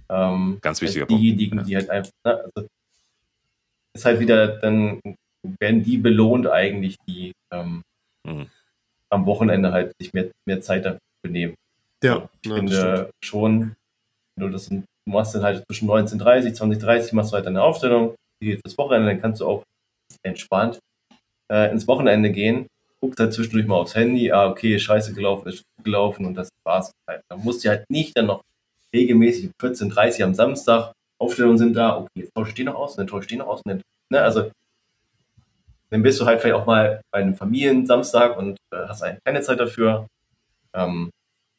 Ähm, 0.09 0.59
Ganz 0.61 0.80
wichtiger 0.80 1.07
Punkt. 1.07 1.22
Diejenigen, 1.22 1.59
ja. 1.59 1.64
die 1.64 1.76
halt 1.76 1.90
einfach, 1.90 2.12
ne, 2.24 2.45
also 2.55 2.68
ist 3.95 4.05
halt 4.05 4.20
wieder, 4.20 4.49
dann 4.59 5.01
werden 5.61 5.82
die 5.82 5.99
belohnt 5.99 6.47
eigentlich, 6.47 6.97
die 7.07 7.32
ähm, 7.53 7.82
mhm. 8.26 8.49
am 9.11 9.26
Wochenende 9.26 9.72
halt 9.72 9.93
sich 9.99 10.12
mehr, 10.12 10.30
mehr 10.47 10.61
Zeit 10.61 10.84
dafür 10.84 11.01
nehmen. 11.24 11.55
Ja, 12.03 12.28
ich 12.43 12.51
ja, 12.51 12.57
finde 12.57 13.11
schon, 13.22 13.74
wenn 14.36 14.47
du 14.47 14.53
das 14.53 14.68
du 14.68 14.82
machst 15.07 15.34
dann 15.34 15.43
halt 15.43 15.64
zwischen 15.66 15.88
19.30 15.88 16.57
20.30 16.57 17.14
machst 17.14 17.32
du 17.32 17.36
halt 17.36 17.47
deine 17.47 17.62
Aufstellung, 17.62 18.14
die 18.40 18.47
geht 18.47 18.61
fürs 18.64 18.78
Wochenende, 18.78 19.09
dann 19.09 19.20
kannst 19.20 19.40
du 19.40 19.47
auch 19.47 19.62
entspannt 20.22 20.78
äh, 21.51 21.70
ins 21.70 21.86
Wochenende 21.88 22.30
gehen 22.30 22.66
guckst 23.03 23.18
halt 23.18 23.32
zwischendurch 23.32 23.66
mal 23.66 23.76
aufs 23.76 23.97
Handy, 23.97 24.30
ah, 24.30 24.49
okay, 24.49 24.78
scheiße 24.78 25.12
gelaufen, 25.12 25.49
ist 25.49 25.64
gelaufen 25.82 26.24
und 26.24 26.34
das 26.34 26.49
war's 26.64 26.93
halt. 27.09 27.22
Da 27.28 27.36
musst 27.36 27.64
du 27.64 27.68
halt 27.68 27.84
nicht 27.90 28.16
dann 28.16 28.26
noch 28.26 28.43
regelmäßig 28.93 29.51
14.30 29.61 30.24
am 30.24 30.34
Samstag, 30.34 30.93
Aufstellungen 31.18 31.59
sind 31.59 31.74
da, 31.74 31.99
okay, 31.99 32.11
jetzt 32.16 32.34
tausche 32.34 32.51
ich 32.51 32.55
den 32.55 32.66
noch 32.66 32.74
aus, 32.74 32.97
dann 32.97 33.07
tausche 33.07 33.22
ich 33.22 33.28
den 33.28 33.38
noch 33.38 33.47
aus. 33.47 33.62
Ne, 33.64 33.80
also 34.12 34.51
dann 35.90 36.03
bist 36.03 36.20
du 36.20 36.26
halt 36.26 36.40
vielleicht 36.40 36.57
auch 36.57 36.66
mal 36.66 37.01
bei 37.11 37.20
einem 37.20 37.34
Familiensamstag 37.34 38.36
und 38.36 38.59
äh, 38.72 38.88
hast 38.88 39.03
eigentlich 39.03 39.24
keine 39.24 39.43
Zeit 39.43 39.61
dafür. 39.61 40.09
Ähm, 40.74 41.11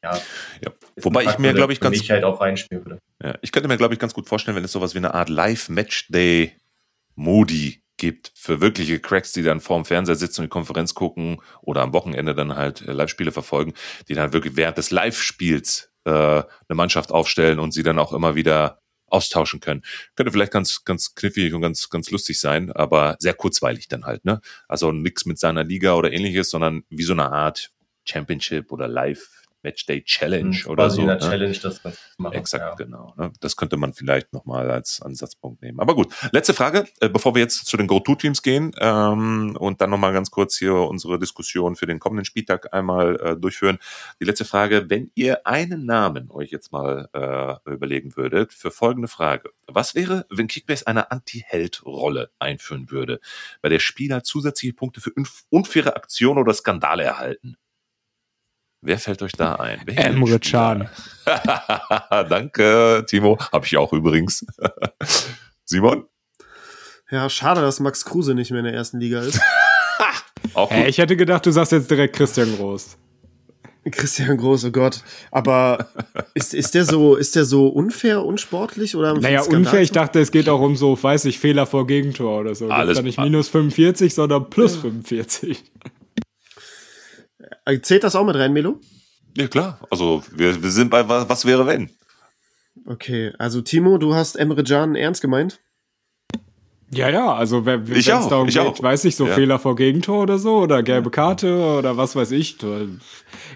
ja, 0.03 0.19
ja. 0.61 0.71
Wobei 0.97 1.23
ich 1.23 1.37
mir, 1.37 1.53
glaube 1.53 1.71
ich, 1.71 1.79
ganz. 1.79 1.97
halt 2.09 2.25
auch 2.25 2.41
reinspielen 2.41 2.83
würde. 2.83 2.97
Ja, 3.23 3.35
ich 3.41 3.51
könnte 3.51 3.69
mir, 3.69 3.77
glaube 3.77 3.93
ich, 3.93 3.99
ganz 3.99 4.13
gut 4.13 4.27
vorstellen, 4.27 4.57
wenn 4.57 4.63
es 4.63 4.71
sowas 4.71 4.95
wie 4.95 4.97
eine 4.97 5.13
Art 5.13 5.29
Live-Matchday-Modi 5.29 7.83
gibt 7.97 8.31
für 8.35 8.59
wirkliche 8.59 8.99
Cracks, 8.99 9.31
die 9.31 9.43
dann 9.43 9.61
vorm 9.61 9.85
Fernseher 9.85 10.15
sitzen 10.15 10.41
und 10.41 10.47
die 10.47 10.49
Konferenz 10.49 10.93
gucken 10.93 11.41
oder 11.61 11.81
am 11.81 11.93
Wochenende 11.93 12.35
dann 12.35 12.53
halt 12.55 12.81
äh, 12.81 12.91
Live-Spiele 12.91 13.31
verfolgen, 13.31 13.73
die 14.09 14.15
dann 14.15 14.33
wirklich 14.33 14.57
während 14.57 14.77
des 14.77 14.91
Live-Spiels 14.91 15.92
äh, 16.05 16.11
eine 16.11 16.75
Mannschaft 16.75 17.11
aufstellen 17.11 17.59
und 17.59 17.73
sie 17.73 17.83
dann 17.83 17.99
auch 17.99 18.13
immer 18.13 18.35
wieder 18.35 18.79
austauschen 19.07 19.59
können. 19.59 19.83
Könnte 20.15 20.31
vielleicht 20.31 20.51
ganz, 20.51 20.83
ganz 20.83 21.13
knifflig 21.13 21.53
und 21.53 21.61
ganz, 21.61 21.89
ganz 21.89 22.09
lustig 22.09 22.39
sein, 22.39 22.71
aber 22.71 23.15
sehr 23.19 23.35
kurzweilig 23.35 23.87
dann 23.87 24.05
halt, 24.05 24.25
ne? 24.25 24.41
Also 24.67 24.91
nichts 24.91 25.25
mit 25.25 25.39
seiner 25.39 25.63
Liga 25.63 25.93
oder 25.93 26.11
ähnliches, 26.11 26.49
sondern 26.49 26.83
wie 26.89 27.03
so 27.03 27.13
eine 27.13 27.31
Art 27.31 27.71
Championship 28.05 28.71
oder 28.71 28.87
Live 28.87 29.42
Matchday 29.63 30.03
Challenge 30.03 30.55
mhm, 30.65 30.71
oder 30.71 30.89
so. 30.89 31.01
In 31.01 31.07
der 31.07 31.15
ne? 31.15 31.21
Challenge 31.21 31.57
das 31.57 31.81
machen. 32.17 32.33
Exakt, 32.35 32.79
ja. 32.79 32.85
genau. 32.85 33.13
Ne? 33.17 33.31
Das 33.39 33.55
könnte 33.55 33.77
man 33.77 33.93
vielleicht 33.93 34.33
nochmal 34.33 34.69
als 34.69 35.01
Ansatzpunkt 35.01 35.61
nehmen. 35.61 35.79
Aber 35.79 35.95
gut, 35.95 36.13
letzte 36.31 36.53
Frage, 36.53 36.85
äh, 36.99 37.09
bevor 37.09 37.35
wir 37.35 37.41
jetzt 37.41 37.65
zu 37.65 37.77
den 37.77 37.87
Go-To-Teams 37.87 38.41
gehen 38.41 38.73
ähm, 38.79 39.55
und 39.59 39.81
dann 39.81 39.89
nochmal 39.89 40.13
ganz 40.13 40.31
kurz 40.31 40.57
hier 40.57 40.73
unsere 40.73 41.19
Diskussion 41.19 41.75
für 41.75 41.85
den 41.85 41.99
kommenden 41.99 42.25
Spieltag 42.25 42.73
einmal 42.73 43.19
äh, 43.19 43.35
durchführen. 43.37 43.79
Die 44.21 44.25
letzte 44.25 44.45
Frage, 44.45 44.89
wenn 44.89 45.11
ihr 45.15 45.47
einen 45.47 45.85
Namen 45.85 46.29
euch 46.31 46.51
jetzt 46.51 46.71
mal 46.71 47.09
äh, 47.13 47.71
überlegen 47.71 48.15
würdet, 48.15 48.53
für 48.53 48.71
folgende 48.71 49.07
Frage. 49.07 49.49
Was 49.67 49.95
wäre, 49.95 50.25
wenn 50.29 50.47
Kickbase 50.47 50.87
eine 50.87 51.11
Anti-Held-Rolle 51.11 52.31
einführen 52.39 52.91
würde, 52.91 53.19
bei 53.61 53.69
der 53.69 53.79
Spieler 53.79 54.23
zusätzliche 54.23 54.73
Punkte 54.73 55.01
für 55.01 55.13
unfaire 55.49 55.95
Aktionen 55.95 56.39
oder 56.39 56.53
Skandale 56.53 57.03
erhalten? 57.03 57.57
Wer 58.85 58.99
fällt 58.99 59.21
euch 59.21 59.31
da 59.31 59.55
ein? 59.55 59.87
Emre 59.87 60.39
Can. 60.39 60.89
Danke, 62.09 63.05
Timo. 63.07 63.37
Habe 63.53 63.65
ich 63.65 63.77
auch 63.77 63.93
übrigens. 63.93 64.45
Simon? 65.65 66.03
Ja, 67.09 67.29
schade, 67.29 67.61
dass 67.61 67.79
Max 67.79 68.03
Kruse 68.03 68.35
nicht 68.35 68.51
mehr 68.51 68.59
in 68.59 68.65
der 68.65 68.73
ersten 68.73 68.99
Liga 68.99 69.21
ist. 69.21 69.39
auch 70.53 70.69
hey, 70.69 70.89
ich 70.89 70.97
hätte 70.97 71.15
gedacht, 71.15 71.45
du 71.45 71.51
sagst 71.51 71.71
jetzt 71.71 71.89
direkt 71.89 72.13
Christian 72.13 72.57
Groß. 72.57 72.97
Christian 73.89 74.35
Groß, 74.37 74.65
oh 74.65 74.71
Gott. 74.71 75.01
Aber 75.31 75.87
ist, 76.33 76.53
ist, 76.53 76.73
der 76.75 76.83
so, 76.83 77.15
ist 77.15 77.37
der 77.37 77.45
so 77.45 77.67
unfair, 77.67 78.25
unsportlich 78.25 78.97
oder? 78.97 79.13
Naja, 79.13 79.43
unfair, 79.43 79.81
ich 79.81 79.91
dachte, 79.91 80.19
es 80.19 80.31
geht 80.31 80.49
auch 80.49 80.59
um 80.59 80.75
so, 80.75 81.01
weiß 81.01 81.25
ich, 81.25 81.39
Fehler 81.39 81.65
vor 81.65 81.87
Gegentor 81.87 82.41
oder 82.41 82.55
so. 82.55 82.69
Alles 82.69 83.01
nicht 83.01 83.17
minus 83.17 83.47
45, 83.47 84.13
sondern 84.13 84.49
plus 84.49 84.75
ja. 84.75 84.81
45. 84.81 85.63
Äh, 87.65 87.79
zählt 87.81 88.03
das 88.03 88.15
auch 88.15 88.25
mit 88.25 88.35
rein, 88.35 88.53
Melo? 88.53 88.79
Ja, 89.35 89.47
klar. 89.47 89.79
Also, 89.89 90.23
wir, 90.35 90.61
wir 90.61 90.69
sind 90.69 90.89
bei 90.89 91.07
was, 91.07 91.27
was 91.29 91.45
wäre, 91.45 91.65
wenn? 91.65 91.89
Okay, 92.85 93.31
also 93.37 93.61
Timo, 93.61 93.97
du 93.97 94.13
hast 94.13 94.35
Emre 94.35 94.63
Can 94.63 94.95
ernst 94.95 95.21
gemeint? 95.21 95.59
Ja, 96.91 97.09
ja, 97.09 97.33
also 97.33 97.65
wenn 97.65 97.91
es 97.91 98.05
darum 98.05 98.47
ich 98.47 98.55
geht, 98.55 98.63
auch. 98.63 98.81
weiß 98.81 99.05
ich, 99.05 99.15
so 99.15 99.25
ja. 99.25 99.33
Fehler 99.33 99.57
vor 99.57 99.75
Gegentor 99.75 100.23
oder 100.23 100.37
so 100.37 100.57
oder 100.57 100.83
gelbe 100.83 101.09
Karte 101.09 101.57
oder 101.79 101.97
was 101.97 102.15
weiß 102.15 102.31
ich. 102.31 102.57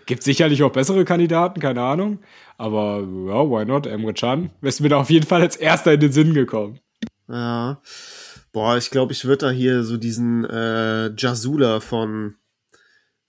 Gibt 0.07 0.23
sicherlich 0.23 0.63
auch 0.63 0.71
bessere 0.71 1.05
Kandidaten, 1.05 1.59
keine 1.59 1.81
Ahnung. 1.81 2.19
Aber 2.57 2.99
ja, 2.99 3.49
why 3.49 3.65
not? 3.65 3.85
Emre 3.85 4.13
Can 4.13 4.49
ist 4.61 4.81
mir 4.81 4.89
da 4.89 4.97
auf 4.97 5.11
jeden 5.11 5.27
Fall 5.27 5.41
als 5.41 5.55
erster 5.55 5.93
in 5.93 5.99
den 5.99 6.11
Sinn 6.11 6.33
gekommen. 6.33 6.79
Ja. 7.27 7.79
Boah, 8.53 8.77
ich 8.77 8.89
glaube, 8.89 9.13
ich 9.13 9.25
würde 9.25 9.47
da 9.47 9.51
hier 9.51 9.83
so 9.83 9.97
diesen 9.97 10.45
äh, 10.45 11.11
Jasula 11.15 11.79
von 11.79 12.35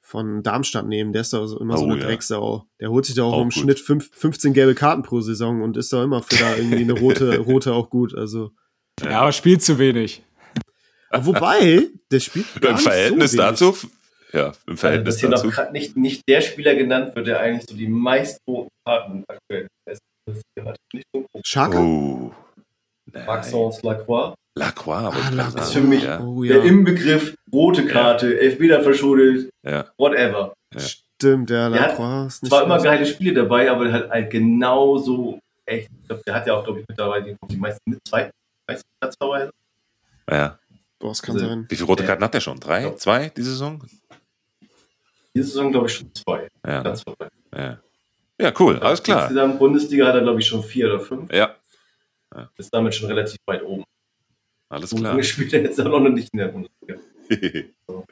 von 0.08 0.42
Darmstadt 0.42 0.86
nehmen. 0.86 1.12
Der 1.12 1.20
ist 1.20 1.34
doch 1.34 1.60
immer 1.60 1.74
oh, 1.74 1.78
so 1.78 1.84
eine 1.84 1.98
ja. 1.98 2.06
Drecksau. 2.06 2.66
Der 2.80 2.90
holt 2.90 3.04
sich 3.04 3.14
da 3.14 3.24
auch, 3.24 3.34
auch 3.34 3.42
im 3.42 3.50
gut. 3.50 3.54
Schnitt 3.54 3.78
fünf, 3.78 4.10
15 4.14 4.54
gelbe 4.54 4.74
Karten 4.74 5.02
pro 5.02 5.20
Saison 5.20 5.60
und 5.60 5.76
ist 5.76 5.92
da 5.92 6.02
immer 6.02 6.22
für 6.22 6.36
da 6.36 6.56
irgendwie 6.56 6.82
eine 6.82 6.94
rote, 6.94 7.38
rote 7.46 7.74
auch 7.74 7.90
gut. 7.90 8.14
Also. 8.14 8.52
Ja, 9.02 9.20
aber 9.20 9.32
spielt 9.32 9.62
zu 9.62 9.78
wenig. 9.78 10.22
Wobei, 11.12 11.88
der 12.10 12.20
spielt 12.20 12.46
gar 12.60 12.72
Im 12.72 12.78
Verhältnis 12.78 13.32
so 13.32 13.38
dazu, 13.38 13.74
ja, 14.32 14.52
im 14.66 14.76
Verhältnis 14.76 15.16
also, 15.16 15.30
dass 15.30 15.42
hier 15.42 15.50
dazu. 15.50 15.62
noch 15.62 15.72
nicht, 15.72 15.96
nicht 15.96 16.22
der 16.28 16.40
Spieler 16.40 16.74
genannt 16.74 17.14
wird, 17.14 17.26
der 17.26 17.40
eigentlich 17.40 17.66
so 17.68 17.76
die 17.76 17.88
meisten 17.88 18.38
roten 18.46 18.68
Karten 18.86 19.24
aktuell 19.28 19.68
ist. 19.90 20.00
Schaka? 21.44 21.80
Oh. 21.80 22.32
Maxence 23.26 23.82
Lacroix. 23.82 24.34
Lacroix, 24.58 25.04
aber 25.04 25.16
ah, 25.16 25.30
Lacroix. 25.30 25.62
ist 25.62 25.72
für 25.72 25.80
mich 25.80 26.02
ja. 26.02 26.20
oh, 26.20 26.42
ja. 26.42 26.54
der 26.54 26.64
Inbegriff 26.64 27.34
rote 27.52 27.86
Karte, 27.86 28.34
ja. 28.34 28.40
Elfmeter 28.40 28.82
verschuldet, 28.82 29.50
ja. 29.62 29.86
whatever. 29.96 30.54
Ja. 30.74 30.80
Stimmt, 30.80 31.50
der 31.50 31.68
Lacroix 31.68 32.26
ist 32.26 32.42
nicht 32.42 32.50
Zwar 32.50 32.64
immer 32.64 32.80
geile 32.80 33.06
Spiele 33.06 33.34
dabei, 33.34 33.70
aber 33.70 33.90
hat 33.92 34.10
halt 34.10 34.30
genauso 34.30 35.38
echt, 35.64 35.90
ich 36.00 36.08
glaube, 36.08 36.22
der 36.26 36.34
hat 36.34 36.46
ja 36.46 36.54
auch, 36.54 36.64
glaube 36.64 36.80
ich, 36.80 36.88
mittlerweile 36.88 37.36
die 37.50 37.56
meisten 37.56 37.90
mit 37.90 38.00
zwei, 38.06 38.30
meisten 38.66 38.88
Platzverweise. 39.00 39.52
Ja. 40.30 40.58
Boah, 40.98 41.08
das 41.10 41.22
kann 41.22 41.36
also, 41.36 41.46
sein. 41.46 41.66
Wie 41.68 41.76
viele 41.76 41.86
rote 41.86 42.04
Karten 42.04 42.24
hat 42.24 42.34
der 42.34 42.40
schon? 42.40 42.58
Drei? 42.58 42.90
Zwei 42.92 43.28
diese 43.28 43.50
Saison? 43.50 43.84
Diese 45.34 45.46
Saison, 45.46 45.70
glaube 45.70 45.86
ich, 45.86 45.94
schon 45.94 46.12
zwei. 46.12 46.48
Ja. 46.66 46.82
Ja. 47.54 47.78
ja, 48.40 48.52
cool, 48.58 48.78
alles 48.80 49.02
klar. 49.02 49.22
Insgesamt 49.22 49.58
Bundesliga 49.58 50.06
hat 50.06 50.16
er, 50.16 50.22
glaube 50.22 50.40
ich, 50.40 50.46
schon 50.46 50.62
vier 50.62 50.86
oder 50.86 51.00
fünf. 51.00 51.32
Ja, 51.32 51.54
ja. 52.34 52.50
ist 52.56 52.74
damit 52.74 52.94
schon 52.94 53.08
relativ 53.08 53.38
weit 53.46 53.62
oben. 53.62 53.84
Alles 54.68 54.90
klar. 54.90 55.14
Und 55.14 55.24
spielt 55.24 55.52
er 55.52 55.62
jetzt 55.62 55.80
auch 55.80 56.00
noch 56.00 56.10
nicht 56.10 56.32
in 56.32 56.38
der 56.38 56.48
Bundesliga. 56.48 57.00
so. 57.86 58.04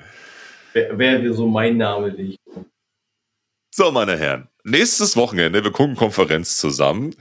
Wäre 0.72 0.98
wär 0.98 1.34
so 1.34 1.46
mein 1.48 1.76
Name, 1.76 2.12
den 2.12 2.30
ich. 2.30 2.38
So, 3.74 3.90
meine 3.90 4.16
Herren, 4.16 4.48
nächstes 4.64 5.16
Wochenende, 5.16 5.62
wir 5.62 5.70
gucken 5.70 5.96
Konferenz 5.96 6.56
zusammen. 6.56 7.14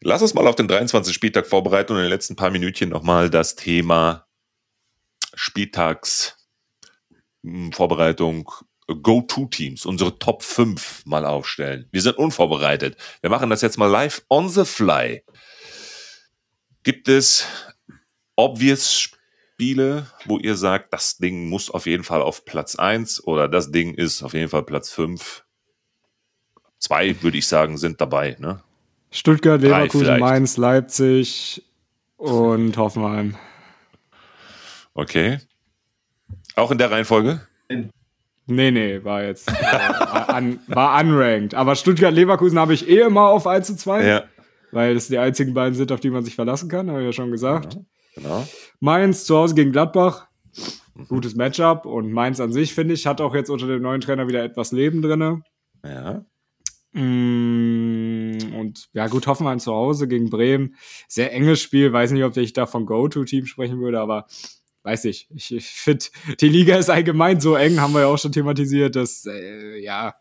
Lass 0.00 0.22
uns 0.22 0.34
mal 0.34 0.46
auf 0.46 0.56
den 0.56 0.66
23. 0.66 1.14
Spieltag 1.14 1.46
vorbereiten 1.46 1.92
und 1.92 1.98
in 1.98 2.04
den 2.04 2.10
letzten 2.10 2.34
paar 2.34 2.50
Minütchen 2.50 2.88
nochmal 2.88 3.30
das 3.30 3.54
Thema 3.54 4.26
Spieltags 5.34 6.36
hm, 7.44 7.70
Go-To-Teams, 9.02 9.86
unsere 9.86 10.18
Top 10.18 10.42
5 10.42 11.06
mal 11.06 11.24
aufstellen. 11.24 11.88
Wir 11.92 12.02
sind 12.02 12.18
unvorbereitet. 12.18 12.96
Wir 13.20 13.30
machen 13.30 13.50
das 13.50 13.62
jetzt 13.62 13.78
mal 13.78 13.86
live 13.86 14.22
on 14.28 14.48
the 14.48 14.64
fly. 14.64 15.22
Gibt 16.82 17.08
es 17.08 17.46
obvious 18.40 18.98
Spiele, 18.98 20.06
wo 20.24 20.38
ihr 20.38 20.56
sagt, 20.56 20.92
das 20.94 21.18
Ding 21.18 21.48
muss 21.50 21.70
auf 21.70 21.84
jeden 21.84 22.04
Fall 22.04 22.22
auf 22.22 22.46
Platz 22.46 22.76
1 22.76 23.24
oder 23.24 23.48
das 23.48 23.70
Ding 23.70 23.94
ist 23.94 24.22
auf 24.22 24.32
jeden 24.32 24.48
Fall 24.48 24.62
Platz 24.62 24.90
5? 24.90 25.44
Zwei, 26.78 27.22
würde 27.22 27.36
ich 27.36 27.46
sagen, 27.46 27.76
sind 27.76 28.00
dabei. 28.00 28.36
Ne? 28.40 28.62
Stuttgart, 29.10 29.60
Leverkusen, 29.60 30.18
Mainz, 30.18 30.56
Leipzig 30.56 31.62
und 32.16 32.78
Hoffenheim. 32.78 33.36
Okay. 34.94 35.38
Auch 36.56 36.70
in 36.70 36.78
der 36.78 36.90
Reihenfolge? 36.90 37.46
Nee, 38.46 38.70
nee, 38.70 39.04
war 39.04 39.22
jetzt 39.22 39.48
äh, 39.48 39.52
un, 40.34 40.58
war 40.68 40.98
unranked. 40.98 41.54
Aber 41.54 41.76
Stuttgart 41.76 42.14
Leverkusen 42.14 42.58
habe 42.58 42.72
ich 42.72 42.88
eh 42.88 43.00
immer 43.00 43.28
auf 43.28 43.46
1 43.46 43.66
zu 43.66 43.76
2. 43.76 44.06
Ja. 44.06 44.24
Weil 44.72 44.94
das 44.94 45.08
die 45.08 45.18
einzigen 45.18 45.52
beiden 45.52 45.74
sind, 45.74 45.92
auf 45.92 46.00
die 46.00 46.10
man 46.10 46.24
sich 46.24 46.34
verlassen 46.34 46.70
kann, 46.70 46.88
habe 46.88 47.00
ich 47.00 47.06
ja 47.06 47.12
schon 47.12 47.30
gesagt. 47.30 47.74
Ja, 47.74 47.80
genau. 48.14 48.46
Mainz 48.80 49.24
zu 49.24 49.36
Hause 49.36 49.54
gegen 49.54 49.72
Gladbach. 49.72 50.28
Gutes 51.08 51.34
Matchup. 51.34 51.86
Und 51.86 52.12
Mainz 52.12 52.40
an 52.40 52.52
sich, 52.52 52.74
finde 52.74 52.94
ich, 52.94 53.06
hat 53.06 53.20
auch 53.20 53.34
jetzt 53.34 53.50
unter 53.50 53.66
dem 53.66 53.82
neuen 53.82 54.00
Trainer 54.00 54.28
wieder 54.28 54.44
etwas 54.44 54.72
Leben 54.72 55.02
drin. 55.02 55.42
Ja. 55.84 56.24
Mm, 56.92 58.52
und 58.58 58.88
ja, 58.92 59.06
gut, 59.06 59.26
Hoffenheim 59.26 59.60
zu 59.60 59.72
Hause 59.72 60.08
gegen 60.08 60.28
Bremen. 60.28 60.74
Sehr 61.08 61.32
enges 61.32 61.60
Spiel. 61.60 61.92
Weiß 61.92 62.10
nicht, 62.10 62.24
ob 62.24 62.36
ich 62.36 62.52
da 62.52 62.66
von 62.66 62.86
Go-To-Team 62.86 63.46
sprechen 63.46 63.80
würde, 63.80 64.00
aber 64.00 64.26
weiß 64.82 65.04
ich. 65.06 65.28
Ich, 65.34 65.54
ich 65.54 65.66
finde, 65.66 66.04
die 66.40 66.48
Liga 66.48 66.76
ist 66.76 66.90
allgemein 66.90 67.40
so 67.40 67.54
eng, 67.54 67.80
haben 67.80 67.92
wir 67.92 68.00
ja 68.00 68.06
auch 68.06 68.18
schon 68.18 68.32
thematisiert, 68.32 68.96
dass, 68.96 69.24
äh, 69.26 69.78
ja, 69.78 70.14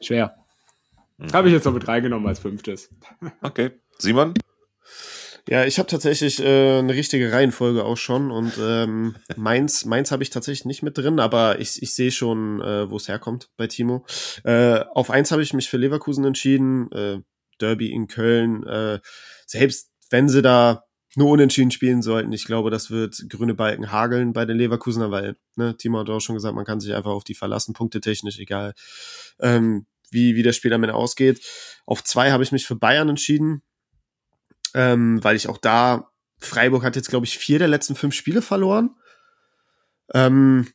schwer. 0.00 0.34
Mhm. 1.18 1.32
Habe 1.32 1.48
ich 1.48 1.54
jetzt 1.54 1.64
noch 1.64 1.74
mit 1.74 1.86
reingenommen 1.86 2.26
als 2.26 2.40
fünftes. 2.40 2.90
Okay. 3.42 3.70
Simon? 3.98 4.34
Ja, 5.46 5.66
ich 5.66 5.78
habe 5.78 5.88
tatsächlich 5.88 6.40
äh, 6.40 6.78
eine 6.78 6.94
richtige 6.94 7.30
Reihenfolge 7.30 7.84
auch 7.84 7.98
schon 7.98 8.30
und 8.30 8.54
ähm, 8.58 9.14
meins, 9.36 9.84
meins 9.84 10.10
habe 10.10 10.22
ich 10.22 10.30
tatsächlich 10.30 10.64
nicht 10.64 10.82
mit 10.82 10.96
drin, 10.96 11.20
aber 11.20 11.60
ich, 11.60 11.82
ich 11.82 11.94
sehe 11.94 12.10
schon, 12.10 12.62
äh, 12.62 12.90
wo 12.90 12.96
es 12.96 13.08
herkommt 13.08 13.50
bei 13.58 13.66
Timo. 13.66 14.06
Äh, 14.44 14.80
auf 14.94 15.10
eins 15.10 15.32
habe 15.32 15.42
ich 15.42 15.52
mich 15.52 15.68
für 15.68 15.76
Leverkusen 15.76 16.24
entschieden, 16.24 16.90
äh, 16.92 17.18
Derby 17.60 17.92
in 17.92 18.08
Köln. 18.08 18.66
Äh, 18.66 19.00
selbst 19.46 19.90
wenn 20.08 20.30
sie 20.30 20.40
da 20.40 20.84
nur 21.16 21.30
unentschieden 21.30 21.70
spielen 21.70 22.02
sollten. 22.02 22.32
Ich 22.32 22.44
glaube, 22.44 22.70
das 22.70 22.90
wird 22.90 23.26
grüne 23.28 23.54
Balken 23.54 23.92
hageln 23.92 24.32
bei 24.32 24.46
den 24.46 24.56
Leverkusener, 24.56 25.10
weil, 25.10 25.36
ne, 25.56 25.76
Timo 25.76 26.00
hat 26.00 26.10
auch 26.10 26.20
schon 26.20 26.34
gesagt, 26.34 26.54
man 26.56 26.64
kann 26.64 26.80
sich 26.80 26.94
einfach 26.94 27.12
auf 27.12 27.24
die 27.24 27.34
verlassen, 27.34 27.72
Punkte 27.72 28.00
technisch, 28.00 28.38
egal 28.38 28.74
ähm, 29.40 29.86
wie, 30.10 30.34
wie 30.34 30.42
das 30.42 30.56
Spiel 30.56 30.72
am 30.72 30.82
Ende 30.82 30.94
ausgeht. 30.94 31.40
Auf 31.86 32.02
zwei 32.02 32.32
habe 32.32 32.42
ich 32.42 32.52
mich 32.52 32.66
für 32.66 32.76
Bayern 32.76 33.08
entschieden, 33.08 33.62
ähm, 34.74 35.22
weil 35.22 35.36
ich 35.36 35.48
auch 35.48 35.58
da, 35.58 36.10
Freiburg 36.38 36.84
hat 36.84 36.96
jetzt, 36.96 37.08
glaube 37.08 37.26
ich, 37.26 37.38
vier 37.38 37.58
der 37.58 37.68
letzten 37.68 37.94
fünf 37.94 38.14
Spiele 38.14 38.42
verloren. 38.42 38.90
Ähm, 40.12 40.68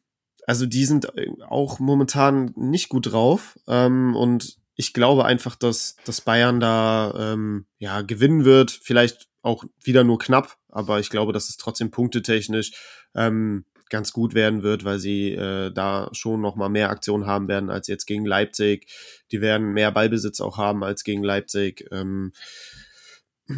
also 0.47 0.65
die 0.65 0.85
sind 0.85 1.11
auch 1.47 1.79
momentan 1.79 2.53
nicht 2.55 2.89
gut 2.89 3.11
drauf. 3.11 3.59
Ähm, 3.67 4.15
und 4.15 4.57
ich 4.75 4.93
glaube 4.93 5.25
einfach, 5.25 5.55
dass, 5.55 5.97
dass 6.05 6.21
Bayern 6.21 6.59
da 6.59 7.33
ähm, 7.33 7.65
ja 7.77 8.01
gewinnen 8.01 8.45
wird. 8.45 8.71
Vielleicht 8.71 9.27
auch 9.41 9.63
wieder 9.83 10.03
nur 10.03 10.19
knapp, 10.19 10.57
aber 10.69 10.99
ich 10.99 11.09
glaube, 11.09 11.33
dass 11.33 11.49
es 11.49 11.57
trotzdem 11.57 11.91
punktetechnisch 11.91 12.71
ähm, 13.15 13.65
ganz 13.89 14.13
gut 14.13 14.33
werden 14.33 14.63
wird, 14.63 14.85
weil 14.85 14.99
sie 14.99 15.31
äh, 15.31 15.71
da 15.71 16.09
schon 16.13 16.41
noch 16.41 16.55
mal 16.55 16.69
mehr 16.69 16.89
Aktionen 16.89 17.25
haben 17.25 17.47
werden 17.47 17.69
als 17.69 17.87
jetzt 17.87 18.05
gegen 18.05 18.25
Leipzig. 18.25 18.87
Die 19.31 19.41
werden 19.41 19.73
mehr 19.73 19.91
Ballbesitz 19.91 20.41
auch 20.41 20.57
haben 20.57 20.83
als 20.83 21.03
gegen 21.03 21.23
Leipzig. 21.23 21.85
Ähm, 21.91 22.31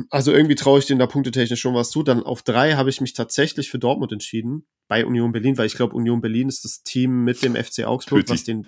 also 0.10 0.32
irgendwie 0.32 0.56
traue 0.56 0.80
ich 0.80 0.86
denen 0.86 1.00
da 1.00 1.08
punktetechnisch 1.08 1.60
schon 1.60 1.76
was 1.76 1.92
zu. 1.92 2.04
Dann 2.04 2.24
auf 2.24 2.44
drei 2.44 2.74
habe 2.74 2.90
ich 2.90 3.02
mich 3.02 3.14
tatsächlich 3.14 3.70
für 3.70 3.80
Dortmund 3.80 4.12
entschieden 4.12 4.66
bei 4.88 5.06
Union 5.06 5.32
Berlin, 5.32 5.58
weil 5.58 5.66
ich 5.66 5.76
glaube, 5.76 5.96
Union 5.96 6.22
Berlin 6.22 6.48
ist 6.48 6.66
das 6.66 6.84
Team 6.84 7.24
mit 7.24 7.44
dem 7.44 7.56
FC 7.56 7.86
Augsburg, 7.86 8.24
was 8.28 8.44
den. 8.44 8.66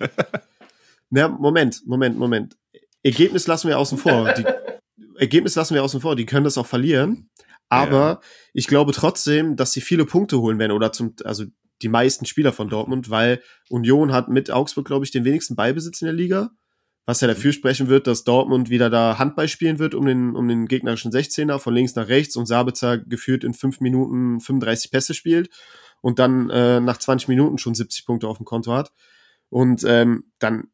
Na, 1.10 1.28
Moment, 1.28 1.82
Moment, 1.86 2.18
Moment. 2.18 2.56
Ergebnis 3.02 3.46
lassen 3.46 3.68
wir 3.68 3.78
außen 3.78 3.98
vor. 3.98 4.32
Die, 4.34 4.44
Ergebnis 5.18 5.54
lassen 5.54 5.74
wir 5.74 5.84
außen 5.84 6.00
vor, 6.00 6.16
die 6.16 6.26
können 6.26 6.44
das 6.44 6.58
auch 6.58 6.66
verlieren. 6.66 7.30
Aber 7.68 7.96
ja. 7.96 8.20
ich 8.52 8.66
glaube 8.66 8.92
trotzdem, 8.92 9.56
dass 9.56 9.72
sie 9.72 9.80
viele 9.80 10.04
Punkte 10.04 10.40
holen 10.40 10.58
werden 10.58 10.72
oder 10.72 10.92
zum, 10.92 11.14
also 11.24 11.44
die 11.82 11.88
meisten 11.88 12.24
Spieler 12.24 12.52
von 12.52 12.68
Dortmund, 12.68 13.10
weil 13.10 13.42
Union 13.68 14.12
hat 14.12 14.28
mit 14.28 14.50
Augsburg, 14.50 14.86
glaube 14.86 15.04
ich, 15.04 15.10
den 15.10 15.24
wenigsten 15.24 15.56
Beibesitz 15.56 16.00
in 16.02 16.06
der 16.06 16.14
Liga. 16.14 16.50
Was 17.06 17.20
ja 17.20 17.28
dafür 17.28 17.52
sprechen 17.52 17.88
wird, 17.88 18.06
dass 18.06 18.24
Dortmund 18.24 18.70
wieder 18.70 18.88
da 18.88 19.18
Handball 19.18 19.48
spielen 19.48 19.78
wird 19.78 19.94
um 19.94 20.06
den, 20.06 20.34
um 20.34 20.48
den 20.48 20.66
gegnerischen 20.66 21.12
16er 21.12 21.58
von 21.58 21.74
links 21.74 21.94
nach 21.94 22.08
rechts 22.08 22.36
und 22.36 22.46
Sabitzer 22.46 22.98
geführt 22.98 23.44
in 23.44 23.52
fünf 23.52 23.80
Minuten 23.80 24.40
35 24.40 24.90
Pässe 24.90 25.12
spielt 25.12 25.50
und 26.00 26.18
dann 26.18 26.48
äh, 26.50 26.80
nach 26.80 26.96
20 26.96 27.28
Minuten 27.28 27.58
schon 27.58 27.74
70 27.74 28.06
Punkte 28.06 28.28
auf 28.28 28.38
dem 28.38 28.46
Konto 28.46 28.72
hat. 28.72 28.92
Und 29.50 29.84
ähm, 29.86 30.24
dann 30.38 30.68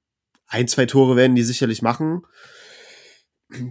ein, 0.46 0.68
zwei 0.68 0.86
Tore 0.86 1.16
werden 1.16 1.36
die 1.36 1.42
sicherlich 1.42 1.82
machen. 1.82 2.22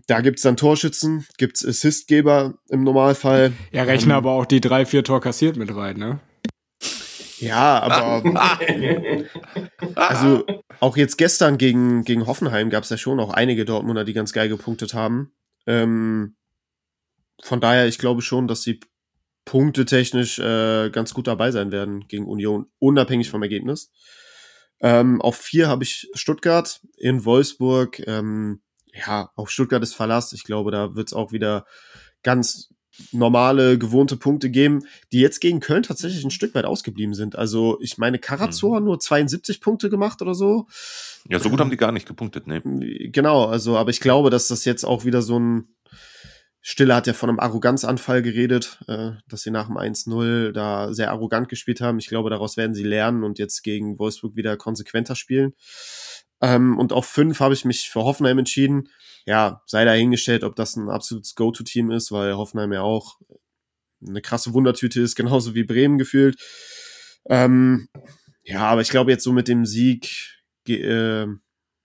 Da 0.08 0.20
gibt's 0.20 0.42
dann 0.42 0.58
Torschützen, 0.58 1.26
gibt's 1.38 1.66
Assistgeber 1.66 2.56
im 2.70 2.84
Normalfall. 2.84 3.54
Ja, 3.72 3.84
rechne 3.84 4.14
ähm, 4.14 4.18
aber 4.18 4.32
auch 4.32 4.46
die 4.46 4.62
drei, 4.62 4.86
vier 4.86 5.04
Tor 5.04 5.22
kassiert 5.22 5.56
mit 5.56 5.74
rein, 5.74 5.98
ne? 5.98 6.20
Ja, 7.40 7.80
aber 7.80 8.24
also 9.96 10.46
auch 10.80 10.98
jetzt 10.98 11.18
gestern 11.18 11.58
gegen, 11.58 12.04
gegen 12.04 12.28
Hoffenheim 12.28 12.70
gab's 12.70 12.90
ja 12.90 12.98
schon 12.98 13.20
auch 13.20 13.32
einige 13.32 13.66
Dortmunder, 13.66 14.04
die 14.04 14.14
ganz 14.14 14.34
geil 14.34 14.50
gepunktet 14.50 14.94
haben. 14.94 15.32
Ähm, 15.66 16.36
von 17.42 17.62
daher, 17.62 17.88
ich 17.88 17.98
glaube 17.98 18.22
schon, 18.22 18.48
dass 18.48 18.64
sie 18.64 18.80
punktetechnisch 19.46 20.40
äh, 20.40 20.90
ganz 20.92 21.14
gut 21.14 21.28
dabei 21.28 21.52
sein 21.52 21.72
werden 21.72 22.08
gegen 22.08 22.28
Union, 22.28 22.68
unabhängig 22.80 23.30
vom 23.30 23.42
Ergebnis. 23.42 23.92
Ähm, 24.82 25.22
auf 25.22 25.38
vier 25.38 25.68
habe 25.68 25.84
ich 25.84 26.10
Stuttgart 26.14 26.82
in 26.98 27.26
Wolfsburg. 27.26 28.00
Ähm, 28.08 28.62
ja, 28.94 29.32
auf 29.36 29.50
Stuttgart 29.50 29.84
ist 29.84 29.96
Verlass. 29.96 30.34
Ich 30.34 30.44
glaube, 30.44 30.72
da 30.72 30.96
wird 30.96 31.08
es 31.08 31.14
auch 31.14 31.32
wieder 31.32 31.66
ganz 32.24 32.70
normale, 33.12 33.78
gewohnte 33.78 34.18
Punkte 34.18 34.50
geben, 34.50 34.84
die 35.12 35.20
jetzt 35.20 35.40
gegen 35.40 35.60
Köln 35.60 35.84
tatsächlich 35.84 36.24
ein 36.24 36.32
Stück 36.32 36.54
weit 36.56 36.66
ausgeblieben 36.66 37.14
sind. 37.14 37.36
Also 37.36 37.78
ich 37.82 37.98
meine, 37.98 38.20
Karazor 38.20 38.80
mhm. 38.80 38.86
nur 38.88 39.00
72 39.00 39.62
Punkte 39.62 39.90
gemacht 39.90 40.22
oder 40.22 40.34
so. 40.34 40.68
Ja, 41.28 41.40
so 41.40 41.50
gut 41.50 41.60
haben 41.60 41.70
die 41.70 41.78
gar 41.78 41.92
nicht 41.92 42.08
gepunktet, 42.08 42.48
ne? 42.48 42.62
Genau, 42.62 43.46
also, 43.46 43.78
aber 43.78 43.90
ich 43.90 44.00
glaube, 44.00 44.30
dass 44.30 44.48
das 44.48 44.66
jetzt 44.66 44.84
auch 44.84 45.06
wieder 45.06 45.22
so 45.22 45.40
ein 45.40 45.68
Stille 46.62 46.94
hat 46.94 47.08
ja 47.08 47.14
von 47.14 47.30
einem 47.30 47.40
Arroganzanfall 47.40 48.22
geredet, 48.22 48.80
äh, 48.88 49.12
dass 49.30 49.44
sie 49.44 49.52
nach 49.52 49.68
dem 49.68 49.78
1-0 49.78 50.52
da 50.52 50.94
sehr 50.94 51.10
arrogant 51.12 51.48
gespielt 51.48 51.80
haben. 51.80 52.00
Ich 52.00 52.08
glaube, 52.08 52.30
daraus 52.30 52.58
werden 52.58 52.74
sie 52.74 52.84
lernen 52.84 53.24
und 53.24 53.40
jetzt 53.40 53.64
gegen 53.64 53.98
Wolfsburg 53.98 54.36
wieder 54.36 54.58
konsequenter 54.58 55.16
spielen. 55.16 55.54
Ähm, 56.42 56.78
und 56.78 56.94
auf 56.94 57.06
fünf 57.06 57.40
habe 57.40 57.54
ich 57.54 57.66
mich 57.66 57.90
für 57.90 58.04
Hoffenheim 58.04 58.40
entschieden. 58.40 58.90
Ja, 59.26 59.62
sei 59.66 59.86
dahingestellt, 59.86 60.44
ob 60.44 60.56
das 60.56 60.76
ein 60.76 60.90
absolutes 60.90 61.36
Go-To-Team 61.36 61.92
ist, 61.92 62.12
weil 62.12 62.36
Hoffenheim 62.36 62.72
ja 62.74 62.82
auch 62.82 63.20
eine 64.06 64.22
krasse 64.22 64.54
Wundertüte 64.54 65.02
ist, 65.02 65.16
genauso 65.18 65.56
wie 65.56 65.64
Bremen 65.64 65.98
gefühlt. 65.98 66.40
Ähm, 67.26 67.90
ja, 68.44 68.62
aber 68.62 68.82
ich 68.82 68.90
glaube 68.90 69.12
jetzt 69.12 69.24
so 69.24 69.32
mit 69.32 69.48
dem 69.48 69.66
Sieg 69.66 70.40
ge 70.64 70.82
äh, 70.82 71.28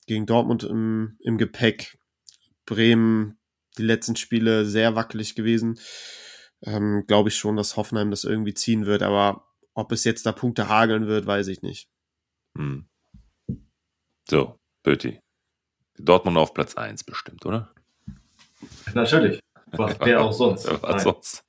gegen 0.06 0.26
Dortmund 0.26 0.64
im, 0.64 1.16
im 1.20 1.39
Gepäck, 1.39 1.98
Bremen 2.66 3.39
die 3.78 3.82
letzten 3.82 4.16
Spiele 4.16 4.64
sehr 4.64 4.94
wackelig 4.94 5.35
gewesen, 5.35 5.81
ähm, 6.62 7.05
glaube 7.06 7.31
ich 7.31 7.36
schon, 7.36 7.56
dass 7.56 7.76
Hoffenheim 7.76 8.10
das 8.10 8.24
irgendwie 8.24 8.55
ziehen 8.55 8.86
wird. 8.86 9.02
Aber 9.02 9.48
ob 9.74 9.93
es 9.93 10.05
jetzt 10.05 10.24
da 10.26 10.32
Punkte 10.32 10.68
hageln 10.68 11.06
wird, 11.06 11.26
weiß 11.26 11.48
ich 11.48 11.62
nicht. 11.62 11.89
Hm. 12.56 12.89
So, 14.29 14.59
Böti. 14.83 15.21
Dortmund 15.99 16.37
auf 16.37 16.55
Platz 16.55 16.75
1 16.77 17.05
bestimmt, 17.05 17.45
oder? 17.47 17.73
Natürlich. 18.95 19.41
Was 19.67 19.99
wer 20.01 20.23
auch 20.23 20.33
sonst. 20.33 20.67
Was 20.83 21.03
sonst? 21.03 21.45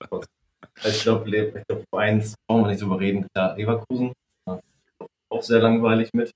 Ich 0.83 1.01
glaube, 1.01 1.29
glaub, 1.67 1.79
auf 1.91 1.99
1 1.99 2.35
brauchen 2.47 2.63
wir 2.63 2.67
nicht 2.71 2.81
drüber 2.81 2.99
reden. 2.99 3.27
Klar, 3.33 3.55
Leverkusen. 3.55 4.13
Auch 5.29 5.43
sehr 5.43 5.59
langweilig 5.59 6.11
mit. 6.13 6.31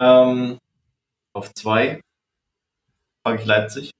Ähm, 0.00 0.58
auf 1.34 1.52
2 1.54 2.00
packe 3.22 3.40
ich 3.40 3.46
Leipzig. 3.46 3.90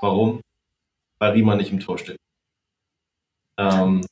Warum? 0.00 0.40
weil 1.22 1.34
Riemann 1.34 1.58
nicht 1.58 1.70
im 1.70 1.78
Tor 1.78 1.98
steht. 1.98 2.16
Ähm, 3.56 4.04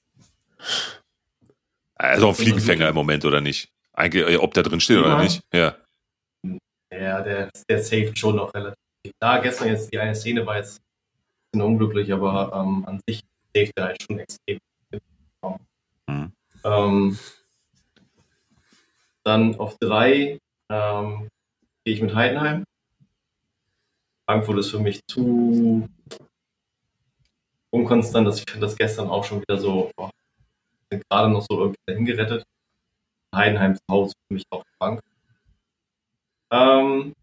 also 1.97 2.28
ein 2.28 2.35
Fliegenfänger 2.37 2.89
im 2.89 2.95
Moment, 2.95 3.24
oder 3.24 3.41
nicht? 3.41 3.69
Eigentlich, 4.01 4.27
äh, 4.27 4.36
ob 4.39 4.55
der 4.55 4.62
drin 4.62 4.81
steht 4.81 4.98
oder 4.98 5.22
nicht. 5.22 5.43
Ja. 5.52 5.77
Ja, 6.90 7.20
der, 7.20 7.51
der 7.68 7.82
saved 7.82 8.18
schon 8.18 8.36
noch 8.36 8.52
relativ. 8.55 8.74
Klar, 9.20 9.43
gestern 9.43 9.68
jetzt 9.68 9.93
die 9.93 9.98
eine 9.98 10.14
Szene 10.14 10.47
war 10.47 10.56
jetzt 10.56 10.78
ein 10.78 11.52
bisschen 11.52 11.66
unglücklich, 11.66 12.10
aber 12.12 12.51
ähm, 12.55 12.85
an 12.86 13.01
sich 13.06 13.22
saved 13.55 13.72
er 13.77 13.85
halt 13.85 14.02
schon 14.02 14.18
extrem. 14.18 14.59
Mhm. 16.09 16.32
Ähm, 16.64 17.18
dann 19.22 19.55
auf 19.56 19.77
drei 19.78 20.39
ähm, 20.70 21.28
gehe 21.85 21.94
ich 21.94 22.01
mit 22.01 22.14
Heidenheim. 22.14 22.64
Frankfurt 24.27 24.59
ist 24.60 24.70
für 24.70 24.78
mich 24.78 25.01
zu 25.10 25.86
unkonstant. 27.70 28.28
Ich 28.28 28.44
finde 28.51 28.66
das 28.66 28.77
gestern 28.77 29.10
auch 29.10 29.24
schon 29.24 29.43
wieder 29.43 29.59
so, 29.59 29.90
oh, 29.98 30.09
sind 30.90 31.05
gerade 31.10 31.31
noch 31.31 31.43
so 31.43 31.59
irgendwie 31.59 31.81
dahin 31.86 32.06
gerettet. 32.06 32.44
Heidenheim 33.35 33.77
zu 33.77 33.82
Hause 33.90 34.15
für 34.28 34.35
mich 34.35 34.44
auch 34.51 34.65
krank. 34.78 35.01
Ähm, 36.52 37.15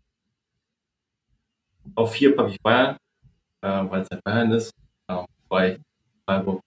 auf 1.95 2.13
vier 2.13 2.35
packe 2.35 2.51
ich 2.51 2.61
Bayern, 2.61 2.97
äh, 3.61 3.67
weil 3.89 4.01
es 4.01 4.09
halt 4.09 4.23
Bayern 4.23 4.51
ist. 4.51 4.71
Ja, 5.09 5.25
wobei 5.49 5.79
Freiburg. 6.25 6.61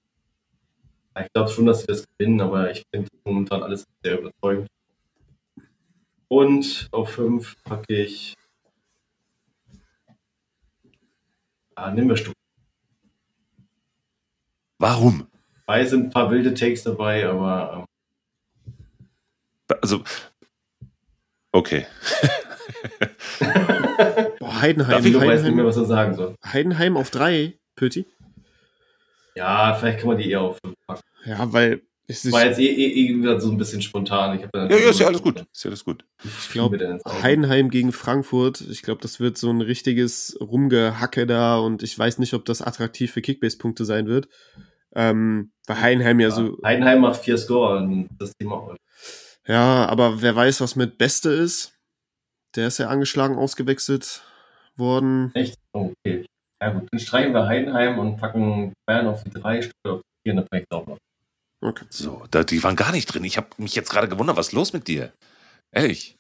Ich 1.19 1.33
glaube 1.35 1.51
schon, 1.51 1.67
dass 1.67 1.81
sie 1.81 1.87
das 1.87 2.07
gewinnen, 2.17 2.41
aber 2.41 2.71
ich 2.71 2.83
finde 2.95 3.09
momentan 3.25 3.63
alles 3.63 3.85
sehr 4.03 4.19
überzeugend. 4.19 4.69
Und 6.29 6.89
auf 6.93 7.11
fünf 7.11 7.57
packe 7.65 7.95
ich. 7.95 8.35
Ah, 11.75 11.91
nehmen 11.91 12.09
wir 12.09 12.17
Stuttgart. 12.17 12.37
Warum? 14.79 15.27
Weil 15.67 15.87
sind 15.87 16.07
ein 16.07 16.11
paar 16.11 16.31
wilde 16.31 16.55
Takes 16.55 16.85
dabei, 16.85 17.27
aber. 17.27 17.87
Also. 19.83 20.03
Okay. 21.53 21.87
Boah, 24.39 24.61
Heidenheim. 24.61 24.91
Darf 24.91 25.05
ich 25.05 25.15
Heidenheim, 25.15 25.29
weiß 25.29 25.43
nicht 25.43 25.55
mehr, 25.55 25.65
was 25.65 25.77
er 25.77 25.85
sagen 25.85 26.15
soll. 26.15 26.35
Heidenheim 26.45 26.97
auf 26.97 27.11
drei, 27.11 27.59
Pöti? 27.77 28.07
Ja, 29.35 29.75
vielleicht 29.75 30.01
kann 30.01 30.09
man 30.09 30.19
die 30.19 30.31
eher 30.31 30.43
auf 30.43 30.59
fünf 30.63 30.77
packen. 30.87 31.03
Ja, 31.25 31.53
weil 31.53 31.83
es 32.11 32.31
war 32.33 32.45
jetzt 32.45 32.59
eh, 32.59 32.67
eh, 32.67 33.13
eh 33.13 33.39
so 33.39 33.51
ein 33.51 33.57
bisschen 33.57 33.81
spontan. 33.83 34.41
ja, 34.41 34.67
ja, 34.67 34.91
ist 34.91 34.99
ja 34.99 35.07
alles 35.07 35.23
gut. 35.23 35.45
Ist 35.53 35.65
ja 35.65 35.71
alles 35.71 35.85
gut. 35.85 36.05
Ich 36.25 36.51
glaube, 36.51 36.99
Heidenheim 37.23 37.71
gegen 37.71 37.93
Frankfurt, 37.93 38.61
ich 38.63 38.83
glaube, 38.83 39.01
das 39.01 39.21
wird 39.21 39.39
so 39.39 39.49
ein 39.51 39.61
richtiges 39.61 40.37
Rumgehacke 40.41 41.27
da 41.27 41.59
und 41.59 41.85
ich 41.85 41.97
weiß 41.97 42.19
nicht, 42.19 42.35
ob 42.35 42.45
das 42.45 42.63
attraktiv 42.63 43.13
für 43.13 43.23
Kickbase-Punkte 43.23 43.85
sein 43.85 44.09
wird. 44.09 44.29
Ähm, 44.93 45.53
weil 45.69 45.81
Heidenheim 45.81 46.19
ja, 46.19 46.29
ja 46.29 46.35
so. 46.35 46.59
Heidenheim 46.65 47.01
macht 47.01 47.21
vier 47.21 47.39
Score 47.39 47.79
und 47.79 48.09
das 48.19 48.33
Thema 48.37 48.57
auch. 48.57 48.75
Ja, 49.51 49.87
aber 49.87 50.23
wer 50.23 50.37
weiß, 50.37 50.61
was 50.61 50.77
mit 50.77 50.97
Beste 50.97 51.31
ist. 51.31 51.77
Der 52.55 52.69
ist 52.69 52.79
ja 52.79 52.87
angeschlagen 52.87 53.37
ausgewechselt 53.37 54.23
worden. 54.77 55.33
Echt? 55.35 55.59
Okay. 55.73 56.25
Ja 56.63 56.71
gut, 56.71 56.87
dann 56.93 57.01
streichen 57.01 57.33
wir 57.33 57.47
Heidenheim 57.47 57.99
und 57.99 58.17
packen 58.17 58.73
Bayern 58.87 59.09
auf 59.09 59.25
die 59.25 59.31
drei, 59.31 59.61
Stuttgart 59.61 59.95
auf 59.95 60.01
die 60.03 60.31
vier, 60.31 60.37
dann 60.37 60.47
vielleicht 60.49 60.71
auch 60.71 60.87
noch. 60.87 60.99
Okay. 61.63 61.85
So, 61.91 62.23
da, 62.31 62.45
die 62.45 62.63
waren 62.63 62.77
gar 62.77 62.93
nicht 62.93 63.07
drin. 63.07 63.25
Ich 63.25 63.37
habe 63.37 63.49
mich 63.57 63.75
jetzt 63.75 63.91
gerade 63.91 64.09
gewundert, 64.09 64.37
was 64.37 64.49
ist 64.49 64.53
los 64.53 64.73
mit 64.73 64.87
dir? 64.87 65.13
Ehrlich. 65.73 66.17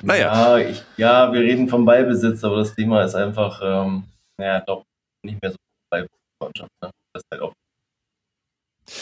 Naja. 0.00 0.58
Ja, 0.58 0.58
ich, 0.58 0.82
ja, 0.96 1.32
wir 1.32 1.40
reden 1.40 1.68
vom 1.68 1.84
Ballbesitz, 1.84 2.42
aber 2.42 2.56
das 2.56 2.74
Thema 2.74 3.04
ist 3.04 3.14
einfach, 3.14 3.60
ähm, 3.62 4.04
naja, 4.38 4.60
doch 4.60 4.82
nicht 5.24 5.40
mehr 5.40 5.52
so 5.52 5.56
Ballbesitzmannschaft. 5.88 6.70
Ne? 6.82 6.90
Das 7.12 7.22
ist 7.22 7.30
halt 7.30 7.42
auch 7.42 7.52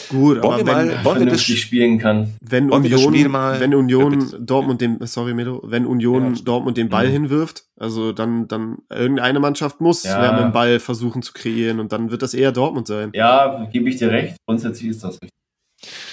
Gut, 0.09 0.41
wollen 0.43 0.43
aber 0.43 0.57
wenn, 0.57 0.87
mal, 0.87 1.05
wollen 1.05 1.19
wir 1.21 1.31
das 1.31 1.41
spielen 1.41 1.97
kann. 1.97 2.33
Wenn 2.39 2.71
Union, 2.71 3.13
wenn 3.13 3.75
Union 3.75 4.21
ja, 4.21 4.37
Dortmund 4.39 4.79
den, 4.79 5.05
sorry 5.05 5.33
Melo, 5.33 5.61
wenn 5.65 5.85
Union 5.85 6.35
ja, 6.35 6.41
Dortmund 6.43 6.77
den 6.77 6.89
Ball 6.89 7.07
mhm. 7.07 7.13
hinwirft, 7.13 7.65
also 7.77 8.11
dann, 8.11 8.47
dann 8.47 8.77
irgendeine 8.89 9.39
Mannschaft 9.39 9.81
muss 9.81 10.03
ja. 10.03 10.31
mit 10.31 10.41
dem 10.41 10.51
Ball 10.51 10.79
versuchen 10.79 11.23
zu 11.23 11.33
kreieren 11.33 11.79
und 11.79 11.91
dann 11.91 12.11
wird 12.11 12.21
das 12.21 12.33
eher 12.33 12.51
Dortmund 12.51 12.87
sein. 12.87 13.11
Ja, 13.13 13.67
gebe 13.71 13.89
ich 13.89 13.97
dir 13.97 14.11
recht. 14.11 14.37
Grundsätzlich 14.45 14.91
ist 14.91 15.03
das 15.03 15.15
richtig. 15.21 15.31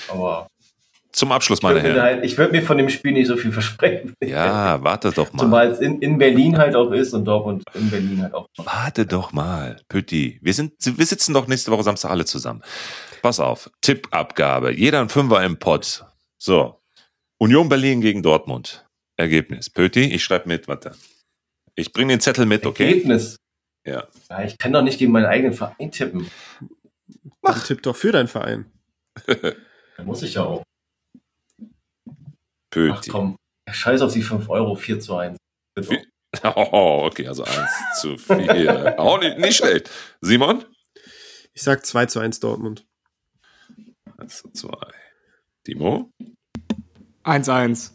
Aber 0.09 0.49
zum 1.19 1.33
Abschluss, 1.33 1.63
meine 1.63 1.81
Herren. 1.81 2.01
Halt, 2.01 2.25
ich 2.25 2.39
würde 2.39 2.53
mir 2.53 2.63
von 2.63 2.79
dem 2.79 2.89
Spiel 2.89 3.13
nicht 3.13 3.27
so 3.27 3.37
viel 3.37 3.53
versprechen. 3.53 4.15
Ja, 4.25 4.83
warte 4.83 5.11
doch 5.11 5.33
mal. 5.33 5.43
Zumal 5.43 5.69
es 5.69 5.81
in, 5.81 6.01
in 6.01 6.19
Berlin 6.19 6.59
halt 6.59 6.75
auch 6.75 6.91
ist 6.93 7.15
und 7.15 7.25
Dortmund 7.25 7.65
in 7.75 7.91
Berlin 7.91 8.23
halt 8.23 8.35
auch. 8.35 8.47
Warte 8.57 9.07
doch 9.07 9.33
mal, 9.33 9.77
Pütti. 9.89 10.39
Wir, 10.43 10.53
sind, 10.53 10.75
wir 10.81 11.07
sitzen 11.07 11.33
doch 11.33 11.47
nächste 11.47 11.71
Woche 11.71 11.83
Samstag 11.83 12.11
alle 12.11 12.25
zusammen. 12.25 12.63
Pass 13.23 13.41
auf, 13.41 13.71
Tippabgabe. 13.81 14.73
Jeder 14.73 15.01
ein 15.01 15.09
Fünfer 15.09 15.43
im 15.45 15.59
Pott. 15.59 16.05
So, 16.37 16.81
Union 17.39 17.69
Berlin 17.69 18.01
gegen 18.01 18.23
Dortmund. 18.23 18.87
Ergebnis. 19.17 19.71
Pöti, 19.71 20.05
ich 20.05 20.23
schreibe 20.23 20.49
mit, 20.49 20.69
warte. 20.69 20.93
Ich 21.75 21.93
bringe 21.93 22.13
den 22.13 22.21
Zettel 22.21 22.47
mit, 22.47 22.67
okay? 22.67 22.87
Ergebnis? 22.87 23.37
Ja. 23.85 24.07
ja. 24.31 24.45
Ich 24.45 24.59
kann 24.59 24.73
doch 24.73 24.83
nicht 24.83 24.99
gegen 24.99 25.13
meinen 25.13 25.27
eigenen 25.27 25.55
Verein 25.55 25.91
tippen. 25.91 26.31
Mach. 27.43 27.67
tipp 27.67 27.83
doch 27.83 27.97
für 27.97 28.13
deinen 28.13 28.29
Verein. 28.29 28.67
da 29.27 30.03
muss 30.05 30.23
ich 30.23 30.35
ja 30.35 30.45
auch. 30.45 30.63
Pöti. 32.71 32.93
Ach 32.95 33.03
komm, 33.13 33.37
scheiß 33.71 34.01
auf 34.03 34.13
die 34.13 34.23
5 34.23 34.49
Euro, 34.49 34.75
4 34.75 35.01
zu 35.01 35.17
1. 35.17 35.39
Oh, 36.45 37.05
okay, 37.07 37.27
also 37.27 37.43
1 37.43 37.57
zu 38.03 38.19
4. 38.19 39.01
Auch 39.01 39.19
nicht, 39.19 39.39
nicht 39.39 39.57
schlecht. 39.57 39.91
Simon? 40.21 40.63
Ich 41.55 41.63
sag 41.63 41.87
2 41.87 42.05
zu 42.05 42.21
1 42.21 42.41
Dortmund. 42.41 42.87
1 44.19 44.43
zu 44.43 44.51
2. 44.51 44.77
Timo? 45.65 46.13
1-1. 47.25 47.93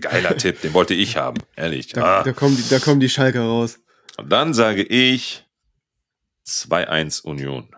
Geiler 0.00 0.36
Tipp, 0.36 0.60
den 0.60 0.74
wollte 0.74 0.94
ich 0.94 1.16
haben, 1.16 1.40
ehrlich. 1.56 1.88
Da, 1.88 2.20
ah. 2.20 2.22
da, 2.22 2.32
kommen, 2.32 2.56
die, 2.56 2.68
da 2.68 2.78
kommen 2.78 3.00
die 3.00 3.08
Schalker 3.08 3.42
raus. 3.42 3.80
Und 4.16 4.30
dann 4.30 4.54
sage 4.54 4.82
ich 4.82 5.44
2-1 6.46 7.22
Union. 7.22 7.68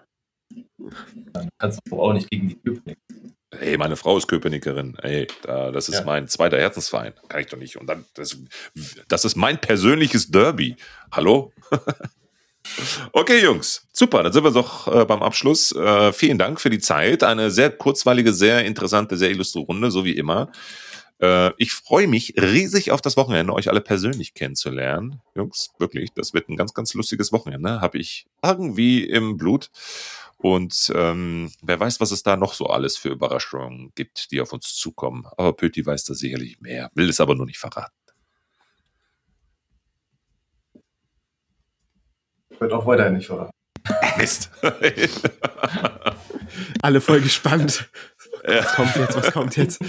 Dann 1.33 1.49
kannst 1.59 1.81
du 1.87 2.01
auch 2.01 2.13
nicht 2.13 2.31
gegen 2.31 2.49
die 2.49 2.57
Köpenick. 2.57 2.99
Ey, 3.51 3.77
meine 3.77 3.97
Frau 3.97 4.17
ist 4.17 4.29
Köpenikerin. 4.29 4.97
Ey, 5.03 5.27
da, 5.43 5.73
das 5.73 5.89
ist 5.89 5.97
ja. 5.97 6.05
mein 6.05 6.29
zweiter 6.29 6.59
Herzensverein. 6.59 7.15
Kann 7.29 7.41
ich 7.41 7.49
doch 7.49 7.59
nicht. 7.59 7.77
Und 7.77 7.89
dann, 7.89 8.05
das, 8.15 8.39
das 9.09 9.25
ist 9.25 9.37
mein 9.37 9.61
persönliches 9.61 10.31
Derby. 10.31 10.77
Hallo? 11.11 11.53
Okay, 13.13 13.43
Jungs, 13.43 13.89
super. 13.93 14.23
Dann 14.23 14.33
sind 14.33 14.45
wir 14.45 14.51
doch 14.51 14.87
äh, 14.87 15.05
beim 15.05 15.23
Abschluss. 15.23 15.73
Äh, 15.73 16.13
vielen 16.13 16.39
Dank 16.39 16.61
für 16.61 16.71
die 16.71 16.79
Zeit. 16.79 17.25
Eine 17.25 17.51
sehr 17.51 17.71
kurzweilige, 17.71 18.33
sehr 18.33 18.65
interessante, 18.65 19.17
sehr 19.17 19.31
illustre 19.31 19.61
Runde, 19.61 19.91
so 19.91 20.05
wie 20.05 20.13
immer. 20.13 20.53
Äh, 21.21 21.53
ich 21.57 21.73
freue 21.73 22.07
mich 22.07 22.35
riesig 22.37 22.91
auf 22.93 23.01
das 23.01 23.17
Wochenende, 23.17 23.53
euch 23.53 23.69
alle 23.69 23.81
persönlich 23.81 24.35
kennenzulernen. 24.35 25.21
Jungs, 25.35 25.71
wirklich, 25.79 26.11
das 26.15 26.35
wird 26.35 26.49
ein 26.49 26.57
ganz, 26.57 26.75
ganz 26.75 26.95
lustiges 26.95 27.33
Wochenende. 27.33 27.81
Habe 27.81 27.99
ich 27.99 28.27
irgendwie 28.43 29.05
im 29.05 29.37
Blut. 29.37 29.71
Und 30.43 30.91
ähm, 30.95 31.53
wer 31.61 31.79
weiß, 31.79 32.01
was 32.01 32.13
es 32.13 32.23
da 32.23 32.35
noch 32.35 32.55
so 32.55 32.67
alles 32.67 32.97
für 32.97 33.11
Überraschungen 33.11 33.93
gibt, 33.95 34.31
die 34.31 34.41
auf 34.41 34.55
uns 34.55 34.75
zukommen. 34.75 35.27
Aber 35.37 35.53
Pöti 35.53 35.85
weiß 35.85 36.05
da 36.05 36.15
sicherlich 36.15 36.61
mehr, 36.61 36.91
will 36.95 37.11
es 37.11 37.21
aber 37.21 37.35
nur 37.35 37.45
nicht 37.45 37.59
verraten. 37.59 37.93
Wird 42.59 42.73
auch 42.73 42.87
weiterhin 42.87 43.15
nicht 43.15 43.27
verraten. 43.27 43.51
Mist. 44.17 44.51
Alle 46.83 47.01
voll 47.03 47.21
gespannt. 47.21 47.91
Was 48.43 48.75
kommt 48.75 48.97
jetzt? 48.97 49.17
Was 49.17 49.33
kommt 49.33 49.57
jetzt? 49.57 49.81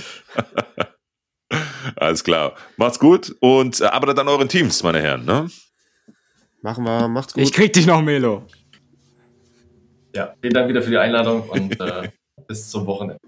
Alles 1.95 2.23
klar. 2.25 2.55
Macht's 2.75 2.99
gut 2.99 3.35
und 3.39 3.79
äh, 3.79 3.85
arbeitet 3.85 4.19
an 4.19 4.27
euren 4.27 4.49
Teams, 4.49 4.83
meine 4.83 5.01
Herren. 5.01 5.23
Ne? 5.23 5.49
Machen 6.61 6.83
wir. 6.83 7.07
Macht's 7.07 7.33
gut. 7.33 7.43
Ich 7.43 7.53
krieg 7.53 7.71
dich 7.71 7.85
noch, 7.85 8.01
Melo. 8.01 8.47
Ja, 10.13 10.33
vielen 10.41 10.53
Dank 10.53 10.69
wieder 10.69 10.81
für 10.81 10.89
die 10.89 10.97
Einladung 10.97 11.49
und 11.49 11.79
äh, 11.79 12.09
bis 12.47 12.69
zum 12.69 12.85
Wochenende. 12.85 13.19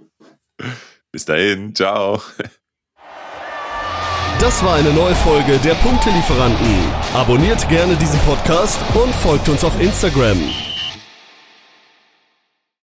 Bis 1.11 1.25
dahin. 1.25 1.73
Ciao. 1.73 2.21
Das 4.39 4.63
war 4.63 4.75
eine 4.75 4.91
neue 4.91 5.15
Folge 5.15 5.57
der 5.59 5.75
Punktelieferanten. 5.75 6.75
Abonniert 7.13 7.67
gerne 7.69 7.95
diesen 7.95 8.19
Podcast 8.21 8.79
und 8.93 9.13
folgt 9.15 9.47
uns 9.47 9.63
auf 9.63 9.79
Instagram. 9.79 10.37